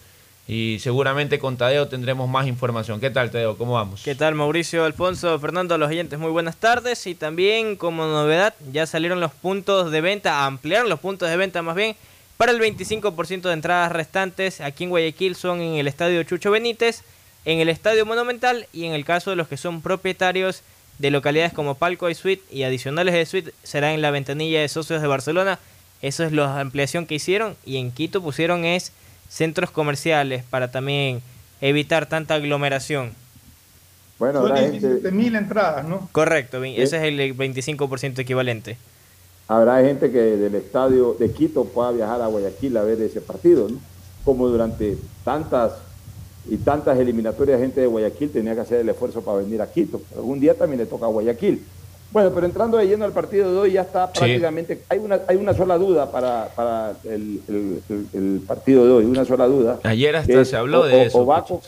y 0.50 0.80
seguramente 0.80 1.38
con 1.38 1.58
Tadeo 1.58 1.88
tendremos 1.88 2.28
más 2.28 2.48
información. 2.48 3.00
¿Qué 3.00 3.12
tal, 3.12 3.30
Tadeo? 3.30 3.56
¿Cómo 3.56 3.74
vamos? 3.74 4.02
¿Qué 4.04 4.16
tal, 4.16 4.34
Mauricio, 4.34 4.84
Alfonso, 4.84 5.38
Fernando, 5.38 5.78
los 5.78 5.90
oyentes? 5.90 6.18
Muy 6.18 6.32
buenas 6.32 6.56
tardes. 6.56 7.06
Y 7.06 7.14
también, 7.14 7.76
como 7.76 8.08
novedad, 8.08 8.56
ya 8.72 8.88
salieron 8.88 9.20
los 9.20 9.32
puntos 9.32 9.92
de 9.92 10.02
venta, 10.02 10.48
ampliaron 10.48 10.90
los 10.90 11.00
puntos 11.00 11.30
de 11.30 11.38
venta 11.38 11.62
más 11.62 11.76
bien, 11.76 11.96
para 12.40 12.54
el 12.54 12.62
25% 12.62 13.42
de 13.42 13.52
entradas 13.52 13.92
restantes 13.92 14.62
aquí 14.62 14.86
en 14.86 14.92
Guayaquil 14.92 15.36
son 15.36 15.60
en 15.60 15.74
el 15.74 15.90
Estadio 15.90 16.24
Chucho 16.24 16.52
Benítez, 16.52 17.02
en 17.44 17.60
el 17.60 17.68
Estadio 17.68 18.06
Monumental 18.06 18.66
y 18.72 18.86
en 18.86 18.94
el 18.94 19.04
caso 19.04 19.30
de 19.30 19.36
los 19.36 19.50
que 19.50 19.58
son 19.58 19.82
propietarios 19.82 20.64
de 21.00 21.12
localidades 21.12 21.52
como 21.52 21.76
Palco 21.76 22.10
y 22.10 22.16
Suite 22.16 22.42
y 22.50 22.64
adicionales 22.64 23.14
de 23.14 23.26
Suite 23.26 23.54
será 23.64 23.94
en 23.94 24.02
la 24.02 24.12
ventanilla 24.12 24.62
de 24.62 24.70
socios 24.70 25.02
de 25.02 25.08
Barcelona 25.10 25.60
Eso 26.02 26.24
es 26.24 26.32
la 26.32 26.62
ampliación 26.62 27.08
que 27.08 27.16
hicieron 27.16 27.58
y 27.66 27.76
en 27.76 27.92
Quito 27.92 28.24
pusieron 28.24 28.64
es 28.64 28.94
centros 29.28 29.70
comerciales 29.70 30.46
para 30.50 30.72
también 30.72 31.22
evitar 31.60 32.06
tanta 32.06 32.36
aglomeración. 32.36 33.16
Bueno, 34.18 34.48
Son 34.48 34.56
17.000 34.56 35.38
entradas, 35.38 35.86
¿no? 35.86 36.08
Correcto, 36.14 36.64
ese 36.64 36.84
es 36.96 37.04
el 37.04 37.36
25% 37.36 38.18
equivalente. 38.20 38.78
Habrá 39.50 39.82
gente 39.82 40.12
que 40.12 40.20
del 40.20 40.54
estadio 40.54 41.16
de 41.18 41.32
Quito 41.32 41.66
pueda 41.66 41.92
viajar 41.92 42.22
a 42.22 42.28
Guayaquil 42.28 42.78
a 42.78 42.84
ver 42.84 43.02
ese 43.02 43.20
partido, 43.20 43.68
¿no? 43.68 43.80
Como 44.24 44.48
durante 44.48 44.96
tantas 45.26 45.74
y 46.48 46.58
tantas 46.58 47.00
eliminatorias 47.00 47.60
gente 47.60 47.82
de 47.82 47.88
Guayaquil 47.88 48.30
tenía 48.30 48.54
que 48.54 48.62
hacer 48.62 48.82
el 48.82 48.90
esfuerzo 48.90 49.22
para 49.24 49.40
venir 49.40 49.60
a 49.60 49.66
Quito. 49.66 50.02
Algún 50.16 50.40
día 50.40 50.54
también 50.54 50.80
le 50.80 50.86
toca 50.86 51.08
a 51.08 51.10
Guayaquil. 51.10 51.66
Bueno, 52.12 52.32
pero 52.32 52.46
entrando 52.46 52.78
de 52.78 52.88
lleno 52.88 53.06
al 53.06 53.12
partido 53.12 53.52
de 53.52 53.58
hoy 53.58 53.72
ya 53.72 53.82
está 53.82 54.12
prácticamente, 54.12 54.84
hay, 54.88 55.00
una, 55.00 55.20
hay 55.28 55.38
una 55.38 55.56
sola 55.56 55.80
duda 55.80 56.12
para, 56.12 56.50
para 56.56 56.94
el, 57.06 57.42
el, 58.14 58.42
partido 58.48 58.86
de 58.86 58.92
hoy, 58.92 59.06
una 59.06 59.26
sola 59.26 59.48
duda. 59.48 59.80
Ayer 59.82 60.16
hasta 60.16 60.46
se 60.46 60.56
habló 60.56 60.86
de 60.86 61.06
eso. 61.06 61.18
O 61.18 61.26
va, 61.26 61.44
con, 61.44 61.60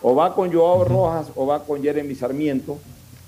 o 0.00 0.14
va, 0.14 0.34
con, 0.34 0.50
Joao 0.50 0.84
Rojas 0.84 1.28
o 1.34 1.46
va 1.46 1.64
con 1.64 1.82
Jeremy 1.82 2.14
Sarmiento. 2.14 2.78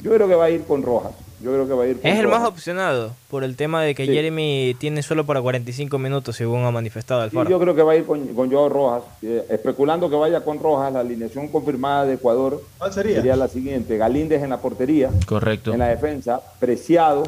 Yo 0.00 0.12
creo 0.12 0.28
que 0.28 0.34
va 0.34 0.46
a 0.46 0.50
ir 0.50 0.64
con 0.64 0.82
Rojas. 0.82 1.12
Yo 1.42 1.50
creo 1.50 1.66
que 1.66 1.74
va 1.74 1.84
a 1.84 1.86
ir 1.88 1.98
Es 2.02 2.18
el 2.18 2.28
más 2.28 2.46
opcionado 2.46 3.14
por 3.28 3.42
el 3.42 3.56
tema 3.56 3.82
de 3.82 3.94
que 3.94 4.06
Jeremy 4.06 4.76
tiene 4.78 5.02
solo 5.02 5.26
para 5.26 5.42
45 5.42 5.98
minutos, 5.98 6.36
según 6.36 6.64
ha 6.64 6.70
manifestado 6.70 7.20
Alfaro. 7.22 7.50
yo 7.50 7.58
creo 7.58 7.74
que 7.74 7.82
va 7.82 7.92
a 7.92 7.96
ir 7.96 8.04
con, 8.04 8.26
con 8.28 8.50
Joao 8.50 8.68
Rojas. 8.68 9.02
Eh, 9.22 9.44
especulando 9.50 10.08
que 10.08 10.16
vaya 10.16 10.42
con 10.42 10.60
Rojas, 10.60 10.92
la 10.92 11.00
alineación 11.00 11.48
confirmada 11.48 12.06
de 12.06 12.14
Ecuador 12.14 12.62
¿Cuál 12.78 12.92
sería? 12.92 13.34
la 13.36 13.48
siguiente: 13.48 13.96
Galíndez 13.96 14.42
en 14.42 14.50
la 14.50 14.58
portería. 14.58 15.10
Correcto. 15.26 15.72
En 15.72 15.80
la 15.80 15.88
defensa, 15.88 16.40
Preciado, 16.60 17.24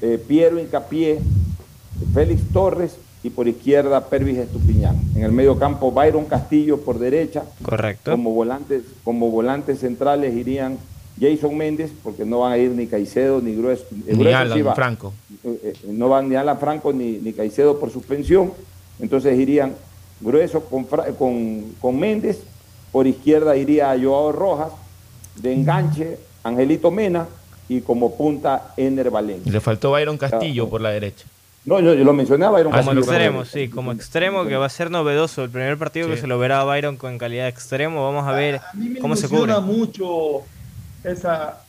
eh, 0.00 0.22
Piero 0.26 0.60
Incapié, 0.60 1.18
Félix 2.14 2.42
Torres 2.52 2.96
y 3.22 3.30
por 3.30 3.48
izquierda 3.48 4.08
Pervis 4.08 4.38
Estupiñán. 4.38 4.96
En 5.16 5.24
el 5.24 5.32
medio 5.32 5.58
campo, 5.58 5.90
Byron 5.90 6.26
Castillo 6.26 6.80
por 6.80 6.98
derecha. 7.00 7.42
Correcto. 7.62 8.12
Como 8.12 8.30
volantes, 8.30 8.82
como 9.02 9.30
volantes 9.30 9.80
centrales 9.80 10.34
irían 10.34 10.78
Jason 11.20 11.56
Méndez, 11.56 11.90
porque 12.02 12.24
no 12.24 12.40
van 12.40 12.52
a 12.52 12.58
ir 12.58 12.70
ni 12.70 12.86
Caicedo 12.86 13.40
ni 13.40 13.54
Grueso. 13.54 13.86
Ni 13.90 14.32
Alan 14.32 14.74
Franco. 14.74 15.14
Eh, 15.44 15.60
eh, 15.62 15.74
no 15.88 16.08
van 16.08 16.28
ni 16.28 16.36
Alan 16.36 16.58
Franco 16.58 16.92
ni, 16.92 17.18
ni 17.18 17.32
Caicedo 17.32 17.80
por 17.80 17.90
suspensión. 17.90 18.52
Entonces 19.00 19.38
irían 19.38 19.74
Grueso 20.20 20.64
con, 20.64 20.84
con, 20.84 21.72
con 21.80 21.98
Méndez. 21.98 22.40
Por 22.92 23.06
izquierda 23.06 23.56
iría 23.56 23.96
Joao 24.00 24.32
Rojas. 24.32 24.72
De 25.36 25.52
enganche, 25.52 26.18
Angelito 26.42 26.90
Mena. 26.90 27.26
Y 27.68 27.80
como 27.80 28.16
punta, 28.16 28.72
Ener 28.76 29.10
Valencia. 29.10 29.50
Le 29.50 29.60
faltó 29.60 29.90
Byron 29.90 30.18
Castillo 30.18 30.68
por 30.68 30.80
la 30.80 30.90
derecha. 30.90 31.26
No, 31.64 31.80
yo, 31.80 31.94
lo 31.96 32.12
mencioné 32.12 32.46
a 32.46 32.50
Byron 32.50 32.72
Como 32.72 32.92
extremo, 32.92 33.44
sí, 33.44 33.68
como 33.68 33.90
extremo 33.90 34.44
que 34.44 34.56
va 34.56 34.66
a 34.66 34.68
ser 34.70 34.88
novedoso. 34.88 35.42
El 35.42 35.50
primer 35.50 35.76
partido 35.76 36.08
que 36.08 36.16
se 36.16 36.28
lo 36.28 36.38
verá 36.38 36.60
a 36.60 36.64
Byron 36.64 36.96
con 36.96 37.18
calidad 37.18 37.44
de 37.44 37.50
extremo. 37.50 38.04
Vamos 38.04 38.24
a 38.24 38.32
ver 38.32 38.60
cómo 39.00 39.16
se 39.16 39.28
cubre. 39.28 39.58
mucho 39.60 40.44
esa, 41.06 41.62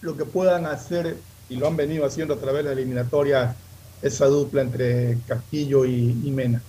lo 0.00 0.16
que 0.16 0.24
puedan 0.24 0.66
hacer, 0.66 1.16
y 1.48 1.56
lo 1.56 1.66
han 1.66 1.76
venido 1.76 2.06
haciendo 2.06 2.34
a 2.34 2.38
través 2.38 2.64
de 2.64 2.74
la 2.74 2.80
eliminatoria, 2.80 3.54
esa 4.02 4.26
dupla 4.26 4.62
entre 4.62 5.18
Castillo 5.26 5.84
y, 5.84 6.30
Mena. 6.30 6.62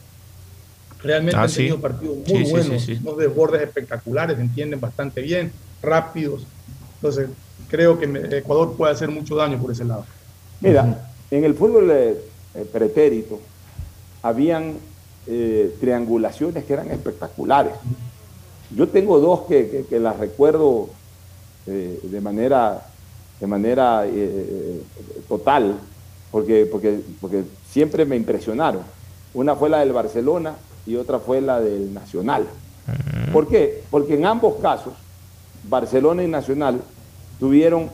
Realmente 1.01 1.37
ah, 1.37 1.43
han 1.43 1.51
tenido 1.51 1.79
partidos 1.79 2.17
muy 2.27 2.49
buenos, 2.49 2.87
unos 2.87 3.17
desbordes 3.17 3.61
espectaculares, 3.61 4.39
entienden 4.39 4.79
bastante 4.79 5.21
bien, 5.21 5.51
rápidos. 5.81 6.45
Entonces, 6.95 7.29
creo 7.69 7.99
que 7.99 8.05
Ecuador 8.37 8.75
puede 8.75 8.93
hacer 8.93 9.09
mucho 9.09 9.35
daño 9.35 9.59
por 9.61 9.71
ese 9.71 9.85
lado. 9.85 10.05
Mira, 10.61 11.11
en 11.29 11.43
el 11.43 11.53
fútbol 11.53 11.91
eh, 11.91 12.17
pretérito 12.71 13.39
habían 14.23 14.75
eh, 15.27 15.75
triangulaciones 15.79 16.63
que 16.63 16.73
eran 16.73 16.89
espectaculares. 16.89 17.73
Yo 18.75 18.87
tengo 18.87 19.19
dos 19.19 19.41
que, 19.41 19.85
que 19.87 19.99
las 19.99 20.17
recuerdo 20.17 20.89
eh, 21.67 21.99
de 22.03 22.21
manera, 22.21 22.85
de 23.39 23.47
manera 23.47 24.05
eh, 24.05 24.11
eh, 24.13 24.81
total, 25.27 25.75
porque, 26.31 26.67
porque, 26.71 27.01
porque 27.19 27.43
siempre 27.69 28.05
me 28.05 28.15
impresionaron. 28.15 28.81
Una 29.33 29.55
fue 29.55 29.69
la 29.69 29.79
del 29.79 29.93
Barcelona 29.93 30.55
y 30.85 30.95
otra 30.95 31.19
fue 31.19 31.41
la 31.41 31.59
del 31.59 31.93
Nacional. 31.93 32.45
¿Por 33.33 33.47
qué? 33.47 33.83
Porque 33.89 34.13
en 34.13 34.25
ambos 34.25 34.55
casos, 34.61 34.93
Barcelona 35.67 36.23
y 36.23 36.27
Nacional 36.27 36.81
tuvieron 37.39 37.89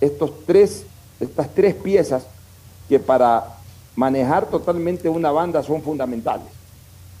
estos 0.00 0.32
tres, 0.46 0.84
estas 1.18 1.52
tres 1.52 1.74
piezas 1.74 2.26
que 2.88 2.98
para 2.98 3.44
manejar 3.96 4.46
totalmente 4.46 5.08
una 5.08 5.30
banda 5.30 5.62
son 5.62 5.82
fundamentales. 5.82 6.46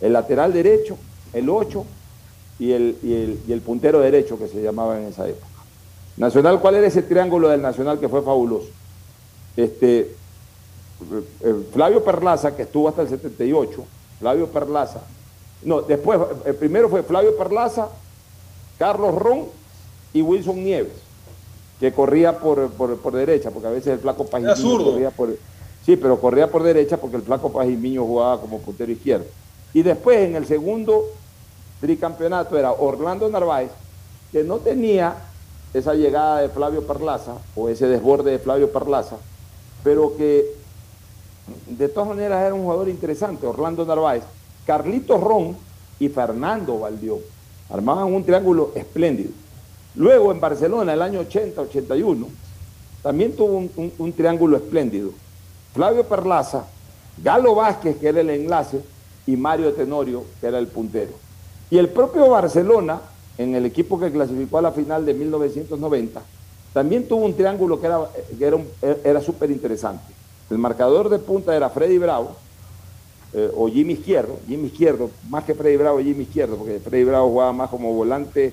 El 0.00 0.12
lateral 0.12 0.52
derecho, 0.52 0.96
el 1.32 1.50
8 1.50 1.84
y 2.58 2.72
el, 2.72 2.96
y 3.02 3.12
el, 3.12 3.40
y 3.48 3.52
el 3.52 3.60
puntero 3.60 4.00
derecho 4.00 4.38
que 4.38 4.48
se 4.48 4.62
llamaba 4.62 4.98
en 4.98 5.08
esa 5.08 5.28
época. 5.28 5.49
Nacional, 6.20 6.60
¿cuál 6.60 6.74
era 6.74 6.86
ese 6.86 7.00
triángulo 7.00 7.48
del 7.48 7.62
Nacional 7.62 7.98
que 7.98 8.06
fue 8.06 8.20
fabuloso? 8.20 8.68
Este, 9.56 10.00
eh, 11.40 11.54
Flavio 11.72 12.04
Perlaza, 12.04 12.54
que 12.54 12.64
estuvo 12.64 12.90
hasta 12.90 13.00
el 13.00 13.08
78, 13.08 13.86
Flavio 14.18 14.46
Perlaza, 14.48 15.00
no, 15.62 15.80
después, 15.80 16.20
el 16.44 16.54
primero 16.56 16.90
fue 16.90 17.02
Flavio 17.02 17.34
Perlaza, 17.38 17.88
Carlos 18.78 19.14
Ron 19.14 19.46
y 20.12 20.20
Wilson 20.20 20.62
Nieves, 20.62 20.92
que 21.80 21.90
corría 21.90 22.38
por, 22.38 23.12
derecha, 23.12 23.50
porque 23.50 23.68
a 23.68 23.70
veces 23.70 23.94
el 23.94 24.00
flaco 24.00 24.26
Pajimiño 24.26 24.84
corría 24.84 25.10
por... 25.10 25.34
Sí, 25.86 25.96
pero 25.96 26.20
corría 26.20 26.50
por 26.50 26.62
derecha 26.62 26.98
porque 26.98 27.16
el 27.16 27.22
flaco 27.22 27.50
Pajimiño 27.50 28.04
jugaba 28.04 28.42
como 28.42 28.58
puntero 28.58 28.92
izquierdo. 28.92 29.24
Y 29.72 29.82
después, 29.82 30.18
en 30.18 30.36
el 30.36 30.44
segundo 30.44 31.06
tricampeonato, 31.80 32.58
era 32.58 32.72
Orlando 32.72 33.26
Narváez, 33.30 33.70
que 34.32 34.44
no 34.44 34.58
tenía 34.58 35.29
esa 35.72 35.94
llegada 35.94 36.40
de 36.40 36.48
Flavio 36.48 36.86
Parlaza 36.86 37.34
o 37.54 37.68
ese 37.68 37.86
desborde 37.86 38.32
de 38.32 38.38
Flavio 38.38 38.72
Parlaza, 38.72 39.16
pero 39.84 40.16
que 40.16 40.44
de 41.66 41.88
todas 41.88 42.08
maneras 42.08 42.44
era 42.44 42.54
un 42.54 42.62
jugador 42.62 42.88
interesante, 42.88 43.46
Orlando 43.46 43.84
Narváez, 43.84 44.24
Carlitos 44.66 45.20
Ron 45.20 45.56
y 45.98 46.08
Fernando 46.08 46.78
Valdión. 46.78 47.18
Armaban 47.70 48.12
un 48.12 48.24
triángulo 48.24 48.72
espléndido. 48.74 49.30
Luego 49.94 50.32
en 50.32 50.40
Barcelona, 50.40 50.92
el 50.92 51.02
año 51.02 51.22
80-81, 51.22 52.26
también 53.02 53.34
tuvo 53.34 53.56
un, 53.56 53.92
un, 53.98 54.12
triángulo 54.12 54.56
espléndido. 54.56 55.10
Flavio 55.74 56.04
Perlaza, 56.04 56.64
Galo 57.22 57.54
Vázquez, 57.54 57.96
que 57.96 58.08
era 58.08 58.20
el 58.20 58.30
enlace, 58.30 58.80
y 59.26 59.36
Mario 59.36 59.72
Tenorio, 59.72 60.24
que 60.40 60.46
era 60.46 60.58
el 60.58 60.66
puntero. 60.66 61.12
Y 61.70 61.78
el 61.78 61.88
propio 61.88 62.28
Barcelona 62.28 63.00
en 63.42 63.54
el 63.54 63.64
equipo 63.64 63.98
que 63.98 64.12
clasificó 64.12 64.58
a 64.58 64.62
la 64.62 64.70
final 64.70 65.06
de 65.06 65.14
1990, 65.14 66.20
también 66.74 67.08
tuvo 67.08 67.24
un 67.24 67.34
triángulo 67.34 67.80
que 67.80 67.86
era, 67.86 68.00
era, 68.38 68.58
era 69.02 69.20
súper 69.22 69.50
interesante. 69.50 70.12
El 70.50 70.58
marcador 70.58 71.08
de 71.08 71.18
punta 71.18 71.56
era 71.56 71.70
Freddy 71.70 71.96
Bravo, 71.96 72.36
eh, 73.32 73.50
o 73.56 73.66
Jimmy 73.68 73.94
Izquierdo, 73.94 74.38
Jimmy 74.46 74.66
Izquierdo, 74.66 75.10
más 75.30 75.44
que 75.44 75.54
Freddy 75.54 75.78
Bravo, 75.78 76.00
Jimmy 76.00 76.24
Izquierdo, 76.24 76.56
porque 76.56 76.80
Freddy 76.80 77.04
Bravo 77.04 77.30
jugaba 77.30 77.52
más 77.54 77.70
como 77.70 77.94
volante 77.94 78.52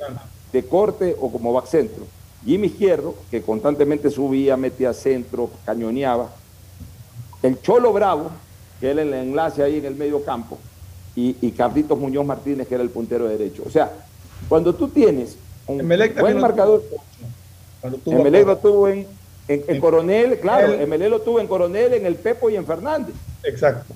de 0.54 0.64
corte 0.64 1.18
o 1.20 1.30
como 1.32 1.52
back 1.52 1.66
centro. 1.66 2.06
Jimmy 2.46 2.68
Izquierdo, 2.68 3.14
que 3.30 3.42
constantemente 3.42 4.10
subía, 4.10 4.56
metía 4.56 4.94
centro, 4.94 5.50
cañoneaba. 5.66 6.30
El 7.44 7.62
Cholo 7.62 7.92
Bravo, 7.92 8.32
que 8.80 8.92
era 8.92 9.02
el 9.02 9.14
enlace 9.14 9.64
ahí 9.64 9.80
en 9.80 9.86
el 9.86 9.96
medio 9.96 10.24
campo, 10.24 10.58
y, 11.14 11.36
y 11.42 11.52
Carlitos 11.52 12.00
Muñoz 12.00 12.26
Martínez, 12.26 12.68
que 12.70 12.76
era 12.76 12.84
el 12.84 12.90
puntero 12.90 13.28
derecho. 13.28 13.64
O 13.66 13.70
sea, 13.70 14.07
cuando 14.48 14.74
tú 14.74 14.88
tienes 14.88 15.38
un 15.68 15.88
buen 16.20 16.40
marcador, 16.40 16.84
Emelec 18.06 18.46
lo 18.46 18.58
tuvo 18.58 18.88
en, 18.88 19.06
en, 19.48 19.80
Coronel, 19.80 20.40
claro, 20.40 20.74
Emelec 20.74 21.10
lo 21.10 21.22
tuvo 21.22 21.40
en 21.40 21.48
Coronel, 21.48 21.94
en 21.94 22.06
el 22.06 22.16
Pepo 22.16 22.50
y 22.50 22.56
en 22.56 22.66
Fernández. 22.66 23.16
Exacto. 23.44 23.94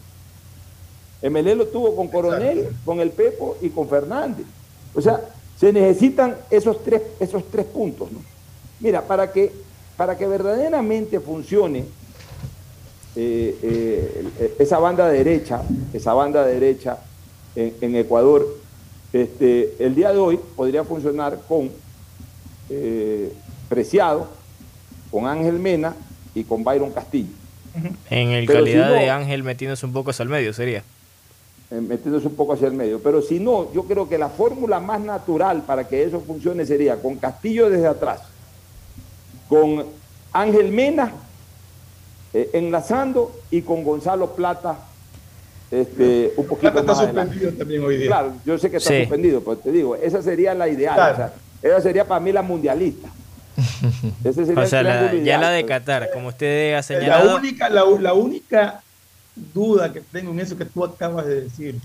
Emelec 1.21 1.57
lo 1.57 1.67
tuvo 1.67 1.95
con 1.95 2.07
Coronel, 2.07 2.69
con 2.85 2.99
el 2.99 3.11
Pepo 3.11 3.57
y 3.61 3.69
con 3.69 3.87
Fernández. 3.87 4.45
O 4.93 5.01
sea, 5.01 5.21
se 5.57 5.71
necesitan 5.71 6.35
esos 6.49 6.83
tres, 6.83 7.01
esos 7.19 7.43
tres 7.49 7.65
puntos. 7.65 8.11
¿no? 8.11 8.19
Mira, 8.79 9.01
para 9.01 9.31
que, 9.31 9.51
para 9.95 10.17
que 10.17 10.25
verdaderamente 10.25 11.19
funcione 11.19 11.85
eh, 13.15 13.57
eh, 13.61 14.55
esa 14.59 14.79
banda 14.79 15.07
derecha, 15.09 15.61
esa 15.93 16.13
banda 16.13 16.45
derecha 16.45 16.97
en 17.55 17.95
Ecuador, 17.97 18.60
este, 19.13 19.75
el 19.79 19.95
día 19.95 20.11
de 20.11 20.19
hoy 20.19 20.39
podría 20.55 20.83
funcionar 20.83 21.39
con 21.47 21.69
eh, 22.69 23.33
Preciado, 23.67 24.27
con 25.09 25.27
Ángel 25.27 25.59
Mena 25.59 25.95
y 26.33 26.43
con 26.43 26.63
Byron 26.63 26.91
Castillo. 26.91 27.29
En 28.09 28.29
el 28.29 28.47
calidad 28.47 28.91
de 28.91 29.09
Ángel 29.09 29.43
metiéndose 29.43 29.85
un 29.85 29.93
poco 29.93 30.11
hacia 30.11 30.23
el 30.23 30.29
medio 30.29 30.53
sería. 30.53 30.83
Eh, 31.71 31.79
metiéndose 31.79 32.27
un 32.27 32.35
poco 32.35 32.53
hacia 32.53 32.67
el 32.67 32.73
medio. 32.73 32.99
Pero 33.01 33.21
si 33.21 33.39
no, 33.39 33.71
yo 33.73 33.83
creo 33.83 34.09
que 34.09 34.17
la 34.17 34.29
fórmula 34.29 34.79
más 34.79 34.99
natural 34.99 35.63
para 35.63 35.87
que 35.87 36.03
eso 36.03 36.19
funcione 36.21 36.65
sería 36.65 37.01
con 37.01 37.15
Castillo 37.15 37.69
desde 37.69 37.87
atrás, 37.87 38.21
con 39.47 39.85
Ángel 40.33 40.71
Mena 40.71 41.13
eh, 42.33 42.49
enlazando 42.53 43.31
y 43.51 43.61
con 43.61 43.83
Gonzalo 43.83 44.35
Plata 44.35 44.79
este, 45.71 46.33
un 46.35 46.45
poquito 46.45 46.71
Plata 46.73 46.79
está 46.81 46.91
más 46.93 46.99
adelante. 46.99 47.33
suspendido 47.33 47.57
también 47.59 47.83
hoy 47.83 47.97
día. 47.97 48.07
Claro, 48.07 48.33
yo 48.45 48.57
sé 48.57 48.69
que 48.69 48.77
está 48.77 48.89
Sí. 48.89 48.99
suspendido, 49.01 49.41
pero 49.41 49.57
te 49.57 49.71
digo, 49.71 49.95
esa 49.95 50.21
sería 50.21 50.53
la 50.53 50.67
ideal. 50.67 50.95
Claro. 50.95 51.13
o 51.13 51.15
sea, 51.17 51.33
esa 51.61 51.81
sería 51.81 52.05
para 52.07 52.19
mí 52.19 52.31
la 52.31 52.41
mundialista. 52.41 53.09
Ese 54.23 54.45
sería 54.45 54.63
O 54.63 54.65
sea, 54.65 54.81
la- 54.81 55.13
ya 55.13 55.37
la 55.37 55.49
de. 55.49 55.65
Qatar, 55.65 56.09
como 56.13 56.29
usted 56.29 56.73
ha 56.73 56.77
La 56.77 56.83
señalado. 56.83 57.35
única, 57.35 57.69
la, 57.69 57.83
la 57.99 58.13
única 58.13 58.81
duda 59.53 59.91
que 59.91 60.01
tengo 60.01 60.31
en 60.31 60.39
eso 60.39 60.57
que 60.57 60.65
tú 60.65 60.83
acabas 60.83 61.25
de 61.25 61.41
decir, 61.41 61.75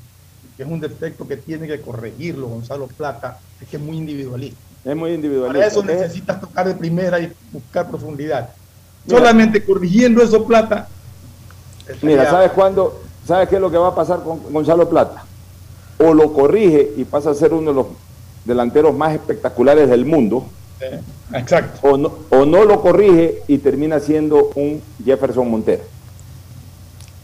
que 0.57 0.63
es 0.63 0.69
un 0.69 0.81
defecto 0.81 1.27
que 1.27 1.37
tiene 1.37 1.67
que 1.67 1.81
corregirlo 1.81 2.47
Gonzalo 2.49 2.87
Plata, 2.87 3.39
es 3.61 3.69
que 3.69 3.77
es 3.77 3.83
muy 3.83 3.97
individualista. 3.97 4.57
Es 4.85 4.97
muy 4.97 5.13
individualista. 5.13 5.59
Para 5.59 5.67
eso 5.67 5.81
Es- 5.81 5.87
necesitas 5.87 6.41
tocar 6.41 6.67
de 6.69 6.75
primera 6.75 7.19
y 7.21 7.33
buscar 7.53 7.89
profundidad. 7.89 8.51
Solamente 9.09 9.63
corrigiendo 9.65 10.23
eso, 10.23 10.45
Plata. 10.47 10.89
Mira, 12.03 12.25
¿sabes 12.31 12.53
cuándo? 12.53 13.03
¿Sabes 13.27 13.49
qué 13.49 13.57
es 13.57 13.61
lo 13.61 13.71
que 13.71 13.77
va 13.79 13.89
a 13.89 13.95
pasar 13.95 14.23
con 14.23 14.41
Gonzalo 14.53 14.89
Plata? 14.89 15.25
O 15.99 16.15
lo 16.15 16.33
corrige 16.33 16.93
y 16.97 17.05
pasa 17.05 17.31
a 17.31 17.35
ser 17.35 17.53
uno 17.53 17.71
de 17.71 17.77
los 17.77 17.87
delanteros 18.45 18.95
más 18.97 19.13
espectaculares 19.15 19.89
del 19.89 20.05
mundo, 20.05 20.45
Eh, 20.81 21.01
exacto. 21.35 21.89
o 21.89 21.97
no, 21.97 22.13
o 22.31 22.45
no 22.45 22.65
lo 22.65 22.81
corrige 22.83 23.43
y 23.49 23.59
termina 23.59 23.99
siendo 23.99 24.51
un 24.55 24.81
Jefferson 25.05 25.51
Montero. 25.51 25.83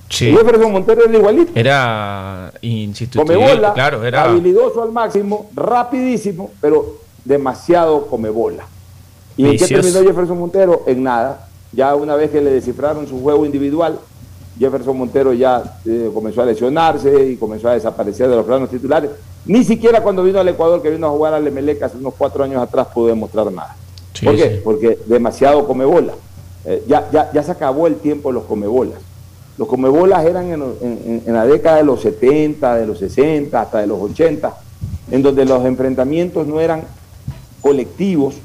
Sí. 0.09 0.31
Jefferson 0.31 0.73
Montero 0.73 1.05
era 1.05 1.17
igualito. 1.19 1.53
Era 1.55 2.51
Come 2.61 2.67
insustituible, 2.75 3.37
bola, 3.37 3.73
claro, 3.73 4.05
era 4.05 4.25
habilidoso 4.25 4.83
al 4.83 4.91
máximo, 4.93 5.51
rapidísimo, 5.55 6.51
pero 6.61 6.97
demasiado 7.25 8.07
come 8.07 8.29
bola. 8.29 8.65
¿Y 9.37 9.47
en 9.47 9.57
qué 9.57 9.69
terminó 9.69 10.01
Jefferson 10.03 10.39
Montero? 10.39 10.83
En 10.87 11.03
nada. 11.03 11.49
Ya 11.73 11.95
una 11.95 12.17
vez 12.17 12.31
que 12.31 12.41
le 12.43 12.51
descifraron 12.51 13.07
su 13.07 13.23
juego 13.23 13.47
individual, 13.47 13.99
Jefferson 14.63 14.97
Montero 14.97 15.33
ya 15.33 15.79
eh, 15.85 16.11
comenzó 16.15 16.43
a 16.43 16.47
lesionarse 16.47 17.31
y 17.31 17.37
comenzó 17.37 17.69
a 17.69 17.75
desaparecer 17.75 18.29
de 18.29 18.37
los 18.37 18.47
planos 18.47 18.71
titulares. 18.71 19.11
Ni 19.45 19.65
siquiera 19.65 20.03
cuando 20.03 20.23
vino 20.23 20.39
al 20.39 20.49
Ecuador, 20.49 20.81
que 20.81 20.91
vino 20.91 21.07
a 21.07 21.11
jugar 21.11 21.35
al 21.35 21.47
Emelec 21.47 21.83
hace 21.83 21.97
unos 21.97 22.15
cuatro 22.17 22.45
años 22.45 22.63
atrás, 22.63 22.87
pudo 22.95 23.09
demostrar 23.09 23.51
nada. 23.51 23.75
Sí, 24.15 24.25
¿Por 24.25 24.37
qué? 24.37 24.51
sí. 24.51 24.61
Porque 24.63 24.99
demasiado 25.07 25.67
come 25.67 25.85
bola. 25.85 26.13
Eh, 26.65 26.85
ya, 26.87 27.09
ya, 27.13 27.31
ya 27.33 27.43
se 27.43 27.51
acabó 27.51 27.89
el 27.89 27.97
tiempo 27.97 28.29
de 28.29 28.35
los 28.35 28.45
comebolas. 28.45 28.99
Los 29.59 29.67
comebolas 29.67 30.25
eran 30.25 30.45
en, 30.53 30.63
en- 30.63 30.99
en- 31.07 31.23
en 31.27 31.35
la 31.35 31.45
década 31.45 31.79
de 31.79 31.83
los 31.85 32.01
70, 32.01 32.77
de 32.77 32.87
los 32.87 32.99
60, 33.01 33.61
hasta 33.61 33.81
de 33.81 33.87
los 33.89 34.01
80, 34.01 34.55
en 35.11 35.23
donde 35.23 35.45
los 35.45 35.65
enfrentamientos 35.65 36.47
no 36.47 36.61
eran 36.61 36.85
colectivos, 37.61 38.37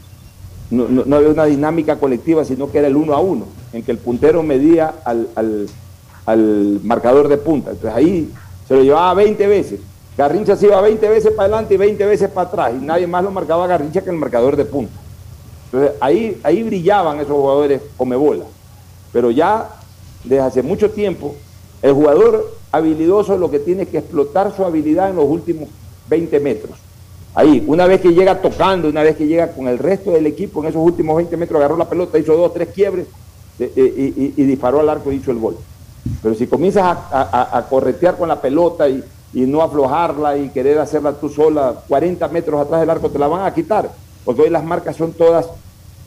no, 0.70 0.88
no- 0.88 1.04
no 1.06 1.16
había 1.16 1.30
una 1.30 1.46
dinámica 1.46 1.98
colectiva, 1.98 2.44
sino 2.44 2.72
que 2.72 2.80
era 2.80 2.88
el 2.88 2.96
uno 2.96 3.14
a 3.14 3.20
uno, 3.20 3.46
en 3.72 3.84
que 3.84 3.92
el 3.92 3.98
puntero 4.00 4.44
medía 4.44 4.96
al, 5.06 5.28
al- 5.36 5.68
al 6.28 6.80
marcador 6.84 7.28
de 7.28 7.38
punta. 7.38 7.72
Entonces 7.72 7.98
ahí 7.98 8.30
se 8.68 8.76
lo 8.76 8.84
llevaba 8.84 9.14
20 9.16 9.48
veces. 9.48 9.80
Garrincha 10.18 10.56
se 10.56 10.66
iba 10.68 10.80
20 10.82 11.10
veces 11.10 11.32
para 11.32 11.44
adelante 11.44 11.74
y 11.74 11.78
20 11.78 12.06
veces 12.06 12.30
para 12.30 12.48
atrás, 12.50 12.74
y 12.80 12.84
nadie 12.84 13.08
más 13.08 13.24
lo 13.24 13.32
marcaba 13.32 13.66
Garrincha 13.68 14.02
que 14.02 14.10
el 14.10 14.18
marcador 14.18 14.56
de 14.56 14.66
punta. 14.66 14.94
Entonces 15.66 15.92
ahí, 16.00 16.40
ahí 16.44 16.64
brillaban 16.64 17.18
esos 17.18 17.32
jugadores 17.36 17.82
comebola. 17.98 18.46
Pero 19.14 19.32
ya 19.32 19.70
desde 20.24 20.40
hace 20.42 20.64
mucho 20.64 20.92
tiempo, 20.92 21.36
el 21.82 21.94
jugador 21.94 22.52
habilidoso 22.72 23.38
lo 23.38 23.50
que 23.50 23.60
tiene 23.60 23.84
es 23.84 23.90
que 23.90 24.00
explotar 24.00 24.54
su 24.56 24.66
habilidad 24.66 25.10
en 25.10 25.16
los 25.16 25.26
últimos 25.26 25.70
20 26.10 26.40
metros. 26.40 26.78
Ahí, 27.36 27.64
una 27.68 27.86
vez 27.86 28.02
que 28.02 28.14
llega 28.14 28.42
tocando, 28.42 28.90
una 28.90 29.04
vez 29.04 29.16
que 29.16 29.28
llega 29.28 29.52
con 29.52 29.68
el 29.68 29.78
resto 29.78 30.12
del 30.12 30.26
equipo 30.26 30.62
en 30.64 30.70
esos 30.70 30.82
últimos 30.82 31.16
20 31.18 31.38
metros, 31.38 31.58
agarró 31.60 31.78
la 31.78 31.88
pelota, 31.88 32.18
hizo 32.18 32.36
dos, 32.36 32.54
tres 32.54 32.70
quiebres 32.70 33.06
eh, 33.60 33.72
eh, 33.76 34.14
y- 34.18 34.34
y 34.42 34.46
disparó 34.46 34.80
al 34.80 34.90
arco 34.90 35.12
y 35.12 35.16
hizo 35.18 35.30
el 35.32 35.38
gol. 35.38 35.56
Pero 36.22 36.36
si 36.36 36.48
comienzas 36.48 36.84
a, 36.84 36.92
a- 37.12 37.30
a- 37.42 37.58
a 37.58 37.62
corretear 37.68 38.16
con 38.18 38.28
la 38.28 38.40
pelota 38.42 38.88
y, 38.90 39.04
y 39.34 39.42
no 39.42 39.62
aflojarla 39.62 40.38
y 40.38 40.50
querer 40.50 40.80
hacerla 40.80 41.14
tú 41.14 41.30
sola 41.30 41.76
40 41.88 42.28
metros 42.30 42.60
atrás 42.62 42.82
del 42.82 42.90
arco, 42.90 43.10
te 43.10 43.20
la 43.20 43.28
van 43.28 43.46
a 43.46 43.54
quitar. 43.54 43.90
Porque 44.26 44.42
hoy 44.44 44.50
las 44.50 44.64
marcas 44.64 44.96
son 44.96 45.14
todas 45.14 45.48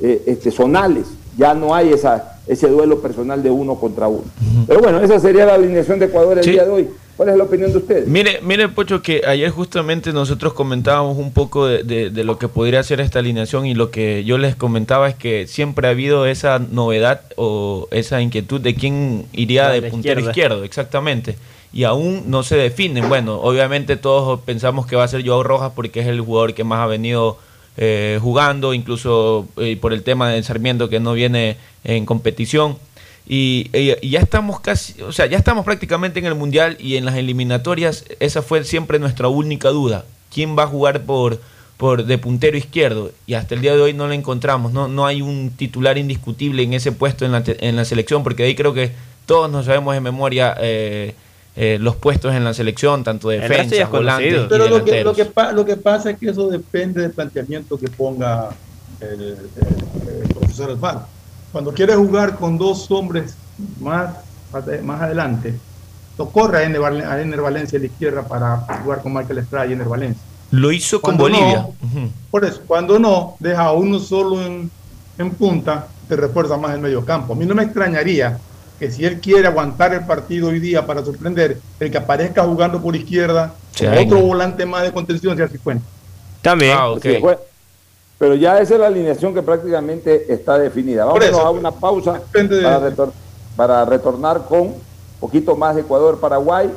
eh, 0.01 0.23
este, 0.27 0.51
zonales. 0.51 1.07
Ya 1.37 1.55
no 1.55 1.75
hay 1.75 1.93
esa, 1.93 2.39
ese 2.47 2.69
duelo 2.69 3.01
personal 3.01 3.43
de 3.43 3.51
uno 3.51 3.77
contra 3.77 4.09
uno. 4.09 4.25
Pero 4.67 4.81
bueno, 4.81 5.01
esa 5.01 5.19
sería 5.21 5.47
la 5.47 5.55
alineación 5.55 5.99
de 5.99 6.07
Ecuador 6.07 6.39
el 6.39 6.45
Sí. 6.45 6.51
día 6.53 6.65
de 6.65 6.71
hoy. 6.71 6.91
¿Cuál 7.21 7.29
es 7.33 7.37
la 7.37 7.45
opinión 7.45 7.71
de 7.71 7.77
ustedes? 7.77 8.09
Mire, 8.09 8.41
mire, 8.43 8.71
Pocho, 8.71 9.03
que 9.03 9.21
ayer 9.27 9.51
justamente 9.51 10.11
nosotros 10.11 10.55
comentábamos 10.55 11.19
un 11.19 11.35
poco 11.35 11.67
de, 11.67 11.83
de- 11.83 12.09
de 12.09 12.25
lo 12.25 12.39
que 12.39 12.49
podría 12.49 12.83
ser 12.83 12.99
esta 13.03 13.19
alineación 13.19 13.67
y 13.67 13.75
lo 13.75 13.91
que 13.91 14.25
yo 14.25 14.39
les 14.39 14.57
comentaba 14.57 15.07
es 15.07 15.17
que 15.17 15.47
siempre 15.47 15.87
ha 15.87 15.91
habido 15.91 16.25
esa 16.25 16.59
novedad 16.59 17.21
o 17.37 17.89
esa 17.91 18.23
inquietud 18.23 18.59
de 18.63 18.75
quién 18.75 19.27
iría 19.35 19.69
de 19.69 19.83
puntero 19.83 20.21
izquierda. 20.21 20.31
izquierdo, 20.31 20.65
exactamente. 20.65 21.37
Y 21.75 21.85
aún 21.85 22.23
no 22.29 22.43
se 22.43 22.57
definen. 22.57 23.07
Bueno, 23.11 23.39
obviamente 23.39 23.99
todos 23.99 24.41
pensamos 24.41 24.87
que 24.87 24.97
va 24.97 25.05
a 25.05 25.09
ser 25.09 25.23
Joao 25.23 25.43
Rojas 25.43 25.73
porque 25.77 26.01
es 26.01 26.07
el 26.07 26.23
jugador 26.23 26.55
que 26.55 26.65
más 26.65 26.79
ha 26.81 26.87
venido 26.87 27.37
eh, 27.77 28.19
jugando, 28.23 28.73
incluso 28.73 29.47
eh, 29.59 29.77
por 29.79 29.93
el 29.93 30.03
tema 30.05 30.31
de 30.31 30.43
Sarmiento 30.43 30.89
que 30.89 31.01
no 31.01 31.13
viene 31.13 31.59
en 31.85 32.07
competición. 32.07 32.79
Y, 33.27 33.71
y- 33.73 33.95
y 34.01 34.11
ya 34.11 34.21
estamos 34.21 34.61
casi, 34.61 35.01
o 35.03 35.13
sea, 35.13 35.27
ya 35.27 35.39
estamos 35.39 35.65
prácticamente 35.65 36.19
en 36.19 36.27
el 36.27 36.35
Mundial 36.35 36.77
y 36.81 36.97
en 36.97 37.05
las 37.05 37.15
eliminatorias, 37.17 38.05
esa 38.19 38.43
fue 38.43 38.65
siempre 38.65 38.99
nuestra 38.99 39.29
única 39.29 39.69
duda. 39.69 40.05
¿Quién 40.33 40.57
va 40.59 40.65
a 40.65 40.67
jugar 40.67 41.03
por, 41.03 41.41
por 41.77 42.05
de 42.05 42.19
puntero 42.19 42.57
izquierdo? 42.57 43.13
Y 43.27 43.35
hasta 43.35 43.55
el 43.55 43.61
día 43.61 43.75
de 43.75 43.81
hoy 43.83 43.93
no 43.93 44.09
la 44.09 44.15
encontramos. 44.15 44.73
No, 44.73 44.89
no 44.89 45.07
hay 45.07 45.23
un 45.23 45.51
titular 45.57 45.97
indiscutible 45.99 46.63
en 46.63 46.73
ese 46.73 46.93
puesto 46.93 47.25
en 47.25 47.33
la, 47.33 47.43
en 47.47 47.77
la 47.77 47.85
selección, 47.85 48.23
porque 48.25 48.43
de 48.43 48.49
ahí 48.49 48.55
creo 48.57 48.75
que 48.75 48.93
todos 49.27 49.51
nos 49.51 49.67
sabemos 49.67 49.95
de 49.95 50.01
memoria 50.01 50.57
eh, 50.61 51.15
eh, 51.57 51.79
los 51.81 51.95
puestos 51.97 52.35
en 52.35 52.43
la 52.43 52.55
selección, 52.55 53.05
tanto 53.05 53.29
de 53.29 53.39
defensa, 53.41 53.87
volantes 53.89 54.29
conocido. 54.29 54.45
y 54.45 54.49
Pero 54.49 54.65
lo 54.69 54.85
que, 54.85 55.05
lo, 55.05 55.15
que 55.15 55.25
pa- 55.27 55.53
lo 55.53 55.65
que 55.65 55.77
pasa 55.77 56.11
es 56.11 56.19
que 56.19 56.31
eso 56.31 56.49
depende 56.49 57.03
del 57.03 57.13
planteamiento 57.13 57.79
que 57.79 57.89
ponga 57.89 58.51
el, 59.01 59.21
el- 59.21 59.39
el 60.23 60.29
profesor 60.35 60.71
Alfaro. 60.71 61.07
Cuando 61.53 61.73
quiere 61.73 61.95
jugar 61.95 62.37
con 62.37 62.57
dos 62.59 62.91
hombres 62.91 63.35
más, 63.81 64.15
más 64.83 65.03
adelante, 65.03 65.55
lo 66.17 66.29
corre 66.29 66.59
a 66.59 66.63
Ener, 66.65 66.83
a 66.83 67.21
Ener 67.21 67.41
Valencia 67.41 67.79
a 67.79 67.81
la 67.81 67.87
izquierda 67.87 68.23
para 68.23 68.59
jugar 68.83 69.03
con 69.03 69.13
Michael 69.15 69.39
Estrada 69.39 69.67
y 69.67 69.73
Ener 69.73 69.89
Valencia. 69.89 70.23
Lo 70.53 70.73
hizo 70.73 71.01
con 71.01 71.17
Cuando 71.17 71.25
Bolivia. 71.25 71.59
no, 71.63 71.69
Ujú. 71.87 72.11
Por 72.31 72.45
eso, 72.45 72.61
cuando 72.67 72.99
no, 72.99 73.37
deja 73.39 73.63
a 73.63 73.73
uno 73.73 73.99
solo 73.99 74.45
en, 74.45 74.71
en 75.19 75.31
punta, 75.31 75.87
te 76.09 76.17
refuerza 76.17 76.57
más 76.57 76.75
el 76.75 76.81
medio 76.81 77.05
campo. 77.05 77.33
A 77.33 77.37
mí 77.37 77.47
no 77.47 77.55
me 77.55 77.63
extrañaría 77.65 78.39
que 78.79 78.91
si 78.91 79.05
él 79.05 79.21
quiere 79.21 79.47
aguantar 79.47 79.93
el 79.95 80.07
partido 80.07 80.49
hoy 80.49 80.59
día 80.59 80.87
para 80.87 81.05
sorprender, 81.05 81.61
el 81.79 81.91
que 81.91 81.99
aparezca 81.99 82.43
jugando 82.45 82.81
por 82.81 82.95
izquierda, 82.97 83.55
Sí, 83.73 83.87
con 83.87 83.99
otro 83.99 84.21
volante 84.21 84.67
más 84.67 84.83
de 84.83 84.93
contención, 84.93 85.37
sea 85.37 85.49
Cifuentes. 85.49 85.87
También. 86.43 86.77
Ah, 86.77 86.91
ok. 86.91 87.07
Pero 88.21 88.35
ya 88.35 88.61
esa 88.61 88.75
es 88.75 88.81
la 88.81 88.89
alineación 88.89 89.33
que 89.33 89.41
prácticamente 89.41 90.31
está 90.31 90.59
definida. 90.59 91.07
Vamos 91.07 91.25
eso, 91.25 91.41
a 91.41 91.51
una 91.51 91.71
pausa 91.71 92.21
de- 92.35 92.61
para, 92.63 92.79
retor- 92.91 93.13
para 93.57 93.85
retornar 93.87 94.45
con 94.47 94.61
un 94.61 94.75
poquito 95.19 95.57
más 95.57 95.75
de 95.75 95.81
Ecuador-Paraguay. 95.81 96.71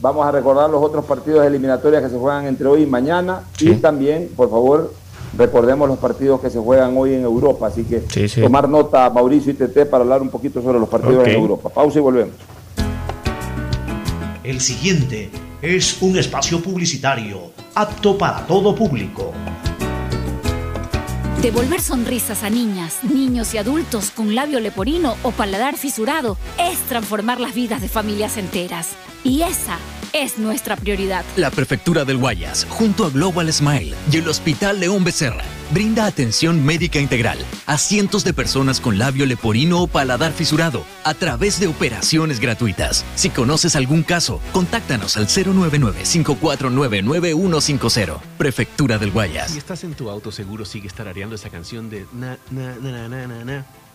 Vamos 0.00 0.26
a 0.26 0.30
recordar 0.32 0.70
los 0.70 0.82
otros 0.82 1.04
partidos 1.04 1.44
eliminatorias 1.44 2.02
que 2.02 2.08
se 2.08 2.16
juegan 2.16 2.46
entre 2.46 2.66
hoy 2.66 2.84
y 2.84 2.86
mañana. 2.86 3.42
Y 3.60 3.74
también, 3.74 4.30
por 4.34 4.48
favor, 4.48 4.94
recordemos 5.36 5.86
los 5.86 5.98
partidos 5.98 6.40
que 6.40 6.48
se 6.48 6.58
juegan 6.58 6.96
hoy 6.96 7.12
en 7.12 7.24
Europa. 7.24 7.66
Así 7.66 7.84
que 7.84 8.02
Sí, 8.08 8.26
sí. 8.26 8.40
tomar 8.40 8.66
nota, 8.66 9.10
Mauricio 9.10 9.52
y 9.52 9.54
Tete, 9.54 9.84
para 9.84 10.02
hablar 10.02 10.22
un 10.22 10.30
poquito 10.30 10.62
sobre 10.62 10.78
los 10.78 10.88
partidos 10.88 11.20
Ok. 11.20 11.26
en 11.28 11.34
Europa. 11.34 11.68
Pausa 11.68 11.98
y 11.98 12.02
volvemos. 12.02 12.34
El 14.42 14.62
siguiente 14.62 15.30
es 15.60 16.00
un 16.00 16.16
espacio 16.16 16.62
publicitario 16.62 17.38
apto 17.74 18.16
para 18.16 18.46
todo 18.46 18.74
público. 18.74 19.32
Devolver 21.46 21.80
sonrisas 21.80 22.42
a 22.42 22.50
niñas, 22.50 23.04
niños 23.04 23.54
y 23.54 23.58
adultos 23.58 24.10
con 24.10 24.34
labio 24.34 24.58
leporino 24.58 25.14
o 25.22 25.30
paladar 25.30 25.76
fisurado 25.76 26.36
es 26.58 26.76
transformar 26.88 27.38
las 27.38 27.54
vidas 27.54 27.80
de 27.80 27.88
familias 27.88 28.36
enteras. 28.36 28.96
Y 29.22 29.42
esa 29.42 29.78
es 30.22 30.38
nuestra 30.38 30.76
prioridad. 30.76 31.26
La 31.36 31.50
Prefectura 31.50 32.06
del 32.06 32.16
Guayas, 32.16 32.66
junto 32.70 33.04
a 33.04 33.10
Global 33.10 33.52
Smile 33.52 33.94
y 34.10 34.16
el 34.16 34.26
Hospital 34.28 34.80
León 34.80 35.04
Becerra, 35.04 35.44
brinda 35.72 36.06
atención 36.06 36.64
médica 36.64 36.98
integral 36.98 37.36
a 37.66 37.76
cientos 37.76 38.24
de 38.24 38.32
personas 38.32 38.80
con 38.80 38.96
labio 38.98 39.26
leporino 39.26 39.82
o 39.82 39.86
paladar 39.86 40.32
fisurado 40.32 40.86
a 41.04 41.12
través 41.12 41.60
de 41.60 41.66
operaciones 41.66 42.40
gratuitas. 42.40 43.04
Si 43.14 43.28
conoces 43.28 43.76
algún 43.76 44.02
caso, 44.02 44.40
contáctanos 44.52 45.18
al 45.18 45.26
099-549-9150. 45.26 48.18
Prefectura 48.38 48.96
del 48.96 49.10
Guayas. 49.10 49.50
Si 49.50 49.58
estás 49.58 49.84
en 49.84 49.92
tu 49.94 50.08
auto, 50.08 50.32
seguro 50.32 50.64
sigue 50.64 50.88
tarareando 50.88 51.34
esa 51.34 51.50
canción 51.50 51.90
de 51.90 52.06
na, 52.14 52.38
na, 52.50 52.74
na, 52.76 52.90
na, 52.90 53.08
na, 53.08 53.26
na, 53.26 53.44
na. 53.44 53.66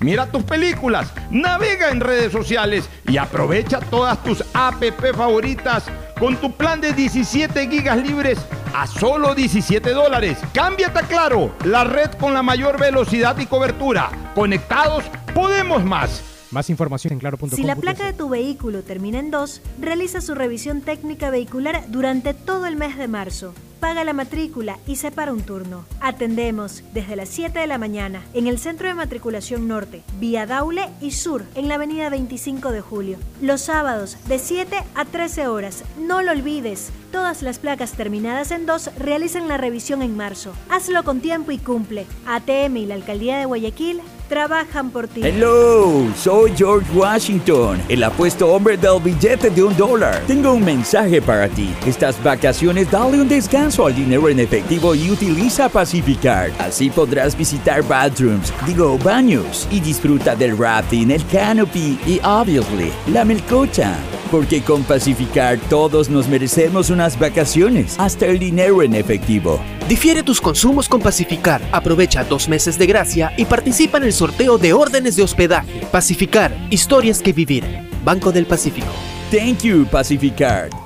Mira 0.00 0.30
tus 0.30 0.42
películas, 0.42 1.12
navega 1.30 1.90
en 1.90 2.00
redes 2.00 2.32
sociales 2.32 2.88
y 3.08 3.16
aprovecha 3.16 3.80
todas 3.80 4.22
tus 4.22 4.44
app 4.52 4.82
favoritas 5.14 5.84
con 6.18 6.36
tu 6.36 6.52
plan 6.52 6.80
de 6.80 6.92
17 6.92 7.68
gigas 7.68 8.02
libres 8.02 8.38
a 8.74 8.86
solo 8.86 9.34
17 9.34 9.90
dólares. 9.90 10.38
Cámbiate 10.52 10.98
a 10.98 11.02
Claro, 11.02 11.54
la 11.64 11.84
red 11.84 12.10
con 12.12 12.34
la 12.34 12.42
mayor 12.42 12.78
velocidad 12.78 13.38
y 13.38 13.46
cobertura. 13.46 14.10
Conectados, 14.34 15.04
podemos 15.34 15.84
más. 15.84 16.22
Más 16.50 16.70
información 16.70 17.14
en 17.14 17.18
claro.com. 17.18 17.50
Si 17.50 17.64
la 17.64 17.76
placa 17.76 18.06
de 18.06 18.12
tu 18.12 18.28
vehículo 18.28 18.82
termina 18.82 19.18
en 19.18 19.30
2, 19.30 19.62
realiza 19.80 20.20
su 20.20 20.34
revisión 20.34 20.80
técnica 20.80 21.30
vehicular 21.30 21.84
durante 21.88 22.34
todo 22.34 22.66
el 22.66 22.76
mes 22.76 22.96
de 22.96 23.08
marzo. 23.08 23.54
Paga 23.86 24.02
la 24.02 24.14
matrícula 24.14 24.80
y 24.84 24.96
separa 24.96 25.32
un 25.32 25.42
turno. 25.42 25.84
Atendemos 26.00 26.82
desde 26.92 27.14
las 27.14 27.28
7 27.28 27.60
de 27.60 27.68
la 27.68 27.78
mañana 27.78 28.20
en 28.34 28.48
el 28.48 28.58
Centro 28.58 28.88
de 28.88 28.94
Matriculación 28.94 29.68
Norte, 29.68 30.02
vía 30.18 30.44
Daule 30.44 30.88
y 31.00 31.12
Sur, 31.12 31.44
en 31.54 31.68
la 31.68 31.76
avenida 31.76 32.10
25 32.10 32.72
de 32.72 32.80
Julio. 32.80 33.16
Los 33.40 33.60
sábados 33.60 34.16
de 34.26 34.40
7 34.40 34.76
a 34.96 35.04
13 35.04 35.46
horas. 35.46 35.84
No 36.00 36.20
lo 36.20 36.32
olvides, 36.32 36.90
todas 37.12 37.42
las 37.42 37.60
placas 37.60 37.92
terminadas 37.92 38.50
en 38.50 38.66
2 38.66 38.90
realizan 38.98 39.46
la 39.46 39.56
revisión 39.56 40.02
en 40.02 40.16
marzo. 40.16 40.52
Hazlo 40.68 41.04
con 41.04 41.20
tiempo 41.20 41.52
y 41.52 41.58
cumple. 41.58 42.06
ATM 42.26 42.78
y 42.78 42.86
la 42.86 42.96
Alcaldía 42.96 43.38
de 43.38 43.44
Guayaquil 43.44 44.00
trabajan 44.28 44.90
por 44.90 45.06
ti. 45.06 45.20
Hello, 45.24 46.04
soy 46.16 46.52
George 46.56 46.90
Washington, 46.92 47.80
el 47.88 48.02
apuesto 48.02 48.52
hombre 48.52 48.76
del 48.76 49.00
billete 49.00 49.50
de 49.50 49.62
un 49.62 49.76
dólar. 49.76 50.20
Tengo 50.26 50.52
un 50.52 50.64
mensaje 50.64 51.22
para 51.22 51.48
ti. 51.48 51.72
Estas 51.86 52.20
vacaciones 52.20 52.90
dale 52.90 53.20
un 53.20 53.28
descanso 53.28 53.75
al 53.84 53.94
dinero 53.94 54.28
en 54.30 54.40
efectivo 54.40 54.94
y 54.94 55.10
utiliza 55.10 55.68
Pacificard. 55.68 56.52
Así 56.58 56.88
podrás 56.88 57.36
visitar 57.36 57.86
bathrooms, 57.86 58.52
digo 58.66 58.96
baños, 58.98 59.68
y 59.70 59.80
disfruta 59.80 60.34
del 60.34 60.56
rafting, 60.56 61.10
el 61.10 61.26
canopy 61.26 61.98
y, 62.06 62.20
obviously, 62.24 62.90
la 63.12 63.24
melcocha. 63.24 63.94
Porque 64.30 64.62
con 64.62 64.82
Pacificard 64.84 65.58
todos 65.68 66.08
nos 66.08 66.28
merecemos 66.28 66.88
unas 66.88 67.18
vacaciones, 67.18 67.96
hasta 67.98 68.26
el 68.26 68.38
dinero 68.38 68.82
en 68.82 68.94
efectivo. 68.94 69.60
Difiere 69.88 70.22
tus 70.22 70.40
consumos 70.40 70.88
con 70.88 71.00
Pacificar. 71.00 71.60
Aprovecha 71.72 72.24
dos 72.24 72.48
meses 72.48 72.78
de 72.78 72.86
gracia 72.86 73.32
y 73.36 73.44
participa 73.44 73.98
en 73.98 74.04
el 74.04 74.12
sorteo 74.12 74.56
de 74.58 74.72
órdenes 74.72 75.16
de 75.16 75.22
hospedaje. 75.22 75.86
Pacificar, 75.92 76.56
historias 76.70 77.20
que 77.20 77.32
vivir. 77.32 77.64
Banco 78.04 78.32
del 78.32 78.46
Pacífico. 78.46 78.88
Thank 79.30 79.62
you, 79.62 79.86
Pacificard. 79.86 80.85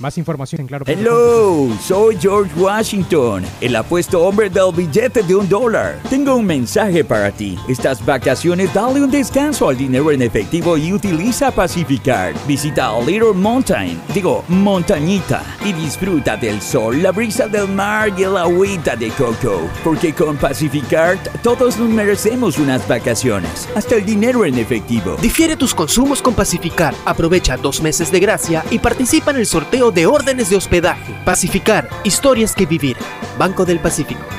Más 0.00 0.16
información 0.16 0.60
en 0.60 0.68
claro. 0.68 0.84
Hello, 0.86 1.76
soy 1.82 2.16
George 2.20 2.52
Washington, 2.56 3.44
el 3.60 3.74
apuesto 3.74 4.22
hombre 4.22 4.48
del 4.48 4.72
billete 4.72 5.24
de 5.24 5.34
un 5.34 5.48
dólar. 5.48 5.98
Tengo 6.08 6.36
un 6.36 6.46
mensaje 6.46 7.02
para 7.02 7.32
ti. 7.32 7.58
Estas 7.68 8.04
vacaciones 8.06 8.72
dale 8.72 9.02
un 9.02 9.10
descanso 9.10 9.68
al 9.68 9.76
dinero 9.76 10.12
en 10.12 10.22
efectivo 10.22 10.76
y 10.76 10.92
utiliza 10.92 11.50
Pacificard. 11.50 12.36
Visita 12.46 12.92
Little 13.00 13.32
Mountain, 13.32 14.00
digo, 14.14 14.44
montañita, 14.46 15.42
y 15.64 15.72
disfruta 15.72 16.36
del 16.36 16.62
sol, 16.62 17.02
la 17.02 17.10
brisa 17.10 17.48
del 17.48 17.66
mar 17.66 18.12
y 18.16 18.22
el 18.22 18.36
agüita 18.36 18.94
de 18.94 19.08
coco. 19.10 19.68
Porque 19.82 20.14
con 20.14 20.36
Pacificard 20.36 21.18
todos 21.42 21.76
nos 21.76 21.88
merecemos 21.88 22.58
unas 22.58 22.86
vacaciones, 22.86 23.68
hasta 23.74 23.96
el 23.96 24.06
dinero 24.06 24.44
en 24.44 24.58
efectivo. 24.58 25.16
Difiere 25.20 25.56
tus 25.56 25.74
consumos 25.74 26.22
con 26.22 26.34
Pacificar. 26.34 26.94
Aprovecha 27.04 27.56
dos 27.56 27.82
meses 27.82 28.12
de 28.12 28.20
gracia 28.20 28.64
y 28.70 28.78
participa 28.78 29.32
en 29.32 29.38
el 29.38 29.46
sorteo 29.46 29.87
de 29.90 30.06
órdenes 30.06 30.50
de 30.50 30.56
hospedaje. 30.56 31.14
Pacificar, 31.24 31.88
historias 32.04 32.54
que 32.54 32.66
vivir. 32.66 32.96
Banco 33.38 33.64
del 33.64 33.80
Pacífico. 33.80 34.24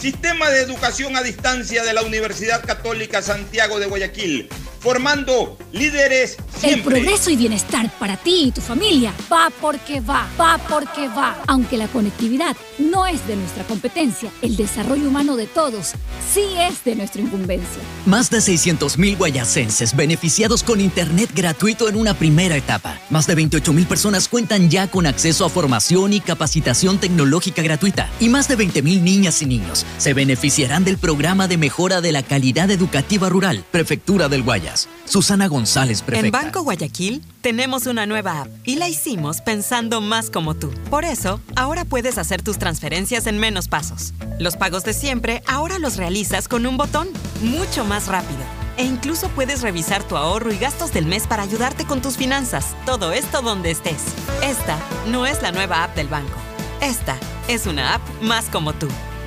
Sistema 0.00 0.48
de 0.48 0.62
educación 0.62 1.16
a 1.16 1.22
distancia 1.22 1.82
de 1.82 1.92
la 1.92 2.02
Universidad 2.02 2.64
Católica 2.64 3.20
Santiago 3.20 3.80
de 3.80 3.86
Guayaquil, 3.86 4.48
formando 4.78 5.58
líderes 5.72 6.36
El 6.62 6.82
progreso 6.82 7.30
y 7.30 7.36
bienestar 7.36 7.90
para 7.98 8.16
ti 8.16 8.44
y 8.46 8.52
tu 8.52 8.60
familia 8.60 9.12
va 9.32 9.50
porque 9.60 10.00
va, 10.00 10.28
va 10.40 10.56
porque 10.68 11.08
va. 11.08 11.42
Aunque 11.48 11.76
la 11.76 11.88
conectividad 11.88 12.56
no 12.78 13.08
es 13.08 13.26
de 13.26 13.34
nuestra 13.34 13.64
competencia, 13.64 14.30
el 14.40 14.56
desarrollo 14.56 15.08
humano 15.08 15.34
de 15.34 15.46
todos 15.46 15.94
sí 16.32 16.46
es 16.60 16.84
de 16.84 16.94
nuestra 16.94 17.20
incumbencia. 17.20 17.82
Más 18.06 18.30
de 18.30 18.38
600.000 18.38 19.18
guayacenses 19.18 19.96
beneficiados 19.96 20.62
con 20.62 20.80
Internet 20.80 21.30
gratuito 21.34 21.88
en 21.88 21.96
una 21.96 22.14
primera 22.14 22.56
etapa. 22.56 23.00
Más 23.10 23.26
de 23.26 23.36
28.000 23.36 23.86
personas 23.86 24.28
cuentan 24.28 24.70
ya 24.70 24.88
con 24.88 25.06
acceso 25.06 25.44
a 25.44 25.48
formación 25.48 26.12
y 26.12 26.20
capacitación 26.20 26.98
tecnológica 26.98 27.62
gratuita. 27.62 28.08
Y 28.20 28.28
más 28.28 28.46
de 28.46 28.56
20.000 28.56 29.00
niñas 29.00 29.42
y 29.42 29.46
niños 29.46 29.84
se 29.96 30.14
beneficiarán 30.14 30.84
del 30.84 30.98
programa 30.98 31.48
de 31.48 31.56
mejora 31.56 32.00
de 32.00 32.12
la 32.12 32.22
calidad 32.22 32.70
educativa 32.70 33.28
rural, 33.28 33.64
Prefectura 33.70 34.28
del 34.28 34.42
Guayas. 34.42 34.88
Susana 35.04 35.48
González, 35.48 36.00
En 36.00 36.06
prefecta. 36.06 36.42
Banco 36.42 36.62
Guayaquil 36.62 37.22
tenemos 37.40 37.86
una 37.86 38.06
nueva 38.06 38.42
app 38.42 38.48
y 38.64 38.76
la 38.76 38.88
hicimos 38.88 39.40
pensando 39.40 40.00
más 40.00 40.30
como 40.30 40.54
tú. 40.54 40.70
Por 40.90 41.04
eso, 41.04 41.40
ahora 41.56 41.84
puedes 41.84 42.18
hacer 42.18 42.42
tus 42.42 42.58
transferencias 42.58 43.26
en 43.26 43.38
menos 43.38 43.68
pasos. 43.68 44.12
Los 44.38 44.56
pagos 44.56 44.84
de 44.84 44.92
siempre 44.92 45.42
ahora 45.46 45.78
los 45.78 45.96
realizas 45.96 46.46
con 46.48 46.66
un 46.66 46.76
botón, 46.76 47.08
mucho 47.42 47.84
más 47.84 48.06
rápido. 48.06 48.40
E 48.76 48.84
incluso 48.84 49.28
puedes 49.30 49.62
revisar 49.62 50.04
tu 50.04 50.16
ahorro 50.16 50.52
y 50.52 50.58
gastos 50.58 50.92
del 50.92 51.04
mes 51.04 51.26
para 51.26 51.42
ayudarte 51.42 51.84
con 51.84 52.00
tus 52.00 52.16
finanzas. 52.16 52.76
Todo 52.86 53.12
esto 53.12 53.42
donde 53.42 53.72
estés. 53.72 54.02
Esta 54.42 54.78
no 55.08 55.26
es 55.26 55.42
la 55.42 55.50
nueva 55.50 55.82
app 55.82 55.96
del 55.96 56.06
banco. 56.06 56.38
Esta 56.80 57.16
es 57.48 57.66
una 57.66 57.94
app 57.94 58.02
más 58.22 58.44
como 58.44 58.72
tú. 58.72 58.86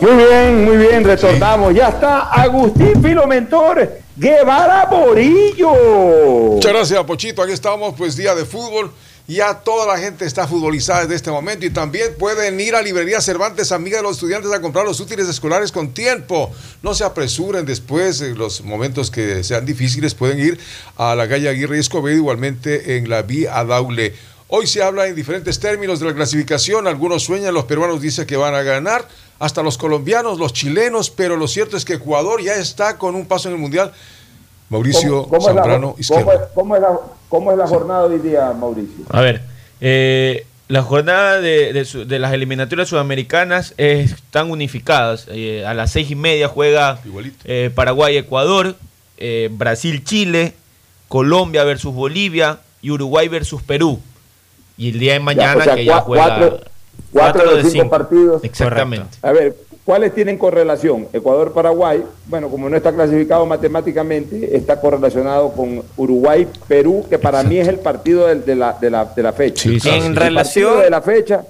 Muy 0.00 0.12
bien, 0.12 0.64
muy 0.64 0.76
bien, 0.78 1.04
retornamos. 1.04 1.74
Ya 1.74 1.90
está 1.90 2.20
Agustín 2.30 3.02
Filomentor 3.02 3.98
Guevara 4.16 4.86
Borillo. 4.86 5.72
Muchas 6.54 6.72
gracias, 6.72 7.04
Pochito. 7.04 7.42
Aquí 7.42 7.52
estamos, 7.52 7.94
pues 7.98 8.16
día 8.16 8.34
de 8.34 8.46
fútbol. 8.46 8.90
Ya 9.26 9.54
toda 9.54 9.86
la 9.86 9.98
gente 10.00 10.24
está 10.24 10.48
futbolizada 10.48 11.02
desde 11.02 11.16
este 11.16 11.30
momento 11.30 11.66
y 11.66 11.70
también 11.70 12.14
pueden 12.18 12.58
ir 12.58 12.74
a 12.74 12.82
Librería 12.82 13.20
Cervantes, 13.20 13.72
amiga 13.72 13.98
de 13.98 14.02
los 14.02 14.12
estudiantes, 14.12 14.50
a 14.52 14.62
comprar 14.62 14.86
los 14.86 15.00
útiles 15.00 15.28
escolares 15.28 15.70
con 15.70 15.92
tiempo. 15.92 16.50
No 16.82 16.94
se 16.94 17.04
apresuren 17.04 17.66
después, 17.66 18.22
en 18.22 18.38
los 18.38 18.62
momentos 18.62 19.10
que 19.10 19.44
sean 19.44 19.66
difíciles, 19.66 20.14
pueden 20.14 20.40
ir 20.40 20.58
a 20.96 21.14
la 21.14 21.28
calle 21.28 21.48
Aguirre 21.50 21.76
y 21.76 21.80
Escobedo, 21.80 22.16
igualmente 22.16 22.96
en 22.96 23.10
la 23.10 23.20
vía 23.20 23.62
Daule. 23.64 24.14
Hoy 24.48 24.66
se 24.66 24.82
habla 24.82 25.06
en 25.06 25.14
diferentes 25.14 25.60
términos 25.60 26.00
de 26.00 26.06
la 26.06 26.14
clasificación. 26.14 26.88
Algunos 26.88 27.22
sueñan, 27.22 27.54
los 27.54 27.66
peruanos 27.66 28.00
dicen 28.00 28.26
que 28.26 28.36
van 28.36 28.56
a 28.56 28.62
ganar, 28.62 29.06
hasta 29.40 29.62
los 29.62 29.76
colombianos, 29.76 30.38
los 30.38 30.52
chilenos, 30.52 31.10
pero 31.10 31.36
lo 31.36 31.48
cierto 31.48 31.76
es 31.76 31.84
que 31.84 31.94
Ecuador 31.94 32.40
ya 32.40 32.54
está 32.54 32.96
con 32.98 33.16
un 33.16 33.26
paso 33.26 33.48
en 33.48 33.54
el 33.56 33.60
Mundial. 33.60 33.90
Mauricio 34.68 35.24
¿Cómo- 35.24 35.28
cómo 35.28 35.36
es 35.48 35.54
la- 35.56 35.62
Zambrano, 35.62 35.96
cómo 36.08 36.30
cómo 36.54 36.76
es 36.76 36.82
la- 36.82 36.98
cómo 37.28 37.50
es 37.52 37.58
la 37.58 37.66
jornada 37.66 38.08
de 38.08 38.14
hoy 38.14 38.20
día, 38.20 38.52
Mauricio? 38.52 39.04
A 39.08 39.20
ver, 39.20 39.40
eh, 39.80 40.46
la 40.68 40.82
jornada 40.82 41.40
de, 41.40 41.72
de 41.72 41.84
su- 41.84 42.06
de 42.06 42.18
las 42.20 42.32
eliminatorias 42.32 42.88
sudamericanas 42.88 43.74
están 43.78 44.50
unificadas. 44.50 45.26
Eh, 45.28 45.64
a 45.66 45.74
las 45.74 45.90
seis 45.90 46.08
y 46.10 46.14
media 46.14 46.46
juega 46.46 47.00
eh, 47.44 47.70
Paraguay-Ecuador, 47.74 48.76
eh, 49.16 49.48
Brasil-Chile, 49.50 50.54
Colombia 51.08 51.64
versus 51.64 51.92
Bolivia 51.92 52.60
y 52.82 52.90
Uruguay 52.90 53.26
versus 53.26 53.62
Perú. 53.62 53.98
Y 54.76 54.90
el 54.90 54.98
día 55.00 55.14
de 55.14 55.20
mañana 55.20 55.60
o 55.60 55.64
sea, 55.64 55.74
que 55.74 55.84
ya 55.84 56.00
juega 56.00 56.38
cuatro- 56.38 56.69
cuatro 57.12 57.56
de 57.56 57.64
cinco 57.64 57.88
partidos. 57.90 58.44
Exactamente. 58.44 59.16
A 59.22 59.32
ver, 59.32 59.54
¿cuáles 59.84 60.14
tienen 60.14 60.38
correlación? 60.38 61.08
Ecuador-Paraguay, 61.12 62.02
bueno, 62.26 62.48
como 62.48 62.68
no 62.68 62.76
está 62.76 62.92
clasificado 62.92 63.44
matemáticamente, 63.46 64.56
está 64.56 64.80
correlacionado 64.80 65.52
con 65.52 65.82
Uruguay-Perú, 65.96 67.06
que 67.08 67.18
para 67.18 67.42
mí 67.42 67.58
es 67.58 67.68
el 67.68 67.78
partido 67.78 68.26
de, 68.26 68.54
la, 68.56 68.76
de, 68.80 68.90
la, 68.90 69.04
de 69.04 69.22
la 69.22 69.32
fecha. 69.32 69.62
Sí, 69.62 69.80
sí, 69.80 69.88
El 69.88 70.00
sí. 70.02 70.06
En 70.06 70.14
partido 70.14 70.24
relación- 70.70 70.80
de 70.82 70.90
la 70.90 71.02
fecha 71.02 71.42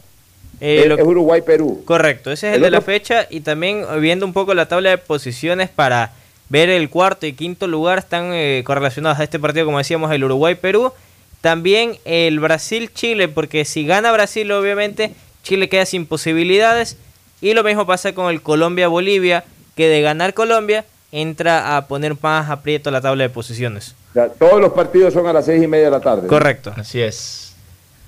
Eh, 0.60 0.94
es, 0.98 1.04
Uruguay-Perú. 1.04 1.82
Correcto, 1.84 2.30
ese 2.32 2.48
es 2.48 2.56
el, 2.56 2.56
El 2.56 2.62
de 2.64 2.70
la 2.70 2.80
fecha 2.82 3.26
y 3.30 3.40
también 3.40 3.84
eh, 3.90 3.98
viendo 3.98 4.26
un 4.26 4.32
poco 4.32 4.52
la 4.54 4.66
tabla 4.68 4.90
de 4.90 4.98
posiciones 4.98 5.68
para 5.70 6.12
ver 6.50 6.68
el 6.68 6.90
cuarto 6.90 7.26
y 7.26 7.32
quinto 7.32 7.66
lugar 7.66 7.98
están 7.98 8.30
eh, 8.32 8.62
correlacionados 8.66 9.18
a 9.20 9.24
este 9.24 9.38
partido, 9.38 9.64
como 9.66 9.78
decíamos, 9.78 10.10
el 10.12 10.24
Uruguay-Perú, 10.24 10.92
también 11.40 11.96
el 12.04 12.40
Brasil-Chile, 12.40 13.28
porque 13.28 13.64
si 13.64 13.86
gana 13.86 14.12
Brasil 14.12 14.50
obviamente 14.52 15.12
Chile 15.50 15.68
queda 15.68 15.84
sin 15.84 16.06
posibilidades 16.06 16.96
y 17.40 17.54
lo 17.54 17.64
mismo 17.64 17.84
pasa 17.84 18.12
con 18.12 18.30
el 18.30 18.40
Colombia-Bolivia, 18.40 19.42
que 19.74 19.88
de 19.88 20.00
ganar 20.00 20.32
Colombia 20.32 20.84
entra 21.10 21.76
a 21.76 21.88
poner 21.88 22.14
más 22.22 22.48
aprieto 22.48 22.92
la 22.92 23.00
tabla 23.00 23.24
de 23.24 23.30
posiciones. 23.30 23.96
O 24.10 24.12
sea, 24.12 24.28
todos 24.28 24.60
los 24.60 24.72
partidos 24.72 25.12
son 25.12 25.26
a 25.26 25.32
las 25.32 25.46
seis 25.46 25.60
y 25.60 25.66
media 25.66 25.86
de 25.86 25.90
la 25.90 26.00
tarde. 26.00 26.22
¿no? 26.22 26.28
Correcto. 26.28 26.72
Así 26.76 27.02
es. 27.02 27.56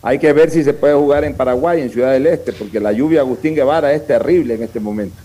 Hay 0.02 0.20
que 0.20 0.32
ver 0.32 0.52
si 0.52 0.62
se 0.62 0.72
puede 0.72 0.94
jugar 0.94 1.24
en 1.24 1.34
Paraguay, 1.34 1.80
en 1.80 1.90
Ciudad 1.90 2.12
del 2.12 2.28
Este, 2.28 2.52
porque 2.52 2.78
la 2.78 2.92
lluvia 2.92 3.22
Agustín 3.22 3.56
Guevara 3.56 3.92
es 3.92 4.06
terrible 4.06 4.54
en 4.54 4.62
este 4.62 4.78
momento. 4.78 5.16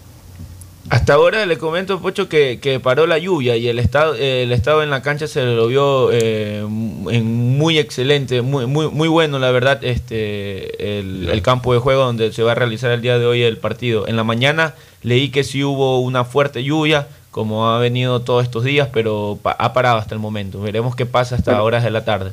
Hasta 0.90 1.16
ahora 1.16 1.46
le 1.46 1.58
comento, 1.58 2.00
Pocho, 2.00 2.30
que, 2.30 2.60
que 2.62 2.80
paró 2.80 3.08
la 3.08 3.18
lluvia 3.18 3.58
y 3.58 3.68
el 3.68 3.78
estado, 3.78 4.16
el 4.16 4.52
estado 4.54 4.84
en 4.84 4.90
la 4.90 5.02
cancha 5.02 5.28
se 5.28 5.44
lo 5.44 5.68
vio 5.68 6.12
eh, 6.14 6.60
en 6.62 7.58
muy 7.58 7.78
excelente, 7.78 8.42
muy, 8.42 8.66
muy, 8.68 8.88
muy 8.90 9.08
bueno, 9.10 9.38
la 9.38 9.52
verdad, 9.52 9.84
este 9.84 11.00
el, 11.00 11.28
el 11.30 11.42
campo 11.42 11.74
de 11.74 11.80
juego 11.80 12.04
donde 12.06 12.32
se 12.32 12.42
va 12.42 12.54
a 12.54 12.56
realizar 12.56 12.90
el 12.92 13.02
día 13.02 13.20
de 13.20 13.26
hoy 13.26 13.44
el 13.44 13.58
partido. 13.58 14.08
En 14.08 14.16
la 14.16 14.24
mañana 14.24 14.76
leí 15.04 15.30
que 15.30 15.44
sí 15.44 15.62
hubo 15.64 16.00
una 16.00 16.24
fuerte 16.24 16.64
lluvia, 16.64 17.08
como 17.32 17.70
ha 17.70 17.80
venido 17.80 18.22
todos 18.22 18.44
estos 18.44 18.64
días, 18.64 18.88
pero 18.94 19.38
pa- 19.42 19.56
ha 19.60 19.74
parado 19.74 19.98
hasta 19.98 20.16
el 20.16 20.20
momento. 20.22 20.62
Veremos 20.62 20.96
qué 20.96 21.06
pasa 21.06 21.36
hasta 21.36 21.52
Bueno. 21.52 21.66
horas 21.66 21.84
de 21.84 21.92
la 21.92 22.06
tarde. 22.06 22.32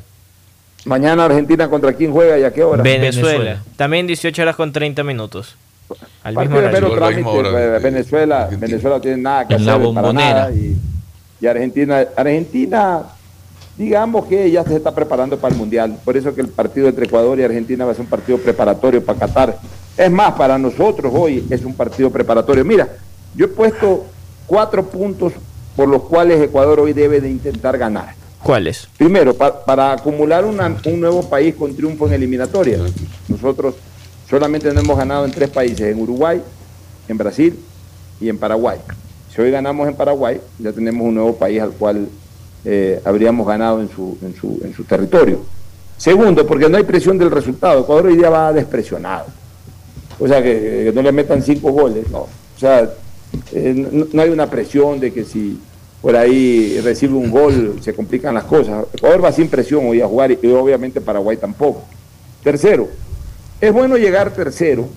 Mañana 0.85 1.25
Argentina 1.25 1.69
contra 1.69 1.91
quién 1.93 2.11
juega 2.13 2.39
y 2.39 2.43
a 2.43 2.53
qué 2.53 2.63
hora. 2.63 2.81
Venezuela. 2.83 3.61
También 3.75 4.07
18 4.07 4.41
horas 4.43 4.55
con 4.55 4.71
30 4.71 5.03
minutos. 5.03 5.55
Al 6.23 6.35
mismo 6.37 6.57
horario. 6.57 6.91
trámite, 6.95 7.23
pues, 7.51 7.83
Venezuela, 7.83 8.49
Venezuela 8.59 8.95
no 8.95 9.01
tiene 9.01 9.17
nada 9.17 9.47
que 9.47 9.53
En 9.55 9.65
la 9.65 9.75
hacer 9.75 9.93
para 9.93 10.13
nada 10.13 10.51
y, 10.51 10.75
y 11.39 11.47
Argentina, 11.47 12.05
Argentina, 12.15 13.03
digamos 13.77 14.25
que 14.25 14.49
ya 14.49 14.63
se 14.63 14.75
está 14.75 14.93
preparando 14.95 15.37
para 15.37 15.53
el 15.53 15.59
mundial, 15.59 15.97
por 16.03 16.17
eso 16.17 16.33
que 16.33 16.41
el 16.41 16.47
partido 16.47 16.87
entre 16.87 17.05
Ecuador 17.05 17.39
y 17.39 17.43
Argentina 17.43 17.85
va 17.85 17.91
a 17.91 17.93
ser 17.93 18.01
un 18.03 18.09
partido 18.09 18.37
preparatorio 18.37 19.03
para 19.03 19.19
Qatar. 19.19 19.59
Es 19.97 20.11
más, 20.11 20.33
para 20.33 20.57
nosotros 20.57 21.13
hoy 21.15 21.45
es 21.49 21.63
un 21.63 21.73
partido 21.75 22.09
preparatorio. 22.09 22.65
Mira, 22.65 22.87
yo 23.35 23.45
he 23.45 23.49
puesto 23.49 24.05
cuatro 24.47 24.83
puntos 24.85 25.33
por 25.75 25.87
los 25.87 26.03
cuales 26.03 26.41
Ecuador 26.41 26.79
hoy 26.79 26.93
debe 26.93 27.21
de 27.21 27.29
intentar 27.29 27.77
ganar. 27.77 28.13
¿Cuáles? 28.41 28.87
Primero, 28.97 29.33
pa- 29.33 29.63
para 29.65 29.91
acumular 29.93 30.45
una- 30.45 30.75
un 30.85 30.99
nuevo 30.99 31.27
país 31.29 31.55
con 31.55 31.75
triunfo 31.75 32.07
en 32.07 32.13
eliminatoria. 32.13 32.77
Nosotros 33.27 33.75
solamente 34.29 34.73
no 34.73 34.79
hemos 34.79 34.97
ganado 34.97 35.25
en 35.25 35.31
tres 35.31 35.49
países, 35.49 35.81
en 35.81 35.99
Uruguay, 35.99 36.41
en 37.07 37.17
Brasil 37.17 37.59
y 38.19 38.29
en 38.29 38.37
Paraguay. 38.37 38.79
Si 39.33 39.41
hoy 39.41 39.51
ganamos 39.51 39.87
en 39.87 39.95
Paraguay, 39.95 40.39
ya 40.59 40.71
tenemos 40.71 41.07
un 41.07 41.15
nuevo 41.15 41.35
país 41.35 41.61
al 41.61 41.71
cual 41.71 42.07
eh, 42.63 43.01
habríamos 43.03 43.45
ganado 43.45 43.81
en 43.81 43.89
su, 43.89 44.17
en, 44.21 44.35
su, 44.35 44.61
en 44.63 44.73
su 44.73 44.83
territorio. 44.85 45.41
Segundo, 45.97 46.45
porque 46.45 46.69
no 46.69 46.77
hay 46.77 46.83
presión 46.83 47.17
del 47.17 47.31
resultado. 47.31 47.81
Ecuador 47.81 48.07
hoy 48.07 48.17
día 48.17 48.29
va 48.29 48.51
despresionado. 48.53 49.25
O 50.19 50.27
sea, 50.27 50.41
que, 50.41 50.91
no 50.93 51.01
le 51.01 51.11
metan 51.11 51.41
cinco 51.41 51.71
goles, 51.71 52.09
no. 52.09 52.19
O 52.19 52.59
sea, 52.59 52.89
eh, 53.51 53.73
no, 53.75 54.07
no 54.11 54.21
hay 54.21 54.29
una 54.29 54.49
presión 54.49 54.99
de 54.99 55.11
que 55.11 55.25
si 55.25 55.59
por 56.01 56.15
ahí 56.15 56.79
recibe 56.83 57.15
un 57.15 57.31
gol 57.31 57.79
se 57.81 57.93
complican 57.93 58.33
las 58.33 58.43
cosas. 58.43 58.85
Ecuador 58.93 59.23
va 59.23 59.31
sin 59.31 59.47
presión 59.47 59.87
hoy 59.87 60.01
a 60.01 60.07
jugar 60.07 60.31
y 60.31 60.47
obviamente 60.47 61.01
Paraguay 61.01 61.35
tampoco. 61.35 61.83
Tercero, 62.43 62.87
es 63.61 63.73
bueno 63.73 63.97
llegar 63.97 64.31
tercero. 64.31 64.87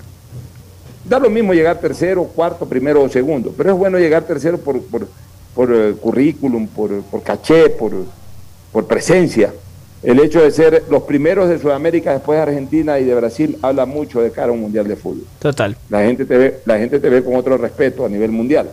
Da 1.05 1.18
lo 1.18 1.30
mismo 1.30 1.55
llegar 1.55 1.80
tercero, 1.80 2.24
cuarto, 2.24 2.66
primero 2.66 3.02
o 3.02 3.09
segundo, 3.09 3.55
pero 3.56 3.70
es 3.70 3.76
bueno 3.76 3.98
llegar 3.98 4.24
tercero 4.24 4.59
por, 4.59 4.82
por, 4.82 5.09
por, 5.55 5.74
eh, 5.74 5.94
currículum, 5.98 6.66
por, 6.66 7.02
por 7.02 7.22
caché, 7.22 7.70
por, 7.70 7.93
por 8.72 8.86
presencia. 8.86 9.52
El 10.02 10.20
hecho 10.20 10.43
de 10.43 10.51
ser 10.51 10.85
los 10.90 11.05
primeros 11.05 11.48
de 11.48 11.59
Sudamérica 11.59 12.12
después 12.12 12.36
de 12.36 12.43
Argentina 12.43 12.98
y 12.98 13.05
de 13.05 13.14
Brasil 13.14 13.59
habla 13.62 13.86
mucho 13.86 14.20
de 14.20 14.30
cara 14.30 14.48
a 14.48 14.52
un 14.52 14.60
mundial 14.60 14.86
de 14.86 14.97
fútbol. 14.97 15.24
Total. 15.39 15.76
La 15.89 16.02
gente 16.05 16.24
te 16.24 16.36
ve, 16.36 16.60
la 16.66 16.78
gente 16.78 17.01
te 17.01 17.09
ve 17.09 17.24
con 17.24 17.35
otro 17.35 17.56
respeto 17.56 18.05
a 18.05 18.09
nivel 18.09 18.30
mundial. 18.30 18.70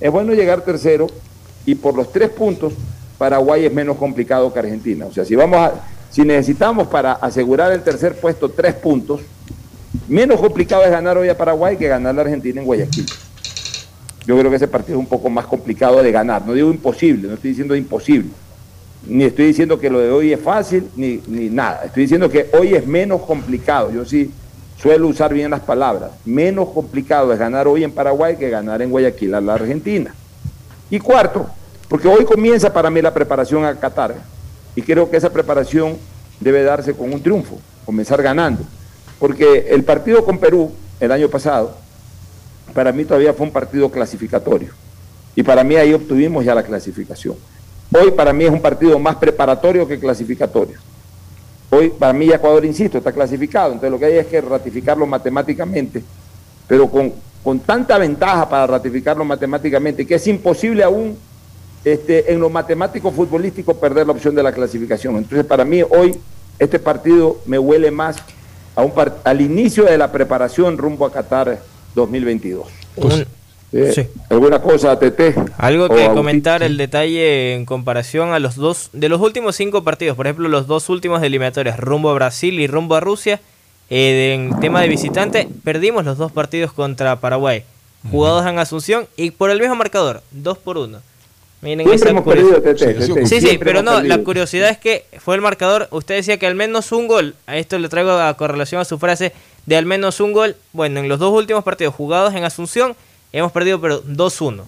Es 0.00 0.10
bueno 0.10 0.34
llegar 0.34 0.62
tercero 0.62 1.06
y 1.64 1.76
por 1.76 1.94
los 1.94 2.12
tres 2.12 2.30
puntos 2.30 2.74
Paraguay 3.18 3.64
es 3.64 3.72
menos 3.72 3.96
complicado 3.96 4.52
que 4.52 4.58
Argentina. 4.58 5.06
O 5.06 5.12
sea, 5.12 5.24
si 5.24 5.34
vamos 5.34 5.58
a, 5.58 5.72
si 6.10 6.22
necesitamos 6.22 6.88
para 6.88 7.12
asegurar 7.12 7.72
el 7.72 7.82
tercer 7.82 8.16
puesto 8.16 8.48
tres 8.48 8.74
puntos, 8.74 9.20
menos 10.08 10.40
complicado 10.40 10.84
es 10.84 10.90
ganar 10.90 11.18
hoy 11.18 11.28
a 11.28 11.36
Paraguay 11.36 11.76
que 11.76 11.88
ganar 11.88 12.18
a 12.18 12.22
Argentina 12.22 12.60
en 12.60 12.66
Guayaquil. 12.66 13.06
Yo 14.26 14.36
creo 14.36 14.50
que 14.50 14.56
ese 14.56 14.68
partido 14.68 14.98
es 14.98 15.00
un 15.00 15.08
poco 15.08 15.30
más 15.30 15.46
complicado 15.46 16.02
de 16.02 16.10
ganar. 16.10 16.44
No 16.44 16.52
digo 16.52 16.70
imposible, 16.70 17.28
no 17.28 17.34
estoy 17.34 17.50
diciendo 17.50 17.76
imposible. 17.76 18.30
Ni 19.06 19.24
estoy 19.24 19.46
diciendo 19.46 19.78
que 19.78 19.88
lo 19.88 20.00
de 20.00 20.10
hoy 20.10 20.32
es 20.32 20.40
fácil, 20.40 20.88
ni, 20.96 21.22
ni 21.28 21.48
nada. 21.48 21.82
Estoy 21.84 22.02
diciendo 22.02 22.28
que 22.28 22.50
hoy 22.58 22.74
es 22.74 22.86
menos 22.86 23.22
complicado. 23.22 23.92
Yo 23.92 24.04
sí 24.04 24.32
suelo 24.80 25.06
usar 25.06 25.32
bien 25.32 25.52
las 25.52 25.60
palabras. 25.60 26.10
Menos 26.24 26.70
complicado 26.70 27.32
es 27.32 27.38
ganar 27.38 27.68
hoy 27.68 27.84
en 27.84 27.92
Paraguay 27.92 28.36
que 28.36 28.50
ganar 28.50 28.82
en 28.82 28.90
Guayaquil 28.90 29.34
a 29.34 29.40
la 29.40 29.54
Argentina. 29.54 30.12
Y 30.90 30.98
cuarto, 30.98 31.46
porque 31.88 32.08
hoy 32.08 32.24
comienza 32.24 32.72
para 32.72 32.90
mí 32.90 33.00
la 33.00 33.14
preparación 33.14 33.64
a 33.64 33.74
Qatar. 33.76 34.16
Y 34.76 34.82
creo 34.82 35.10
que 35.10 35.16
esa 35.16 35.32
preparación 35.32 35.96
debe 36.38 36.62
darse 36.62 36.94
con 36.94 37.12
un 37.12 37.22
triunfo, 37.22 37.58
comenzar 37.84 38.22
ganando. 38.22 38.62
Porque 39.18 39.66
el 39.70 39.82
partido 39.82 40.24
con 40.24 40.38
Perú 40.38 40.70
el 41.00 41.10
año 41.10 41.28
pasado, 41.28 41.74
para 42.74 42.92
mí 42.92 43.04
todavía 43.04 43.32
fue 43.32 43.46
un 43.46 43.52
partido 43.52 43.90
clasificatorio. 43.90 44.68
Y 45.34 45.42
para 45.42 45.64
mí 45.64 45.76
ahí 45.76 45.94
obtuvimos 45.94 46.44
ya 46.44 46.54
la 46.54 46.62
clasificación. 46.62 47.36
Hoy 47.92 48.10
para 48.10 48.32
mí 48.32 48.44
es 48.44 48.50
un 48.50 48.60
partido 48.60 48.98
más 48.98 49.16
preparatorio 49.16 49.88
que 49.88 49.98
clasificatorio. 49.98 50.78
Hoy 51.70 51.90
para 51.90 52.12
mí 52.12 52.30
Ecuador, 52.30 52.64
insisto, 52.64 52.98
está 52.98 53.12
clasificado. 53.12 53.72
Entonces 53.72 53.90
lo 53.90 53.98
que 53.98 54.06
hay 54.06 54.18
es 54.18 54.26
que 54.26 54.40
ratificarlo 54.40 55.06
matemáticamente, 55.06 56.02
pero 56.68 56.90
con, 56.90 57.12
con 57.42 57.60
tanta 57.60 57.96
ventaja 57.96 58.48
para 58.48 58.66
ratificarlo 58.66 59.24
matemáticamente 59.24 60.06
que 60.06 60.16
es 60.16 60.26
imposible 60.26 60.84
aún 60.84 61.16
este, 61.86 62.32
en 62.32 62.40
lo 62.40 62.50
matemático 62.50 63.12
futbolístico 63.12 63.78
perder 63.78 64.06
la 64.08 64.12
opción 64.12 64.34
de 64.34 64.42
la 64.42 64.50
clasificación. 64.52 65.16
Entonces 65.18 65.46
para 65.46 65.64
mí 65.64 65.82
hoy 65.82 66.16
este 66.58 66.78
partido 66.80 67.38
me 67.46 67.58
huele 67.60 67.90
más 67.92 68.16
a 68.74 68.82
un 68.82 68.90
par- 68.90 69.18
al 69.22 69.40
inicio 69.40 69.84
de 69.84 69.96
la 69.96 70.10
preparación 70.10 70.76
rumbo 70.78 71.06
a 71.06 71.12
Qatar 71.12 71.60
2022. 71.94 72.66
Eh, 73.72 73.92
sí. 73.94 74.06
¿Alguna 74.30 74.60
cosa, 74.60 74.98
Tete? 74.98 75.34
Algo 75.58 75.88
que 75.88 75.94
Agustín? 75.94 76.14
comentar 76.14 76.62
el 76.62 76.76
detalle 76.76 77.54
en 77.54 77.64
comparación 77.66 78.30
a 78.32 78.38
los 78.38 78.56
dos, 78.56 78.90
de 78.92 79.08
los 79.08 79.20
últimos 79.20 79.54
cinco 79.56 79.82
partidos, 79.84 80.16
por 80.16 80.26
ejemplo, 80.26 80.48
los 80.48 80.66
dos 80.66 80.88
últimos 80.88 81.20
de 81.20 81.26
eliminatorias, 81.28 81.78
rumbo 81.78 82.10
a 82.10 82.14
Brasil 82.14 82.58
y 82.60 82.66
rumbo 82.66 82.94
a 82.96 83.00
Rusia, 83.00 83.40
eh, 83.90 84.34
en 84.34 84.58
tema 84.60 84.80
de 84.80 84.88
visitante, 84.88 85.48
perdimos 85.64 86.04
los 86.04 86.16
dos 86.18 86.32
partidos 86.32 86.72
contra 86.72 87.16
Paraguay, 87.20 87.64
jugados 88.10 88.46
en 88.46 88.58
Asunción 88.58 89.06
y 89.16 89.30
por 89.32 89.50
el 89.50 89.60
mismo 89.60 89.74
marcador, 89.76 90.22
dos 90.32 90.58
por 90.58 90.78
uno. 90.78 90.98
Miren 91.66 91.92
esa 91.92 92.10
hemos 92.10 92.24
perdido, 92.24 92.62
Tete, 92.62 92.78
Sí, 93.02 93.12
Tete, 93.12 93.26
sí, 93.26 93.40
siempre 93.40 93.72
pero 93.72 93.82
no, 93.82 94.00
la 94.00 94.18
curiosidad 94.18 94.68
es 94.70 94.78
que 94.78 95.04
fue 95.18 95.34
el 95.34 95.40
marcador, 95.40 95.88
usted 95.90 96.14
decía 96.14 96.38
que 96.38 96.46
al 96.46 96.54
menos 96.54 96.92
un 96.92 97.08
gol, 97.08 97.34
a 97.46 97.56
esto 97.56 97.76
le 97.78 97.88
traigo 97.88 98.12
a 98.12 98.32
correlación 98.34 98.80
a 98.80 98.84
su 98.84 98.98
frase 98.98 99.32
de 99.66 99.76
al 99.76 99.84
menos 99.84 100.20
un 100.20 100.32
gol, 100.32 100.54
bueno, 100.72 101.00
en 101.00 101.08
los 101.08 101.18
dos 101.18 101.32
últimos 101.32 101.64
partidos 101.64 101.92
jugados 101.94 102.34
en 102.34 102.44
Asunción, 102.44 102.94
hemos 103.32 103.50
perdido 103.50 103.80
pero 103.80 104.00
2-1. 104.04 104.62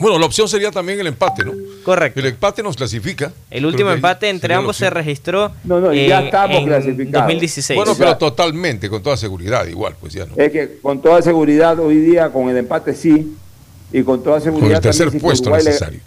Bueno, 0.00 0.18
la 0.18 0.26
opción 0.26 0.48
sería 0.48 0.70
también 0.72 0.98
el 0.98 1.06
empate, 1.06 1.44
¿no? 1.44 1.52
Correcto. 1.84 2.18
El 2.20 2.26
empate 2.26 2.62
nos 2.62 2.74
clasifica. 2.76 3.32
El 3.50 3.66
último 3.66 3.90
empate 3.90 4.28
entre 4.28 4.54
ambos 4.54 4.76
se 4.76 4.88
registró 4.90 5.52
No, 5.62 5.78
no, 5.78 5.92
en, 5.92 6.08
ya 6.08 6.20
estamos 6.22 6.56
en 6.58 6.66
clasificados. 6.66 7.12
2016. 7.26 7.76
Bueno, 7.76 7.92
O 7.92 7.94
sea- 7.94 8.06
pero 8.06 8.18
totalmente, 8.18 8.88
con 8.88 9.02
toda 9.02 9.16
seguridad, 9.16 9.66
igual, 9.66 9.94
pues 10.00 10.14
ya 10.14 10.26
no. 10.26 10.34
Es 10.36 10.50
que 10.50 10.78
con 10.82 11.00
toda 11.02 11.20
seguridad 11.22 11.78
hoy 11.78 11.96
día 11.96 12.30
con 12.30 12.48
el 12.48 12.56
empate 12.56 12.94
sí 12.94 13.36
y 13.92 14.02
con 14.02 14.22
toda 14.22 14.40
seguridad 14.40 14.66
Con 14.68 14.76
el 14.76 14.80
tercer 14.82 15.06
también 15.06 15.20
si 15.20 15.24
puesto 15.24 15.50
le- 15.50 15.56
necesario. 15.56 16.00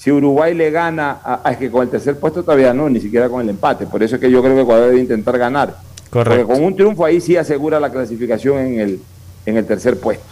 Si 0.00 0.10
Uruguay 0.10 0.54
le 0.54 0.70
gana, 0.70 1.18
a- 1.22 1.40
a- 1.44 1.52
es 1.52 1.58
que 1.58 1.70
con 1.70 1.82
el 1.82 1.90
tercer 1.90 2.18
puesto 2.18 2.42
todavía 2.42 2.72
no, 2.72 2.88
ni 2.88 3.00
siquiera 3.00 3.28
con 3.28 3.42
el 3.42 3.50
empate. 3.50 3.84
Por 3.84 4.02
eso 4.02 4.14
es 4.14 4.20
que 4.22 4.30
yo 4.30 4.40
creo 4.42 4.54
que 4.54 4.62
Ecuador 4.62 4.88
debe 4.88 5.00
intentar 5.00 5.36
ganar. 5.36 5.76
Correcto. 6.08 6.46
Porque 6.46 6.54
con 6.54 6.64
un 6.64 6.74
triunfo 6.74 7.04
ahí 7.04 7.20
sí 7.20 7.36
asegura 7.36 7.78
la 7.78 7.90
clasificación 7.92 8.56
en 8.60 8.80
el, 8.80 9.00
en 9.44 9.58
el 9.58 9.66
tercer 9.66 9.98
puesto. 10.00 10.24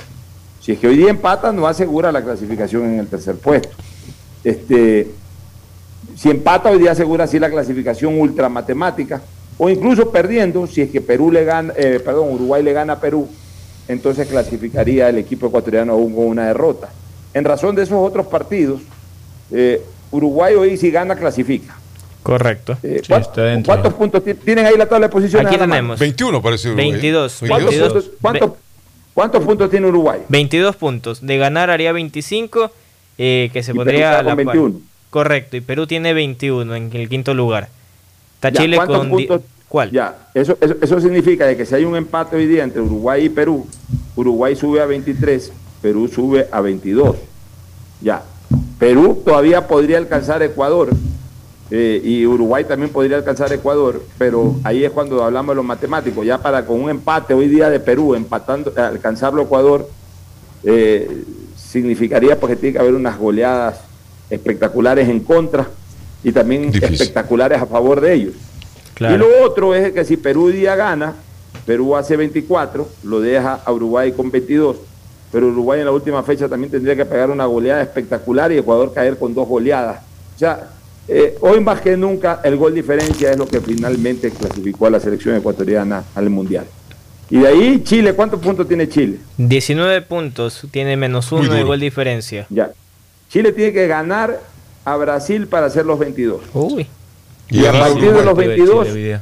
Si 0.63 0.73
es 0.73 0.79
que 0.79 0.89
hoy 0.89 0.97
día 0.97 1.11
empata, 1.11 1.53
no 1.53 1.67
asegura 1.67 2.11
la 2.11 2.23
clasificación 2.25 2.87
en 2.87 2.99
el 3.01 3.09
tercer 3.09 3.35
puesto. 3.37 3.69
Este, 4.43 5.11
si 6.17 6.31
empata, 6.31 6.71
hoy 6.71 6.79
día 6.79 6.93
asegura 6.93 7.27
sí 7.27 7.39
la 7.39 7.51
clasificación 7.51 8.19
ultramatemática. 8.19 9.21
O 9.59 9.69
incluso 9.69 10.11
perdiendo, 10.11 10.67
si 10.67 10.81
es 10.81 10.91
que 10.91 11.03
Perú 11.03 11.31
le 11.31 11.45
gana, 11.45 11.75
eh, 11.77 12.01
perdón, 12.03 12.33
Uruguay 12.33 12.63
le 12.63 12.73
gana 12.73 12.95
a 12.95 13.01
Perú, 13.01 13.29
entonces 13.87 14.27
clasificaría 14.29 15.11
el 15.11 15.19
equipo 15.19 15.49
ecuatoriano 15.49 15.93
aún 15.93 16.15
con 16.15 16.25
una 16.27 16.47
derrota. 16.47 16.89
En 17.35 17.45
razón 17.45 17.75
de 17.77 17.83
esos 17.83 17.99
otros 17.99 18.27
partidos, 18.29 18.81
eh, 19.51 19.83
Uruguay 20.11 20.55
hoy 20.55 20.77
si 20.77 20.91
gana 20.91 21.17
clasifica. 21.17 21.77
Correcto. 22.23 22.77
Eh, 22.83 23.01
¿cuántos, 23.09 23.65
cuántos 23.65 23.95
puntos 23.95 24.25
ti- 24.25 24.35
tienen 24.35 24.67
ahí 24.67 24.77
la 24.77 24.87
tabla 24.87 25.07
de 25.07 25.13
posiciones? 25.13 25.47
Aquí 25.49 25.57
tenemos. 25.59 25.99
21 25.99 26.43
parece 26.43 26.69
Uruguay. 26.69 26.91
22. 26.93 27.37
¿Cuántos, 27.49 27.59
22. 27.71 27.93
puntos, 27.93 28.11
cuántos- 28.21 28.51
cuántos 29.15 29.45
puntos 29.45 29.71
tiene 29.71 29.87
Uruguay? 29.87 30.21
22 30.29 30.77
puntos. 30.77 31.25
De 31.27 31.39
ganar 31.39 31.71
haría 31.71 31.93
25, 31.93 32.71
eh, 33.17 33.51
que 33.53 33.63
se 33.63 33.71
Y 33.71 33.75
Perú 33.75 33.85
pondría 33.85 34.19
a 34.19 34.23
la 34.23 34.35
con 34.35 34.45
par. 34.45 34.55
21. 34.57 34.81
Correcto, 35.11 35.57
y 35.57 35.63
Perú 35.63 35.87
tiene 35.87 36.13
21 36.13 36.75
en 36.77 36.91
el 36.95 37.09
quinto 37.09 37.33
lugar. 37.33 37.69
Está 38.35 38.51
Ya, 38.51 38.61
Chile 38.61 38.77
¿cuántos 38.77 38.99
con... 38.99 39.09
puntos? 39.11 39.41
¿Cuál? 39.69 39.91
Ya, 39.91 40.29
eso, 40.35 40.57
eso, 40.61 40.77
eso 40.81 41.01
significa 41.01 41.47
de 41.47 41.57
que 41.57 41.65
si 41.67 41.75
hay 41.75 41.85
un 41.85 41.95
empate 41.97 42.37
hoy 42.37 42.47
día 42.47 42.63
entre 42.65 42.81
Uruguay 42.83 43.25
y 43.27 43.29
Perú, 43.29 43.67
Uruguay 44.17 44.55
sube 44.57 44.81
a 44.81 44.87
23, 44.87 45.53
Perú 45.83 46.09
sube 46.09 46.47
a 46.51 46.61
22. 46.61 47.17
Ya, 48.01 48.23
Perú 48.79 49.23
todavía 49.25 49.67
podría 49.67 49.99
alcanzar 49.99 50.43
Ecuador 50.43 50.91
eh, 51.71 52.01
y 52.03 52.25
Uruguay 52.27 52.65
también 52.65 52.91
podría 52.91 53.17
alcanzar 53.17 53.53
Ecuador, 53.53 54.03
pero 54.17 54.57
ahí 54.65 54.85
es 54.85 54.91
cuando 54.91 55.23
hablamos 55.23 55.51
de 55.51 55.57
los 55.57 55.65
matemáticos. 55.65 56.25
Ya 56.25 56.39
para 56.39 56.65
con 56.65 56.81
un 56.81 56.91
empate 56.91 57.35
hoy 57.35 57.49
día 57.49 57.69
de 57.69 57.81
Perú, 57.81 58.15
empatando, 58.15 58.73
alcanzarlo 58.77 59.43
Ecuador, 59.43 59.89
eh, 60.65 61.25
significaría 61.57 62.41
porque 62.41 62.57
tiene 62.57 62.75
que 62.75 62.79
haber 62.79 62.95
unas 62.95 63.19
goleadas 63.19 63.81
espectaculares 64.31 65.09
en 65.09 65.21
contra 65.21 65.69
y 66.25 66.33
también 66.33 66.71
espectaculares 66.75 67.61
a 67.61 67.67
favor 67.67 68.01
de 68.01 68.15
ellos. 68.15 68.35
Claro. 68.95 69.15
Y 69.15 69.19
lo 69.19 69.45
otro 69.45 69.75
es 69.75 69.93
que 69.93 70.05
si 70.05 70.17
Perú 70.17 70.49
día 70.49 70.75
gana, 70.75 71.15
Perú 71.67 71.97
hace 71.97 72.17
24, 72.17 72.89
lo 73.05 73.21
deja 73.21 73.61
a 73.65 73.73
Uruguay 73.73 74.13
con 74.13 74.31
22, 74.31 74.77
pero 75.31 75.49
Uruguay 75.49 75.81
en 75.81 75.87
la 75.87 75.93
última 75.93 76.23
fecha 76.23 76.49
también 76.49 76.71
tendría 76.71 76.97
que 76.97 77.05
pegar 77.05 77.31
una 77.31 77.47
goleada 77.47 77.83
espectacular 77.83 78.51
y 78.53 78.59
Ecuador 78.59 78.93
caer 78.95 79.17
con 79.19 79.35
dos 79.35 79.47
goleadas. 79.47 80.01
O 80.35 80.39
sea, 80.39 80.69
eh, 81.07 81.37
hoy 81.41 81.61
más 81.61 81.81
que 81.81 81.97
nunca 81.97 82.41
el 82.45 82.57
gol 82.57 82.75
diferencia 82.75 83.31
es 83.31 83.37
lo 83.39 83.47
que 83.47 83.61
finalmente 83.61 84.31
clasificó 84.31 84.87
a 84.87 84.91
la 84.91 85.01
selección 85.01 85.37
ecuatoriana 85.37 86.05
al 86.15 86.31
Mundial. 86.31 86.67
Y 87.31 87.41
de 87.41 87.49
ahí 87.49 87.83
Chile, 87.85 88.15
¿cuántos 88.15 88.41
puntos 88.41 88.67
tiene 88.67 88.89
Chile? 88.89 89.19
19 89.37 90.03
puntos, 90.03 90.67
tiene 90.71 90.97
menos 90.97 91.31
uno 91.33 91.53
de 91.53 91.63
gol 91.63 91.81
diferencia. 91.81 92.47
Ya. 92.49 92.71
Chile 93.29 93.53
tiene 93.53 93.73
que 93.73 93.87
ganar 93.87 94.41
a 94.85 94.97
Brasil 94.97 95.47
para 95.47 95.67
hacer 95.67 95.85
los 95.85 95.99
22. 95.99 96.41
Uy. 96.55 96.87
Y, 97.51 97.65
a 97.67 97.73
partir 97.73 98.13
de 98.13 98.25
los 98.25 98.37
22, 98.37 98.89
Tiene- 98.89 99.21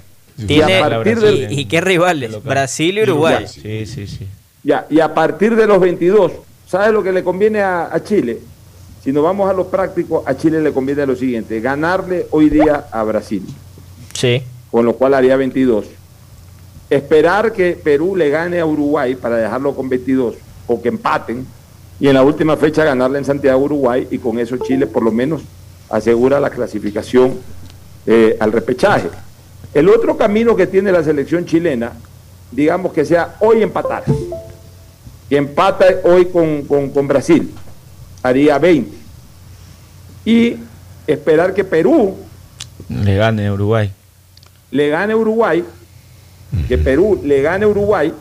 y 0.54 0.60
a 0.60 0.88
partir 0.88 1.20
de- 1.20 1.52
y, 1.52 1.60
y 1.60 1.64
qué 1.66 1.80
rivales? 1.80 2.42
Brasil 2.44 2.98
y 2.98 3.02
Uruguay. 3.02 3.46
Sí, 3.48 3.86
sí, 3.86 4.06
sí. 4.06 4.26
Ya, 4.66 4.84
y 4.90 4.98
a 4.98 5.14
partir 5.14 5.54
de 5.54 5.64
los 5.64 5.78
22, 5.78 6.32
¿sabes 6.66 6.92
lo 6.92 7.00
que 7.00 7.12
le 7.12 7.22
conviene 7.22 7.60
a, 7.60 7.84
a 7.94 8.02
Chile? 8.02 8.40
Si 9.00 9.12
nos 9.12 9.22
vamos 9.22 9.48
a 9.48 9.52
lo 9.52 9.68
práctico, 9.68 10.24
a 10.26 10.36
Chile 10.36 10.60
le 10.60 10.72
conviene 10.72 11.06
lo 11.06 11.14
siguiente, 11.14 11.60
ganarle 11.60 12.26
hoy 12.32 12.50
día 12.50 12.86
a 12.90 13.04
Brasil, 13.04 13.46
Sí. 14.12 14.42
con 14.72 14.84
lo 14.84 14.94
cual 14.94 15.14
haría 15.14 15.36
22. 15.36 15.86
Esperar 16.90 17.52
que 17.52 17.78
Perú 17.80 18.16
le 18.16 18.28
gane 18.28 18.58
a 18.58 18.66
Uruguay 18.66 19.14
para 19.14 19.36
dejarlo 19.36 19.72
con 19.72 19.88
22, 19.88 20.34
o 20.66 20.82
que 20.82 20.88
empaten, 20.88 21.46
y 22.00 22.08
en 22.08 22.14
la 22.14 22.24
última 22.24 22.56
fecha 22.56 22.82
ganarle 22.82 23.18
en 23.18 23.24
Santiago, 23.24 23.60
Uruguay, 23.62 24.08
y 24.10 24.18
con 24.18 24.36
eso 24.40 24.56
Chile 24.56 24.88
por 24.88 25.04
lo 25.04 25.12
menos 25.12 25.42
asegura 25.90 26.40
la 26.40 26.50
clasificación 26.50 27.34
eh, 28.04 28.36
al 28.40 28.50
repechaje. 28.50 29.10
El 29.72 29.88
otro 29.88 30.16
camino 30.16 30.56
que 30.56 30.66
tiene 30.66 30.90
la 30.90 31.04
selección 31.04 31.44
chilena, 31.46 31.92
digamos 32.50 32.92
que 32.92 33.04
sea 33.04 33.36
hoy 33.38 33.62
empatar, 33.62 34.02
que 35.28 35.36
empata 35.36 35.86
hoy 36.04 36.26
con, 36.26 36.62
con- 36.62 36.90
con 36.90 37.08
Brasil, 37.08 37.52
haría 38.22 38.58
20. 38.58 38.90
Y 40.24 40.56
esperar 41.06 41.54
que 41.54 41.64
Perú 41.64 42.16
Le 42.88 43.16
gane 43.16 43.46
a 43.46 43.52
Uruguay. 43.52 43.90
le 44.70 44.88
gane 44.88 45.12
a 45.12 45.16
Uruguay, 45.16 45.64
que 46.68 46.78
Perú 46.78 47.20
le 47.24 47.42
gane 47.42 47.64
a 47.64 47.68
Uruguay, 47.68 48.12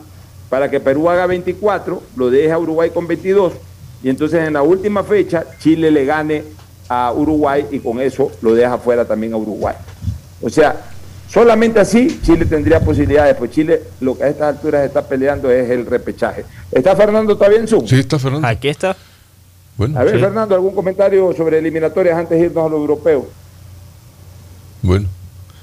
para 0.48 0.70
que 0.70 0.78
Perú 0.80 1.08
haga 1.10 1.26
24, 1.26 2.02
lo 2.16 2.30
deje 2.30 2.52
a 2.52 2.58
Uruguay 2.58 2.90
con 2.90 3.06
22, 3.06 3.52
y 4.02 4.08
entonces 4.08 4.46
en 4.46 4.52
la 4.54 4.62
última 4.62 5.02
fecha 5.02 5.44
Chile 5.58 5.90
le 5.90 6.04
gane 6.04 6.44
a 6.88 7.12
Uruguay 7.12 7.66
y 7.72 7.80
con 7.80 8.00
eso 8.00 8.30
lo 8.42 8.54
deja 8.54 8.78
fuera 8.78 9.04
también 9.04 9.32
a 9.32 9.36
Uruguay. 9.36 9.74
O 10.40 10.48
sea, 10.48 10.76
solamente 11.28 11.80
así 11.80 12.20
Chile 12.22 12.44
tendría 12.46 12.80
posibilidades, 12.80 13.36
pues 13.36 13.50
Chile 13.50 13.82
lo 14.00 14.16
que 14.16 14.24
a 14.24 14.28
estas 14.28 14.56
alturas 14.56 14.84
está 14.86 15.06
peleando 15.06 15.50
es 15.50 15.68
el 15.70 15.86
repechaje. 15.86 16.44
¿Está 16.72 16.94
Fernando 16.96 17.36
todavía 17.36 17.58
en 17.60 17.68
Zoom? 17.68 17.86
Sí, 17.86 17.96
está 17.98 18.18
Fernando. 18.18 18.46
Aquí 18.46 18.68
está. 18.68 18.96
Bueno, 19.76 19.98
A 19.98 20.04
ver, 20.04 20.14
sí. 20.14 20.20
Fernando, 20.20 20.54
¿algún 20.54 20.74
comentario 20.74 21.32
sobre 21.36 21.58
eliminatorias 21.58 22.16
antes 22.16 22.38
de 22.40 22.46
irnos 22.46 22.64
a 22.66 22.68
los 22.70 22.78
europeos? 22.80 23.24
Bueno. 24.82 25.08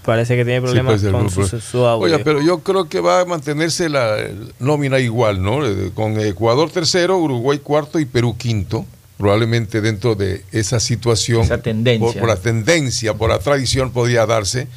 Parece 0.06 0.36
que 0.36 0.44
tiene 0.44 0.62
problemas 0.62 1.02
con 1.02 1.28
pero- 1.30 1.48
su, 1.48 1.60
su 1.62 1.86
audio. 1.86 2.04
Oiga, 2.06 2.20
pero 2.26 2.42
yo 2.42 2.60
creo 2.60 2.90
que 2.90 3.00
va 3.00 3.22
a 3.22 3.26
mantenerse 3.26 3.88
la 3.88 4.18
nómina 4.60 5.00
igual, 5.00 5.42
¿no? 5.42 5.66
Eh, 5.66 5.92
Con 5.96 6.20
Ecuador 6.20 6.70
tercero, 6.70 7.18
Uruguay 7.20 7.60
cuarto 7.60 8.00
y 8.00 8.06
Perú 8.06 8.36
quinto. 8.38 8.86
Probablemente 9.18 9.80
dentro 9.80 10.16
de 10.16 10.44
esa 10.52 10.80
situación, 10.80 11.42
Esa 11.42 11.60
tendencia. 11.62 12.06
Por, 12.06 12.20
por 12.20 12.30
la 12.30 12.36
tendencia, 12.36 13.14
por 13.14 13.30
la 13.30 13.40
tradición 13.40 13.92
podría 13.92 14.26
darse. 14.26 14.68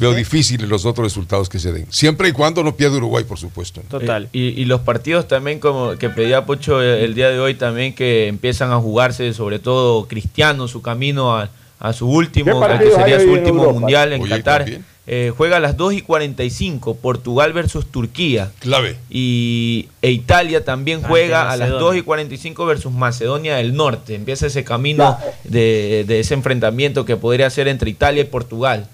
Veo 0.00 0.12
difíciles 0.12 0.68
los 0.68 0.84
otros 0.84 1.06
resultados 1.06 1.48
que 1.48 1.60
se 1.60 1.72
den. 1.72 1.86
Siempre 1.90 2.28
y 2.28 2.32
cuando 2.32 2.64
no 2.64 2.74
pierda 2.74 2.96
Uruguay, 2.96 3.22
por 3.22 3.38
supuesto. 3.38 3.82
Total. 3.88 4.28
Y, 4.32 4.48
y 4.60 4.64
los 4.64 4.80
partidos 4.80 5.28
también, 5.28 5.60
como 5.60 5.96
que 5.96 6.10
pedía 6.10 6.44
Pocho 6.44 6.82
el, 6.82 7.04
el 7.04 7.14
día 7.14 7.30
de 7.30 7.38
hoy, 7.38 7.54
también 7.54 7.94
que 7.94 8.26
empiezan 8.26 8.72
a 8.72 8.78
jugarse, 8.78 9.32
sobre 9.32 9.60
todo 9.60 10.08
Cristiano, 10.08 10.66
su 10.66 10.82
camino 10.82 11.36
a, 11.36 11.48
a 11.78 11.92
su 11.92 12.08
último, 12.08 12.58
¿Qué 12.58 12.66
al 12.66 12.78
que 12.80 12.90
sería 12.90 13.20
su 13.20 13.30
último 13.30 13.72
mundial 13.72 14.12
en 14.12 14.22
Oye, 14.22 14.30
Qatar. 14.38 14.62
también. 14.62 14.84
Eh, 15.06 15.32
juega 15.36 15.58
a 15.58 15.60
las 15.60 15.76
2 15.76 15.92
y 15.94 16.00
45, 16.00 16.94
Portugal 16.96 17.52
versus 17.52 17.86
Turquía. 17.86 18.50
Clave. 18.60 18.96
Y 19.10 19.88
e 20.00 20.10
Italia 20.12 20.64
también 20.64 20.98
Ante 20.98 21.08
juega 21.08 21.42
a 21.42 21.56
las 21.56 21.68
Macedonia. 21.68 21.86
2 21.88 21.96
y 21.96 22.02
45 22.02 22.64
versus 22.66 22.92
Macedonia 22.92 23.56
del 23.56 23.74
Norte. 23.74 24.14
Empieza 24.14 24.46
ese 24.46 24.64
camino 24.64 25.18
de, 25.44 26.04
de 26.08 26.20
ese 26.20 26.32
enfrentamiento 26.34 27.04
que 27.04 27.16
podría 27.16 27.50
ser 27.50 27.68
entre 27.68 27.90
Italia 27.90 28.22
y 28.22 28.24
Portugal. 28.24 28.86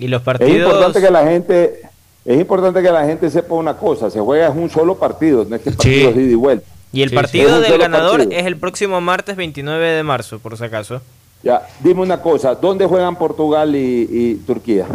Y 0.00 0.08
los 0.08 0.22
Es 0.22 0.24
partidos. 0.24 0.56
importante 0.72 1.00
que 1.00 1.10
la 1.12 1.22
gente, 1.24 1.80
es 2.24 2.40
importante 2.40 2.82
que 2.82 2.90
la 2.90 3.04
gente 3.06 3.30
sepa 3.30 3.54
una 3.54 3.76
cosa, 3.76 4.10
se 4.10 4.18
juega 4.18 4.48
es 4.48 4.54
un 4.56 4.68
solo 4.68 4.96
partido, 4.98 5.44
no 5.48 5.54
es 5.54 5.62
que 5.62 5.70
de 5.70 6.10
ida 6.10 6.32
y 6.32 6.34
vuelta. 6.34 6.66
Y 6.92 7.02
el 7.02 7.10
Sí, 7.10 7.14
partido 7.14 7.62
es 7.62 7.68
del 7.70 7.78
ganador 7.78 8.18
partido. 8.18 8.40
es 8.40 8.46
el 8.46 8.56
próximo 8.56 9.00
martes 9.00 9.36
29 9.36 9.86
de 9.88 10.02
marzo, 10.02 10.40
por 10.40 10.56
si 10.58 10.64
acaso. 10.64 11.00
Ya, 11.44 11.62
dime 11.78 12.00
una 12.02 12.20
cosa, 12.20 12.56
¿dónde 12.56 12.86
juegan 12.86 13.14
Portugal 13.16 13.76
y, 13.76 14.08
y 14.10 14.34
Turquía? 14.46 14.86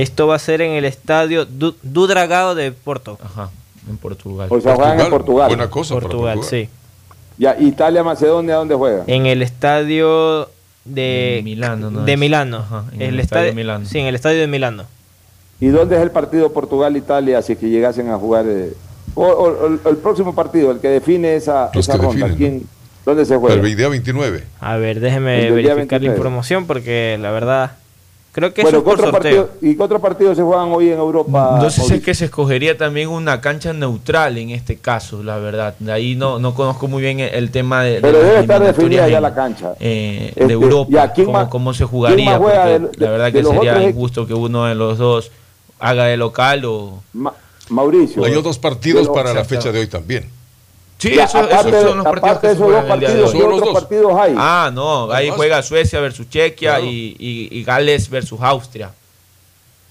Esto 0.00 0.26
va 0.26 0.36
a 0.36 0.38
ser 0.38 0.60
en 0.62 0.72
el 0.72 0.84
estadio 0.84 1.44
Du- 1.44 1.74
Dudragao 1.82 2.54
de 2.54 2.72
Porto. 2.72 3.18
Ajá, 3.22 3.50
en 3.88 3.96
Portugal. 3.96 4.48
O 4.50 4.60
sea, 4.60 4.74
juegan 4.74 5.00
en 5.00 5.10
Portugal. 5.10 5.48
Buena 5.48 5.68
cosa 5.70 5.94
para 5.94 6.06
Portugal, 6.08 6.34
Portugal. 6.38 6.66
sí. 6.66 6.68
Ya, 7.38 7.56
Italia, 7.58 8.02
Macedonia, 8.02 8.56
¿dónde 8.56 8.74
juegan? 8.74 9.02
En 9.06 9.26
el 9.26 9.42
estadio 9.42 10.48
de 10.84 11.40
Milano, 11.44 11.90
¿no 11.90 12.04
de 12.04 12.12
es? 12.14 12.18
Milano. 12.18 12.58
Ajá, 12.58 12.84
en 12.92 13.02
el 13.02 13.08
el 13.14 13.20
estadio 13.20 13.46
de 13.46 13.52
Milano. 13.52 13.84
Sí, 13.86 13.98
en 13.98 14.06
el 14.06 14.14
estadio 14.14 14.40
de 14.40 14.46
Milano. 14.46 14.84
¿Y 15.60 15.68
dónde 15.68 15.96
es 15.96 16.02
el 16.02 16.10
partido 16.10 16.52
Portugal-Italia 16.52 17.42
si 17.42 17.52
es 17.54 17.58
que 17.58 17.68
llegasen 17.68 18.10
a 18.10 18.16
jugar? 18.18 18.44
eh, 18.48 18.72
o, 19.14 19.24
o- 19.24 19.78
o 19.84 19.88
el 19.90 19.96
próximo 19.96 20.34
partido, 20.34 20.70
el 20.70 20.78
que 20.80 20.88
define 20.88 21.34
esa, 21.36 21.70
Los 21.74 21.88
esa 21.88 21.98
que 21.98 22.04
ronda, 22.06 22.26
definen, 22.28 22.36
¿quién, 22.58 22.66
¿dónde 23.04 23.24
se 23.24 23.36
juega? 23.36 23.60
El 23.60 23.76
día 23.76 23.88
29. 23.88 24.44
A 24.60 24.76
ver, 24.76 25.00
déjeme 25.00 25.50
verificar 25.50 25.68
la 25.70 25.74
29. 25.76 26.16
información 26.16 26.66
porque 26.66 27.18
la 27.20 27.30
verdad 27.32 27.72
creo 28.38 28.54
que 28.54 28.62
bueno, 28.62 28.78
eso 28.78 28.88
es 28.88 28.94
¿qué 28.96 29.02
por 29.02 29.12
sorteo. 29.12 29.46
partido, 29.46 29.50
¿y 29.70 29.76
qué 29.76 29.82
otros 29.82 30.00
partidos 30.00 30.36
se 30.36 30.42
juegan 30.42 30.68
hoy 30.70 30.90
en 30.90 30.98
Europa? 30.98 31.50
Entonces 31.54 31.78
es 31.78 31.88
Mauricio? 31.88 32.04
que 32.04 32.14
se 32.14 32.24
escogería 32.26 32.76
también 32.78 33.08
una 33.08 33.40
cancha 33.40 33.72
neutral 33.72 34.38
en 34.38 34.50
este 34.50 34.76
caso, 34.76 35.22
la 35.22 35.38
verdad. 35.38 35.74
De 35.78 35.92
ahí 35.92 36.14
no, 36.14 36.38
no 36.38 36.54
conozco 36.54 36.88
muy 36.88 37.02
bien 37.02 37.20
el, 37.20 37.34
el 37.34 37.50
tema 37.50 37.82
de, 37.82 37.94
de 37.94 38.00
Pero 38.00 38.18
las 38.18 38.26
debe 38.28 38.40
estar 38.40 38.62
definida 38.62 39.08
ya 39.08 39.16
en- 39.16 39.22
la 39.22 39.34
cancha. 39.34 39.74
eh, 39.80 40.28
Este, 40.30 40.46
de 40.46 40.52
Europa, 40.52 40.90
ya, 40.92 41.12
¿quién 41.12 41.26
cómo, 41.26 41.38
más- 41.38 41.48
cómo 41.48 41.72
se 41.74 41.78
quién 41.78 41.88
jugaría, 41.88 42.24
más 42.30 42.38
juega 42.38 42.62
porque 42.62 42.72
de- 42.78 42.88
de- 42.88 43.04
la 43.04 43.10
verdad 43.10 43.24
de 43.26 43.32
que 43.32 43.44
sería 43.44 43.82
injusto 43.88 44.26
que 44.26 44.34
uno 44.34 44.64
de 44.66 44.74
los 44.74 44.98
dos 44.98 45.30
haga 45.80 46.04
de 46.04 46.16
local 46.16 46.64
o... 46.64 47.02
Ma- 47.12 47.34
Mauricio. 47.70 48.24
Hay 48.24 48.34
otros 48.34 48.58
partidos 48.58 49.02
de 49.02 49.06
lo- 49.08 49.12
para 49.14 49.34
la 49.34 49.44
fecha 49.44 49.70
de 49.70 49.80
hoy 49.80 49.86
también. 49.86 50.30
Sí, 50.98 51.14
Ya, 51.14 51.24
eso- 51.24 51.38
aparte, 51.38 51.68
esos 51.68 51.82
son 51.82 51.98
los 51.98 52.04
partidos 52.06 52.38
que 52.40 52.48
de 52.48 52.54
se 52.56 52.60
juegan 52.62 52.90
el 52.90 53.00
día 53.00 53.08
de 53.10 53.22
hoy. 53.22 53.32
¿qué 53.32 53.38
Solo 53.38 53.48
los 53.50 53.58
otros 53.60 53.74
dos. 53.74 53.82
partidos 53.82 54.12
hay? 54.20 54.34
Ah, 54.36 54.70
no, 54.74 55.12
ahí 55.12 55.30
juega 55.30 55.62
Suecia 55.62 56.00
versus 56.00 56.28
Chequia 56.28 56.70
Claro. 56.76 56.84
y, 56.86 57.16
y- 57.18 57.48
y 57.58 57.62
Gales 57.64 58.10
versus 58.10 58.40
Austria. 58.40 58.90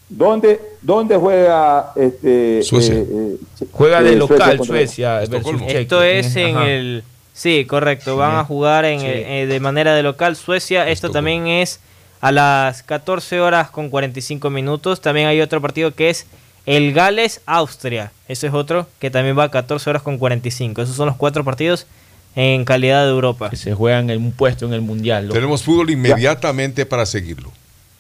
¿Dónde, 0.10 0.62
dónde 0.82 1.18
juega 1.18 1.92
este, 1.96 2.64
Suecia. 2.64 2.94
eh, 2.96 3.06
eh, 3.10 3.66
Juega 3.72 4.00
eh, 4.00 4.04
de 4.04 4.16
local 4.16 4.58
contra- 4.58 4.66
Suecia 4.66 5.14
versus 5.20 5.36
Estocolmo. 5.36 5.66
Chequia. 5.68 5.80
Esto 5.82 6.04
es 6.04 6.36
en 6.36 6.56
Ajá. 6.58 6.70
el 6.70 7.04
Sí, 7.34 7.66
correcto, 7.66 8.18
van 8.18 8.36
a 8.36 8.44
jugar 8.46 8.86
en, 8.86 9.00
Sí. 9.00 9.06
eh, 9.08 9.46
de 9.48 9.60
manera 9.60 9.94
de 9.94 10.02
local 10.02 10.36
Suecia. 10.36 10.90
Esto 10.90 11.12
también 11.12 11.46
es 11.48 11.80
a 12.20 12.32
las 12.32 12.82
14 12.82 13.40
horas 13.42 13.70
con 13.70 13.90
45 13.90 14.50
minutos. 14.50 15.02
También 15.02 15.28
hay 15.28 15.40
otro 15.42 15.62
partido 15.62 15.94
que 15.94 16.10
es 16.10 16.26
el 16.68 16.94
Gales 16.94 17.42
Austria. 17.46 18.12
Ese 18.28 18.48
es 18.48 18.54
otro 18.54 18.88
que 19.00 19.10
también 19.10 19.38
va 19.38 19.46
a 19.46 19.50
14 19.50 19.90
horas 19.90 20.04
con 20.04 20.18
45. 20.20 20.82
Esos 20.82 20.96
son 20.96 21.08
los 21.08 21.16
cuatro 21.16 21.44
partidos 21.44 21.88
en 22.36 22.66
calidad 22.66 23.06
de 23.06 23.10
Europa. 23.10 23.50
que 23.50 23.56
se 23.56 23.74
juegan 23.74 24.10
en 24.10 24.22
un 24.22 24.32
puesto 24.34 24.66
en 24.66 24.74
el 24.74 24.82
mundial. 24.82 25.30
Tenemos 25.30 25.64
fútbol 25.64 25.90
inmediatamente 25.90 26.86
para 26.86 27.06
seguirlo. 27.06 27.52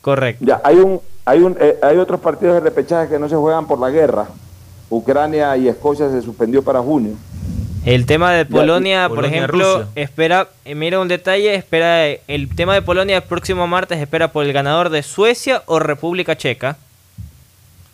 Correcto. 0.01 0.45
Ya, 0.45 0.61
hay 0.63 0.75
un, 0.75 1.01
hay 1.25 1.39
un, 1.39 1.57
eh, 1.59 1.79
hay 1.81 1.97
otros 1.97 2.19
partidos 2.19 2.55
de 2.55 2.59
repechaje 2.59 3.09
que 3.09 3.17
no 3.17 3.27
se 3.29 3.35
juegan 3.35 3.65
por 3.67 3.79
la 3.79 3.89
guerra. 3.89 4.27
Ucrania 4.89 5.55
y 5.57 5.69
Escocia 5.69 6.09
se 6.11 6.21
suspendió 6.21 6.61
para 6.61 6.81
junio. 6.81 7.13
El 7.85 8.05
tema 8.05 8.33
de 8.33 8.45
Polonia, 8.45 9.07
por 9.07 9.17
Polonia, 9.17 9.37
ejemplo, 9.37 9.77
Rusia. 9.79 9.91
espera, 9.95 10.49
eh, 10.65 10.75
mira 10.75 10.99
un 10.99 11.07
detalle, 11.07 11.55
espera 11.55 12.05
eh, 12.05 12.21
el 12.27 12.53
tema 12.53 12.73
de 12.73 12.81
Polonia 12.81 13.15
el 13.15 13.23
próximo 13.23 13.65
martes 13.65 13.97
espera 13.99 14.33
por 14.33 14.45
el 14.45 14.51
ganador 14.51 14.89
de 14.89 15.03
Suecia 15.03 15.63
o 15.67 15.79
República 15.79 16.35
Checa. 16.35 16.75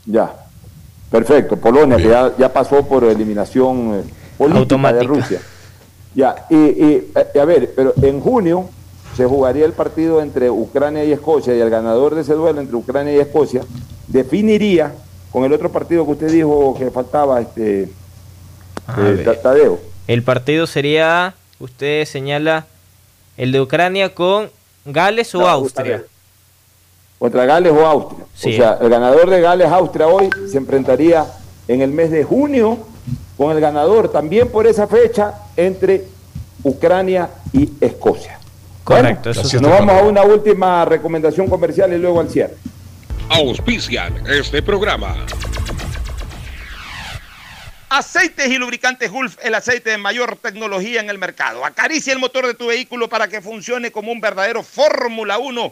Ya, 0.06 0.34
perfecto. 1.20 1.58
Polonia, 1.58 1.98
que 1.98 2.10
ya, 2.10 2.34
ya 2.38 2.52
pasó 2.52 2.84
por 2.86 3.04
eliminación 3.04 4.02
eh, 4.04 4.04
política 4.38 4.60
Automática. 4.60 5.00
de 5.00 5.08
Rusia. 5.08 5.42
Ya, 6.16 6.46
y, 6.50 6.56
y, 6.56 7.12
eh, 7.16 7.40
a 7.40 7.46
ver, 7.46 7.72
pero 7.76 7.94
en 8.02 8.20
junio 8.20 8.70
se 9.16 9.26
jugaría 9.26 9.66
el 9.66 9.74
partido 9.74 10.22
entre 10.22 10.50
Ucrania 10.50 11.04
y 11.06 11.12
Escocia 11.12 11.56
y 11.56 11.60
el 11.62 11.70
ganador 11.70 12.16
de 12.16 12.22
ese 12.22 12.34
duelo 12.34 12.60
entre 12.60 12.76
Ucrania 12.76 13.14
y 13.14 13.20
Escocia 13.20 13.62
definiría 14.08 14.94
con 15.32 15.44
el 15.44 15.54
otro 15.54 15.72
partido 15.72 16.06
que 16.06 16.12
usted 16.12 16.32
dijo 16.32 16.76
que 16.78 16.92
faltaba, 16.92 17.42
este 17.42 17.90
eh, 18.98 19.40
Tadeo. 19.42 19.80
El 20.08 20.24
partido 20.24 20.68
sería 20.68 21.36
Usted 21.64 22.04
señala 22.06 22.66
el 23.38 23.54
de 23.54 23.62
Ucrania 23.62 24.14
con 24.14 24.50
Gales 24.84 25.34
o 25.34 25.40
No, 25.40 25.48
Austria. 25.48 26.04
Contra 27.24 27.46
Gales 27.46 27.72
o 27.72 27.86
Austria. 27.86 28.26
Sí. 28.36 28.52
O 28.52 28.58
sea, 28.58 28.78
el 28.82 28.90
ganador 28.90 29.30
de 29.30 29.40
Gales-Austria 29.40 30.08
hoy 30.08 30.30
se 30.52 30.58
enfrentaría 30.58 31.26
en 31.70 31.82
el 31.82 31.90
mes 31.90 32.12
de 32.12 32.26
junio 32.26 32.78
con 33.38 33.56
el 33.56 33.62
ganador 33.62 34.12
también 34.12 34.50
por 34.50 34.68
esa 34.68 34.88
fecha 34.88 35.34
entre 35.56 36.04
Ucrania 36.64 37.30
y 37.54 37.70
Escocia. 37.80 38.38
Correcto, 38.84 39.30
Bueno, 39.30 39.48
eso 39.48 39.62
nos 39.62 39.72
vamos 39.72 39.96
a 39.96 40.04
una 40.04 40.24
última 40.24 40.84
recomendación 40.84 41.48
comercial 41.48 41.94
y 41.94 41.98
luego 41.98 42.20
al 42.20 42.30
cierre. 42.30 42.56
Auspician 43.30 44.28
este 44.28 44.62
programa. 44.62 45.16
Aceites 47.88 48.50
y 48.50 48.58
lubricantes 48.58 49.10
Gulf, 49.10 49.38
el 49.42 49.56
aceite 49.56 49.92
de 49.92 49.98
mayor 49.98 50.36
tecnología 50.42 51.00
en 51.00 51.10
el 51.10 51.20
mercado. 51.20 51.64
Acaricia 51.64 52.12
el 52.12 52.20
motor 52.20 52.48
de 52.48 52.54
tu 52.54 52.68
vehículo 52.68 53.08
para 53.08 53.30
que 53.30 53.40
funcione 53.40 53.94
como 53.94 54.12
un 54.12 54.20
verdadero 54.20 54.62
Fórmula 54.62 55.38
1 55.38 55.72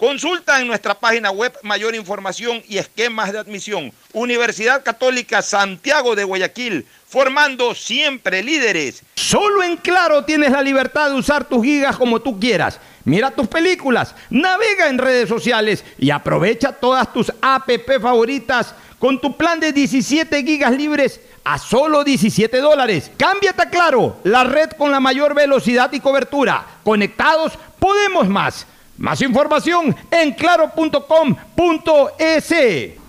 Consulta 0.00 0.58
en 0.58 0.66
nuestra 0.66 0.94
página 0.94 1.30
web 1.30 1.52
mayor 1.62 1.94
información 1.94 2.62
y 2.66 2.78
esquemas 2.78 3.32
de 3.32 3.38
admisión. 3.38 3.92
Universidad 4.14 4.82
Católica 4.82 5.42
Santiago 5.42 6.16
de 6.16 6.24
Guayaquil, 6.24 6.86
formando 7.06 7.74
siempre 7.74 8.42
líderes. 8.42 9.02
Solo 9.14 9.62
en 9.62 9.76
Claro 9.76 10.24
tienes 10.24 10.52
la 10.52 10.62
libertad 10.62 11.10
de 11.10 11.16
usar 11.16 11.44
tus 11.44 11.62
gigas 11.62 11.98
como 11.98 12.18
tú 12.18 12.40
quieras. 12.40 12.80
Mira 13.04 13.30
tus 13.30 13.46
películas, 13.46 14.14
navega 14.30 14.88
en 14.88 14.96
redes 14.96 15.28
sociales 15.28 15.84
y 15.98 16.08
aprovecha 16.08 16.72
todas 16.72 17.12
tus 17.12 17.30
app 17.42 17.68
favoritas 18.00 18.74
con 18.98 19.20
tu 19.20 19.36
plan 19.36 19.60
de 19.60 19.70
17 19.70 20.42
gigas 20.42 20.72
libres 20.72 21.20
a 21.44 21.58
solo 21.58 22.04
17 22.04 22.56
dólares. 22.56 23.10
Cámbiate 23.18 23.64
a 23.64 23.68
Claro, 23.68 24.16
la 24.24 24.44
red 24.44 24.70
con 24.70 24.90
la 24.90 25.00
mayor 25.00 25.34
velocidad 25.34 25.92
y 25.92 26.00
cobertura. 26.00 26.64
Conectados, 26.84 27.52
podemos 27.78 28.26
más. 28.28 28.66
Más 29.00 29.20
información 29.22 29.96
en 30.10 30.32
claro.com.es. 30.32 30.84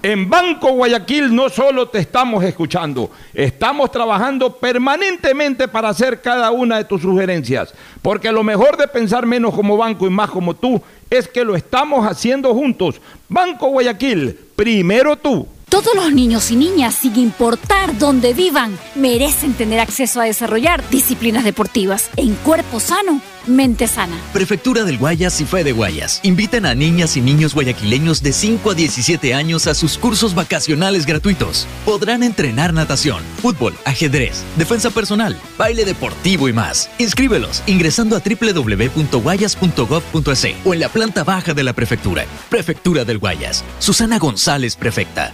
En 0.04 0.30
Banco 0.30 0.72
Guayaquil 0.72 1.36
no 1.36 1.50
solo 1.50 1.90
te 1.90 2.00
estamos 2.00 2.46
escuchando, 2.46 3.12
estamos 3.34 3.92
trabajando 3.92 4.56
permanentemente 4.56 5.68
para 5.68 5.90
hacer 5.90 6.22
cada 6.22 6.50
una 6.52 6.78
de 6.78 6.86
tus 6.86 7.02
sugerencias, 7.02 7.74
porque 8.02 8.32
lo 8.32 8.42
mejor 8.42 8.78
de 8.78 8.88
pensar 8.88 9.26
menos 9.26 9.54
como 9.54 9.76
banco 9.76 10.08
y 10.08 10.10
más 10.10 10.30
como 10.30 10.56
tú 10.56 10.82
es 11.10 11.28
que 11.28 11.44
lo 11.44 11.58
estamos 11.58 12.08
haciendo 12.08 12.54
juntos. 12.54 13.02
Banco 13.28 13.68
Guayaquil, 13.68 14.40
primero 14.56 15.18
tú. 15.18 15.46
Todos 15.72 15.96
los 15.96 16.12
niños 16.12 16.52
y 16.52 16.58
niñas, 16.58 16.96
sin 16.96 17.16
importar 17.18 17.98
dónde 17.98 18.34
vivan, 18.34 18.78
merecen 18.96 19.54
tener 19.54 19.80
acceso 19.80 20.20
a 20.20 20.26
desarrollar 20.26 20.84
disciplinas 20.90 21.46
deportivas 21.46 22.10
en 22.18 22.36
cuerpo 22.36 22.82
sano, 22.82 23.22
mente 23.48 23.88
sana. 23.88 24.20
Prefectura 24.34 24.84
del 24.84 24.98
Guayas 24.98 25.40
y 25.42 25.46
Fe 25.46 25.64
de 25.64 25.72
Guayas 25.72 26.20
invitan 26.24 26.66
a 26.66 26.74
niñas 26.76 27.16
y 27.18 27.22
niños 27.22 27.54
guayaquileños 27.54 28.24
de 28.24 28.34
5 28.34 28.72
a 28.72 28.74
17 28.74 29.34
años 29.34 29.68
a 29.68 29.74
sus 29.74 29.98
cursos 29.98 30.36
vacacionales 30.36 31.06
gratuitos. 31.06 31.68
Podrán 31.86 32.24
entrenar 32.24 32.74
natación, 32.74 33.24
fútbol, 33.42 33.74
ajedrez, 33.86 34.44
defensa 34.58 34.90
personal, 34.90 35.40
baile 35.58 35.86
deportivo 35.86 36.50
y 36.50 36.54
más. 36.54 36.90
Inscríbelos 36.98 37.64
ingresando 37.68 38.16
a 38.16 38.22
www.guayas.gov.es 38.22 40.48
o 40.66 40.74
en 40.74 40.80
la 40.80 40.90
planta 40.90 41.24
baja 41.24 41.54
de 41.54 41.64
la 41.64 41.74
prefectura. 41.74 42.26
Prefectura 42.50 43.06
del 43.06 43.20
Guayas. 43.20 43.64
Susana 43.80 44.18
González, 44.20 44.76
prefecta. 44.76 45.34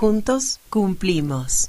Juntos 0.00 0.60
cumplimos. 0.70 1.68